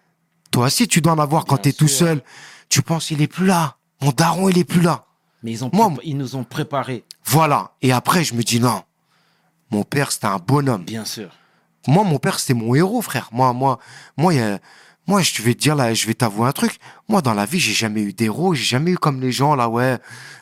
Toi 0.52 0.66
aussi, 0.68 0.88
tu 0.88 1.02
dois 1.02 1.14
en 1.14 1.20
avoir 1.20 1.46
quand 1.46 1.58
t'es 1.58 1.72
tout 1.74 1.88
seul. 1.88 2.22
Tu 2.70 2.82
penses, 2.82 3.12
il 3.12 3.22
est 3.22 3.28
plus 3.28 3.46
là. 3.46 3.78
Mon 4.02 4.12
daron, 4.12 4.50
il 4.50 4.58
est 4.58 4.64
plus 4.64 4.82
là. 4.82 5.06
Mais 5.44 5.52
ils, 5.52 5.64
ont 5.66 5.70
Moi, 5.74 5.92
ils 6.04 6.18
nous 6.18 6.36
ont 6.36 6.44
préparé, 6.44 7.04
Voilà. 7.26 7.72
Et 7.82 7.92
après, 7.92 8.24
je 8.24 8.34
me 8.36 8.44
dis 8.44 8.60
non. 8.60 8.84
Mon 9.72 9.84
père, 9.84 10.12
c'était 10.12 10.28
un 10.28 10.38
bonhomme. 10.38 10.84
bien 10.84 11.06
sûr. 11.06 11.30
Moi, 11.88 12.04
mon 12.04 12.20
père, 12.20 12.40
c'était 12.40 12.54
mon 12.54 12.76
héros, 12.76 13.02
frère. 13.02 13.30
Moi, 13.32 13.54
moi, 13.54 13.80
moi, 14.18 14.34
il 14.34 14.40
y 14.40 14.44
a- 14.44 14.60
moi, 15.08 15.22
je 15.22 15.42
vais 15.42 15.56
te 15.56 15.60
dire 15.60 15.76
là, 15.76 15.94
je 15.96 16.06
vais 16.06 16.14
t'avouer 16.14 16.48
un 16.48 16.52
truc. 16.52 16.78
Moi, 17.10 17.22
dans 17.24 17.34
la 17.34 17.46
vie, 17.46 17.60
j'ai 17.60 17.74
jamais 17.74 18.02
eu 18.02 18.14
d'héros. 18.14 18.54
J'ai 18.54 18.64
jamais 18.64 18.92
eu 18.92 18.98
comme 18.98 19.20
les 19.20 19.32
gens 19.32 19.56
là, 19.56 19.68
ouais, 19.68 19.98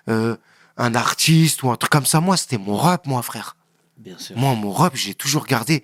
euh, 0.10 0.36
un 0.76 0.96
artiste 0.96 1.64
ou 1.64 1.70
un 1.72 1.76
truc 1.78 1.92
comme 1.92 2.06
ça. 2.06 2.20
Moi, 2.20 2.36
c'était 2.36 2.58
mon 2.58 2.76
rap, 2.76 3.06
moi, 3.08 3.22
frère. 3.22 3.56
Bien 3.98 4.18
sûr. 4.18 4.38
Moi, 4.38 4.54
mon 4.56 4.72
rap, 4.74 4.96
j'ai 4.96 5.14
toujours 5.14 5.46
gardé. 5.46 5.84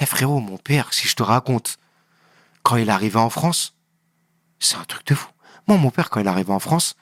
Eh 0.00 0.06
frérot, 0.06 0.40
mon 0.40 0.56
père, 0.56 0.92
si 0.92 1.06
je 1.06 1.14
te 1.14 1.22
raconte, 1.22 1.78
quand 2.62 2.76
il 2.76 2.88
est 2.88 2.92
arrivé 2.92 3.16
en 3.16 3.30
France, 3.30 3.76
c'est 4.58 4.76
un 4.76 4.84
truc 4.84 5.06
de 5.06 5.14
fou. 5.14 5.28
Moi, 5.68 5.76
mon 5.76 5.90
père, 5.90 6.10
quand 6.10 6.20
il 6.20 6.26
est 6.26 6.30
arrivé 6.30 6.52
en 6.52 6.58
France, 6.58 6.94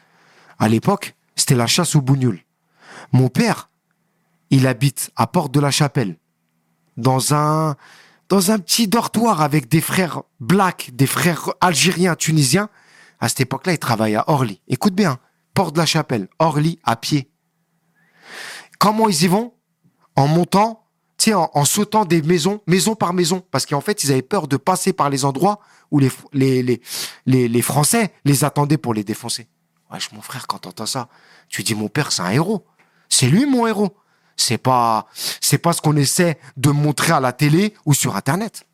à 0.58 0.68
l'époque, 0.68 1.14
c'était 1.36 1.54
la 1.54 1.68
chasse 1.68 1.94
au 1.94 2.00
bougnoul. 2.00 2.42
Mon 3.12 3.28
père, 3.28 3.70
il 4.50 4.66
habite 4.66 5.10
à 5.14 5.26
Porte 5.26 5.52
de 5.52 5.60
la 5.60 5.70
Chapelle, 5.70 6.16
dans 6.96 7.34
un, 7.34 7.76
dans 8.28 8.50
un 8.50 8.58
petit 8.58 8.88
dortoir 8.88 9.42
avec 9.42 9.68
des 9.68 9.80
frères 9.80 10.22
blacks, 10.40 10.90
des 10.92 11.06
frères 11.06 11.50
algériens, 11.60 12.16
tunisiens. 12.16 12.68
À 13.20 13.28
cette 13.28 13.40
époque-là, 13.40 13.74
il 13.74 13.78
travaillait 13.78 14.16
à 14.16 14.28
Orly. 14.28 14.60
Écoute 14.66 14.94
bien, 14.94 15.18
Porte 15.54 15.74
de 15.74 15.78
la 15.78 15.86
Chapelle, 15.86 16.28
Orly, 16.40 16.80
à 16.82 16.96
pied. 16.96 17.30
Comment 18.78 19.08
ils 19.08 19.22
y 19.22 19.28
vont? 19.28 19.54
En 20.16 20.26
montant, 20.26 20.87
tu 21.18 21.30
sais, 21.30 21.34
en, 21.34 21.50
en 21.52 21.64
sautant 21.64 22.04
des 22.04 22.22
maisons, 22.22 22.62
maison 22.66 22.94
par 22.94 23.12
maison, 23.12 23.44
parce 23.50 23.66
qu'en 23.66 23.80
fait, 23.80 24.04
ils 24.04 24.12
avaient 24.12 24.22
peur 24.22 24.46
de 24.48 24.56
passer 24.56 24.92
par 24.92 25.10
les 25.10 25.24
endroits 25.24 25.58
où 25.90 25.98
les, 25.98 26.10
les, 26.32 26.62
les, 26.62 26.80
les, 27.26 27.48
les 27.48 27.62
Français 27.62 28.12
les 28.24 28.44
attendaient 28.44 28.78
pour 28.78 28.94
les 28.94 29.04
défoncer. 29.04 29.48
Wesh, 29.90 30.12
mon 30.12 30.20
frère, 30.20 30.46
quand 30.46 30.58
t'entends 30.58 30.86
ça, 30.86 31.08
tu 31.48 31.62
dis, 31.62 31.74
mon 31.74 31.88
père, 31.88 32.12
c'est 32.12 32.22
un 32.22 32.30
héros. 32.30 32.64
C'est 33.08 33.26
lui, 33.26 33.46
mon 33.46 33.66
héros. 33.66 33.96
C'est 34.36 34.58
pas, 34.58 35.08
c'est 35.40 35.58
pas 35.58 35.72
ce 35.72 35.80
qu'on 35.80 35.96
essaie 35.96 36.38
de 36.56 36.70
montrer 36.70 37.12
à 37.12 37.20
la 37.20 37.32
télé 37.32 37.74
ou 37.84 37.94
sur 37.94 38.14
Internet. 38.14 38.64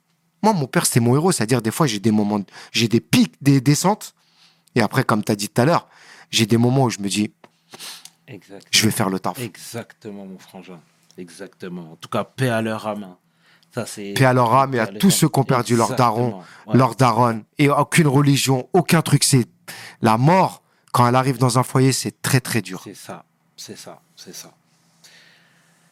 Moi, 0.42 0.52
mon 0.52 0.66
père, 0.66 0.84
c'était 0.84 1.00
mon 1.00 1.14
héros. 1.14 1.32
C'est-à-dire, 1.32 1.62
des 1.62 1.70
fois, 1.70 1.86
j'ai 1.86 2.00
des 2.00 2.10
moments, 2.10 2.42
j'ai 2.72 2.88
des 2.88 3.00
pics, 3.00 3.34
des 3.40 3.62
descentes. 3.62 4.14
Et 4.74 4.82
après, 4.82 5.04
comme 5.04 5.24
t'as 5.24 5.36
dit 5.36 5.48
tout 5.48 5.62
à 5.62 5.64
l'heure, 5.64 5.88
j'ai 6.30 6.44
des 6.44 6.58
moments 6.58 6.82
où 6.82 6.90
je 6.90 6.98
me 6.98 7.08
dis, 7.08 7.32
je 8.70 8.84
vais 8.84 8.90
faire 8.90 9.08
le 9.08 9.20
taf. 9.20 9.38
Exactement, 9.38 10.26
mon 10.26 10.38
frangin. 10.38 10.80
Exactement. 11.18 11.92
En 11.92 11.96
tout 11.96 12.08
cas, 12.08 12.24
paix 12.24 12.48
à 12.48 12.60
leur 12.62 12.86
âme. 12.86 13.04
hein. 13.04 13.16
Ça, 13.74 13.86
c'est. 13.86 14.14
Paix 14.14 14.24
à 14.24 14.32
leur 14.32 14.54
âme 14.54 14.74
et 14.74 14.78
à 14.78 14.86
tous 14.86 15.10
ceux 15.10 15.28
qui 15.28 15.38
ont 15.40 15.44
perdu 15.44 15.76
leur 15.76 15.94
daron, 15.96 16.26
Exactement. 16.26 16.44
Ouais. 16.72 16.76
leur 16.78 16.94
daronne, 16.94 17.44
et 17.58 17.68
aucune 17.70 18.06
religion, 18.08 18.68
aucun 18.72 19.02
truc. 19.02 19.24
C'est 19.24 19.46
la 20.02 20.16
mort, 20.16 20.62
quand 20.92 21.06
elle 21.08 21.16
arrive 21.16 21.38
dans 21.38 21.58
un 21.58 21.62
foyer, 21.62 21.92
c'est 21.92 22.20
très 22.22 22.40
très 22.40 22.62
dur. 22.62 22.80
C'est 22.84 22.94
ça, 22.94 23.24
c'est 23.56 23.76
ça, 23.76 24.00
c'est 24.16 24.34
ça. 24.34 24.52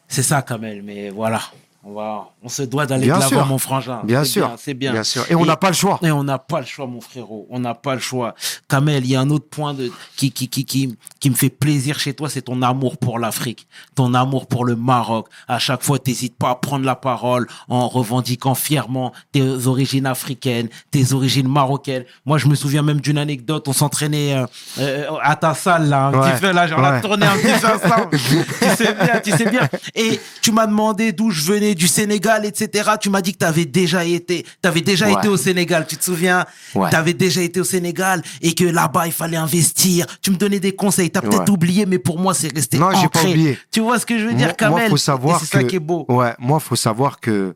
C'est 0.07 0.23
ça, 0.23 0.41
Kamel, 0.43 0.81
mais 0.83 1.09
voilà. 1.09 1.41
On, 1.85 1.93
va, 1.95 2.29
on 2.41 2.47
se 2.47 2.63
doit 2.63 2.85
d'aller 2.85 3.07
de 3.07 3.11
l'avant, 3.11 3.45
mon 3.45 3.57
frangin. 3.57 3.99
Bien 4.05 4.23
sûr. 4.23 4.49
C'est 4.57 4.73
bien. 4.73 4.93
Bien 4.93 5.03
sûr. 5.03 5.25
Et 5.29 5.35
on 5.35 5.45
n'a 5.45 5.57
pas 5.57 5.67
le 5.67 5.73
choix. 5.73 5.99
Et 6.01 6.11
on 6.11 6.23
n'a 6.23 6.39
pas 6.39 6.61
le 6.61 6.65
choix, 6.65 6.87
mon 6.87 7.01
frérot. 7.01 7.45
On 7.49 7.59
n'a 7.59 7.73
pas 7.73 7.93
le 7.95 7.99
choix. 7.99 8.35
Kamel, 8.69 9.03
il 9.03 9.11
y 9.11 9.15
a 9.17 9.19
un 9.19 9.29
autre 9.29 9.49
point 9.49 9.73
de, 9.73 9.91
qui, 10.15 10.31
qui, 10.31 10.47
qui, 10.47 10.63
qui, 10.63 10.97
qui 11.19 11.29
me 11.29 11.35
fait 11.35 11.49
plaisir 11.49 11.99
chez 11.99 12.13
toi, 12.13 12.29
c'est 12.29 12.43
ton 12.43 12.61
amour 12.61 12.95
pour 12.97 13.19
l'Afrique, 13.19 13.67
ton 13.95 14.13
amour 14.13 14.47
pour 14.47 14.63
le 14.63 14.77
Maroc. 14.77 15.27
À 15.49 15.59
chaque 15.59 15.83
fois, 15.83 15.99
t'hésites 15.99 16.37
pas 16.37 16.51
à 16.51 16.55
prendre 16.55 16.85
la 16.85 16.95
parole 16.95 17.47
en 17.67 17.89
revendiquant 17.89 18.55
fièrement 18.55 19.11
tes 19.33 19.41
origines 19.67 20.05
africaines, 20.05 20.69
tes 20.89 21.11
origines 21.11 21.49
marocaines. 21.49 22.05
Moi, 22.25 22.37
je 22.37 22.47
me 22.47 22.55
souviens 22.55 22.81
même 22.81 23.01
d'une 23.01 23.17
anecdote. 23.17 23.67
On 23.67 23.73
s'entraînait 23.73 24.35
euh, 24.35 24.45
euh, 24.79 25.07
à 25.21 25.35
ta 25.35 25.53
salle, 25.53 25.89
là, 25.89 26.05
un 26.05 26.13
Ouais. 26.13 26.31
petit 26.31 26.41
peu, 26.41 26.51
là, 26.53 26.65
genre, 26.65 26.79
on 26.79 26.83
a 26.83 26.91
Ouais. 26.93 27.01
tourné 27.01 27.25
un 27.25 27.35
petit 27.35 27.59
peu 27.59 27.67
ensemble. 27.87 28.17
tu 28.17 28.75
sais 28.77 28.93
bien, 28.93 29.19
tu 29.21 29.31
sais 29.31 29.49
bien. 29.49 29.67
Et 29.95 30.21
tu 30.41 30.53
m'as 30.53 30.65
demandé 30.67 31.11
d'où 31.11 31.29
je 31.29 31.41
venais, 31.43 31.72
du 31.75 31.87
Sénégal, 31.87 32.45
etc. 32.45 32.91
Tu 33.01 33.09
m'as 33.09 33.21
dit 33.21 33.33
que 33.33 33.37
tu 33.39 33.45
avais 33.45 33.65
déjà 33.65 34.03
été, 34.05 34.45
t'avais 34.61 34.81
déjà 34.81 35.07
Ouais. 35.07 35.13
été 35.13 35.27
au 35.27 35.37
Sénégal, 35.37 35.85
tu 35.87 35.97
te 35.97 36.03
souviens? 36.03 36.45
Ouais. 36.75 36.89
Tu 36.89 36.95
avais 36.95 37.13
déjà 37.13 37.41
été 37.41 37.59
au 37.59 37.63
Sénégal 37.63 38.21
et 38.41 38.53
que 38.55 38.63
là-bas, 38.65 39.05
il 39.07 39.13
fallait 39.13 39.37
investir. 39.37 40.05
Tu 40.21 40.31
me 40.31 40.35
donnais 40.37 40.59
des 40.59 40.75
conseils. 40.75 41.11
Tu 41.11 41.17
as 41.17 41.21
peut-être 41.21 41.39
Ouais. 41.43 41.49
oublié, 41.51 41.85
mais 41.85 41.99
pour 41.99 42.19
moi, 42.19 42.33
c'est 42.33 42.53
resté 42.53 42.77
Non, 42.77 42.89
j'ai 42.99 43.07
pas 43.09 43.23
oublié. 43.23 43.57
Tu 43.71 43.79
vois 43.79 43.99
ce 43.99 44.05
que 44.05 44.17
je 44.19 44.25
veux 44.25 44.33
dire, 44.33 44.47
Moi- 44.47 44.53
Kamel? 44.55 44.79
moi, 44.81 44.89
faut 44.89 44.97
savoir 44.97 45.39
c'est 45.39 45.45
ça 45.45 45.63
que- 45.63 45.69
qui 45.69 45.75
est 45.77 45.79
beau. 45.79 46.05
Ouais, 46.09 46.33
moi, 46.39 46.59
faut 46.59 46.75
savoir 46.75 47.19
que, 47.19 47.55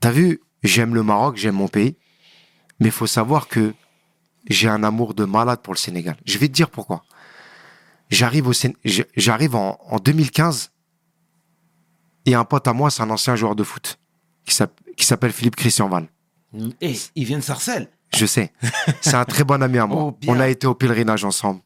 t'as 0.00 0.10
vu, 0.10 0.40
j'aime 0.62 0.94
le 0.94 1.02
Maroc, 1.02 1.36
j'aime 1.36 1.54
mon 1.54 1.68
pays, 1.68 1.96
mais 2.80 2.90
faut 2.90 3.06
savoir 3.06 3.46
que 3.48 3.72
j'ai 4.50 4.68
un 4.68 4.82
amour 4.82 5.14
de 5.14 5.24
malade 5.24 5.60
pour 5.62 5.72
le 5.72 5.78
Sénégal. 5.78 6.16
Je 6.26 6.36
vais 6.38 6.48
te 6.48 6.52
dire 6.52 6.68
pourquoi. 6.68 7.04
J'arrive 8.10 8.48
au 8.48 8.52
Sén- 8.52 8.74
j'arrive 9.16 9.54
en, 9.54 9.78
en 9.88 9.98
2015 9.98 10.71
et 12.26 12.34
un 12.34 12.44
pote 12.44 12.66
à 12.68 12.72
moi, 12.72 12.90
c'est 12.90 13.02
un 13.02 13.10
ancien 13.10 13.36
joueur 13.36 13.54
de 13.56 13.64
foot 13.64 13.98
qui 14.44 14.54
s'app- 14.54 14.80
qui 14.96 15.04
s'appelle 15.06 15.32
Philippe 15.32 15.56
Christian 15.56 15.88
Val. 15.88 16.06
Et 16.80 16.94
il 17.14 17.24
vient 17.24 17.38
de 17.38 17.42
Sarcelles. 17.42 17.88
Je 18.14 18.26
sais. 18.26 18.52
C'est 19.00 19.14
un 19.14 19.24
très 19.24 19.42
bon 19.44 19.62
ami 19.62 19.78
à 19.78 19.86
moi. 19.86 20.02
Oh. 20.02 20.18
On 20.28 20.38
a 20.38 20.48
été 20.48 20.66
au 20.66 20.74
pèlerinage 20.74 21.24
ensemble. 21.24 21.60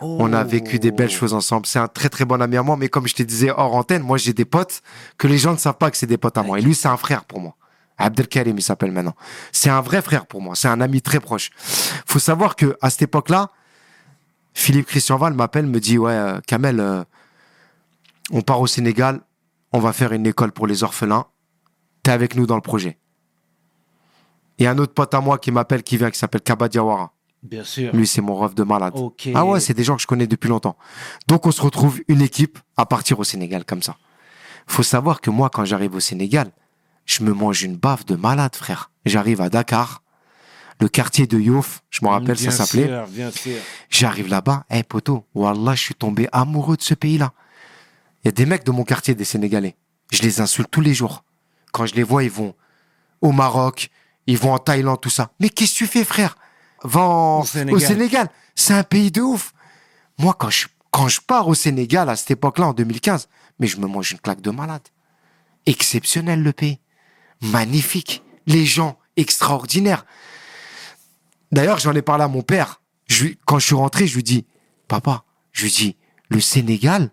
On 0.00 0.32
a 0.32 0.42
vécu 0.42 0.80
des 0.80 0.90
belles 0.90 1.10
choses 1.10 1.32
ensemble. 1.32 1.64
C'est 1.66 1.78
un 1.78 1.86
très 1.86 2.08
très 2.08 2.24
bon 2.24 2.40
ami 2.42 2.56
à 2.56 2.62
moi. 2.64 2.76
Mais 2.76 2.88
comme 2.88 3.06
je 3.06 3.14
te 3.14 3.22
disais 3.22 3.50
hors 3.50 3.72
antenne, 3.76 4.02
moi 4.02 4.18
j'ai 4.18 4.32
des 4.32 4.44
potes 4.44 4.82
que 5.16 5.28
les 5.28 5.38
gens 5.38 5.52
ne 5.52 5.58
savent 5.58 5.76
pas 5.78 5.92
que 5.92 5.96
c'est 5.96 6.08
des 6.08 6.18
potes 6.18 6.36
à 6.36 6.42
moi. 6.42 6.58
Et 6.58 6.62
lui, 6.62 6.74
c'est 6.74 6.88
un 6.88 6.96
frère 6.96 7.24
pour 7.24 7.40
moi. 7.40 7.54
Abdelkarim, 7.98 8.58
il 8.58 8.62
s'appelle 8.62 8.90
maintenant. 8.90 9.14
C'est 9.52 9.70
un 9.70 9.80
vrai 9.80 10.02
frère 10.02 10.26
pour 10.26 10.40
moi. 10.42 10.56
C'est 10.56 10.66
un 10.66 10.80
ami 10.80 11.02
très 11.02 11.20
proche. 11.20 11.50
Faut 12.04 12.18
savoir 12.18 12.56
que 12.56 12.76
à 12.82 12.90
cette 12.90 13.02
époque-là, 13.02 13.50
Philippe 14.54 14.86
Christian 14.86 15.18
Val 15.18 15.34
m'appelle, 15.34 15.66
me 15.66 15.78
dit 15.78 15.98
ouais, 15.98 16.10
euh, 16.12 16.40
Kamel, 16.48 16.80
euh, 16.80 17.04
on 18.32 18.42
part 18.42 18.60
au 18.60 18.66
Sénégal, 18.66 19.20
on 19.72 19.78
va 19.80 19.92
faire 19.92 20.12
une 20.12 20.26
école 20.26 20.52
pour 20.52 20.66
les 20.66 20.82
orphelins. 20.82 21.26
T'es 22.02 22.10
avec 22.10 22.34
nous 22.34 22.46
dans 22.46 22.56
le 22.56 22.62
projet. 22.62 22.98
Et 24.58 24.66
un 24.66 24.78
autre 24.78 24.92
pote 24.94 25.14
à 25.14 25.20
moi 25.20 25.38
qui 25.38 25.50
m'appelle, 25.50 25.82
qui 25.82 25.96
vient, 25.96 26.10
qui 26.10 26.18
s'appelle 26.18 26.42
Kaba 26.42 26.68
Diawara. 26.68 27.12
Bien 27.42 27.64
sûr. 27.64 27.92
Lui, 27.92 28.06
c'est 28.06 28.20
mon 28.20 28.38
rêve 28.38 28.54
de 28.54 28.62
malade. 28.62 28.94
Ah 29.34 29.44
ouais, 29.44 29.58
c'est 29.60 29.74
des 29.74 29.82
gens 29.82 29.96
que 29.96 30.02
je 30.02 30.06
connais 30.06 30.26
depuis 30.28 30.48
longtemps. 30.48 30.76
Donc 31.26 31.46
on 31.46 31.50
se 31.50 31.60
retrouve 31.60 32.00
une 32.08 32.20
équipe 32.22 32.58
à 32.76 32.86
partir 32.86 33.18
au 33.18 33.24
Sénégal 33.24 33.64
comme 33.64 33.82
ça. 33.82 33.96
Faut 34.66 34.84
savoir 34.84 35.20
que 35.20 35.30
moi, 35.30 35.50
quand 35.50 35.64
j'arrive 35.64 35.94
au 35.96 36.00
Sénégal, 36.00 36.52
je 37.04 37.24
me 37.24 37.32
mange 37.32 37.64
une 37.64 37.76
baffe 37.76 38.06
de 38.06 38.14
malade, 38.14 38.54
frère. 38.54 38.90
J'arrive 39.04 39.40
à 39.40 39.48
Dakar, 39.48 40.02
le 40.80 40.88
quartier 40.88 41.26
de 41.26 41.38
Yoff, 41.38 41.82
je 41.90 42.04
me 42.04 42.10
rappelle, 42.10 42.36
Bien 42.36 42.50
ça 42.50 42.64
s'appelait. 42.64 42.86
sûr, 42.86 43.06
Bien 43.08 43.30
sûr. 43.30 43.56
J'arrive 43.90 44.28
là-bas, 44.28 44.64
eh 44.70 44.82
poto, 44.84 45.24
wallah, 45.34 45.74
je 45.74 45.80
suis 45.80 45.94
tombé 45.94 46.28
amoureux 46.32 46.76
de 46.76 46.82
ce 46.82 46.94
pays-là. 46.94 47.32
Il 48.22 48.26
y 48.26 48.30
a 48.30 48.32
des 48.32 48.46
mecs 48.46 48.64
de 48.64 48.70
mon 48.70 48.84
quartier, 48.84 49.14
des 49.14 49.24
Sénégalais. 49.24 49.76
Je 50.12 50.22
les 50.22 50.40
insulte 50.40 50.70
tous 50.70 50.80
les 50.80 50.94
jours. 50.94 51.24
Quand 51.72 51.86
je 51.86 51.94
les 51.94 52.02
vois, 52.02 52.22
ils 52.24 52.30
vont 52.30 52.54
au 53.20 53.32
Maroc, 53.32 53.90
ils 54.26 54.38
vont 54.38 54.52
en 54.52 54.58
Thaïlande, 54.58 55.00
tout 55.00 55.10
ça. 55.10 55.30
Mais 55.40 55.48
qu'est-ce 55.48 55.72
que 55.72 55.78
tu 55.78 55.86
fais, 55.86 56.04
frère? 56.04 56.36
Va 56.84 57.00
en- 57.00 57.40
Au 57.40 57.44
Sénégal. 57.44 57.80
Sénégal. 57.80 58.30
C'est 58.54 58.74
un 58.74 58.82
pays 58.84 59.10
de 59.10 59.20
ouf. 59.22 59.52
Moi, 60.18 60.34
quand 60.38 60.50
je, 60.50 60.66
quand 60.90 61.08
je 61.08 61.20
pars 61.20 61.48
au 61.48 61.54
Sénégal 61.54 62.08
à 62.10 62.16
cette 62.16 62.32
époque-là, 62.32 62.68
en 62.68 62.72
2015, 62.74 63.28
mais 63.58 63.66
je 63.66 63.78
me 63.78 63.86
mange 63.86 64.12
une 64.12 64.18
claque 64.20 64.40
de 64.40 64.50
malade. 64.50 64.82
Exceptionnel, 65.66 66.42
le 66.42 66.52
pays. 66.52 66.78
Magnifique. 67.40 68.22
Les 68.46 68.66
gens, 68.66 68.98
extraordinaires. 69.16 70.04
D'ailleurs, 71.50 71.78
j'en 71.78 71.94
ai 71.94 72.02
parlé 72.02 72.24
à 72.24 72.28
mon 72.28 72.42
père. 72.42 72.80
Je 73.06 73.26
quand 73.46 73.58
je 73.58 73.66
suis 73.66 73.74
rentré, 73.74 74.06
je 74.06 74.14
lui 74.16 74.22
dis, 74.22 74.46
papa, 74.88 75.24
je 75.52 75.64
lui 75.64 75.70
dis, 75.70 75.96
le 76.28 76.40
Sénégal, 76.40 77.10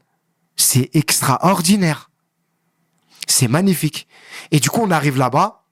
c'est 0.61 0.89
extraordinaire. 0.93 2.09
C'est 3.27 3.47
magnifique. 3.47 4.07
Et 4.51 4.59
du 4.59 4.69
coup, 4.69 4.81
on 4.81 4.91
arrive 4.91 5.17
là-bas. 5.17 5.63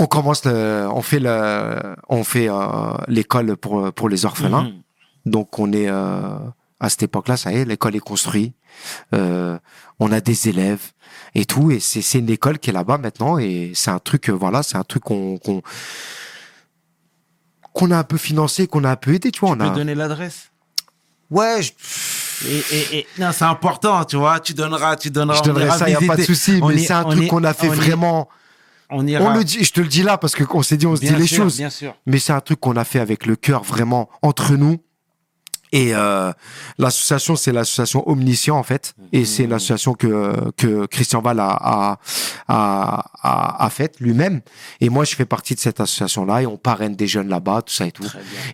on 0.00 0.06
commence, 0.06 0.44
le, 0.46 0.88
on 0.92 1.02
fait 1.02 1.20
le, 1.20 1.94
on 2.08 2.24
fait 2.24 2.48
euh, 2.48 2.94
l'école 3.08 3.56
pour 3.56 3.92
pour 3.92 4.08
les 4.08 4.24
orphelins. 4.24 4.64
Mhm. 4.64 4.82
Donc 5.26 5.58
on 5.58 5.72
est 5.72 5.88
euh, 5.88 6.38
à 6.80 6.88
cette 6.88 7.02
époque-là, 7.02 7.36
ça 7.36 7.52
y 7.52 7.56
est, 7.56 7.64
l'école 7.66 7.94
est 7.96 8.00
construite. 8.00 8.54
Euh, 9.14 9.58
on 9.98 10.10
a 10.10 10.20
des 10.20 10.48
élèves 10.48 10.92
et 11.34 11.44
tout, 11.44 11.70
et 11.70 11.80
c'est 11.80 12.00
c'est 12.00 12.18
une 12.18 12.30
école 12.30 12.58
qui 12.58 12.70
est 12.70 12.72
là-bas 12.72 12.96
maintenant, 12.96 13.38
et 13.38 13.72
c'est 13.74 13.90
un 13.90 13.98
truc, 13.98 14.30
voilà, 14.30 14.62
c'est 14.62 14.78
un 14.78 14.84
truc 14.84 15.02
qu'on 15.04 15.36
qu'on 15.38 15.62
qu'on 17.74 17.90
a 17.90 17.98
un 17.98 18.04
peu 18.04 18.16
financé, 18.16 18.66
qu'on 18.66 18.84
a 18.84 18.90
un 18.90 18.96
peu 18.96 19.14
aidé, 19.14 19.30
tu 19.30 19.40
vois. 19.40 19.50
Tu 19.50 19.56
on 19.56 19.58
peux 19.58 19.70
a... 19.70 19.74
donner 19.74 19.94
l'adresse? 19.94 20.50
Ouais, 21.30 21.62
je, 21.62 21.72
et, 22.46 22.58
et, 22.74 22.98
et- 22.98 23.06
non, 23.18 23.30
c'est 23.32 23.44
important, 23.44 24.04
tu 24.04 24.16
vois. 24.16 24.40
Tu 24.40 24.54
donneras, 24.54 24.96
tu 24.96 25.10
donneras. 25.10 25.36
je 25.36 25.50
on 25.50 25.52
donnerai 25.54 25.78
ça, 25.78 25.88
y 25.88 25.94
a 25.94 26.00
pas 26.00 26.16
de 26.16 26.22
souci, 26.22 26.60
mais 26.66 26.78
c'est 26.78 26.92
un 26.92 27.04
truc 27.04 27.28
qu'on 27.28 27.44
a 27.44 27.54
fait 27.54 27.68
vraiment. 27.68 28.28
On 28.92 29.06
ira. 29.06 29.24
On 29.24 29.34
le 29.36 29.44
dit, 29.44 29.62
je 29.64 29.70
te 29.72 29.80
le 29.80 29.86
dis 29.86 30.02
là 30.02 30.18
parce 30.18 30.34
que 30.34 30.42
on 30.52 30.62
s'est 30.62 30.76
dit, 30.76 30.86
on 30.86 30.96
se 30.96 31.00
Bien 31.00 31.12
dit 31.12 31.20
les 31.20 31.26
choses. 31.28 31.56
Bien 31.56 31.70
sûr. 31.70 31.94
mais 32.06 32.18
c'est 32.18 32.32
un 32.32 32.40
truc 32.40 32.58
qu'on 32.58 32.76
a 32.76 32.84
fait 32.84 32.98
avec 32.98 33.24
le 33.24 33.36
cœur 33.36 33.62
vraiment 33.62 34.08
entre 34.22 34.54
nous. 34.54 34.78
Et 35.72 35.94
euh, 35.94 36.32
l'association, 36.78 37.36
c'est 37.36 37.52
l'association 37.52 38.08
Omniscient 38.08 38.56
en 38.56 38.62
fait, 38.62 38.94
et 39.12 39.24
c'est 39.24 39.44
une 39.44 39.52
association 39.52 39.94
que 39.94 40.50
que 40.56 40.86
Christian 40.86 41.20
Val 41.20 41.38
a 41.38 41.50
a 41.50 41.98
a, 42.48 43.04
a, 43.22 43.64
a 43.64 43.70
faite 43.70 44.00
lui-même. 44.00 44.40
Et 44.80 44.88
moi, 44.88 45.04
je 45.04 45.14
fais 45.14 45.26
partie 45.26 45.54
de 45.54 45.60
cette 45.60 45.80
association-là, 45.80 46.42
et 46.42 46.46
on 46.46 46.56
parraine 46.56 46.96
des 46.96 47.06
jeunes 47.06 47.28
là-bas, 47.28 47.62
tout 47.62 47.72
ça 47.72 47.86
et 47.86 47.92
tout. 47.92 48.04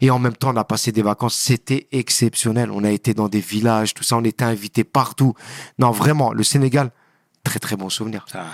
Et 0.01 0.11
en 0.11 0.19
même 0.19 0.37
temps, 0.37 0.53
on 0.53 0.57
a 0.57 0.65
passé 0.65 0.93
des 0.93 1.03
vacances, 1.03 1.35
c'était 1.35 1.89
exceptionnel. 1.93 2.71
On 2.71 2.85
a 2.85 2.91
été 2.91 3.15
dans 3.15 3.29
des 3.29 3.41
villages, 3.41 3.95
tout 3.95 4.05
ça, 4.05 4.17
on 4.17 4.25
était 4.25 4.45
invités 4.45 4.85
partout. 4.85 5.35
Non, 5.79 5.91
vraiment, 5.93 6.33
le 6.33 6.43
Sénégal, 6.43 6.91
très 7.45 7.59
très 7.59 7.77
bon 7.77 7.89
souvenir, 7.89 8.27
bien. 8.33 8.45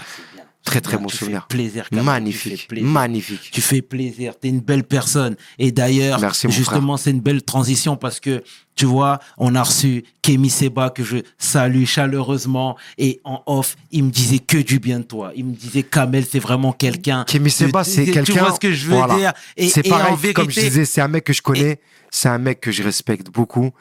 Très 0.65 0.81
très 0.81 0.97
bon 0.97 1.07
Tu 1.07 1.13
fais 1.17 1.19
souvenir, 1.25 1.47
Plaisir. 1.49 1.89
Kamel, 1.91 2.03
tu 2.03 2.05
fais 2.05 2.13
magnifique, 2.51 2.69
plaisir. 2.69 2.89
magnifique. 2.89 3.51
Tu 3.53 3.61
fais 3.61 3.83
plaisir, 3.83 4.39
t'es 4.39 4.49
une 4.49 4.61
belle 4.61 4.85
personne. 4.85 5.37
Et 5.59 5.73
d'ailleurs, 5.73 6.21
justement, 6.49 6.97
c'est 6.97 7.11
une 7.11 7.21
belle 7.21 7.43
transition 7.43 7.97
parce 7.97 8.21
que, 8.21 8.43
tu 8.77 8.85
vois, 8.87 9.19
on 9.39 9.55
a 9.55 9.63
reçu 9.63 10.05
Kémy 10.23 10.49
Seba 10.51 10.91
que 10.91 11.03
je 11.05 11.19
salue 11.37 11.85
chaleureusement 11.85 12.77
et 12.97 13.21
en 13.25 13.43
off, 13.47 13.77
il 13.91 14.05
me 14.05 14.11
disait 14.11 14.39
que 14.39 14.59
du 14.59 14.79
bien 14.79 15.01
de 15.01 15.05
toi. 15.05 15.33
Il 15.35 15.45
me 15.47 15.55
disait 15.55 15.83
Kamel, 15.83 16.25
c'est 16.25 16.39
vraiment 16.39 16.73
quelqu'un. 16.73 17.25
Kémy 17.27 17.51
Seba, 17.51 17.85
c'est 17.85 18.05
Tu 18.05 18.13
quelqu'un- 18.13 18.41
vois 18.41 18.53
ce 18.55 18.61
que 18.61 18.73
je 18.73 18.87
veux 18.87 18.97
voilà. 18.97 19.17
dire? 19.17 19.33
Et, 19.57 19.69
C'est 19.69 19.83
pareil, 19.83 20.15
vérité, 20.17 20.33
comme 20.35 20.51
je 20.51 20.61
disais, 20.61 20.85
c'est 20.85 21.01
un 21.01 21.09
mec 21.09 21.25
que 21.25 21.33
je 21.33 21.43
connais, 21.43 21.81
c'est 22.11 22.29
un 22.29 22.39
mec 22.39 22.61
que 22.61 22.71
je 22.71 22.83
respecte 22.83 23.29
beaucoup. 23.31 23.73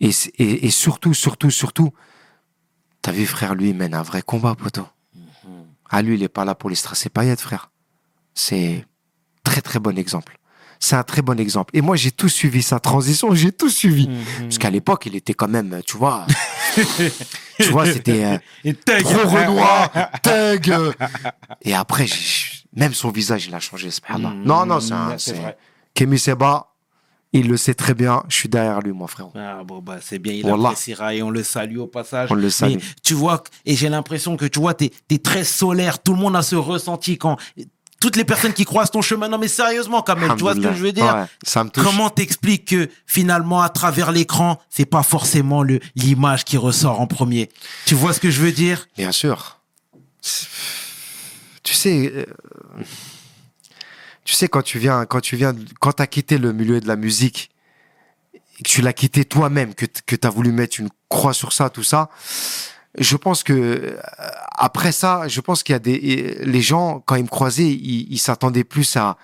Et, 0.00 0.10
et 0.38 0.70
surtout, 0.70 1.14
surtout, 1.14 1.50
surtout, 1.50 1.90
t'as 3.00 3.12
vu, 3.12 3.24
frère, 3.26 3.54
lui, 3.54 3.70
il 3.70 3.74
mène 3.74 3.94
un 3.94 4.02
vrai 4.02 4.22
combat, 4.22 4.54
poteau. 4.54 4.86
Ah, 5.90 6.02
lui, 6.02 6.14
il 6.16 6.22
est 6.22 6.28
pas 6.28 6.44
là 6.44 6.54
pour 6.54 6.70
les 6.70 6.76
stresser 6.76 7.08
paillettes, 7.08 7.40
frère. 7.40 7.70
C'est 8.34 8.84
très, 9.44 9.60
très 9.60 9.78
bon 9.78 9.96
exemple. 9.98 10.38
C'est 10.80 10.96
un 10.96 11.02
très 11.02 11.22
bon 11.22 11.38
exemple. 11.38 11.70
Et 11.76 11.80
moi, 11.80 11.96
j'ai 11.96 12.10
tout 12.10 12.28
suivi 12.28 12.62
sa 12.62 12.80
transition, 12.80 13.34
j'ai 13.34 13.52
tout 13.52 13.70
suivi. 13.70 14.08
Mhm. 14.08 14.24
Parce 14.40 14.58
qu'à 14.58 14.70
l'époque, 14.70 15.06
il 15.06 15.16
était 15.16 15.34
quand 15.34 15.48
même, 15.48 15.80
tu 15.86 15.96
vois, 15.96 16.26
tu 17.58 17.70
vois, 17.70 17.86
c'était 17.86 18.24
euh, 18.24 18.38
Et 18.64 18.74
trop 18.74 19.28
Renoir, 19.28 19.90
euh. 20.26 20.92
Et 21.62 21.74
après, 21.74 22.06
même 22.74 22.92
son 22.92 23.10
visage, 23.10 23.46
il 23.46 23.54
a 23.54 23.60
changé, 23.60 23.90
Mhm. 24.10 24.42
Non, 24.44 24.66
non, 24.66 24.80
c'est 24.80 24.92
un. 24.92 25.16
Kémy 25.94 26.18
Seba, 26.18 26.73
il 27.34 27.48
le 27.48 27.56
sait 27.56 27.74
très 27.74 27.92
bien. 27.94 28.22
Je 28.28 28.36
suis 28.36 28.48
derrière 28.48 28.80
lui, 28.80 28.92
mon 28.92 29.06
frère. 29.06 29.26
Ah 29.34 29.62
bon 29.64 29.80
bah 29.80 29.98
c'est 30.00 30.18
bien, 30.18 30.32
il 30.32 30.44
Wallah. 30.46 30.68
appréciera 30.70 31.14
et 31.14 31.22
on 31.22 31.30
le 31.30 31.42
salue 31.42 31.78
au 31.78 31.86
passage. 31.86 32.30
On 32.32 32.34
le 32.34 32.48
salue. 32.48 32.76
Mais 32.76 32.80
tu 33.02 33.12
vois, 33.14 33.42
et 33.66 33.74
j'ai 33.76 33.88
l'impression 33.90 34.36
que 34.36 34.46
tu 34.46 34.58
vois, 34.60 34.72
t'es 34.74 34.90
es 35.10 35.18
très 35.18 35.44
solaire. 35.44 36.02
Tout 36.02 36.14
le 36.14 36.20
monde 36.20 36.36
a 36.36 36.42
ce 36.42 36.56
ressenti 36.56 37.18
quand 37.18 37.36
toutes 38.00 38.16
les 38.16 38.24
personnes 38.24 38.52
qui 38.52 38.64
croisent 38.64 38.90
ton 38.90 39.02
chemin. 39.02 39.28
Non 39.28 39.38
mais 39.38 39.48
sérieusement, 39.48 40.02
Kamel, 40.02 40.30
tu 40.36 40.42
vois 40.42 40.54
ce 40.54 40.60
que 40.60 40.72
je 40.74 40.82
veux 40.82 40.92
dire? 40.92 41.04
Ouais, 41.06 41.24
Ça 41.42 41.64
me 41.64 41.70
touche. 41.70 41.82
Comment 41.84 42.08
t'expliques 42.10 42.66
que 42.68 42.88
finalement 43.06 43.62
à 43.62 43.68
travers 43.68 44.12
l'écran, 44.12 44.60
c'est 44.70 44.84
pas 44.86 45.02
forcément 45.02 45.62
le 45.62 45.80
l'image 45.96 46.44
qui 46.44 46.56
ressort 46.56 47.00
en 47.00 47.06
premier? 47.06 47.48
Tu 47.86 47.94
vois 47.94 48.12
ce 48.12 48.20
que 48.20 48.30
je 48.30 48.40
veux 48.40 48.52
dire? 48.52 48.86
Bien 48.96 49.10
sûr. 49.12 49.60
Tu 51.62 51.72
sais, 51.74 52.12
euh, 52.14 52.24
tu 54.24 54.34
sais 54.34 54.48
quand 54.48 54.62
tu 54.62 54.78
viens, 54.78 55.04
quand 55.06 55.20
tu 55.20 55.36
viens, 55.36 55.54
quand 55.80 55.92
t'as 55.92 56.06
quitté 56.06 56.38
le 56.38 56.52
milieu 56.52 56.80
de 56.80 56.88
la 56.88 56.96
musique 56.96 57.50
que 58.58 58.68
tu 58.68 58.82
l'as 58.82 58.92
quitté 58.92 59.24
toi-même, 59.24 59.74
que 59.74 59.86
que 60.06 60.16
t'as 60.16 60.30
voulu 60.30 60.52
mettre 60.52 60.80
une 60.80 60.88
croix 61.08 61.34
sur 61.34 61.52
ça, 61.52 61.70
tout 61.70 61.82
ça. 61.82 62.08
Je 62.96 63.16
pense 63.16 63.42
que 63.42 63.52
euh, 63.52 64.00
après 64.56 64.92
ça, 64.92 65.26
je 65.28 65.40
pense 65.40 65.62
qu'il 65.62 65.72
y 65.72 65.76
a 65.76 65.80
des 65.80 66.38
les 66.44 66.62
gens 66.62 67.00
quand 67.04 67.16
ils 67.16 67.24
me 67.24 67.28
croisaient, 67.28 67.68
ils 67.70 68.18
s'attendaient 68.18 68.64
plus 68.64 68.96
à 68.96 69.18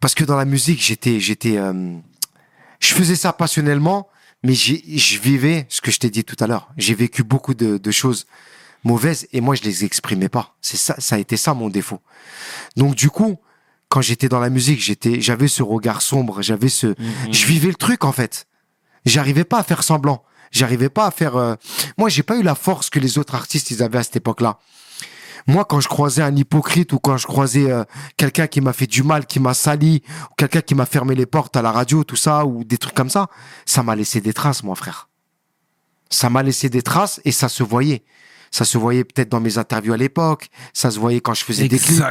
parce 0.00 0.14
que 0.14 0.24
dans 0.24 0.36
la 0.36 0.44
musique, 0.44 0.82
j'étais 0.82 1.20
j'étais 1.20 1.56
euh, 1.56 1.96
je 2.80 2.94
faisais 2.94 3.16
ça 3.16 3.32
passionnellement, 3.32 4.08
mais 4.42 4.54
je 4.54 5.20
vivais 5.20 5.66
ce 5.68 5.80
que 5.80 5.90
je 5.90 5.98
t'ai 5.98 6.10
dit 6.10 6.24
tout 6.24 6.36
à 6.40 6.46
l'heure. 6.46 6.70
J'ai 6.76 6.94
vécu 6.94 7.22
beaucoup 7.22 7.54
de, 7.54 7.78
de 7.78 7.90
choses 7.90 8.26
mauvaises 8.84 9.28
et 9.32 9.40
moi 9.40 9.54
je 9.54 9.62
les 9.62 9.84
exprimais 9.84 10.28
pas. 10.28 10.56
C'est 10.60 10.76
ça, 10.76 10.96
ça 10.98 11.16
a 11.16 11.18
été 11.18 11.36
ça 11.36 11.54
mon 11.54 11.68
défaut. 11.68 12.00
Donc 12.76 12.94
du 12.94 13.10
coup, 13.10 13.38
quand 13.90 14.00
j'étais 14.00 14.28
dans 14.30 14.40
la 14.40 14.48
musique, 14.50 14.80
j'étais, 14.80 15.20
j'avais 15.20 15.48
ce 15.48 15.62
regard 15.62 16.00
sombre, 16.00 16.40
j'avais 16.40 16.68
ce, 16.70 16.94
je 17.30 17.46
vivais 17.46 17.68
le 17.68 17.74
truc 17.74 18.04
en 18.04 18.12
fait. 18.12 18.46
J'arrivais 19.04 19.44
pas 19.44 19.58
à 19.58 19.62
faire 19.62 19.82
semblant. 19.82 20.22
J'arrivais 20.52 20.88
pas 20.88 21.06
à 21.06 21.10
faire. 21.10 21.36
euh, 21.36 21.54
Moi, 21.98 22.08
j'ai 22.08 22.22
pas 22.22 22.36
eu 22.36 22.42
la 22.42 22.54
force 22.54 22.88
que 22.90 22.98
les 22.98 23.18
autres 23.18 23.34
artistes 23.34 23.70
ils 23.70 23.82
avaient 23.82 23.98
à 23.98 24.02
cette 24.02 24.16
époque-là. 24.16 24.58
Moi, 25.46 25.64
quand 25.64 25.80
je 25.80 25.88
croisais 25.88 26.22
un 26.22 26.34
hypocrite 26.36 26.92
ou 26.92 26.98
quand 26.98 27.16
je 27.16 27.26
croisais 27.26 27.70
euh, 27.70 27.84
quelqu'un 28.16 28.46
qui 28.46 28.60
m'a 28.60 28.72
fait 28.72 28.86
du 28.86 29.02
mal, 29.02 29.26
qui 29.26 29.40
m'a 29.40 29.54
sali, 29.54 30.02
ou 30.30 30.34
quelqu'un 30.36 30.60
qui 30.60 30.74
m'a 30.74 30.86
fermé 30.86 31.14
les 31.14 31.26
portes 31.26 31.56
à 31.56 31.62
la 31.62 31.72
radio, 31.72 32.04
tout 32.04 32.16
ça, 32.16 32.44
ou 32.46 32.62
des 32.64 32.78
trucs 32.78 32.94
comme 32.94 33.10
ça, 33.10 33.28
ça 33.64 33.82
m'a 33.82 33.96
laissé 33.96 34.20
des 34.20 34.32
traces, 34.34 34.62
moi, 34.62 34.74
frère. 34.74 35.08
Ça 36.10 36.28
m'a 36.30 36.42
laissé 36.42 36.68
des 36.68 36.82
traces 36.82 37.20
et 37.24 37.32
ça 37.32 37.48
se 37.48 37.62
voyait. 37.62 38.02
Ça 38.50 38.64
se 38.64 38.78
voyait 38.78 39.04
peut-être 39.04 39.28
dans 39.28 39.40
mes 39.40 39.58
interviews 39.58 39.92
à 39.92 39.96
l'époque. 39.96 40.48
Ça 40.72 40.90
se 40.90 40.98
voyait 40.98 41.20
quand 41.20 41.34
je 41.34 41.44
faisais 41.44 41.68
des 41.68 41.78
clips. 41.78 42.02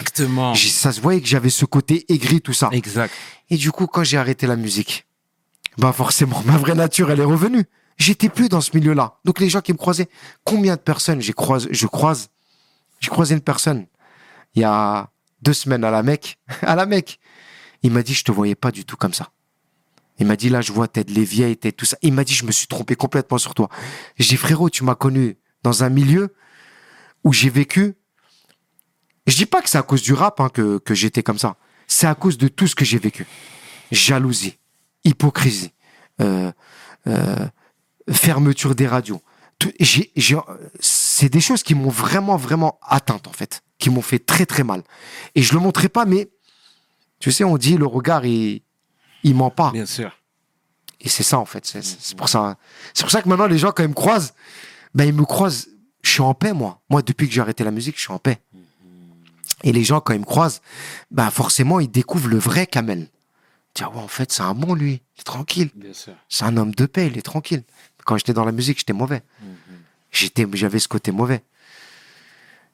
Ça 0.56 0.92
se 0.92 1.02
voyait 1.02 1.22
que 1.22 1.28
j'avais 1.28 1.50
ce 1.50 1.66
côté 1.66 2.06
aigri, 2.12 2.42
tout 2.42 2.54
ça. 2.54 2.70
Exact. 2.72 3.14
Et 3.50 3.58
du 3.58 3.72
coup, 3.72 3.88
quand 3.88 4.04
j'ai 4.04 4.18
arrêté 4.18 4.48
la 4.48 4.56
musique, 4.56 5.06
bah 5.78 5.92
forcément, 5.92 6.42
ma 6.46 6.58
vraie 6.58 6.76
nature, 6.76 7.12
elle 7.12 7.20
est 7.20 7.26
revenue. 7.26 7.66
J'étais 7.98 8.30
plus 8.30 8.48
dans 8.48 8.62
ce 8.62 8.72
milieu-là. 8.76 9.20
Donc 9.26 9.40
les 9.40 9.50
gens 9.50 9.62
qui 9.62 9.74
me 9.74 9.78
croisaient, 9.78 10.08
combien 10.46 10.76
de 10.76 10.82
personnes? 10.82 11.22
J'ai 11.22 11.34
croisé, 11.34 11.68
je 11.72 11.88
croise, 11.88 12.30
j'ai 13.02 13.10
croisé 13.10 13.36
une 13.36 13.42
personne 13.42 13.86
il 14.56 14.62
y 14.62 14.66
a 14.66 15.10
deux 15.42 15.54
semaines 15.54 15.84
à 15.84 15.92
la 15.92 16.04
Mecque, 16.04 16.38
à 16.62 16.76
la 16.76 16.86
Mecque. 16.86 17.20
Il 17.84 17.92
m'a 17.92 18.04
dit, 18.04 18.14
je 18.14 18.24
te 18.24 18.32
voyais 18.32 18.56
pas 18.56 18.72
du 18.72 18.86
tout 18.86 18.98
comme 18.98 19.14
ça. 19.14 19.30
Il 20.18 20.28
m'a 20.28 20.36
dit, 20.36 20.50
là, 20.50 20.60
je 20.60 20.74
vois 20.74 20.90
tête 20.90 21.10
les 21.10 21.24
vieilles, 21.24 21.56
tête 21.56 21.78
tout 21.78 21.86
ça. 21.86 21.98
Il 22.02 22.14
m'a 22.14 22.26
dit, 22.26 22.34
je 22.34 22.46
me 22.46 22.52
suis 22.52 22.68
trompé 22.68 22.96
complètement 22.96 23.38
sur 23.38 23.54
toi. 23.54 23.70
J'ai 24.18 24.30
dit, 24.30 24.38
frérot, 24.38 24.70
tu 24.70 24.84
m'as 24.84 24.96
connu 24.96 25.38
dans 25.64 25.84
un 25.84 25.90
milieu 25.90 26.34
où 27.24 27.34
j'ai 27.34 27.50
vécu. 27.50 27.96
Je 29.28 29.36
dis 29.36 29.46
pas 29.46 29.62
que 29.62 29.70
c'est 29.70 29.78
à 29.78 29.84
cause 29.84 30.02
du 30.02 30.14
rap 30.14 30.40
hein, 30.40 30.50
que, 30.50 30.78
que 30.80 30.94
j'étais 30.94 31.24
comme 31.24 31.38
ça. 31.38 31.58
C'est 31.88 32.08
à 32.08 32.16
cause 32.16 32.38
de 32.38 32.48
tout 32.48 32.68
ce 32.68 32.76
que 32.76 32.86
j'ai 32.86 33.00
vécu. 33.00 33.26
Jalousie, 33.92 34.58
hypocrisie, 35.04 35.74
euh, 36.22 36.52
euh, 37.08 37.48
fermeture 38.12 38.76
des 38.76 38.88
radios. 38.88 39.22
C'est 40.80 41.30
des 41.30 41.42
choses 41.42 41.64
qui 41.64 41.76
m'ont 41.76 41.90
vraiment, 41.90 42.38
vraiment 42.38 42.80
atteinte, 42.82 43.28
en 43.28 43.34
fait. 43.34 43.62
Qui 43.78 43.90
m'ont 43.90 44.02
fait 44.02 44.20
très, 44.20 44.46
très 44.46 44.64
mal. 44.64 44.84
Et 45.36 45.42
je 45.42 45.54
le 45.54 45.60
montrais 45.60 45.90
pas, 45.90 46.06
mais 46.06 46.30
tu 47.20 47.32
sais, 47.32 47.44
on 47.44 47.58
dit 47.58 47.78
le 47.78 47.86
regard, 47.86 48.26
il, 48.26 48.62
il 49.24 49.36
ment 49.36 49.50
pas. 49.50 49.72
Bien 49.72 49.86
sûr. 49.86 50.12
Et 51.02 51.10
c'est 51.10 51.24
ça, 51.24 51.40
en 51.40 51.46
fait. 51.46 51.66
C'est 51.66 51.84
c'est 51.84 52.16
pour 52.16 52.30
ça. 52.30 52.58
C'est 52.94 53.04
pour 53.04 53.12
ça 53.12 53.22
que 53.22 53.30
maintenant, 53.30 53.48
les 53.48 53.58
gens, 53.58 53.72
quand 53.72 53.84
ils 53.84 53.90
me 53.90 53.94
croisent, 53.94 54.34
ben, 54.94 55.06
ils 55.06 55.14
me 55.14 55.26
croisent. 55.26 55.68
Je 56.02 56.12
suis 56.12 56.22
en 56.22 56.34
paix, 56.34 56.54
moi. 56.54 56.82
Moi, 56.90 57.02
depuis 57.02 57.28
que 57.28 57.34
j'ai 57.34 57.42
arrêté 57.42 57.64
la 57.64 57.72
musique, 57.72 57.96
je 57.98 58.02
suis 58.02 58.14
en 58.14 58.20
paix. 58.20 58.40
Et 59.64 59.72
les 59.74 59.84
gens, 59.84 60.00
quand 60.00 60.14
ils 60.14 60.20
me 60.20 60.26
croisent, 60.26 60.62
ben, 61.12 61.30
forcément, 61.30 61.80
ils 61.80 61.92
découvrent 61.92 62.30
le 62.30 62.38
vrai 62.38 62.66
Kamel. 62.66 63.08
Tiens, 63.74 63.90
ouais, 63.90 64.00
en 64.00 64.08
fait, 64.08 64.32
c'est 64.32 64.42
un 64.42 64.54
bon, 64.54 64.74
lui. 64.74 65.02
Il 65.16 65.22
est 65.22 65.24
tranquille. 65.24 65.70
C'est 66.30 66.46
un 66.46 66.56
homme 66.58 66.74
de 66.74 66.86
paix, 66.86 67.08
il 67.08 67.18
est 67.18 67.22
tranquille. 67.22 67.64
Quand 68.06 68.18
j'étais 68.18 68.34
dans 68.34 68.46
la 68.46 68.52
musique, 68.52 68.80
j'étais 68.80 68.94
mauvais. 68.94 69.22
J'étais, 70.12 70.48
j'avais 70.54 70.80
ce 70.80 70.88
côté 70.88 71.12
mauvais. 71.12 71.44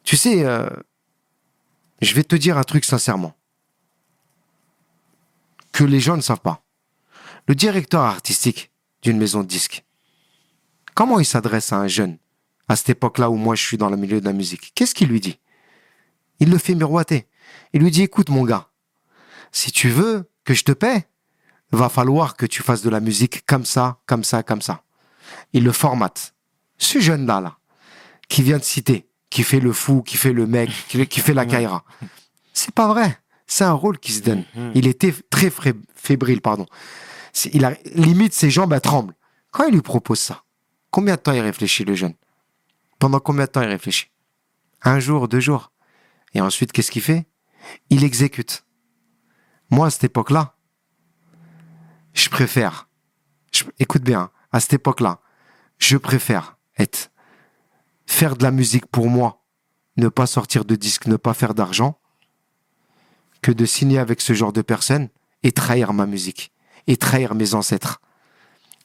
Tu 0.03 0.15
sais, 0.15 0.45
euh, 0.45 0.69
je 2.01 2.13
vais 2.13 2.23
te 2.23 2.35
dire 2.35 2.57
un 2.57 2.63
truc 2.63 2.85
sincèrement. 2.85 3.35
Que 5.71 5.83
les 5.83 5.99
gens 5.99 6.15
ne 6.15 6.21
savent 6.21 6.39
pas. 6.39 6.63
Le 7.47 7.55
directeur 7.55 8.01
artistique 8.01 8.71
d'une 9.01 9.17
maison 9.17 9.41
de 9.41 9.47
disques, 9.47 9.83
comment 10.95 11.19
il 11.19 11.25
s'adresse 11.25 11.71
à 11.71 11.77
un 11.77 11.87
jeune 11.87 12.17
à 12.67 12.75
cette 12.75 12.89
époque-là 12.89 13.29
où 13.29 13.35
moi 13.35 13.53
je 13.53 13.61
suis 13.61 13.77
dans 13.77 13.89
le 13.89 13.97
milieu 13.97 14.19
de 14.19 14.25
la 14.25 14.33
musique? 14.33 14.71
Qu'est-ce 14.73 14.95
qu'il 14.95 15.09
lui 15.09 15.19
dit? 15.19 15.39
Il 16.39 16.49
le 16.49 16.57
fait 16.57 16.73
miroiter. 16.73 17.27
Il 17.73 17.81
lui 17.81 17.91
dit, 17.91 18.01
écoute 18.01 18.29
mon 18.29 18.43
gars, 18.43 18.69
si 19.51 19.71
tu 19.71 19.89
veux 19.89 20.27
que 20.43 20.55
je 20.55 20.63
te 20.63 20.71
paie, 20.71 21.07
va 21.71 21.89
falloir 21.89 22.35
que 22.35 22.45
tu 22.45 22.63
fasses 22.63 22.81
de 22.81 22.89
la 22.89 22.99
musique 22.99 23.45
comme 23.45 23.65
ça, 23.65 23.99
comme 24.05 24.23
ça, 24.23 24.43
comme 24.43 24.61
ça. 24.61 24.83
Il 25.53 25.63
le 25.63 25.71
formate. 25.71 26.33
Ce 26.77 26.99
jeune-là, 26.99 27.41
là, 27.41 27.57
qui 28.27 28.41
vient 28.41 28.57
de 28.57 28.63
citer, 28.63 29.07
qui 29.29 29.43
fait 29.43 29.59
le 29.59 29.73
fou, 29.73 30.01
qui 30.01 30.17
fait 30.17 30.33
le 30.33 30.47
mec, 30.47 30.69
qui, 30.87 31.19
fait 31.19 31.33
la 31.33 31.45
caïra, 31.53 31.83
C'est 32.53 32.73
pas 32.73 32.87
vrai. 32.87 33.19
C'est 33.47 33.63
un 33.63 33.73
rôle 33.73 33.99
qui 33.99 34.11
se 34.11 34.21
donne. 34.21 34.43
Mhm. 34.55 34.71
Il 34.75 34.87
était 34.87 35.13
très 35.29 35.51
fébrile, 35.95 36.41
pardon. 36.41 36.65
Il 37.53 37.65
a 37.65 37.75
limite 37.93 38.33
ses 38.33 38.49
jambes 38.49 38.73
elles 38.73 38.81
tremblent. 38.81 39.13
Quand 39.51 39.65
il 39.65 39.73
lui 39.73 39.81
propose 39.81 40.19
ça, 40.19 40.44
combien 40.95 41.15
de 41.15 41.19
temps 41.19 41.33
il 41.33 41.41
réfléchit 41.41 41.83
le 41.83 41.93
jeune? 41.93 42.13
Pendant 42.99 43.19
combien 43.19 43.43
de 43.43 43.51
temps 43.51 43.61
il 43.61 43.67
réfléchit? 43.67 44.09
Un 44.81 45.01
jour, 45.01 45.27
deux 45.27 45.41
jours? 45.41 45.73
Et 46.33 46.39
ensuite, 46.39 46.71
qu'est-ce 46.71 46.89
qu'il 46.89 47.01
fait? 47.01 47.27
Il 47.89 48.05
exécute. 48.05 48.63
Moi, 49.69 49.87
à 49.87 49.89
cette 49.89 50.05
époque-là, 50.05 50.55
je 52.13 52.29
préfère. 52.29 52.87
écoute 53.77 54.03
bien, 54.03 54.31
à 54.53 54.61
cette 54.61 54.71
époque-là, 54.71 55.19
je 55.79 55.97
préfère 55.97 56.57
être 56.77 57.11
faire 58.05 58.37
de 58.37 58.43
la 58.43 58.51
musique 58.51 58.85
pour 58.85 59.09
moi, 59.09 59.43
ne 59.97 60.07
pas 60.07 60.27
sortir 60.27 60.63
de 60.63 60.77
disque, 60.77 61.07
ne 61.07 61.17
pas 61.17 61.33
faire 61.33 61.55
d'argent, 61.55 61.99
que 63.41 63.51
de 63.51 63.65
signer 63.65 63.99
avec 63.99 64.21
ce 64.21 64.31
genre 64.31 64.53
de 64.53 64.61
personnes 64.61 65.09
et 65.43 65.51
trahir 65.51 65.91
ma 65.91 66.05
musique 66.05 66.53
et 66.87 66.95
trahir 66.95 67.35
mes 67.35 67.53
ancêtres. 67.53 67.99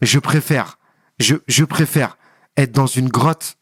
Je 0.02 0.18
préfère, 0.18 0.79
je, 1.20 1.36
je 1.46 1.64
préfère 1.64 2.18
être 2.56 2.72
dans 2.72 2.86
une 2.86 3.08
grotte 3.08 3.56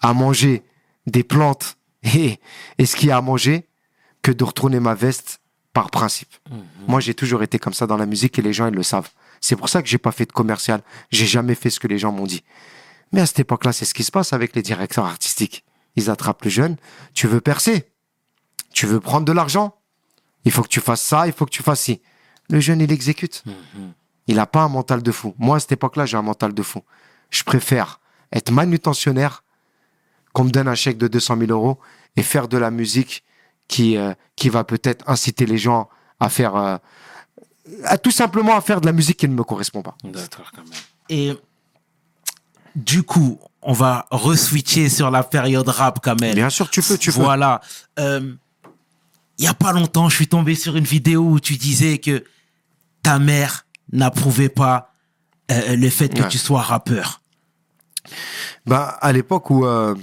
à 0.00 0.14
manger 0.14 0.62
des 1.06 1.24
plantes 1.24 1.76
et, 2.02 2.38
et 2.78 2.86
ce 2.86 2.94
qu'il 2.96 3.08
y 3.08 3.12
a 3.12 3.16
à 3.16 3.20
manger 3.20 3.66
que 4.22 4.30
de 4.30 4.44
retourner 4.44 4.80
ma 4.80 4.94
veste 4.94 5.40
par 5.72 5.90
principe. 5.90 6.34
Moi, 6.88 7.00
j'ai 7.00 7.14
toujours 7.14 7.42
été 7.42 7.58
comme 7.58 7.72
ça 7.72 7.86
dans 7.86 7.96
la 7.96 8.06
musique 8.06 8.38
et 8.38 8.42
les 8.42 8.52
gens, 8.52 8.66
ils 8.66 8.74
le 8.74 8.82
savent. 8.82 9.08
C'est 9.40 9.56
pour 9.56 9.68
ça 9.68 9.82
que 9.82 9.88
j'ai 9.88 9.98
pas 9.98 10.12
fait 10.12 10.26
de 10.26 10.32
commercial. 10.32 10.82
J'ai 11.10 11.26
jamais 11.26 11.54
fait 11.54 11.70
ce 11.70 11.80
que 11.80 11.86
les 11.86 11.98
gens 11.98 12.12
m'ont 12.12 12.26
dit. 12.26 12.42
Mais 13.12 13.20
à 13.20 13.26
cette 13.26 13.40
époque-là, 13.40 13.72
c'est 13.72 13.84
ce 13.84 13.94
qui 13.94 14.04
se 14.04 14.10
passe 14.10 14.32
avec 14.32 14.54
les 14.54 14.62
directeurs 14.62 15.06
artistiques. 15.06 15.64
Ils 15.96 16.10
attrapent 16.10 16.44
le 16.44 16.50
jeune. 16.50 16.76
Tu 17.14 17.26
veux 17.26 17.40
percer. 17.40 17.88
Tu 18.74 18.86
veux 18.86 19.00
prendre 19.00 19.24
de 19.24 19.32
l'argent. 19.32 19.76
Il 20.44 20.52
faut 20.52 20.62
que 20.62 20.68
tu 20.68 20.80
fasses 20.80 21.02
ça, 21.02 21.26
il 21.26 21.32
faut 21.32 21.44
que 21.44 21.50
tu 21.50 21.62
fasses 21.62 21.80
ci. 21.80 22.02
Le 22.48 22.60
jeune, 22.60 22.80
il 22.80 22.92
exécute. 22.92 23.44
Il 24.30 24.36
n'a 24.36 24.46
pas 24.46 24.62
un 24.62 24.68
mental 24.68 25.02
de 25.02 25.10
fou. 25.10 25.34
Moi, 25.38 25.56
à 25.56 25.60
cette 25.60 25.72
époque-là, 25.72 26.06
j'ai 26.06 26.16
un 26.16 26.22
mental 26.22 26.54
de 26.54 26.62
fou. 26.62 26.82
Je 27.30 27.42
préfère 27.42 27.98
être 28.32 28.52
manutentionnaire, 28.52 29.42
qu'on 30.32 30.44
me 30.44 30.50
donne 30.50 30.68
un 30.68 30.76
chèque 30.76 30.98
de 30.98 31.08
200 31.08 31.36
000 31.36 31.50
euros 31.50 31.80
et 32.14 32.22
faire 32.22 32.46
de 32.46 32.56
la 32.56 32.70
musique 32.70 33.24
qui, 33.66 33.96
euh, 33.96 34.14
qui 34.36 34.48
va 34.48 34.62
peut-être 34.62 35.04
inciter 35.10 35.46
les 35.46 35.58
gens 35.58 35.88
à 36.20 36.28
faire, 36.28 36.54
euh, 36.54 36.76
à 37.82 37.98
tout 37.98 38.12
simplement 38.12 38.56
à 38.56 38.60
faire 38.60 38.80
de 38.80 38.86
la 38.86 38.92
musique 38.92 39.16
qui 39.16 39.28
ne 39.28 39.34
me 39.34 39.42
correspond 39.42 39.82
pas. 39.82 39.96
D'accord, 40.04 40.52
quand 40.54 40.62
même. 40.62 40.78
Et 41.08 41.36
du 42.76 43.02
coup, 43.02 43.40
on 43.62 43.72
va 43.72 44.06
reswitcher 44.12 44.88
sur 44.88 45.10
la 45.10 45.24
période 45.24 45.68
rap, 45.68 46.00
Kamel. 46.00 46.36
Bien 46.36 46.50
sûr, 46.50 46.70
tu 46.70 46.82
peux, 46.82 46.96
tu 46.96 47.10
peux. 47.10 47.20
Voilà. 47.20 47.60
Euh, 47.98 48.32
Il 49.38 49.44
y 49.44 49.48
a 49.48 49.54
pas 49.54 49.72
longtemps, 49.72 50.08
je 50.08 50.14
suis 50.14 50.28
tombé 50.28 50.54
sur 50.54 50.76
une 50.76 50.84
vidéo 50.84 51.22
où 51.22 51.40
tu 51.40 51.56
disais 51.56 51.98
que 51.98 52.22
ta 53.02 53.18
mère 53.18 53.66
n'approuvait 53.92 54.48
pas 54.48 54.94
euh, 55.50 55.76
le 55.76 55.90
fait 55.90 56.08
que 56.08 56.22
Ouais. 56.22 56.28
tu 56.28 56.38
sois 56.38 56.62
rappeur. 56.62 57.20
Bah, 58.66 58.98
à 59.00 59.12
l'époque 59.12 59.50
où 59.50 59.64
euh, 59.66 59.94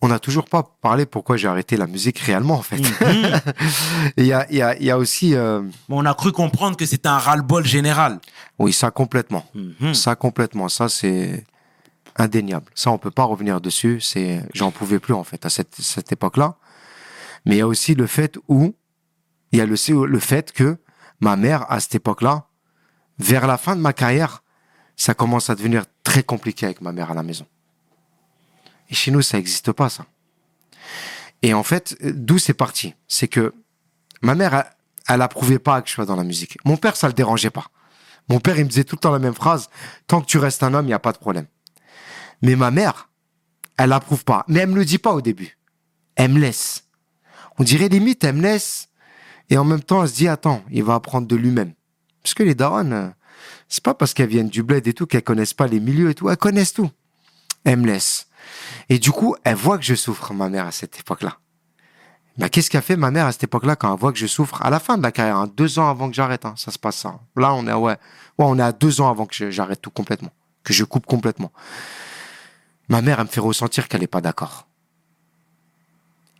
on 0.00 0.08
n'a 0.08 0.18
toujours 0.18 0.46
pas 0.46 0.62
parlé 0.80 1.06
pourquoi 1.06 1.36
j'ai 1.36 1.48
arrêté 1.48 1.76
la 1.76 1.86
musique 1.86 2.18
réellement, 2.18 2.54
en 2.54 2.62
fait. 2.62 2.78
Mhm. 2.78 3.40
Il 4.16 4.24
y, 4.24 4.28
y, 4.28 4.32
a, 4.32 4.46
il 4.76 4.84
y 4.84 4.90
a 4.90 4.98
aussi, 4.98 5.34
euh, 5.34 5.62
on 5.88 6.04
a 6.04 6.14
cru 6.14 6.32
comprendre 6.32 6.76
que 6.76 6.86
c'était 6.86 7.08
un 7.08 7.18
ras-le-bol 7.18 7.64
général. 7.64 8.18
oui, 8.58 8.72
ça 8.72 8.90
complètement. 8.90 9.44
Mhm. 9.54 9.94
Ça 9.94 10.16
complètement, 10.16 10.68
ça 10.68 10.88
c'est 10.88 11.44
indéniable. 12.16 12.66
Ça, 12.74 12.90
on 12.90 12.98
peut 12.98 13.10
pas 13.10 13.24
revenir 13.24 13.60
dessus. 13.60 14.00
C'est, 14.00 14.42
j'en 14.54 14.70
pouvais 14.70 14.98
plus 14.98 15.14
en 15.14 15.24
fait 15.24 15.46
à 15.46 15.50
cette, 15.50 15.74
cette 15.76 16.12
époque-là. 16.12 16.56
Mais 17.46 17.54
il 17.56 17.58
y 17.58 17.62
a 17.62 17.66
aussi 17.66 17.94
le 17.94 18.06
fait 18.06 18.38
où 18.48 18.74
il 19.52 19.58
y 19.58 19.62
a 19.62 19.66
le, 19.66 19.76
le 20.06 20.18
fait 20.18 20.52
que 20.52 20.76
ma 21.20 21.36
mère 21.36 21.64
à 21.70 21.80
cette 21.80 21.94
époque-là, 21.94 22.46
vers 23.22 23.46
la 23.46 23.56
fin 23.56 23.76
de 23.76 23.80
ma 23.80 23.92
carrière, 23.92 24.42
ça 24.96 25.14
commence 25.14 25.48
à 25.48 25.54
devenir 25.54 25.84
très 26.02 26.22
compliqué 26.22 26.66
avec 26.66 26.80
ma 26.80 26.92
mère 26.92 27.10
à 27.10 27.14
la 27.14 27.22
maison. 27.22 27.46
Et 28.90 28.94
chez 28.94 29.10
nous, 29.10 29.22
ça 29.22 29.36
n'existe 29.38 29.72
pas 29.72 29.88
ça. 29.88 30.06
Et 31.42 31.54
en 31.54 31.62
fait, 31.62 31.96
d'où 32.02 32.38
c'est 32.38 32.54
parti, 32.54 32.94
c'est 33.08 33.28
que 33.28 33.54
ma 34.20 34.34
mère, 34.34 34.54
elle, 34.54 34.66
elle 35.08 35.22
approuvait 35.22 35.58
pas 35.58 35.80
que 35.82 35.88
je 35.88 35.94
sois 35.94 36.04
dans 36.04 36.16
la 36.16 36.24
musique. 36.24 36.58
Mon 36.64 36.76
père, 36.76 36.96
ça 36.96 37.06
le 37.06 37.14
dérangeait 37.14 37.50
pas. 37.50 37.66
Mon 38.28 38.40
père, 38.40 38.58
il 38.58 38.64
me 38.64 38.68
disait 38.68 38.84
tout 38.84 38.96
le 38.96 39.00
temps 39.00 39.12
la 39.12 39.18
même 39.18 39.34
phrase 39.34 39.68
tant 40.06 40.20
que 40.20 40.26
tu 40.26 40.38
restes 40.38 40.62
un 40.62 40.74
homme, 40.74 40.84
il 40.84 40.88
n'y 40.88 40.94
a 40.94 40.98
pas 40.98 41.12
de 41.12 41.18
problème. 41.18 41.46
Mais 42.42 42.56
ma 42.56 42.70
mère, 42.70 43.08
elle 43.78 43.92
approuve 43.92 44.24
pas. 44.24 44.44
Mais 44.48 44.60
elle 44.60 44.68
me 44.68 44.76
le 44.76 44.84
dit 44.84 44.98
pas 44.98 45.12
au 45.12 45.20
début. 45.20 45.58
Elle 46.16 46.32
me 46.32 46.40
laisse. 46.40 46.84
On 47.58 47.64
dirait 47.64 47.88
limite, 47.88 48.22
elle 48.24 48.36
me 48.36 48.42
laisse. 48.42 48.88
Et 49.50 49.56
en 49.58 49.64
même 49.64 49.82
temps, 49.82 50.02
elle 50.02 50.08
se 50.08 50.14
dit 50.14 50.28
attends, 50.28 50.62
il 50.70 50.84
va 50.84 50.94
apprendre 50.94 51.26
de 51.26 51.36
lui-même. 51.36 51.72
Parce 52.22 52.34
que 52.34 52.42
les 52.42 52.54
darons, 52.54 52.90
euh, 52.92 53.08
c'est 53.68 53.82
pas 53.82 53.94
parce 53.94 54.14
qu'elles 54.14 54.28
viennent 54.28 54.48
du 54.48 54.62
bled 54.62 54.86
et 54.86 54.92
tout 54.92 55.06
qu'elles 55.06 55.22
connaissent 55.24 55.54
pas 55.54 55.66
les 55.66 55.80
milieux 55.80 56.10
et 56.10 56.14
tout. 56.14 56.28
Elles 56.28 56.36
connaissent 56.36 56.72
tout. 56.74 56.90
Elle 57.64 57.78
me 57.78 57.86
laisse. 57.86 58.26
Et 58.88 58.98
du 58.98 59.10
coup, 59.12 59.36
elle 59.44 59.54
voit 59.56 59.78
que 59.78 59.84
je 59.84 59.94
souffre, 59.94 60.32
ma 60.34 60.48
mère, 60.48 60.66
à 60.66 60.72
cette 60.72 60.98
époque-là. 60.98 61.38
Bah, 62.38 62.48
qu'est-ce 62.48 62.70
qu'a 62.70 62.80
fait 62.80 62.96
ma 62.96 63.10
mère 63.10 63.26
à 63.26 63.32
cette 63.32 63.44
époque-là 63.44 63.76
quand 63.76 63.92
elle 63.92 64.00
voit 64.00 64.12
que 64.12 64.18
je 64.18 64.26
souffre 64.26 64.62
à 64.62 64.70
la 64.70 64.80
fin 64.80 64.96
de 64.96 65.02
la 65.02 65.12
carrière, 65.12 65.36
hein, 65.36 65.50
deux 65.54 65.78
ans 65.78 65.88
avant 65.90 66.08
que 66.08 66.14
j'arrête, 66.14 66.44
hein, 66.46 66.54
ça 66.56 66.70
se 66.70 66.78
passe 66.78 66.96
ça. 66.96 67.20
Là, 67.36 67.52
on 67.54 67.66
est 67.66 67.70
à- 67.70 67.78
ouais, 67.78 67.92
ouais, 67.92 67.98
on 68.46 68.58
est 68.58 68.62
à 68.62 68.72
deux 68.72 69.00
ans 69.00 69.10
avant 69.10 69.26
que 69.26 69.50
j'arrête 69.50 69.82
tout 69.82 69.90
complètement, 69.90 70.32
que 70.64 70.72
je 70.72 70.84
coupe 70.84 71.04
complètement. 71.04 71.52
Ma 72.88 73.02
mère, 73.02 73.18
elle 73.20 73.26
me 73.26 73.30
fait 73.30 73.40
ressentir 73.40 73.86
qu'elle 73.86 74.00
n'est 74.00 74.06
pas 74.06 74.22
d'accord. 74.22 74.66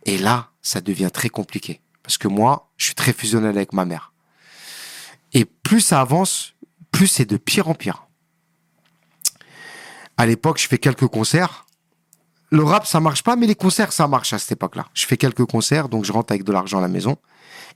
Et 0.05 0.17
là, 0.17 0.49
ça 0.61 0.81
devient 0.81 1.09
très 1.13 1.29
compliqué 1.29 1.81
parce 2.01 2.17
que 2.17 2.27
moi, 2.27 2.71
je 2.77 2.85
suis 2.85 2.95
très 2.95 3.13
fusionnel 3.13 3.55
avec 3.55 3.71
ma 3.71 3.85
mère. 3.85 4.12
Et 5.33 5.45
plus 5.45 5.81
ça 5.81 6.01
avance, 6.01 6.53
plus 6.91 7.07
c'est 7.07 7.25
de 7.25 7.37
pire 7.37 7.67
en 7.67 7.73
pire. 7.73 8.07
À 10.17 10.25
l'époque, 10.25 10.59
je 10.59 10.67
fais 10.67 10.77
quelques 10.77 11.07
concerts. 11.07 11.65
Le 12.51 12.63
rap, 12.63 12.85
ça 12.85 12.99
marche 12.99 13.23
pas, 13.23 13.35
mais 13.35 13.47
les 13.47 13.55
concerts, 13.55 13.91
ça 13.91 14.07
marche 14.07 14.31
à 14.31 14.39
cette 14.39 14.51
époque-là. 14.51 14.87
Je 14.93 15.07
fais 15.07 15.17
quelques 15.17 15.45
concerts, 15.45 15.89
donc 15.89 16.05
je 16.05 16.11
rentre 16.11 16.31
avec 16.31 16.43
de 16.43 16.51
l'argent 16.51 16.77
à 16.77 16.81
la 16.81 16.87
maison. 16.87 17.17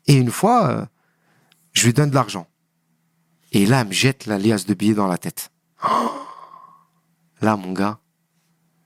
Et 0.05 0.13
une 0.13 0.29
fois, 0.29 0.67
euh, 0.67 0.85
je 1.73 1.85
lui 1.85 1.93
donne 1.93 2.11
de 2.11 2.15
l'argent. 2.15 2.47
Et 3.51 3.65
là, 3.65 3.81
elle 3.81 3.87
me 3.87 3.93
jette 3.93 4.27
la 4.27 4.37
liasse 4.37 4.65
de 4.67 4.73
billets 4.75 4.93
dans 4.93 5.07
la 5.07 5.17
tête. 5.17 5.51
Là, 7.41 7.55
mon 7.55 7.71
gars, 7.71 7.99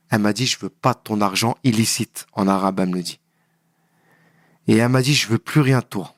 elle 0.09 0.19
m'a 0.19 0.33
dit, 0.33 0.45
je 0.45 0.59
veux 0.59 0.69
pas 0.69 0.93
ton 0.93 1.21
argent 1.21 1.55
illicite. 1.63 2.25
En 2.33 2.47
arabe, 2.47 2.79
elle 2.81 2.89
me 2.89 2.95
le 2.95 3.03
dit. 3.03 3.19
Et 4.67 4.75
elle 4.77 4.89
m'a 4.89 5.01
dit, 5.01 5.13
je 5.13 5.27
veux 5.27 5.37
plus 5.37 5.61
rien 5.61 5.79
de 5.79 5.85
toi. 5.85 6.15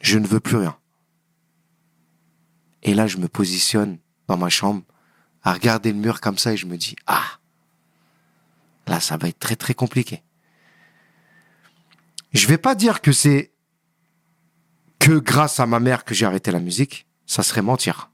Je 0.00 0.18
ne 0.18 0.26
veux 0.26 0.40
plus 0.40 0.56
rien. 0.56 0.76
Et 2.86 2.94
là, 2.94 3.08
je 3.08 3.18
me 3.18 3.26
positionne 3.28 3.98
dans 4.28 4.38
ma 4.38 4.48
chambre 4.48 4.82
à 5.42 5.52
regarder 5.52 5.92
le 5.92 5.98
mur 5.98 6.20
comme 6.20 6.38
ça 6.38 6.52
et 6.52 6.56
je 6.56 6.66
me 6.66 6.76
dis, 6.76 6.94
ah, 7.06 7.24
là, 8.86 9.00
ça 9.00 9.16
va 9.16 9.28
être 9.28 9.40
très, 9.40 9.56
très 9.56 9.74
compliqué. 9.74 10.22
Je 12.32 12.46
vais 12.46 12.58
pas 12.58 12.76
dire 12.76 13.00
que 13.00 13.10
c'est 13.12 13.52
que 15.00 15.18
grâce 15.18 15.58
à 15.58 15.66
ma 15.66 15.80
mère 15.80 16.04
que 16.04 16.14
j'ai 16.14 16.26
arrêté 16.26 16.50
la 16.50 16.60
musique. 16.60 17.06
Ça 17.26 17.42
serait 17.42 17.62
mentir. 17.62 18.10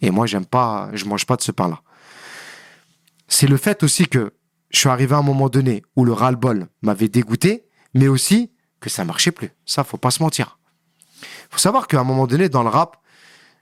Et 0.00 0.10
moi, 0.10 0.26
j'aime 0.26 0.46
pas, 0.46 0.90
je 0.92 1.04
mange 1.04 1.24
pas 1.24 1.36
de 1.36 1.42
ce 1.42 1.52
pain-là. 1.52 1.80
C'est 3.28 3.46
le 3.46 3.56
fait 3.56 3.84
aussi 3.84 4.06
que 4.06 4.34
je 4.70 4.80
suis 4.80 4.88
arrivé 4.88 5.14
à 5.14 5.18
un 5.18 5.22
moment 5.22 5.48
donné 5.48 5.82
où 5.94 6.04
le 6.04 6.12
ras-le-bol 6.12 6.66
m'avait 6.82 7.08
dégoûté, 7.08 7.64
mais 7.94 8.08
aussi 8.08 8.50
que 8.80 8.90
ça 8.90 9.04
marchait 9.04 9.30
plus. 9.30 9.50
Ça, 9.66 9.84
faut 9.84 9.98
pas 9.98 10.10
se 10.10 10.22
mentir. 10.22 10.58
Faut 11.50 11.58
savoir 11.58 11.86
qu'à 11.86 12.00
un 12.00 12.04
moment 12.04 12.26
donné, 12.26 12.48
dans 12.48 12.64
le 12.64 12.68
rap, 12.68 12.96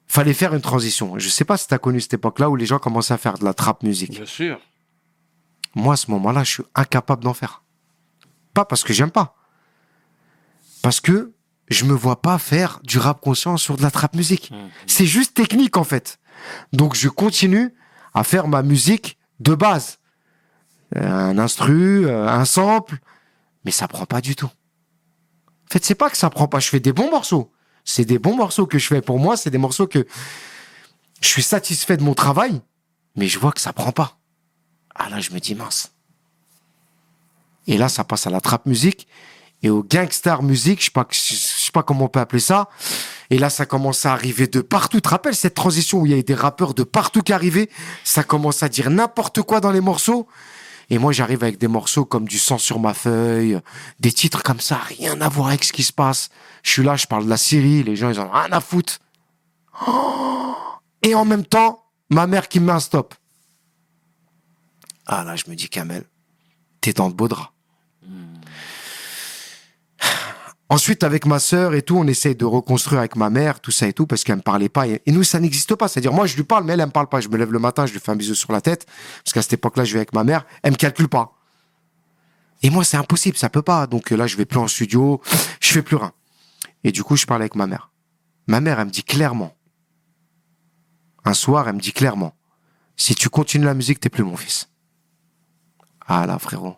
fallait 0.07 0.35
faire 0.35 0.55
une 0.55 0.61
transition. 0.61 1.19
Je 1.19 1.29
sais 1.29 1.45
pas 1.45 1.57
si 1.57 1.67
tu 1.69 1.75
as 1.75 1.79
connu 1.79 2.01
cette 2.01 2.15
époque-là 2.15 2.49
où 2.51 2.57
les 2.57 2.67
gens 2.67 2.79
commençaient 2.79 3.15
à 3.15 3.19
faire 3.19 3.39
de 3.39 3.45
la 3.45 3.55
trap 3.55 3.83
musique. 3.83 4.13
Bien 4.13 4.27
sûr. 4.27 4.59
Moi, 5.75 5.95
à 5.95 5.97
ce 5.97 6.11
moment-là, 6.11 6.45
je 6.45 6.51
suis 6.53 6.63
incapable 6.75 7.23
d'en 7.25 7.35
faire. 7.35 7.63
Pas 8.55 8.65
parce 8.65 8.83
que 8.85 8.93
j'aime 8.93 9.11
pas. 9.11 9.37
Parce 10.83 11.01
que 11.01 11.33
je 11.69 11.85
me 11.85 11.93
vois 11.93 12.23
pas 12.23 12.39
faire 12.39 12.81
du 12.85 12.99
rap 12.99 13.21
conscient 13.21 13.57
sur 13.57 13.77
de 13.77 13.83
la 13.83 13.91
trap 13.91 14.15
musique. 14.15 14.53
C'est 14.87 15.07
juste 15.07 15.35
technique, 15.35 15.77
en 15.77 15.85
fait. 15.85 16.19
Donc, 16.73 16.95
je 16.95 17.09
continue 17.09 17.75
à 18.15 18.25
faire 18.25 18.49
ma 18.49 18.63
musique 18.63 19.19
de 19.41 19.55
base. 19.55 19.99
Euh, 20.97 21.03
Un 21.07 21.39
instru, 21.39 22.07
euh, 22.07 22.29
un 22.29 22.45
sample, 22.45 22.99
mais 23.65 23.73
ça 23.73 23.89
prend 23.89 24.07
pas 24.07 24.21
du 24.21 24.37
tout. 24.37 24.47
En 24.47 25.73
fait, 25.73 25.85
c'est 25.85 25.97
pas 25.97 26.09
que 26.09 26.17
ça 26.17 26.31
prend 26.31 26.47
pas. 26.47 26.61
Je 26.61 26.69
fais 26.69 26.81
des 26.81 26.93
bons 26.93 27.11
morceaux. 27.11 27.53
C'est 27.87 28.05
des 28.05 28.19
bons 28.19 28.37
morceaux 28.37 28.67
que 28.67 28.79
je 28.79 28.89
fais 28.89 29.01
pour 29.01 29.19
moi. 29.19 29.39
C'est 29.39 29.49
des 29.51 29.59
morceaux 29.59 29.87
que 29.87 30.07
je 31.23 31.29
suis 31.29 31.43
satisfait 31.43 31.97
de 31.97 32.03
mon 32.03 32.13
travail, 32.13 32.61
mais 33.15 33.29
je 33.29 33.39
vois 33.39 33.53
que 33.53 33.61
ça 33.61 33.73
prend 33.73 33.93
pas. 33.93 34.19
Ah 34.95 35.09
là, 35.09 35.21
je 35.21 35.31
me 35.31 35.39
dis 35.39 35.55
mince. 35.55 35.93
Et 37.67 37.79
là, 37.79 37.89
ça 37.89 38.05
passe 38.05 38.27
à 38.27 38.31
la 38.31 38.41
trap 38.41 38.67
musique 38.67 39.09
et 39.63 39.71
au 39.71 39.83
gangster 39.83 40.43
musique, 40.43 40.81
je 40.81 40.87
sais 40.87 40.91
pas, 40.91 41.07
je 41.11 41.19
sais 41.19 41.73
pas 41.73 41.83
comment 41.83 42.05
on 42.05 42.09
peut 42.09 42.21
appeler 42.21 42.41
ça. 42.41 42.69
Et 43.31 43.39
là, 43.39 43.51
ça 43.51 43.67
commence 43.67 44.05
à 44.05 44.13
arriver 44.13 44.47
de 44.47 44.61
partout. 44.61 44.99
Tu 44.99 45.03
te 45.03 45.09
rappelles 45.09 45.35
cette 45.35 45.55
transition 45.55 46.01
où 46.01 46.07
il 46.07 46.15
y 46.15 46.19
a 46.19 46.23
des 46.23 46.35
rappeurs 46.35 46.75
de 46.75 46.83
partout 46.83 47.23
qui 47.23 47.33
arrivaient? 47.33 47.71
Ça 48.05 48.23
commence 48.23 48.63
à 48.63 48.69
dire 48.69 48.91
n'importe 48.91 49.43
quoi 49.43 49.61
dans 49.61 49.73
les 49.73 49.81
morceaux. 49.81 50.29
Et 50.89 50.99
moi, 50.99 51.13
j'arrive 51.13 51.43
avec 51.43 51.59
des 51.59 51.69
morceaux 51.69 52.05
comme 52.05 52.29
du 52.29 52.39
sang 52.39 52.59
sur 52.59 52.79
ma 52.79 52.95
feuille, 52.95 53.61
des 53.99 54.13
titres 54.13 54.43
comme 54.43 54.61
ça, 54.61 54.77
rien 54.77 55.21
à 55.21 55.29
voir 55.29 55.49
avec 55.49 55.65
ce 55.65 55.73
qui 55.73 55.83
se 55.83 55.93
passe. 55.93 56.29
Je 56.63 56.71
suis 56.71 56.83
là, 56.85 56.97
je 56.97 57.07
parle 57.07 57.25
de 57.25 57.31
la 57.31 57.37
Syrie, 57.37 57.83
les 57.83 57.97
gens, 57.97 58.11
ils 58.11 58.21
ont 58.21 58.31
rien 58.31 58.53
à 58.53 58.61
foutre. 58.61 58.99
Et 61.03 61.15
en 61.15 61.25
même 61.25 61.45
temps, 61.45 61.85
ma 62.11 62.27
mère 62.27 62.49
qui 62.49 62.61
me 62.61 62.67
met 62.67 62.73
un 62.73 62.81
stop. 62.81 63.15
Ah 65.07 65.25
là, 65.25 65.37
je 65.37 65.45
me 65.49 65.55
dis, 65.55 65.69
Kamel, 65.69 66.05
t'es 66.81 66.93
dans 66.93 67.11
de 67.11 67.15
beaux 67.15 67.29
draps. 67.29 67.56
Ensuite, 70.69 71.05
avec 71.05 71.27
ma 71.27 71.39
sœur 71.39 71.75
et 71.75 71.83
tout, 71.83 71.97
on 71.97 72.07
essaie 72.09 72.35
de 72.35 72.45
reconstruire 72.45 72.99
avec 72.99 73.15
ma 73.15 73.31
mère, 73.31 73.61
tout 73.61 73.71
ça 73.71 73.87
et 73.87 73.93
tout, 73.93 74.07
parce 74.07 74.25
qu'elle 74.25 74.37
me 74.37 74.43
parlait 74.43 74.69
pas. 74.69 74.89
Et, 74.89 75.01
nous, 75.07 75.23
ça 75.23 75.39
n'existe 75.39 75.77
pas. 75.77 75.87
C'est-à-dire, 75.87 76.13
moi, 76.13 76.27
je 76.27 76.35
lui 76.35 76.43
parle, 76.43 76.65
mais 76.65 76.73
elle, 76.73 76.81
elle 76.81 76.87
me 76.87 76.93
parle 76.93 77.09
pas. 77.09 77.21
Je 77.21 77.29
me 77.29 77.37
lève 77.37 77.53
le 77.53 77.61
matin, 77.61 77.87
je 77.87 77.93
lui 77.93 78.01
fais 78.01 78.11
un 78.11 78.17
bisou 78.17 78.35
sur 78.35 78.53
la 78.53 78.61
tête, 78.61 78.85
parce 79.23 79.33
qu'à 79.33 79.43
cette 79.43 79.53
époque-là, 79.53 79.85
je 79.85 79.93
vais 79.93 80.01
avec 80.01 80.13
ma 80.13 80.25
mère. 80.25 80.45
Elle 80.65 80.73
me 80.73 80.77
calcule 80.77 81.09
pas. 81.09 81.37
Et 82.63 82.71
moi, 82.71 82.85
c'est 82.85 82.97
impossible, 82.97 83.37
ça 83.37 83.49
peut 83.49 83.63
pas. 83.63 83.87
Donc 83.87 84.13
euh, 84.13 84.17
là, 84.17 84.27
je 84.27 84.37
vais 84.37 84.45
plus 84.45 84.59
en 84.59 84.67
studio, 84.67 85.21
je 85.61 85.73
fais 85.73 85.83
plus 85.83 85.97
rien. 85.97 86.13
Et 86.83 86.91
du 86.91 87.05
coup, 87.05 87.17
je 87.17 87.27
parle 87.27 87.43
avec 87.43 87.55
ma 87.55 87.67
mère. 87.67 87.91
Ma 88.47 88.61
mère, 88.61 88.81
elle 88.81 88.87
me 88.87 88.91
dit 88.91 89.05
clairement. 89.05 89.55
Un 91.25 91.35
soir, 91.35 91.69
elle 91.69 91.75
me 91.75 91.81
dit 91.81 91.93
clairement, 91.93 92.35
si 92.97 93.15
tu 93.15 93.29
continues 93.29 93.65
la 93.67 93.75
musique, 93.75 94.01
t'es 94.01 94.09
plus 94.09 94.25
mon 94.25 94.37
fils. 94.37 94.69
Ah 96.07 96.27
là, 96.27 96.39
frérot. 96.39 96.77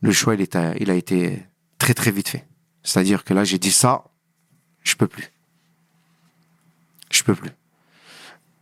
Le 0.00 0.12
choix, 0.12 0.34
il, 0.34 0.40
est 0.40 0.56
il 0.80 0.90
a 0.90 0.94
été 0.94 1.46
très 1.82 1.94
très 1.94 2.12
vite 2.12 2.28
fait. 2.28 2.44
C'est-à-dire 2.84 3.24
que 3.24 3.34
là, 3.34 3.42
j'ai 3.42 3.58
dit 3.58 3.72
ça, 3.72 4.04
je 4.84 4.94
peux 4.94 5.08
plus. 5.08 5.28
Je 7.10 7.24
peux 7.24 7.34
plus. 7.34 7.50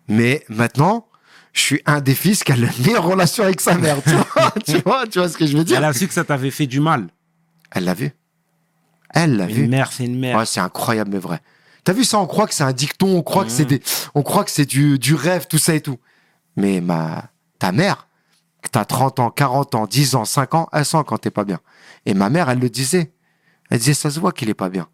Mais 0.09 0.43
maintenant, 0.49 1.07
je 1.53 1.61
suis 1.61 1.83
un 1.85 2.01
des 2.01 2.15
fils 2.15 2.43
qui 2.43 2.53
a 2.53 2.57
la 2.57 2.69
meilleure 2.83 3.05
relation 3.05 3.45
avec 3.45 3.61
sa 3.61 3.75
mère. 3.75 3.99
Tu 4.05 4.15
vois, 4.15 4.53
tu 4.65 4.79
vois, 4.79 5.07
tu 5.07 5.19
vois 5.19 5.29
ce 5.29 5.37
que 5.37 5.47
je 5.47 5.55
veux 5.55 5.65
dire? 5.65 5.77
Elle 5.77 5.85
a 5.85 5.93
su 5.93 6.09
que 6.09 6.15
ça 6.15 6.25
t'avait 6.25 6.51
fait 6.51 6.67
du 6.67 6.81
mal. 6.81 7.09
Elle 7.71 7.85
l'a 7.85 7.95
vu. 7.95 8.11
Elle 9.13 9.37
l'a 9.37 9.47
vu. 9.47 9.65
Une 9.65 9.71
mère, 9.71 9.93
c'est 9.93 10.07
une 10.07 10.19
mère. 10.19 10.39
Ouais, 10.39 10.47
c'est 10.47 10.61
incroyable, 10.61 11.11
mais 11.13 11.19
vrai. 11.19 11.41
T'as 11.85 11.93
vu 11.93 12.05
ça? 12.05 12.19
On 12.19 12.27
croit 12.27 12.47
que 12.47 12.55
c'est 12.55 12.65
un 12.65 12.73
dicton, 12.73 13.19
on 13.19 13.23
croit 13.23 13.45
que 13.45 13.51
c'est 13.51 13.67
des, 13.67 13.83
on 14.15 14.23
croit 14.23 14.45
que 14.45 14.51
c'est 14.51 14.65
du, 14.65 14.99
du 14.99 15.15
rêve, 15.15 15.47
tout 15.47 15.59
ça 15.59 15.75
et 15.75 15.83
tout. 15.83 15.99
Mais 16.57 16.81
ma, 16.81 17.31
ta 17.59 17.71
mère, 17.71 18.09
t'as 18.69 18.85
30 18.85 19.20
ans, 19.20 19.31
40 19.31 19.74
ans, 19.74 19.87
10 19.87 20.15
ans, 20.15 20.24
5 20.24 20.55
ans, 20.55 20.69
elle 20.73 20.85
sent 20.85 21.03
quand 21.07 21.19
t'es 21.19 21.31
pas 21.31 21.45
bien. 21.45 21.61
Et 22.07 22.15
ma 22.15 22.31
mère, 22.31 22.51
elle 22.51 22.59
le 22.59 22.70
disait. 22.70 23.12
Elle 23.70 23.78
disait, 23.78 23.95
ça 23.95 24.11
se 24.11 24.19
voit 24.20 24.32
qu'il 24.32 24.49
est 24.49 24.55
pas 24.55 24.69
bien. 24.69 24.89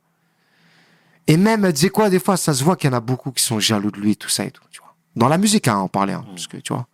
Et 1.27 1.37
même, 1.37 1.65
elle 1.65 1.73
disait 1.73 1.89
quoi, 1.89 2.11
des 2.11 2.21
fois, 2.21 2.37
ça 2.37 2.55
se 2.55 2.63
voit 2.63 2.77
qu'il 2.77 2.91
y 2.91 2.93
en 2.93 2.97
a 2.97 3.01
beaucoup 3.01 3.33
qui 3.33 3.43
sont 3.43 3.59
jaloux 3.59 3.91
de 3.91 3.99
lui, 3.99 4.17
tout 4.17 4.29
ça 4.29 4.45
et 4.45 4.51
tout, 4.51 4.63
tu 4.71 4.81
vois. 4.81 4.95
Dans 5.17 5.29
la 5.29 5.39
musique, 5.39 5.67
hein, 5.67 5.79
on 5.81 5.89
parlait, 5.89 6.13
hein, 6.13 6.25
parce 6.29 6.47
que, 6.47 6.59
tu 6.59 6.73
vois. 6.73 6.87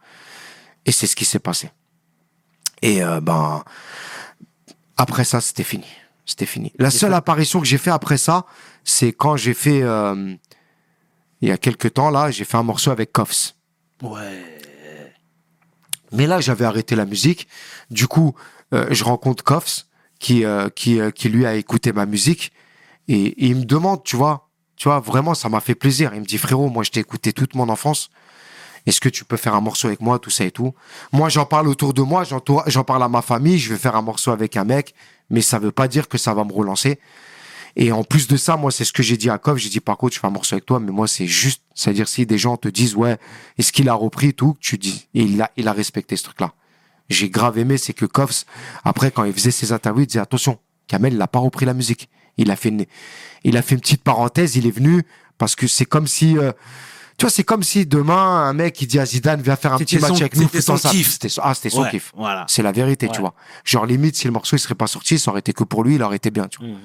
Et 0.87 0.93
c'est 0.93 1.07
ce 1.07 1.17
qui 1.17 1.25
s'est 1.25 1.39
passé. 1.39 1.71
Et, 2.81 3.03
euh, 3.03 3.21
ben, 3.21 3.63
après 4.97 5.25
ça, 5.25 5.41
c'était 5.41 5.65
fini. 5.65 5.87
C'était 6.25 6.47
fini. 6.47 6.73
La 6.79 6.91
seule 6.91 7.15
apparition 7.15 7.61
que 7.61 7.67
j'ai 7.67 7.79
fait 7.79 7.91
après 7.91 8.17
ça, 8.17 8.47
c'est 8.85 9.13
quand 9.13 9.37
j'ai 9.37 9.55
fait, 9.55 9.83
euh, 9.83 10.35
il 11.41 11.49
y 11.49 11.53
a 11.53 11.59
quelques 11.59 11.95
temps, 11.95 12.11
là, 12.11 12.31
j'ai 12.31 12.45
fait 12.45 12.57
un 12.57 12.63
morceau 12.63 12.91
avec 12.91 13.13
Koffs. 13.13 13.55
Ouais. 14.03 14.62
Mais 16.13 16.27
là, 16.27 16.41
j'avais 16.41 16.65
arrêté 16.65 16.95
la 16.95 17.07
musique. 17.07 17.49
Du 17.91 18.07
coup, 18.07 18.35
euh, 18.75 18.87
je 18.91 19.05
rencontre 19.05 19.43
Koffs, 19.43 19.87
qui, 20.19 20.45
euh, 20.45 20.69
qui, 20.69 21.01
euh, 21.01 21.11
qui 21.11 21.29
lui 21.29 21.45
a 21.45 21.55
écouté 21.55 21.93
ma 21.93 22.07
musique. 22.07 22.53
Et, 23.09 23.35
il 23.45 23.57
me 23.57 23.65
demande, 23.65 24.05
tu 24.05 24.17
vois, 24.17 24.49
tu 24.77 24.89
vois, 24.89 25.01
vraiment, 25.01 25.35
ça 25.35 25.49
m'a 25.49 25.61
fait 25.61 25.75
plaisir. 25.75 26.13
Il 26.15 26.21
me 26.21 26.27
dit, 26.27 26.39
frérot, 26.39 26.69
moi, 26.69 26.85
je 26.85 26.91
t'ai 26.91 27.01
écouté 27.01 27.33
toute 27.33 27.55
mon 27.55 27.69
enfance. 27.69 28.11
Est-ce 28.87 29.01
que 29.01 29.09
tu 29.09 29.25
peux 29.25 29.37
faire 29.37 29.55
un 29.55 29.61
morceau 29.61 29.89
avec 29.89 30.01
moi, 30.01 30.19
tout 30.19 30.31
ça 30.31 30.45
et 30.45 30.51
tout? 30.51 30.75
Moi, 31.13 31.29
j'en 31.29 31.45
parle 31.45 31.69
autour 31.69 31.95
de 31.95 32.03
moi, 32.03 32.25
j'en 32.25 32.85
parle 32.85 33.03
à 33.03 33.09
ma 33.09 33.23
famille, 33.23 33.59
je 33.59 33.73
vais 33.73 33.79
faire 33.79 33.95
un 33.95 34.03
morceau 34.03 34.33
avec 34.33 34.57
un 34.57 34.65
mec, 34.65 34.95
mais 35.31 35.41
ça 35.41 35.59
veut 35.61 35.71
pas 35.71 35.87
dire 35.87 36.09
que 36.09 36.19
ça 36.19 36.35
va 36.35 36.43
me 36.45 36.53
relancer. 36.53 36.99
Et 37.77 37.91
en 37.93 38.05
plus 38.05 38.29
de 38.29 38.37
ça, 38.37 38.57
moi, 38.57 38.71
c'est 38.71 38.85
ce 38.85 38.93
que 38.93 39.03
j'ai 39.03 39.17
dit 39.17 39.31
à 39.31 39.39
Koff. 39.39 39.57
J'ai 39.59 39.69
dit, 39.71 39.81
par 39.81 39.97
contre, 39.97 40.15
je 40.15 40.21
fais 40.21 40.27
un 40.27 40.31
morceau 40.31 40.55
avec 40.55 40.67
toi, 40.67 40.79
mais 40.79 40.93
moi, 40.93 41.09
c'est 41.09 41.27
juste, 41.27 41.63
c'est-à-dire 41.75 42.07
si 42.09 42.27
des 42.27 42.37
gens 42.39 42.57
te 42.57 42.69
disent, 42.69 42.95
ouais, 42.97 43.17
est-ce 43.59 43.73
qu'il 43.73 43.89
a 43.89 43.95
repris 43.95 44.29
et 44.29 44.33
tout, 44.35 44.57
tu 44.61 44.77
dis, 44.79 45.09
et 45.15 45.23
il 45.23 45.41
a, 45.41 45.51
il 45.57 45.69
a 45.69 45.73
respecté 45.73 46.17
ce 46.17 46.25
truc-là. 46.25 46.53
J'ai 47.09 47.31
grave 47.31 47.59
aimé, 47.59 47.79
c'est 47.79 47.93
que 47.95 48.05
Koffs, 48.07 48.45
après, 48.85 49.11
quand 49.11 49.25
il 49.25 49.33
faisait 49.33 49.51
ses 49.51 49.73
interviews, 49.73 50.03
il 50.03 50.07
disait, 50.07 50.19
attention, 50.21 50.59
Kamel, 50.87 51.15
il 51.15 51.19
n'a 51.19 51.29
pas 51.29 51.39
repris 51.39 51.65
la 51.67 51.75
musique. 51.75 52.09
Il 52.39 52.51
a 52.51 52.57
fait 52.57 52.69
une, 52.71 52.85
il 53.45 53.57
a 53.57 53.63
fait 53.63 53.75
une 53.75 53.81
petite 53.81 54.03
parenthèse, 54.03 54.57
il 54.57 54.67
est 54.67 54.71
venu, 54.71 55.03
parce 55.39 55.55
que 55.57 55.67
c'est 55.67 55.85
comme 55.87 56.07
si, 56.07 56.37
euh, 56.39 56.53
tu 57.19 57.25
vois, 57.25 57.31
c'est 57.31 57.45
comme 57.45 57.63
si 57.63 57.85
demain, 57.87 58.15
un 58.47 58.53
mec, 58.55 58.81
il 58.81 58.87
dit 58.87 58.99
à 58.99 59.05
Zidane, 59.07 59.41
viens 59.43 59.57
faire 59.57 59.73
un 59.75 59.79
petit 59.79 59.99
match 59.99 60.13
son- 60.13 60.21
avec 60.21 60.37
nous, 60.37 60.45
c'était 60.45 60.61
son 60.63 60.77
kiff. 60.77 61.13
C'était 61.13 61.29
ah, 61.43 61.55
c'était 61.55 61.71
son 61.71 61.83
Ouais, 61.83 61.91
kiff. 61.91 62.13
Voilà. 62.17 62.45
C'est 62.49 62.63
la 62.63 62.73
vérité, 62.73 63.07
Ouais. 63.07 63.13
tu 63.13 63.21
vois. 63.21 63.35
Genre, 63.65 63.85
limite, 63.87 64.17
si 64.17 64.27
le 64.27 64.33
morceau, 64.33 64.57
il 64.57 64.59
serait 64.61 64.75
pas 64.75 64.87
sorti, 64.87 65.19
ça 65.19 65.31
aurait 65.31 65.41
été 65.41 65.53
que 65.53 65.65
pour 65.65 65.85
lui, 65.85 65.97
il 65.97 66.03
aurait 66.03 66.17
été 66.17 66.31
bien, 66.31 66.49
tu 66.49 66.59
vois. 66.59 66.69
Mhm. 66.69 66.77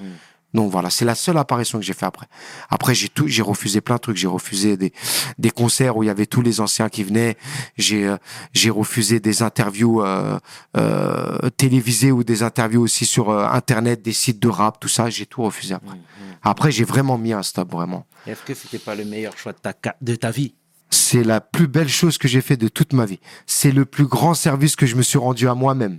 Donc 0.54 0.70
voilà, 0.72 0.88
c'est 0.88 1.04
la 1.04 1.14
seule 1.14 1.36
apparition 1.36 1.78
que 1.78 1.84
j'ai 1.84 1.92
fait 1.92 2.06
après. 2.06 2.26
Après, 2.70 2.94
j'ai 2.94 3.08
tout, 3.08 3.28
j'ai 3.28 3.42
refusé 3.42 3.80
plein 3.80 3.96
de 3.96 4.00
trucs. 4.00 4.16
J'ai 4.16 4.26
refusé 4.26 4.76
des, 4.76 4.92
des 5.38 5.50
concerts 5.50 5.96
où 5.96 6.02
il 6.02 6.06
y 6.06 6.10
avait 6.10 6.26
tous 6.26 6.40
les 6.40 6.60
anciens 6.60 6.88
qui 6.88 7.04
venaient. 7.04 7.36
J'ai, 7.76 8.08
euh, 8.08 8.16
j'ai 8.54 8.70
refusé 8.70 9.20
des 9.20 9.42
interviews 9.42 10.02
euh, 10.02 10.38
euh, 10.76 11.50
télévisées 11.56 12.12
ou 12.12 12.24
des 12.24 12.42
interviews 12.42 12.80
aussi 12.80 13.04
sur 13.04 13.30
internet, 13.30 14.00
des 14.02 14.14
sites 14.14 14.40
de 14.40 14.48
rap, 14.48 14.80
tout 14.80 14.88
ça. 14.88 15.10
J'ai 15.10 15.26
tout 15.26 15.42
refusé 15.42 15.74
après. 15.74 15.96
Mhm. 15.96 16.02
Après, 16.42 16.72
j'ai 16.72 16.84
vraiment 16.84 17.18
mis 17.18 17.32
un 17.32 17.42
stop, 17.42 17.70
vraiment. 17.70 18.06
Est-ce 18.26 18.42
que 18.42 18.54
c'était 18.54 18.78
pas 18.78 18.94
le 18.94 19.04
meilleur 19.04 19.36
choix 19.36 19.52
de 19.52 19.58
ta, 19.58 19.74
de 20.00 20.14
ta 20.14 20.30
vie? 20.30 20.54
C'est 20.90 21.24
la 21.24 21.42
plus 21.42 21.68
belle 21.68 21.88
chose 21.88 22.16
que 22.16 22.28
j'ai 22.28 22.40
fait 22.40 22.56
de 22.56 22.68
toute 22.68 22.94
ma 22.94 23.04
vie. 23.04 23.20
C'est 23.46 23.72
le 23.72 23.84
plus 23.84 24.06
grand 24.06 24.32
service 24.32 24.76
que 24.76 24.86
je 24.86 24.96
me 24.96 25.02
suis 25.02 25.18
rendu 25.18 25.46
à 25.46 25.54
moi-même. 25.54 25.98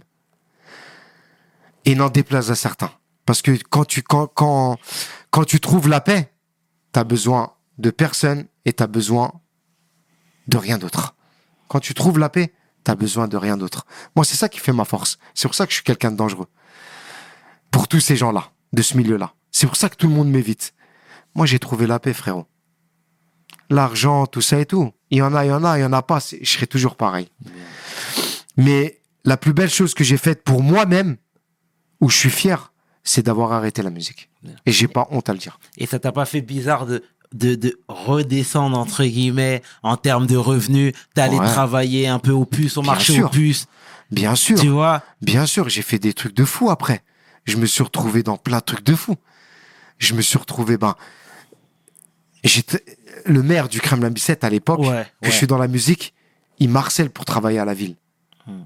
Et 1.86 1.94
n'en 1.94 2.10
déplaise 2.10 2.50
à 2.50 2.56
certains. 2.56 2.92
Parce 3.30 3.44
que 3.44 3.52
quand 3.70 3.86
tu, 3.86 4.02
quand, 4.02 4.26
quand, 4.26 4.80
quand 5.30 5.44
tu 5.44 5.60
trouves 5.60 5.88
la 5.88 6.02
paix, 6.02 6.34
t'as 6.92 7.04
besoin 7.04 7.54
de 7.78 7.92
personne 7.92 8.48
et 8.66 8.74
t'as 8.74 8.88
besoin 8.88 9.32
de 10.48 10.58
rien 10.58 10.80
d'autre. 10.80 11.14
Quand 11.68 11.80
tu 11.80 11.94
trouves 11.94 12.18
la 12.18 12.30
paix, 12.30 12.56
t'as 12.84 12.96
besoin 12.96 13.28
de 13.28 13.38
rien 13.38 13.56
d'autre. 13.56 13.86
Moi, 14.16 14.26
c'est 14.26 14.36
ça 14.36 14.50
qui 14.50 14.58
fait 14.58 14.74
ma 14.74 14.84
force. 14.84 15.20
C'est 15.36 15.48
pour 15.48 15.54
ça 15.54 15.68
que 15.68 15.70
je 15.70 15.76
suis 15.76 15.84
quelqu'un 15.84 16.10
de 16.10 16.18
dangereux. 16.18 16.48
Pour 17.70 17.88
tous 17.88 18.00
ces 18.00 18.16
gens-là, 18.16 18.50
de 18.74 18.82
ce 18.82 18.98
milieu-là. 18.98 19.36
C'est 19.52 19.68
pour 19.68 19.76
ça 19.76 19.90
que 19.90 19.96
tout 19.96 20.08
le 20.08 20.14
monde 20.16 20.32
m'évite. 20.32 20.74
Moi, 21.36 21.46
j'ai 21.46 21.60
trouvé 21.60 21.86
la 21.86 22.00
paix, 22.00 22.16
frérot 22.16 22.48
l'argent, 23.70 24.26
tout 24.26 24.42
ça 24.42 24.60
et 24.60 24.66
tout. 24.66 24.92
Il 25.12 25.20
y 25.20 25.22
en 25.22 25.36
a, 25.36 25.46
il 25.46 25.50
y 25.50 25.52
en 25.52 25.64
a, 25.64 25.78
il 25.78 25.82
y 25.84 25.86
en 25.86 25.94
a 25.94 26.02
pas. 26.02 26.18
Je 26.18 26.50
serai 26.50 26.66
toujours 26.66 26.96
pareil. 26.96 27.30
Mais 28.58 29.04
la 29.24 29.38
plus 29.38 29.54
belle 29.54 29.70
chose 29.70 29.94
que 29.94 30.04
j'ai 30.04 30.18
faite 30.18 30.44
pour 30.44 30.64
moi-même, 30.64 31.18
où 32.02 32.10
je 32.10 32.18
suis 32.18 32.32
fier, 32.32 32.74
c'est 33.04 33.24
d'avoir 33.26 33.52
arrêté 33.54 33.82
la 33.82 33.90
musique. 33.90 34.30
Et 34.66 34.72
j'ai 34.72 34.88
pas 34.88 35.08
honte 35.12 35.30
à 35.30 35.34
le 35.34 35.40
dire. 35.40 35.60
Et 35.78 35.86
ça 35.86 36.00
t'a 36.00 36.12
pas 36.12 36.26
fait 36.26 36.42
bizarre 36.42 36.86
de, 36.86 37.04
de, 37.34 37.56
de 37.56 37.80
redescendre, 37.88 38.78
entre 38.78 39.04
guillemets, 39.04 39.62
en 39.84 39.98
termes 39.98 40.28
de 40.28 40.38
revenus 40.38 40.94
D'aller 41.16 41.38
Ouais. 41.40 41.46
travailler 41.48 42.08
un 42.08 42.20
peu 42.20 42.32
au 42.32 42.46
puce, 42.46 42.78
au 42.78 42.82
Bien 42.82 42.92
marché 42.92 43.14
sûr. 43.14 43.26
aux 43.26 43.30
puces 43.30 43.68
Bien 44.12 44.36
sûr, 44.36 44.60
Tu 44.60 44.70
vois? 44.70 45.04
Bien 45.22 45.46
sûr, 45.46 45.70
j'ai 45.70 45.82
fait 45.84 46.00
des 46.00 46.14
trucs 46.14 46.34
de 46.36 46.44
fou 46.46 46.70
après. 46.72 47.04
Je 47.46 47.58
me 47.58 47.66
suis 47.66 47.84
retrouvé 47.84 48.24
dans 48.24 48.38
plein 48.38 48.58
de 48.58 48.64
trucs 48.64 48.84
de 48.84 48.96
fou. 48.96 49.16
Je 49.98 50.14
me 50.14 50.22
suis 50.22 50.38
retrouvé, 50.38 50.78
ben, 50.78 50.96
j'étais 52.44 52.84
le 53.26 53.44
maire 53.44 53.68
du 53.70 53.82
Kremlin 53.82 54.10
Bicêtre 54.10 54.46
à 54.46 54.50
l'époque, 54.50 54.80
Ouais, 54.80 55.06
que 55.22 55.28
ouais. 55.28 55.32
je 55.32 55.32
suis 55.32 55.48
dans 55.48 55.58
la 55.58 55.68
musique, 55.68 56.14
il 56.60 56.70
m'harcèle 56.70 57.10
pour 57.10 57.26
travailler 57.26 57.60
à 57.60 57.66
la 57.66 57.74
ville. 57.74 57.96
Hmm. 58.48 58.64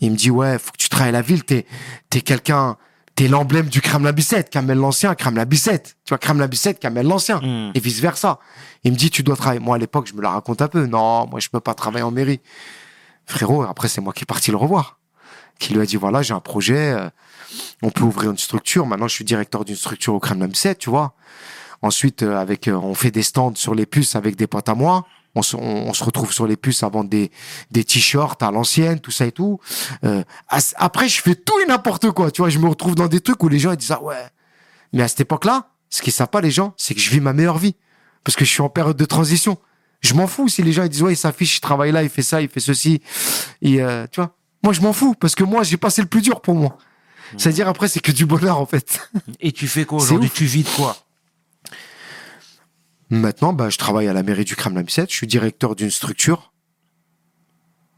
Il 0.00 0.10
me 0.12 0.16
dit, 0.16 0.30
ouais, 0.30 0.58
faut 0.58 0.72
que 0.72 0.76
tu 0.78 0.88
travailles 0.88 1.10
à 1.10 1.12
la 1.12 1.22
ville, 1.22 1.44
t'es, 1.44 1.64
t'es 2.10 2.20
quelqu'un, 2.20 2.76
t'es 3.14 3.28
l'emblème 3.28 3.68
du 3.68 3.80
Kremlin 3.80 4.12
Bicêtre, 4.12 4.50
Kamel 4.50 4.78
l'ancien, 4.78 5.14
Kremlin 5.14 5.44
Bicêtre. 5.44 5.90
Tu 6.04 6.10
vois, 6.10 6.18
Kremlin 6.18 6.48
Bicêtre, 6.48 6.80
Kamel 6.80 7.06
l'ancien. 7.06 7.40
Hmm. 7.40 7.70
Et 7.74 7.80
vice 7.80 8.00
versa. 8.00 8.38
Il 8.82 8.92
me 8.92 8.96
dit, 8.96 9.10
tu 9.10 9.22
dois 9.22 9.36
travailler. 9.36 9.60
Moi, 9.60 9.76
à 9.76 9.78
l'époque, 9.78 10.06
je 10.06 10.14
me 10.14 10.22
la 10.22 10.30
raconte 10.30 10.62
un 10.62 10.68
peu. 10.68 10.86
Non, 10.86 11.26
moi, 11.26 11.40
je 11.40 11.48
peux 11.48 11.60
pas 11.60 11.74
travailler 11.74 12.04
en 12.04 12.10
mairie. 12.10 12.40
Frérot, 13.26 13.62
après, 13.62 13.88
c'est 13.88 14.00
moi 14.00 14.12
qui 14.12 14.22
est 14.22 14.26
parti 14.26 14.50
le 14.50 14.56
revoir. 14.56 14.98
Qui 15.58 15.74
lui 15.74 15.80
a 15.80 15.86
dit, 15.86 15.96
voilà, 15.96 16.22
j'ai 16.22 16.34
un 16.34 16.40
projet, 16.40 16.92
euh, 16.92 17.08
on 17.82 17.90
peut 17.90 18.02
ouvrir 18.02 18.30
une 18.30 18.38
structure. 18.38 18.86
Maintenant, 18.86 19.08
je 19.08 19.14
suis 19.14 19.24
directeur 19.24 19.64
d'une 19.64 19.76
structure 19.76 20.14
au 20.14 20.20
Kremlin 20.20 20.48
Bicêtre, 20.48 20.80
tu 20.80 20.90
vois. 20.90 21.14
Ensuite, 21.82 22.22
euh, 22.22 22.36
avec, 22.36 22.66
euh, 22.66 22.74
on 22.74 22.94
fait 22.94 23.10
des 23.10 23.22
stands 23.22 23.54
sur 23.54 23.74
les 23.74 23.86
puces 23.86 24.16
avec 24.16 24.36
des 24.36 24.46
potes 24.46 24.68
à 24.68 24.74
moi. 24.74 25.06
On 25.34 25.42
se, 25.42 25.56
on, 25.56 25.88
on 25.88 25.92
se 25.92 26.04
retrouve 26.04 26.32
sur 26.32 26.46
les 26.46 26.56
puces 26.56 26.82
à 26.82 26.88
vendre 26.88 27.10
des, 27.10 27.30
des 27.70 27.84
t-shirts 27.84 28.42
à 28.42 28.50
l'ancienne, 28.50 29.00
tout 29.00 29.10
ça 29.10 29.26
et 29.26 29.32
tout. 29.32 29.58
Euh, 30.04 30.22
après, 30.76 31.08
je 31.08 31.20
fais 31.20 31.34
tout 31.34 31.58
et 31.60 31.66
n'importe 31.66 32.10
quoi. 32.12 32.30
Tu 32.30 32.40
vois, 32.42 32.50
je 32.50 32.58
me 32.58 32.68
retrouve 32.68 32.94
dans 32.94 33.08
des 33.08 33.20
trucs 33.20 33.42
où 33.42 33.48
les 33.48 33.58
gens 33.58 33.72
ils 33.72 33.76
disent 33.76 33.92
ah 33.92 34.02
ouais. 34.02 34.14
Mais 34.92 35.02
à 35.02 35.08
cette 35.08 35.20
époque-là, 35.20 35.70
ce 35.90 36.02
qu'ils 36.02 36.12
savent 36.12 36.28
pas 36.28 36.40
les 36.40 36.50
gens, 36.50 36.74
c'est 36.76 36.94
que 36.94 37.00
je 37.00 37.10
vis 37.10 37.20
ma 37.20 37.32
meilleure 37.32 37.58
vie 37.58 37.74
parce 38.22 38.36
que 38.36 38.44
je 38.44 38.50
suis 38.50 38.62
en 38.62 38.68
période 38.68 38.96
de 38.96 39.04
transition. 39.04 39.58
Je 40.00 40.14
m'en 40.14 40.26
fous 40.26 40.48
si 40.48 40.62
les 40.62 40.72
gens 40.72 40.84
ils 40.84 40.88
disent 40.88 41.02
ouais, 41.02 41.14
il 41.14 41.16
s'affiche, 41.16 41.56
il 41.56 41.60
travaille 41.60 41.90
là, 41.90 42.02
il 42.02 42.08
fait 42.10 42.22
ça, 42.22 42.40
il 42.40 42.48
fait 42.48 42.60
ceci. 42.60 43.00
Et 43.62 43.82
euh, 43.82 44.06
tu 44.10 44.20
vois, 44.20 44.36
moi 44.62 44.72
je 44.72 44.80
m'en 44.82 44.92
fous 44.92 45.14
parce 45.14 45.34
que 45.34 45.44
moi 45.44 45.62
j'ai 45.62 45.76
passé 45.76 46.02
le 46.02 46.08
plus 46.08 46.22
dur 46.22 46.40
pour 46.40 46.54
moi. 46.54 46.76
C'est-à-dire 47.38 47.68
après 47.68 47.88
c'est 47.88 48.00
que 48.00 48.12
du 48.12 48.26
bonheur 48.26 48.58
en 48.58 48.66
fait. 48.66 49.10
Et 49.40 49.50
tu 49.50 49.66
fais 49.66 49.84
quoi 49.84 49.98
aujourd'hui? 50.02 50.30
Tu 50.32 50.44
vis 50.44 50.62
de 50.62 50.68
quoi? 50.68 50.96
Maintenant, 53.10 53.52
bah, 53.52 53.70
je 53.70 53.78
travaille 53.78 54.08
à 54.08 54.12
la 54.12 54.22
mairie 54.22 54.44
du 54.44 54.56
Kremlin-Bicêtre. 54.56 55.10
Je 55.10 55.16
suis 55.16 55.26
directeur 55.26 55.74
d'une 55.76 55.90
structure. 55.90 56.52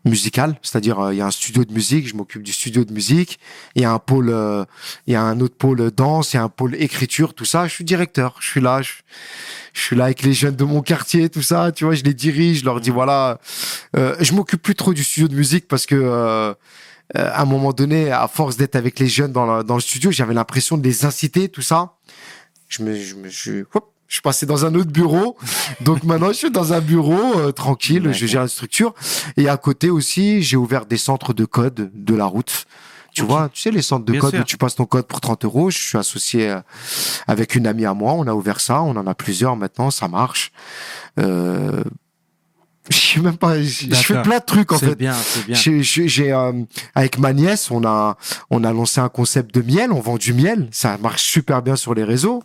musical, 0.05 0.57
c'est-à-dire 0.63 1.01
euh, 1.01 1.15
il 1.15 1.17
y 1.17 1.21
a 1.21 1.27
un 1.27 1.33
studio 1.33 1.65
de 1.65 1.73
musique, 1.73 2.07
je 2.07 2.15
m'occupe 2.15 2.45
du 2.45 2.53
studio 2.53 2.85
de 2.85 2.93
musique, 2.93 3.41
il 3.75 3.83
y 3.83 3.85
a 3.85 3.91
un 3.91 3.99
pôle, 3.99 4.31
euh, 4.31 4.65
il 5.09 5.15
y 5.15 5.17
a 5.17 5.23
un 5.23 5.41
autre 5.41 5.57
pôle 5.57 5.91
danse, 5.91 6.33
il 6.33 6.37
y 6.37 6.39
a 6.39 6.45
un 6.45 6.49
pôle 6.49 6.77
écriture, 6.77 7.35
tout 7.35 7.45
ça. 7.45 7.67
Je 7.67 7.73
suis 7.73 7.83
directeur, 7.85 8.37
je 8.39 8.47
suis 8.47 8.61
là, 8.61 8.83
je, 8.83 8.93
suis 9.75 9.97
là 9.97 10.05
avec 10.05 10.23
les 10.23 10.33
jeunes 10.33 10.55
de 10.55 10.63
mon 10.63 10.81
quartier, 10.81 11.29
tout 11.29 11.43
ça, 11.43 11.73
tu 11.73 11.85
vois, 11.85 11.95
je 11.95 12.05
les 12.05 12.15
dirige, 12.15 12.61
je 12.61 12.65
leur 12.65 12.81
dis 12.81 12.91
voilà, 12.91 13.41
euh, 13.97 14.15
je 14.21 14.33
m'occupe 14.33 14.63
plus 14.63 14.77
trop 14.77 14.95
du 14.95 15.03
studio 15.03 15.27
de 15.27 15.35
musique 15.35 15.67
parce 15.67 15.87
que 15.87 15.97
euh, 15.97 16.55
à 17.15 17.43
un 17.43 17.45
moment 17.45 17.73
donné, 17.73 18.13
à 18.13 18.29
force 18.29 18.57
d'être 18.57 18.77
avec 18.77 19.01
les 19.01 19.09
jeunes 19.09 19.33
dans, 19.33 19.65
dans 19.65 19.75
le 19.75 19.81
studio, 19.81 20.13
j'avais 20.13 20.35
l'impression 20.35 20.77
de 20.77 20.85
les 20.85 21.05
inciter, 21.05 21.49
tout 21.49 21.63
ça. 21.63 21.97
Je 22.69 22.85
me, 22.85 22.95
je 22.97 23.15
me, 23.17 23.29
je, 23.29 23.65
hop, 23.75 23.93
je 24.09 24.15
suis 24.15 24.23
passé 24.23 24.47
dans 24.47 24.65
un 24.65 24.75
autre 24.75 24.91
bureau. 24.91 25.37
Donc 25.81 26.05
maintenant, 26.05 26.29
je 26.29 26.35
suis 26.35 26.51
dans 26.51 26.73
un 26.73 26.81
bureau 26.81 27.39
euh, 27.39 27.53
tranquille, 27.53 28.11
je 28.13 28.27
gère 28.27 28.43
la 28.43 28.49
structure. 28.49 28.95
Et 29.37 29.49
à 29.49 29.57
côté 29.57 29.91
aussi, 29.91 30.43
j'ai 30.43 30.57
ouvert 30.57 30.87
des 30.87 30.97
centres 30.99 31.33
de 31.35 31.45
code 31.45 31.91
de 31.95 32.15
la 32.15 32.25
route. 32.27 32.67
Tu 33.13 33.23
vois, 33.23 33.49
tu 33.51 33.63
sais, 33.63 33.71
les 33.71 33.81
centres 33.81 34.05
de 34.05 34.13
Bien 34.13 34.21
code 34.21 34.33
sûr. 34.33 34.41
où 34.41 34.45
tu 34.45 34.59
passes 34.59 34.75
ton 34.75 34.85
code 34.85 35.07
pour 35.07 35.23
30 35.23 35.47
euros. 35.47 35.71
Je 35.71 35.79
suis 35.79 35.97
associé 35.99 36.51
euh, 36.51 36.61
avec 37.27 37.55
une 37.55 37.67
amie 37.67 37.87
à 37.87 37.95
moi. 37.95 38.13
On 38.13 38.27
a 38.27 38.35
ouvert 38.35 38.61
ça. 38.61 38.83
On 38.83 38.95
en 38.95 39.07
a 39.07 39.15
plusieurs 39.15 39.57
maintenant. 39.57 39.91
Ça 39.91 40.07
marche. 40.07 40.53
Euh, 41.19 41.83
je 42.91 42.97
sais 42.97 43.21
même 43.21 43.39
pas. 43.39 43.61
Je 43.63 43.87
fais 43.95 44.23
plein 44.23 44.39
de 44.39 44.45
trucs 44.45 44.71
en 44.71 44.79
C'est 44.79 44.91
fait. 44.91 44.95
bien, 44.97 45.15
c'est 45.15 45.47
bien. 45.47 45.57
J'ai, 45.57 45.83
j'ai- 45.83 46.09
j'ai, 46.09 46.33
euh, 46.33 46.53
avec 46.95 47.19
ma 47.19 47.33
nièce, 47.33 47.71
on 47.71 47.85
a, 47.85 48.17
on 48.51 48.63
a 48.65 48.73
lancé 48.73 49.01
un 49.01 49.09
concept 49.09 49.53
de 49.55 49.63
miel. 49.63 49.91
On 49.93 50.01
vend 50.01 50.19
du 50.19 50.35
miel. 50.35 50.69
Ça 50.71 50.97
marche 50.99 51.23
super 51.23 51.63
bien 51.63 51.75
sur 51.75 51.95
les 51.95 52.05
réseaux. 52.05 52.43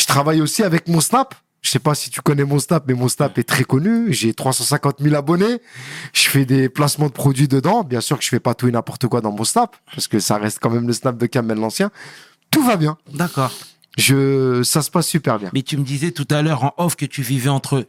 Je 0.00 0.06
travaille 0.06 0.40
aussi 0.40 0.62
avec 0.62 0.88
mon 0.88 1.00
Snap. 1.00 1.34
Je 1.62 1.68
sais 1.68 1.78
pas 1.78 1.94
si 1.94 2.08
tu 2.08 2.22
connais 2.22 2.44
mon 2.44 2.58
Snap, 2.58 2.84
mais 2.86 2.94
mon 2.94 3.08
Snap 3.08 3.36
est 3.36 3.44
très 3.44 3.64
connu. 3.64 4.10
J'ai 4.14 4.32
350 4.32 4.96
000 5.00 5.14
abonnés. 5.14 5.60
Je 6.14 6.28
fais 6.28 6.46
des 6.46 6.70
placements 6.70 7.08
de 7.08 7.12
produits 7.12 7.48
dedans. 7.48 7.84
Bien 7.84 8.00
sûr 8.00 8.18
que 8.18 8.24
je 8.24 8.30
fais 8.30 8.40
pas 8.40 8.54
tout 8.54 8.66
et 8.66 8.72
n'importe 8.72 9.06
quoi 9.08 9.20
dans 9.20 9.30
mon 9.30 9.44
Snap, 9.44 9.76
parce 9.94 10.08
que 10.08 10.18
ça 10.18 10.38
reste 10.38 10.58
quand 10.58 10.70
même 10.70 10.86
le 10.86 10.94
Snap 10.94 11.18
de 11.18 11.26
Kamel 11.26 11.58
l'ancien. 11.58 11.90
Tout 12.50 12.64
va 12.64 12.76
bien. 12.76 12.96
D'accord. 13.12 13.52
Je, 13.98 14.62
ça 14.62 14.80
se 14.80 14.90
passe 14.90 15.06
super 15.06 15.38
bien. 15.38 15.50
Mais 15.52 15.62
tu 15.62 15.76
me 15.76 15.84
disais 15.84 16.12
tout 16.12 16.26
à 16.30 16.40
l'heure 16.40 16.64
en 16.64 16.74
off 16.78 16.96
que 16.96 17.04
tu 17.04 17.20
vivais 17.20 17.50
entre 17.50 17.86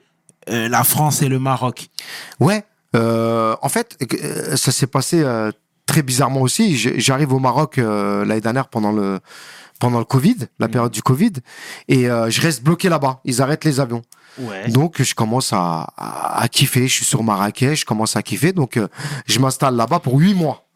euh, 0.50 0.68
la 0.68 0.84
France 0.84 1.22
et 1.22 1.30
le 1.30 1.40
Maroc. 1.40 1.88
Ouais. 2.42 2.66
Euh, 2.94 3.56
en 3.62 3.70
fait, 3.70 3.98
euh, 4.22 4.58
ça 4.58 4.72
s'est 4.72 4.88
passé 4.88 5.22
euh, 5.24 5.52
très 5.86 6.04
bizarrement 6.04 6.42
aussi. 6.42 6.76
J'arrive 6.78 7.34
au 7.34 7.40
Maroc 7.40 7.78
l'année 7.78 8.42
dernière 8.42 8.68
pendant 8.68 8.92
le 8.92 9.20
pendant 9.82 10.00
le 10.00 10.06
Covid, 10.06 10.38
la 10.60 10.68
Mhm. 10.68 10.72
période 10.74 10.92
du 10.94 11.02
Covid, 11.02 11.34
et 11.90 12.10
euh, 12.10 12.30
je 12.30 12.40
reste 12.40 12.64
bloqué 12.64 12.88
là-bas. 12.88 13.20
Ils 13.26 13.42
arrêtent 13.42 13.66
les 13.66 13.82
avions. 13.82 14.04
Ouais. 14.38 14.70
Donc 14.70 15.02
je 15.02 15.14
commence 15.14 15.52
à, 15.52 15.92
à, 15.98 16.42
à 16.44 16.48
kiffer. 16.48 16.88
Je 16.88 16.94
suis 16.94 17.06
sur 17.06 17.22
Marrakech, 17.24 17.82
je 17.82 17.86
commence 17.86 18.16
à 18.16 18.22
kiffer. 18.24 18.54
Donc 18.54 18.78
euh, 18.78 18.88
je 19.26 19.40
m'installe 19.40 19.76
là-bas 19.76 20.00
pour 20.00 20.18
huit 20.18 20.34
mois. 20.36 20.70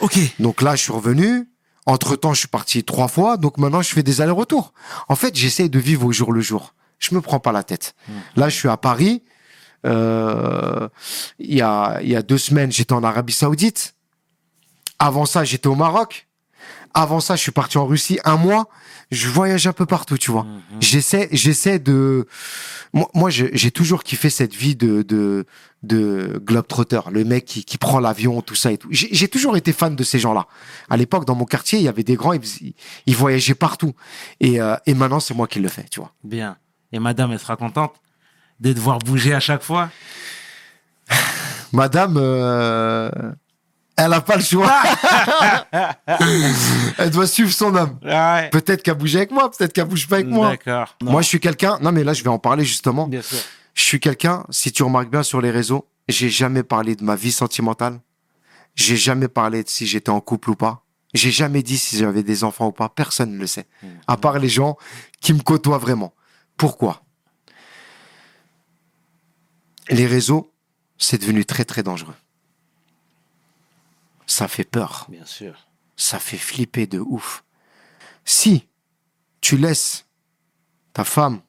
Ok. 0.00 0.18
Donc 0.38 0.60
là, 0.60 0.76
je 0.76 0.82
suis 0.82 0.92
revenu. 0.92 1.48
Entre 1.86 2.16
temps, 2.16 2.34
je 2.34 2.40
suis 2.40 2.48
parti 2.48 2.84
trois 2.84 3.08
fois. 3.08 3.38
Donc 3.38 3.56
maintenant, 3.56 3.80
je 3.80 3.88
fais 3.94 4.02
des 4.02 4.20
allers-retours. 4.20 4.74
En 5.08 5.14
fait, 5.16 5.34
j'essaye 5.34 5.70
de 5.70 5.78
vivre 5.78 6.04
au 6.04 6.12
jour 6.12 6.32
le 6.32 6.42
jour. 6.42 6.74
Je 6.98 7.14
me 7.14 7.20
prends 7.22 7.40
pas 7.40 7.52
la 7.52 7.62
tête. 7.62 7.94
Là, 8.36 8.48
je 8.50 8.56
suis 8.56 8.68
à 8.68 8.76
Paris. 8.76 9.22
Euh, 9.86 10.88
Il 11.38 11.54
y, 11.54 11.62
a, 11.62 12.00
il 12.02 12.08
y 12.10 12.16
a 12.16 12.22
deux 12.22 12.36
semaines, 12.38 12.70
j'étais 12.72 12.92
en 12.92 13.02
Arabie 13.04 13.32
Saoudite. 13.32 13.94
Avant 14.98 15.24
ça, 15.26 15.44
j'étais 15.44 15.68
au 15.68 15.76
Maroc. 15.76 16.27
Avant 16.94 17.20
ça, 17.20 17.36
je 17.36 17.42
suis 17.42 17.52
parti 17.52 17.78
en 17.78 17.86
Russie 17.86 18.18
un 18.24 18.36
mois. 18.36 18.68
Je 19.10 19.28
voyage 19.28 19.66
un 19.66 19.72
peu 19.72 19.86
partout, 19.86 20.18
tu 20.18 20.30
vois. 20.30 20.46
J'essaie, 20.80 21.28
j'essaie 21.32 21.78
de. 21.78 22.26
Moi, 22.92 23.30
j'ai 23.30 23.70
toujours 23.70 24.02
kiffé 24.02 24.30
cette 24.30 24.54
vie 24.54 24.76
de 24.76 25.02
de 25.02 25.46
de 25.84 26.42
globetrotter, 26.44 27.00
le 27.12 27.24
mec 27.24 27.44
qui, 27.44 27.64
qui 27.64 27.78
prend 27.78 28.00
l'avion, 28.00 28.42
tout 28.42 28.56
ça 28.56 28.72
et 28.72 28.78
tout. 28.78 28.88
J'ai 28.90 29.28
toujours 29.28 29.56
été 29.56 29.72
fan 29.72 29.94
de 29.94 30.02
ces 30.02 30.18
gens-là. 30.18 30.46
À 30.90 30.96
l'époque, 30.96 31.24
dans 31.24 31.36
mon 31.36 31.44
quartier, 31.44 31.78
il 31.78 31.84
y 31.84 31.88
avait 31.88 32.02
des 32.02 32.16
grands, 32.16 32.32
ils, 32.32 32.74
ils 33.06 33.16
voyageaient 33.16 33.54
partout. 33.54 33.94
Et, 34.40 34.60
euh, 34.60 34.74
et 34.86 34.94
maintenant, 34.94 35.20
c'est 35.20 35.34
moi 35.34 35.46
qui 35.46 35.60
le 35.60 35.68
fais, 35.68 35.84
tu 35.90 36.00
vois. 36.00 36.12
Bien. 36.24 36.56
Et 36.92 36.98
madame, 36.98 37.32
elle 37.32 37.38
sera 37.38 37.56
contente 37.56 37.94
de 38.60 38.72
te 38.72 38.80
voir 38.80 38.98
bouger 38.98 39.34
à 39.34 39.40
chaque 39.40 39.62
fois? 39.62 39.90
Madame, 41.72 42.16
euh, 42.16 43.10
elle 43.98 44.12
a 44.12 44.20
pas 44.20 44.36
le 44.36 44.42
choix. 44.42 44.72
elle 46.98 47.10
doit 47.10 47.26
suivre 47.26 47.50
son 47.50 47.74
homme. 47.74 47.98
Ouais. 48.02 48.48
Peut-être 48.50 48.82
qu'elle 48.82 48.94
bouge 48.94 49.16
avec 49.16 49.32
moi, 49.32 49.50
peut-être 49.50 49.72
qu'elle 49.72 49.86
bouge 49.86 50.06
pas 50.06 50.16
avec 50.16 50.28
moi. 50.28 50.50
D'accord. 50.50 50.96
Moi, 51.02 51.20
je 51.20 51.26
suis 51.26 51.40
quelqu'un. 51.40 51.78
Non, 51.82 51.90
mais 51.90 52.04
là, 52.04 52.12
je 52.12 52.22
vais 52.22 52.30
en 52.30 52.38
parler 52.38 52.64
justement. 52.64 53.08
Bien 53.08 53.22
sûr. 53.22 53.38
Je 53.74 53.82
suis 53.82 53.98
quelqu'un, 53.98 54.44
si 54.50 54.70
tu 54.70 54.84
remarques 54.84 55.10
bien 55.10 55.24
sur 55.24 55.40
les 55.40 55.50
réseaux, 55.50 55.88
j'ai 56.08 56.30
jamais 56.30 56.62
parlé 56.62 56.94
de 56.94 57.02
ma 57.02 57.16
vie 57.16 57.32
sentimentale. 57.32 58.00
J'ai 58.76 58.96
jamais 58.96 59.28
parlé 59.28 59.64
de 59.64 59.68
si 59.68 59.86
j'étais 59.86 60.10
en 60.10 60.20
couple 60.20 60.50
ou 60.50 60.54
pas. 60.54 60.84
J'ai 61.12 61.32
jamais 61.32 61.64
dit 61.64 61.76
si 61.76 61.98
j'avais 61.98 62.22
des 62.22 62.44
enfants 62.44 62.68
ou 62.68 62.72
pas. 62.72 62.88
Personne 62.88 63.34
ne 63.34 63.38
le 63.38 63.48
sait. 63.48 63.66
À 64.06 64.16
part 64.16 64.38
les 64.38 64.48
gens 64.48 64.76
qui 65.20 65.32
me 65.32 65.40
côtoient 65.40 65.78
vraiment. 65.78 66.14
Pourquoi? 66.56 67.02
Les 69.90 70.06
réseaux, 70.06 70.52
c'est 70.98 71.20
devenu 71.20 71.44
très 71.44 71.64
très 71.64 71.82
dangereux. 71.82 72.14
Ça 74.28 74.46
fait 74.46 74.64
peur. 74.64 75.06
Bien 75.08 75.24
sûr. 75.24 75.66
Ça 75.96 76.20
fait 76.20 76.36
flipper 76.36 76.86
de 76.86 77.00
ouf. 77.00 77.42
Si 78.24 78.68
tu 79.40 79.56
laisses 79.56 80.06
ta 80.92 81.02
femme 81.02 81.40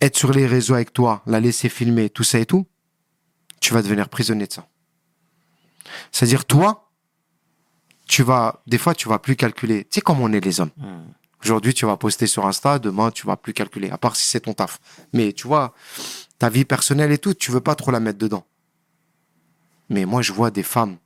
être 0.00 0.16
sur 0.16 0.32
les 0.32 0.46
réseaux 0.46 0.74
avec 0.74 0.92
toi, 0.92 1.22
la 1.26 1.38
laisser 1.38 1.68
filmer, 1.68 2.10
tout 2.10 2.24
ça 2.24 2.38
et 2.38 2.46
tout, 2.46 2.66
tu 3.60 3.74
vas 3.74 3.82
devenir 3.82 4.08
prisonnier 4.08 4.46
de 4.46 4.52
ça. 4.52 4.66
C'est-à-dire, 6.10 6.44
toi, 6.46 6.90
tu 8.08 8.22
vas, 8.22 8.62
des 8.66 8.78
fois, 8.78 8.94
tu 8.94 9.08
vas 9.08 9.18
plus 9.18 9.36
calculer. 9.36 9.84
Tu 9.84 9.90
sais 9.96 10.00
comment 10.00 10.24
on 10.24 10.32
est 10.32 10.44
les 10.44 10.60
hommes. 10.60 10.70
Aujourd'hui, 11.44 11.74
tu 11.74 11.86
vas 11.86 11.96
poster 11.96 12.26
sur 12.26 12.46
Insta, 12.46 12.78
demain, 12.78 13.10
tu 13.10 13.26
vas 13.26 13.36
plus 13.36 13.52
calculer, 13.52 13.90
à 13.90 13.98
part 13.98 14.16
si 14.16 14.24
c'est 14.28 14.40
ton 14.40 14.54
taf. 14.54 14.80
Mais 15.12 15.32
tu 15.32 15.46
vois, 15.46 15.74
ta 16.38 16.48
vie 16.48 16.64
personnelle 16.64 17.12
et 17.12 17.18
tout, 17.18 17.34
tu 17.34 17.50
veux 17.50 17.60
pas 17.60 17.74
trop 17.74 17.90
la 17.90 18.00
mettre 18.00 18.18
dedans. 18.18 18.46
Mais 19.88 20.06
moi, 20.06 20.22
je 20.22 20.32
vois 20.32 20.50
des 20.50 20.62
femmes, 20.62 20.96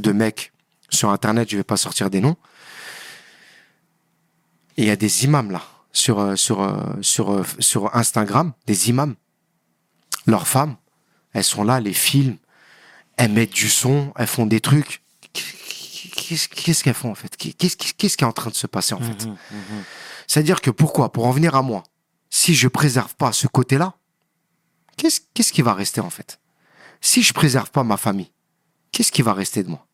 de 0.00 0.12
mecs 0.12 0.52
sur 0.90 1.10
Internet, 1.10 1.50
je 1.50 1.56
vais 1.56 1.64
pas 1.64 1.76
sortir 1.76 2.10
des 2.10 2.20
noms. 2.20 2.36
Et 4.76 4.82
il 4.82 4.86
y 4.86 4.90
a 4.90 4.96
des 4.96 5.24
imams 5.24 5.50
là, 5.50 5.62
sur, 5.92 6.20
euh, 6.20 6.36
sur, 6.36 6.62
euh, 6.62 7.02
sur, 7.02 7.32
euh, 7.32 7.44
sur 7.58 7.94
Instagram, 7.96 8.52
des 8.66 8.90
imams. 8.90 9.16
Leurs 10.26 10.46
femmes, 10.46 10.76
elles 11.32 11.44
sont 11.44 11.64
là, 11.64 11.80
les 11.80 11.92
films, 11.92 12.36
elles 13.16 13.32
mettent 13.32 13.52
du 13.52 13.68
son, 13.68 14.12
elles 14.16 14.26
font 14.26 14.46
des 14.46 14.60
trucs. 14.60 15.02
Qu'est-ce 15.32 16.84
qu'elles 16.84 16.94
font 16.94 17.10
en 17.10 17.14
fait? 17.14 17.36
Qu'est-ce 17.36 17.76
qui 18.16 18.24
est 18.24 18.26
en 18.26 18.32
train 18.32 18.50
de 18.50 18.54
se 18.54 18.66
passer 18.66 18.94
en 18.94 19.00
fait? 19.00 19.26
Mhm, 19.26 19.36
mhm. 19.50 19.82
c'est-à-dire 20.26 20.60
que 20.60 20.70
pourquoi? 20.70 21.10
Pour 21.10 21.26
en 21.26 21.30
venir 21.30 21.54
à 21.54 21.62
moi, 21.62 21.82
si 22.28 22.54
je 22.54 22.68
préserve 22.68 23.14
pas 23.14 23.32
ce 23.32 23.46
côté-là, 23.46 23.94
qu'est-ce 24.96 25.52
qui 25.52 25.62
va 25.62 25.72
rester 25.72 26.00
en 26.00 26.10
fait? 26.10 26.38
Si 27.00 27.22
je 27.22 27.32
préserve 27.32 27.70
pas 27.70 27.82
ma 27.82 27.96
famille, 27.96 28.30
qu'est-ce 28.92 29.10
qui 29.10 29.22
va 29.22 29.32
rester 29.32 29.62
de 29.62 29.70
moi? 29.70 29.87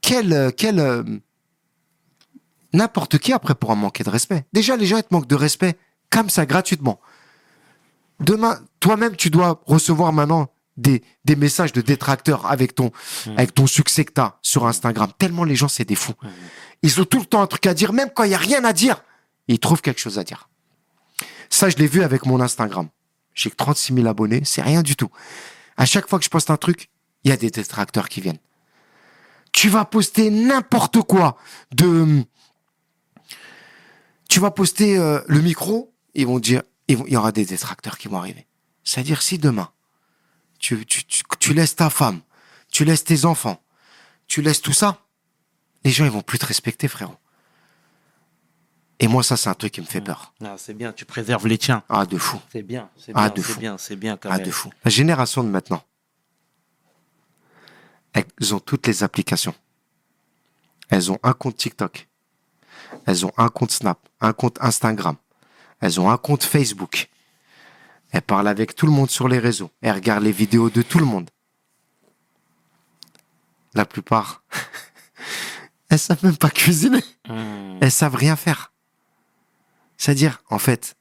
Quel, 0.00 0.32
euh, 0.32 0.50
quel 0.56 0.78
euh, 0.78 1.02
n'importe 2.72 3.18
qui 3.18 3.32
après 3.32 3.54
pourra 3.54 3.74
manquer 3.74 4.04
de 4.04 4.10
respect. 4.10 4.44
Déjà, 4.52 4.76
les 4.76 4.86
gens 4.86 4.96
ils 4.96 5.02
te 5.02 5.12
manquent 5.12 5.28
de 5.28 5.34
respect 5.34 5.76
comme 6.10 6.30
ça 6.30 6.46
gratuitement. 6.46 7.00
Demain, 8.20 8.60
toi-même, 8.80 9.16
tu 9.16 9.30
dois 9.30 9.62
recevoir 9.66 10.12
maintenant 10.12 10.50
des, 10.76 11.02
des 11.24 11.36
messages 11.36 11.72
de 11.72 11.80
détracteurs 11.80 12.46
avec 12.46 12.74
ton, 12.74 12.90
avec 13.36 13.54
ton 13.54 13.66
succès 13.66 14.04
que 14.04 14.12
t'as 14.12 14.38
sur 14.42 14.66
Instagram. 14.66 15.10
Tellement 15.18 15.44
les 15.44 15.56
gens, 15.56 15.68
c'est 15.68 15.84
des 15.84 15.94
fous. 15.94 16.14
Ils 16.82 17.00
ont 17.00 17.04
tout 17.04 17.18
le 17.18 17.26
temps 17.26 17.42
un 17.42 17.46
truc 17.46 17.66
à 17.66 17.74
dire, 17.74 17.92
même 17.92 18.10
quand 18.14 18.24
il 18.24 18.28
n'y 18.28 18.34
a 18.34 18.38
rien 18.38 18.64
à 18.64 18.72
dire. 18.72 19.02
Ils 19.48 19.58
trouvent 19.58 19.82
quelque 19.82 20.00
chose 20.00 20.18
à 20.18 20.24
dire. 20.24 20.48
Ça, 21.50 21.68
je 21.70 21.76
l'ai 21.76 21.86
vu 21.86 22.02
avec 22.02 22.26
mon 22.26 22.40
Instagram. 22.40 22.88
J'ai 23.34 23.50
que 23.50 23.56
36 23.56 23.94
000 23.94 24.06
abonnés, 24.06 24.42
c'est 24.44 24.62
rien 24.62 24.82
du 24.82 24.96
tout. 24.96 25.10
À 25.76 25.86
chaque 25.86 26.08
fois 26.08 26.18
que 26.18 26.24
je 26.24 26.30
poste 26.30 26.50
un 26.50 26.56
truc, 26.56 26.90
il 27.24 27.30
y 27.30 27.32
a 27.32 27.36
des 27.36 27.50
détracteurs 27.50 28.08
qui 28.08 28.20
viennent. 28.20 28.38
Tu 29.58 29.68
vas 29.70 29.84
poster 29.84 30.30
n'importe 30.30 31.02
quoi 31.02 31.36
de... 31.72 32.24
Tu 34.28 34.38
vas 34.38 34.52
poster 34.52 34.96
euh, 34.96 35.20
le 35.26 35.40
micro, 35.40 35.92
ils 36.14 36.28
vont 36.28 36.38
dire, 36.38 36.62
ils 36.86 36.96
vont- 36.96 37.04
il 37.08 37.14
y 37.14 37.16
aura 37.16 37.32
des 37.32 37.44
détracteurs 37.44 37.98
qui 37.98 38.06
vont 38.06 38.18
arriver. 38.18 38.46
C'est-à-dire 38.84 39.20
si 39.20 39.36
demain, 39.36 39.68
tu, 40.60 40.86
tu, 40.86 41.04
tu, 41.06 41.24
tu 41.40 41.54
laisses 41.54 41.74
ta 41.74 41.90
femme, 41.90 42.20
tu 42.70 42.84
laisses 42.84 43.02
tes 43.02 43.24
enfants, 43.24 43.60
tu 44.28 44.42
laisses 44.42 44.60
tout 44.62 44.72
ça, 44.72 45.02
les 45.84 45.90
gens 45.90 46.04
ils 46.04 46.10
vont 46.12 46.22
plus 46.22 46.38
te 46.38 46.46
respecter, 46.46 46.86
frérot. 46.86 47.16
Et 49.00 49.08
moi, 49.08 49.24
ça, 49.24 49.36
c'est 49.36 49.48
un 49.48 49.54
truc 49.54 49.72
qui 49.72 49.80
me 49.80 49.86
fait 49.86 50.00
peur. 50.00 50.34
Ah, 50.44 50.54
c'est 50.56 50.74
bien, 50.74 50.92
tu 50.92 51.04
préserves 51.04 51.48
les 51.48 51.58
tiens. 51.58 51.82
Ah, 51.88 52.06
de 52.06 52.16
fou. 52.16 52.38
C'est 52.52 52.62
bien, 52.62 52.90
c'est 52.96 53.10
Ah, 53.16 53.22
bien, 53.28 53.34
de 53.34 53.42
c'est 53.42 53.52
fou. 53.54 53.58
bien, 53.60 53.76
c'est 53.76 53.96
bien 53.96 54.16
quand 54.16 54.28
Ah, 54.30 54.36
même. 54.36 54.46
de 54.46 54.52
fou. 54.52 54.70
La 54.84 54.90
génération 54.92 55.42
de 55.42 55.48
maintenant, 55.48 55.82
elles 58.12 58.54
ont 58.54 58.60
toutes 58.60 58.86
les 58.86 59.02
applications. 59.02 59.54
Elles 60.88 61.12
ont 61.12 61.18
un 61.22 61.32
compte 61.32 61.56
TikTok. 61.56 62.08
Elles 63.06 63.26
ont 63.26 63.32
un 63.36 63.48
compte 63.48 63.70
Snap, 63.70 63.98
un 64.20 64.32
compte 64.32 64.58
Instagram. 64.60 65.16
Elles 65.80 66.00
ont 66.00 66.10
un 66.10 66.16
compte 66.16 66.42
Facebook. 66.42 67.08
Elle 68.10 68.22
parle 68.22 68.48
avec 68.48 68.74
tout 68.74 68.86
le 68.86 68.92
monde 68.92 69.10
sur 69.10 69.28
les 69.28 69.38
réseaux. 69.38 69.70
Elle 69.82 69.94
regarde 69.94 70.22
les 70.22 70.32
vidéos 70.32 70.70
de 70.70 70.82
tout 70.82 70.98
le 70.98 71.04
monde. 71.04 71.30
La 73.74 73.84
plupart, 73.84 74.42
elles 75.90 75.98
savent 75.98 76.24
même 76.24 76.36
pas 76.36 76.50
cuisiner. 76.50 77.04
Hmm. 77.28 77.78
Elles 77.80 77.92
savent 77.92 78.14
rien 78.16 78.34
faire. 78.34 78.72
C'est-à-dire, 79.98 80.42
en 80.48 80.58
fait, 80.58 80.96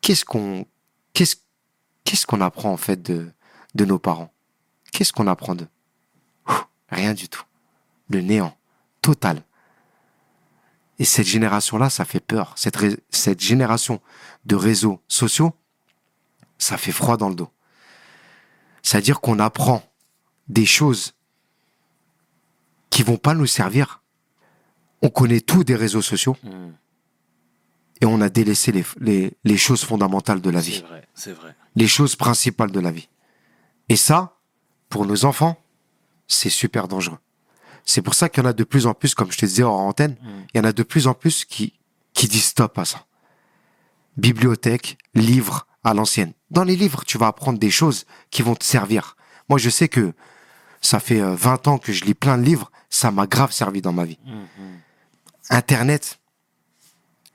qu'est-ce 0.00 0.24
qu'on, 0.24 0.66
qu'est-ce, 1.12 1.36
qu'est-ce 2.04 2.26
qu'on 2.26 2.40
apprend 2.40 2.72
en 2.72 2.76
fait 2.76 3.02
de, 3.02 3.32
de 3.74 3.84
nos 3.84 3.98
parents? 3.98 4.32
Qu'est-ce 4.92 5.12
qu'on 5.12 5.26
apprend 5.26 5.54
d'eux? 5.54 5.68
Rien 6.90 7.14
du 7.14 7.28
tout. 7.28 7.44
Le 8.08 8.20
néant 8.20 8.56
total. 9.02 9.42
Et 10.98 11.04
cette 11.04 11.26
génération-là, 11.26 11.88
ça 11.88 12.04
fait 12.04 12.20
peur. 12.20 12.54
Cette, 12.56 13.40
génération 13.40 14.00
de 14.44 14.54
réseaux 14.56 15.00
sociaux, 15.08 15.54
ça 16.58 16.76
fait 16.76 16.92
froid 16.92 17.16
dans 17.16 17.28
le 17.30 17.34
dos. 17.34 17.50
C'est-à-dire 18.82 19.20
qu'on 19.20 19.38
apprend 19.38 19.82
des 20.48 20.66
choses 20.66 21.14
qui 22.90 23.02
vont 23.02 23.16
pas 23.16 23.34
nous 23.34 23.46
servir. 23.46 24.02
On 25.00 25.08
connaît 25.08 25.40
tout 25.40 25.64
des 25.64 25.76
réseaux 25.76 26.02
sociaux 26.02 26.36
Hmm. 26.42 26.72
et 28.02 28.06
on 28.06 28.20
a 28.20 28.28
délaissé 28.28 28.72
les, 28.72 28.84
les, 28.98 29.32
les 29.44 29.56
choses 29.56 29.84
fondamentales 29.84 30.40
de 30.42 30.50
la 30.50 30.60
C'est 30.62 30.70
vie, 30.70 30.80
vrai, 30.82 31.08
c'est 31.14 31.32
vrai. 31.32 31.54
les 31.76 31.86
choses 31.88 32.16
principales 32.16 32.72
de 32.72 32.80
la 32.80 32.90
vie. 32.90 33.08
Et 33.88 33.96
ça, 33.96 34.36
pour 34.90 35.06
nos 35.06 35.24
enfants, 35.24 35.62
c'est 36.32 36.50
super 36.50 36.88
dangereux. 36.88 37.18
C'est 37.84 38.02
pour 38.02 38.14
ça 38.14 38.28
qu'il 38.28 38.42
y 38.42 38.46
en 38.46 38.48
a 38.48 38.52
de 38.52 38.64
plus 38.64 38.86
en 38.86 38.94
plus, 38.94 39.14
comme 39.14 39.32
je 39.32 39.38
te 39.38 39.46
disais 39.46 39.62
hors 39.62 39.78
antenne, 39.80 40.16
Mm. 40.22 40.28
il 40.54 40.58
y 40.58 40.60
en 40.60 40.64
a 40.64 40.72
de 40.72 40.82
plus 40.82 41.06
en 41.06 41.14
plus 41.14 41.44
qui, 41.44 41.74
qui 42.14 42.28
disent 42.28 42.44
stop 42.46 42.78
à 42.78 42.84
ça. 42.84 43.04
Bibliothèque, 44.16 44.98
livres 45.14 45.66
à 45.84 45.94
l'ancienne. 45.94 46.32
Dans 46.50 46.64
les 46.64 46.76
livres, 46.76 47.04
tu 47.06 47.16
vas 47.18 47.28
apprendre 47.28 47.58
des 47.58 47.70
choses 47.70 48.04
qui 48.30 48.42
vont 48.42 48.54
te 48.54 48.64
servir. 48.64 49.16
Moi, 49.48 49.58
je 49.58 49.70
sais 49.70 49.88
que 49.88 50.12
ça 50.80 51.00
fait 51.00 51.20
euh, 51.20 51.34
20 51.34 51.68
ans 51.68 51.78
que 51.78 51.92
je 51.92 52.04
lis 52.04 52.14
plein 52.14 52.38
de 52.38 52.42
livres, 52.42 52.70
ça 52.90 53.10
m'a 53.10 53.26
grave 53.26 53.52
servi 53.52 53.80
dans 53.82 53.92
ma 53.92 54.04
vie. 54.04 54.18
Mhm. 54.24 54.78
Internet, 55.50 56.19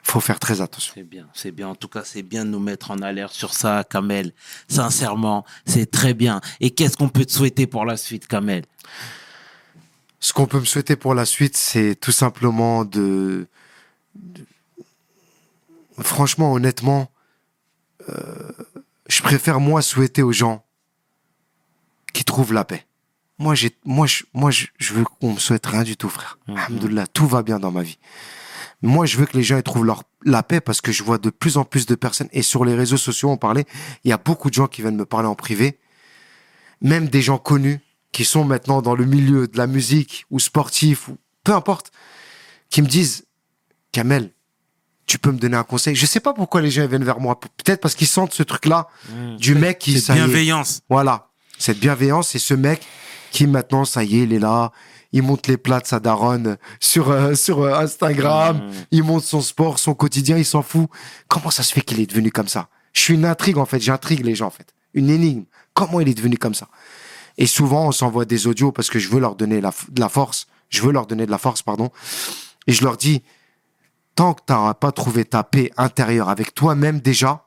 faut 0.08 0.20
faire 0.20 0.40
très 0.40 0.62
attention. 0.62 0.94
C'est 0.96 1.04
bien, 1.04 1.28
c'est 1.34 1.52
bien. 1.52 1.68
En 1.68 1.76
tout 1.76 1.88
cas, 1.88 2.04
c'est 2.06 2.22
bien 2.22 2.46
de 2.46 2.52
nous 2.52 2.60
mettre 2.60 2.92
en 2.92 3.00
alerte 3.02 3.34
sur 3.34 3.54
ça, 3.54 3.84
Kamel. 3.84 4.34
Sincèrement, 4.68 5.46
c'est 5.66 5.90
très 5.90 6.14
bien. 6.14 6.42
Et 6.60 6.70
qu'est-ce 6.72 6.96
qu'on 6.96 7.10
peut 7.10 7.26
te 7.26 7.32
souhaiter 7.32 7.66
pour 7.66 7.86
la 7.86 7.98
suite, 7.98 8.28
Kamel? 8.28 8.66
Ce 10.20 10.32
qu'on 10.32 10.46
peut 10.46 10.60
me 10.60 10.66
souhaiter 10.66 10.96
pour 10.96 11.16
la 11.16 11.26
suite, 11.26 11.58
c'est 11.58 11.96
tout 11.96 12.12
simplement 12.12 12.86
de... 12.86 13.48
de- 14.16 14.46
Franchement, 16.00 16.54
honnêtement, 16.54 17.10
euh, 18.10 18.52
je 19.08 19.22
préfère 19.24 19.60
moi 19.60 19.82
souhaiter 19.82 20.22
aux 20.22 20.34
gens 20.34 20.64
qui 22.14 22.24
trouvent 22.26 22.54
la 22.54 22.64
paix. 22.66 22.86
Moi, 23.40 23.56
j'ai, 23.56 23.76
moi, 23.86 24.06
je, 24.06 24.24
moi, 24.34 24.52
je, 24.52 24.68
je 24.78 24.94
veux 24.94 25.04
qu'on 25.04 25.34
me 25.34 25.40
souhaite 25.40 25.66
rien 25.66 25.84
du 25.84 25.98
tout, 25.98 26.10
frère. 26.10 26.38
Mhm. 26.48 26.58
Alhamdoulilah, 26.58 27.08
tout 27.08 27.28
va 27.28 27.42
bien 27.44 27.60
dans 27.60 27.72
ma 27.72 27.82
vie. 27.82 27.98
Moi, 28.82 29.06
je 29.06 29.18
veux 29.18 29.26
que 29.26 29.38
les 29.38 29.44
gens 29.44 29.58
ils 29.58 29.64
trouvent 29.64 29.86
leur, 29.86 30.04
la 30.24 30.44
paix 30.44 30.62
parce 30.62 30.82
que 30.82 30.92
je 30.92 31.04
vois 31.04 31.18
de 31.18 31.30
plus 31.30 31.58
en 31.58 31.64
plus 31.64 31.86
de 31.86 31.96
personnes, 31.96 32.30
et 32.32 32.42
sur 32.42 32.66
les 32.66 32.76
réseaux 32.76 32.98
sociaux, 32.98 33.30
on 33.30 33.38
parlait, 33.38 33.66
il 34.04 34.10
y 34.10 34.14
a 34.14 34.18
beaucoup 34.18 34.50
de 34.50 34.56
gens 34.56 34.68
qui 34.68 34.82
viennent 34.82 34.98
me 34.98 35.06
parler 35.06 35.28
en 35.28 35.36
privé, 35.36 35.80
même 36.82 37.08
des 37.08 37.22
gens 37.22 37.38
connus 37.38 37.80
qui 38.12 38.26
sont 38.26 38.44
maintenant 38.44 38.82
dans 38.82 38.96
le 38.96 39.06
milieu 39.06 39.48
de 39.48 39.58
la 39.58 39.68
musique 39.68 40.26
ou 40.32 40.40
sportifs 40.40 41.08
ou 41.08 41.18
peu 41.44 41.54
importe, 41.54 41.92
qui 42.70 42.82
me 42.82 42.88
disent, 42.88 43.26
Kamel, 43.92 44.32
tu 45.06 45.20
peux 45.20 45.32
me 45.32 45.38
donner 45.38 45.58
un 45.58 45.64
conseil. 45.64 45.96
Je 45.96 46.06
sais 46.06 46.20
pas 46.20 46.34
pourquoi 46.34 46.62
les 46.62 46.72
gens 46.72 46.88
viennent 46.88 47.04
vers 47.04 47.20
moi. 47.20 47.40
Peut-être 47.40 47.82
parce 47.82 47.96
qu'ils 47.96 48.08
sentent 48.08 48.34
ce 48.34 48.44
truc-là 48.44 48.88
du 49.38 49.56
mec 49.56 49.80
qui, 49.80 49.98
est, 49.98 50.12
bienveillance. 50.12 50.82
voilà, 50.90 51.30
cette 51.58 51.80
bienveillance 51.80 52.36
et 52.36 52.40
ce 52.40 52.54
mec 52.54 52.82
qui 53.32 53.48
maintenant, 53.48 53.86
ça 53.86 54.04
y 54.04 54.20
est, 54.20 54.24
il 54.24 54.34
est 54.34 54.40
là, 54.40 54.72
il 55.12 55.24
monte 55.24 55.48
les 55.48 55.58
plats 55.58 55.80
de 55.80 55.88
sa 55.88 56.00
daronne 56.00 56.58
sur, 56.80 57.10
euh, 57.10 57.36
sur 57.36 57.62
euh, 57.62 57.80
Instagram, 57.80 58.58
Mmh. 58.58 58.72
il 58.92 59.04
monte 59.04 59.24
son 59.24 59.42
sport, 59.42 59.80
son 59.80 59.94
quotidien, 59.94 60.38
il 60.38 60.46
s'en 60.46 60.62
fout. 60.62 60.90
Comment 61.28 61.52
ça 61.52 61.64
se 61.64 61.74
fait 61.74 61.82
qu'il 61.82 62.00
est 62.00 62.06
devenu 62.06 62.32
comme 62.32 62.48
ça? 62.48 62.70
Je 62.94 63.02
suis 63.02 63.14
une 63.14 63.26
intrigue 63.26 63.58
en 63.58 63.66
fait, 63.66 63.80
j'intrigue 63.80 64.26
les 64.26 64.36
gens 64.36 64.48
en 64.48 64.52
fait, 64.52 64.74
une 64.94 65.10
énigme. 65.10 65.44
Comment 65.74 66.00
il 66.00 66.08
est 66.08 66.14
devenu 66.14 66.38
comme 66.38 66.54
ça? 66.54 66.68
Et 67.38 67.48
souvent, 67.48 67.88
on 67.88 67.92
s'envoie 67.92 68.26
des 68.26 68.48
audios 68.48 68.72
parce 68.72 68.90
que 68.90 69.00
je 69.00 69.10
veux 69.10 69.20
leur 69.20 69.36
donner 69.36 69.60
la, 69.62 69.72
de 69.90 70.00
la 70.00 70.10
force, 70.10 70.48
je 70.70 70.82
veux 70.82 70.92
leur 70.92 71.06
donner 71.06 71.26
de 71.26 71.32
la 71.32 71.38
force, 71.38 71.62
pardon, 71.62 71.92
et 72.68 72.72
je 72.72 72.84
leur 72.84 72.96
dis, 72.96 73.22
tant 74.16 74.34
que 74.34 74.42
tu 74.48 74.54
n'auras 74.54 74.74
pas 74.74 74.92
trouvé 74.92 75.26
ta 75.26 75.44
paix 75.44 75.72
intérieure 75.78 76.30
avec 76.30 76.54
toi-même 76.56 77.00
déjà, 77.02 77.44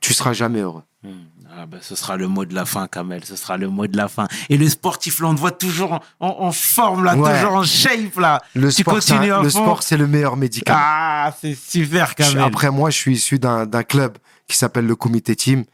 tu 0.00 0.12
seras 0.12 0.32
jamais 0.32 0.60
heureux. 0.60 0.82
Hmm. 1.02 1.24
Ah 1.62 1.66
ben, 1.66 1.78
ce 1.82 1.94
sera 1.94 2.16
le 2.16 2.26
mot 2.26 2.46
de 2.46 2.54
la 2.54 2.64
fin, 2.64 2.86
Kamel. 2.88 3.22
Ce 3.24 3.36
sera 3.36 3.58
le 3.58 3.68
mot 3.68 3.86
de 3.86 3.94
la 3.94 4.08
fin. 4.08 4.28
Et 4.48 4.56
le 4.56 4.66
sportif, 4.66 5.20
là, 5.20 5.28
on 5.28 5.34
te 5.34 5.40
voit 5.40 5.50
toujours 5.50 6.00
en, 6.18 6.52
forme, 6.52 7.04
là, 7.04 7.14
Ouais. 7.14 7.38
toujours 7.38 7.54
en 7.56 7.64
shape, 7.64 8.16
là. 8.16 8.40
Le 8.54 8.72
tu 8.72 8.80
sport, 8.80 9.02
c'est 9.02 9.12
continues 9.14 9.32
un- 9.32 9.42
le 9.42 9.50
fond. 9.50 9.62
sport, 9.62 9.82
c'est 9.82 9.98
le 9.98 10.06
meilleur 10.06 10.38
médicament. 10.38 10.78
Ah, 10.80 11.34
c'est 11.38 11.54
super, 11.54 12.08
Je- 12.10 12.14
Kamel. 12.14 12.42
Après, 12.44 12.70
moi, 12.70 12.88
je 12.88 12.96
suis 12.96 13.12
issu 13.12 13.38
d'un 13.38 13.66
d'un 13.66 13.82
club 13.82 14.16
qui 14.48 14.56
s'appelle 14.56 14.86
le 14.86 14.96
Comité 14.96 15.36
Team. 15.36 15.64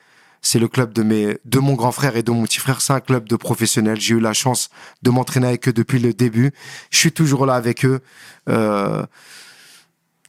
C'est 0.42 0.58
le 0.58 0.66
club 0.66 0.92
de, 0.92 1.02
mes, 1.04 1.38
de 1.44 1.58
mon 1.60 1.74
grand 1.74 1.92
frère 1.92 2.16
et 2.16 2.24
de 2.24 2.32
mon 2.32 2.42
petit 2.42 2.58
frère. 2.58 2.80
C'est 2.80 2.92
un 2.92 3.00
club 3.00 3.28
de 3.28 3.36
professionnels. 3.36 4.00
J'ai 4.00 4.14
eu 4.14 4.20
la 4.20 4.32
chance 4.32 4.70
de 5.02 5.10
m'entraîner 5.10 5.46
avec 5.46 5.68
eux 5.68 5.72
depuis 5.72 6.00
le 6.00 6.12
début. 6.14 6.52
Je 6.90 6.98
suis 6.98 7.12
toujours 7.12 7.46
là 7.46 7.54
avec 7.54 7.84
eux. 7.84 8.00
Euh, 8.48 9.04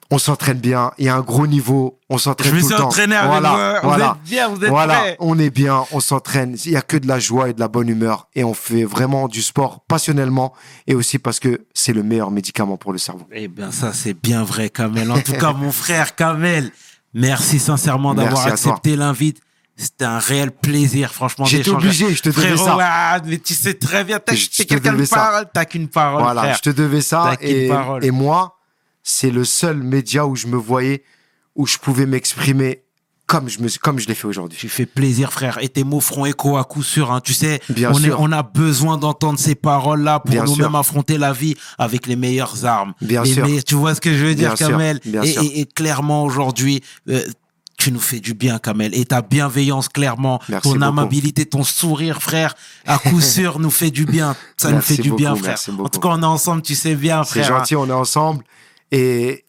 on 0.09 0.17
s'entraîne 0.17 0.59
bien. 0.59 0.91
Il 0.97 1.05
y 1.05 1.09
a 1.09 1.15
un 1.15 1.21
gros 1.21 1.47
niveau. 1.47 1.99
On 2.09 2.17
s'entraîne 2.17 2.51
Je 2.51 2.55
me 2.55 2.61
tout 2.61 2.67
suis 2.67 2.75
le 2.75 2.79
temps. 2.81 2.87
entraîné 2.87 3.15
avec 3.15 3.29
voilà, 3.29 3.49
vous. 3.49 3.81
Vous 3.81 3.87
Voilà. 3.89 4.05
êtes 4.23 4.29
bien, 4.29 4.47
vous 4.49 4.63
êtes 4.63 4.69
Voilà, 4.69 4.93
prêts. 4.95 5.17
on 5.19 5.37
est 5.39 5.49
bien, 5.49 5.83
on 5.91 5.99
s'entraîne. 5.99 6.55
Il 6.65 6.71
y 6.71 6.75
a 6.77 6.81
que 6.81 6.95
de 6.97 7.07
la 7.07 7.19
joie 7.19 7.49
et 7.49 7.53
de 7.53 7.59
la 7.59 7.67
bonne 7.67 7.89
humeur. 7.89 8.27
Et 8.35 8.43
on 8.43 8.53
fait 8.53 8.83
vraiment 8.85 9.27
du 9.27 9.41
sport 9.41 9.81
passionnellement. 9.87 10.53
Et 10.87 10.95
aussi 10.95 11.19
parce 11.19 11.39
que 11.39 11.65
c'est 11.73 11.93
le 11.93 12.03
meilleur 12.03 12.31
médicament 12.31 12.77
pour 12.77 12.93
le 12.93 12.97
cerveau. 12.97 13.27
Eh 13.33 13.47
bien, 13.49 13.71
ça, 13.71 13.91
c'est 13.93 14.13
bien 14.13 14.43
vrai, 14.43 14.69
Kamel. 14.69 15.11
En 15.11 15.19
tout 15.19 15.33
cas, 15.33 15.51
mon 15.53 15.71
frère 15.71 16.15
Kamel, 16.15 16.71
merci 17.13 17.59
sincèrement 17.59 18.13
d'avoir 18.15 18.47
accepté 18.47 18.95
l'invite. 18.95 19.41
C'était 19.79 20.05
un 20.05 20.17
réel 20.17 20.49
plaisir, 20.51 21.13
franchement. 21.13 21.45
J'étais 21.45 21.69
obligé, 21.69 22.11
je 22.11 22.23
te 22.23 22.29
devais 22.29 22.55
Frérot, 22.55 22.65
ça. 22.65 22.77
ah, 22.81 23.19
mais 23.23 23.37
tu 23.37 23.53
sais 23.53 23.75
très 23.75 24.03
bien, 24.03 24.17
t'as 24.19 24.33
Je 24.33 24.47
quelqu'un 24.63 24.93
de 24.93 25.05
parole, 25.05 25.45
t'as 25.53 25.65
qu'une 25.65 25.87
parole, 25.87 26.23
Voilà, 26.23 26.41
frère. 26.41 26.55
je 26.55 26.61
te 26.63 26.69
devais 26.71 27.01
ça. 27.01 27.33
Et 27.41 28.09
moi, 28.09 28.56
c'est 29.09 29.31
le 29.31 29.45
seul 29.45 29.77
média 29.77 30.27
où 30.27 30.35
je 30.35 30.47
me 30.47 30.57
voyais, 30.57 31.01
où 31.55 31.65
je 31.65 31.77
pouvais 31.77 32.05
m'exprimer 32.05 32.83
comme 33.25 33.47
je, 33.49 33.59
me, 33.59 33.67
comme 33.81 33.99
je 33.99 34.07
l'ai 34.07 34.15
fait 34.15 34.27
aujourd'hui. 34.27 34.57
Tu 34.59 34.67
fais 34.69 34.85
plaisir, 34.85 35.31
frère. 35.33 35.57
Et 35.61 35.69
tes 35.69 35.83
mots 35.85 35.99
feront 36.01 36.25
écho 36.25 36.57
à 36.57 36.63
coup 36.65 36.83
sûr. 36.83 37.11
Hein. 37.11 37.21
Tu 37.21 37.33
sais, 37.33 37.61
Bien 37.69 37.91
on, 37.93 37.97
est- 37.99 38.03
sûr. 38.03 38.17
on 38.19 38.31
a 38.33 38.43
besoin 38.43 38.97
d'entendre 38.97 39.39
ces 39.39 39.55
paroles-là 39.55 40.19
pour 40.19 40.31
Bien 40.31 40.43
nous-mêmes 40.43 40.75
affronter 40.75 41.17
la 41.17 41.31
vie 41.33 41.55
avec 41.77 42.05
les 42.07 42.15
meilleures 42.17 42.65
armes. 42.65 42.93
Bien 43.01 43.23
Les 43.23 43.33
sûr. 43.33 43.45
tu 43.65 43.75
vois 43.75 43.95
ce 43.95 44.01
que 44.01 44.13
je 44.13 44.25
veux 44.25 44.35
dire, 44.35 44.53
Bien. 44.55 44.67
Kamel? 44.69 44.99
Bien 45.05 45.23
et, 45.23 45.31
sûr. 45.33 45.41
et- 45.41 45.59
et 45.61 45.65
clairement, 45.65 46.23
aujourd'hui, 46.23 46.81
euh, 47.09 47.21
tu 47.77 47.91
nous 47.91 47.99
fais 47.99 48.19
du 48.19 48.33
bien, 48.33 48.59
Kamel. 48.59 48.93
Et 48.93 49.05
ta 49.05 49.21
bienveillance, 49.21 49.87
clairement, 49.89 50.41
Merci 50.49 50.63
ton 50.69 50.75
beaucoup. 50.75 50.83
amabilité, 50.85 51.45
ton 51.45 51.63
sourire, 51.63 52.21
frère, 52.21 52.55
à 52.85 52.97
coup 52.97 53.19
sûr, 53.21 53.59
nous 53.59 53.71
fait 53.71 53.91
du 53.91 54.05
bien. 54.05 54.35
Ça 54.57 54.71
nous 54.71 54.81
fait 54.81 54.97
du 54.97 55.11
bien, 55.13 55.33
frère. 55.35 55.57
En 55.79 55.87
tout 55.89 55.99
cas, 55.99 56.09
on 56.09 56.21
est 56.21 56.25
ensemble, 56.25 56.61
tu 56.61 56.75
sais 56.75 56.95
bien, 56.95 57.23
C'est 57.23 57.43
frère. 57.43 57.59
gentil, 57.59 57.75
on 57.75 57.87
est 57.87 57.91
ensemble. 57.91 58.43
Et, 58.91 59.45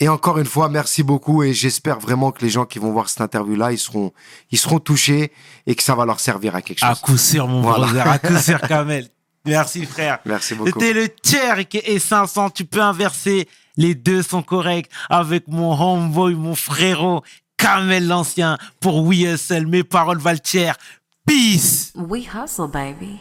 et 0.00 0.08
encore 0.08 0.38
une 0.38 0.46
fois, 0.46 0.68
merci 0.68 1.02
beaucoup. 1.02 1.42
Et 1.42 1.52
j'espère 1.54 1.98
vraiment 2.00 2.30
que 2.32 2.42
les 2.42 2.50
gens 2.50 2.64
qui 2.64 2.78
vont 2.78 2.92
voir 2.92 3.08
cette 3.08 3.20
interview-là, 3.20 3.72
ils 3.72 3.78
seront, 3.78 4.12
ils 4.50 4.58
seront 4.58 4.78
touchés 4.80 5.32
et 5.66 5.74
que 5.74 5.82
ça 5.82 5.94
va 5.94 6.04
leur 6.04 6.20
servir 6.20 6.54
à 6.54 6.62
quelque 6.62 6.78
chose. 6.80 6.88
À 6.88 6.94
coup 6.94 7.16
sûr, 7.16 7.46
mon 7.48 7.60
Voilà. 7.62 7.86
brother. 7.86 8.08
À 8.08 8.18
coup 8.18 8.36
sûr, 8.38 8.60
Kamel. 8.68 9.08
Merci, 9.46 9.84
frère. 9.84 10.18
Merci 10.24 10.54
beaucoup. 10.54 10.70
C'était 10.80 10.92
le 10.94 11.08
tiers 11.08 11.68
qui 11.68 11.78
est 11.78 11.98
500. 11.98 12.50
Tu 12.50 12.64
peux 12.64 12.80
inverser. 12.80 13.46
Les 13.76 13.94
deux 13.94 14.22
sont 14.22 14.42
corrects 14.42 14.88
avec 15.10 15.48
mon 15.48 15.72
homeboy, 15.78 16.34
mon 16.34 16.54
frérot, 16.54 17.22
Kamel 17.56 18.06
l'ancien 18.06 18.56
pour 18.80 19.04
We 19.04 19.20
Hustle. 19.20 19.66
Mes 19.66 19.82
paroles 19.84 20.18
valent 20.18 20.38
tiers. 20.42 20.76
Peace. 21.26 21.92
We 21.94 22.22
hustle, 22.34 22.68
baby. 22.68 23.18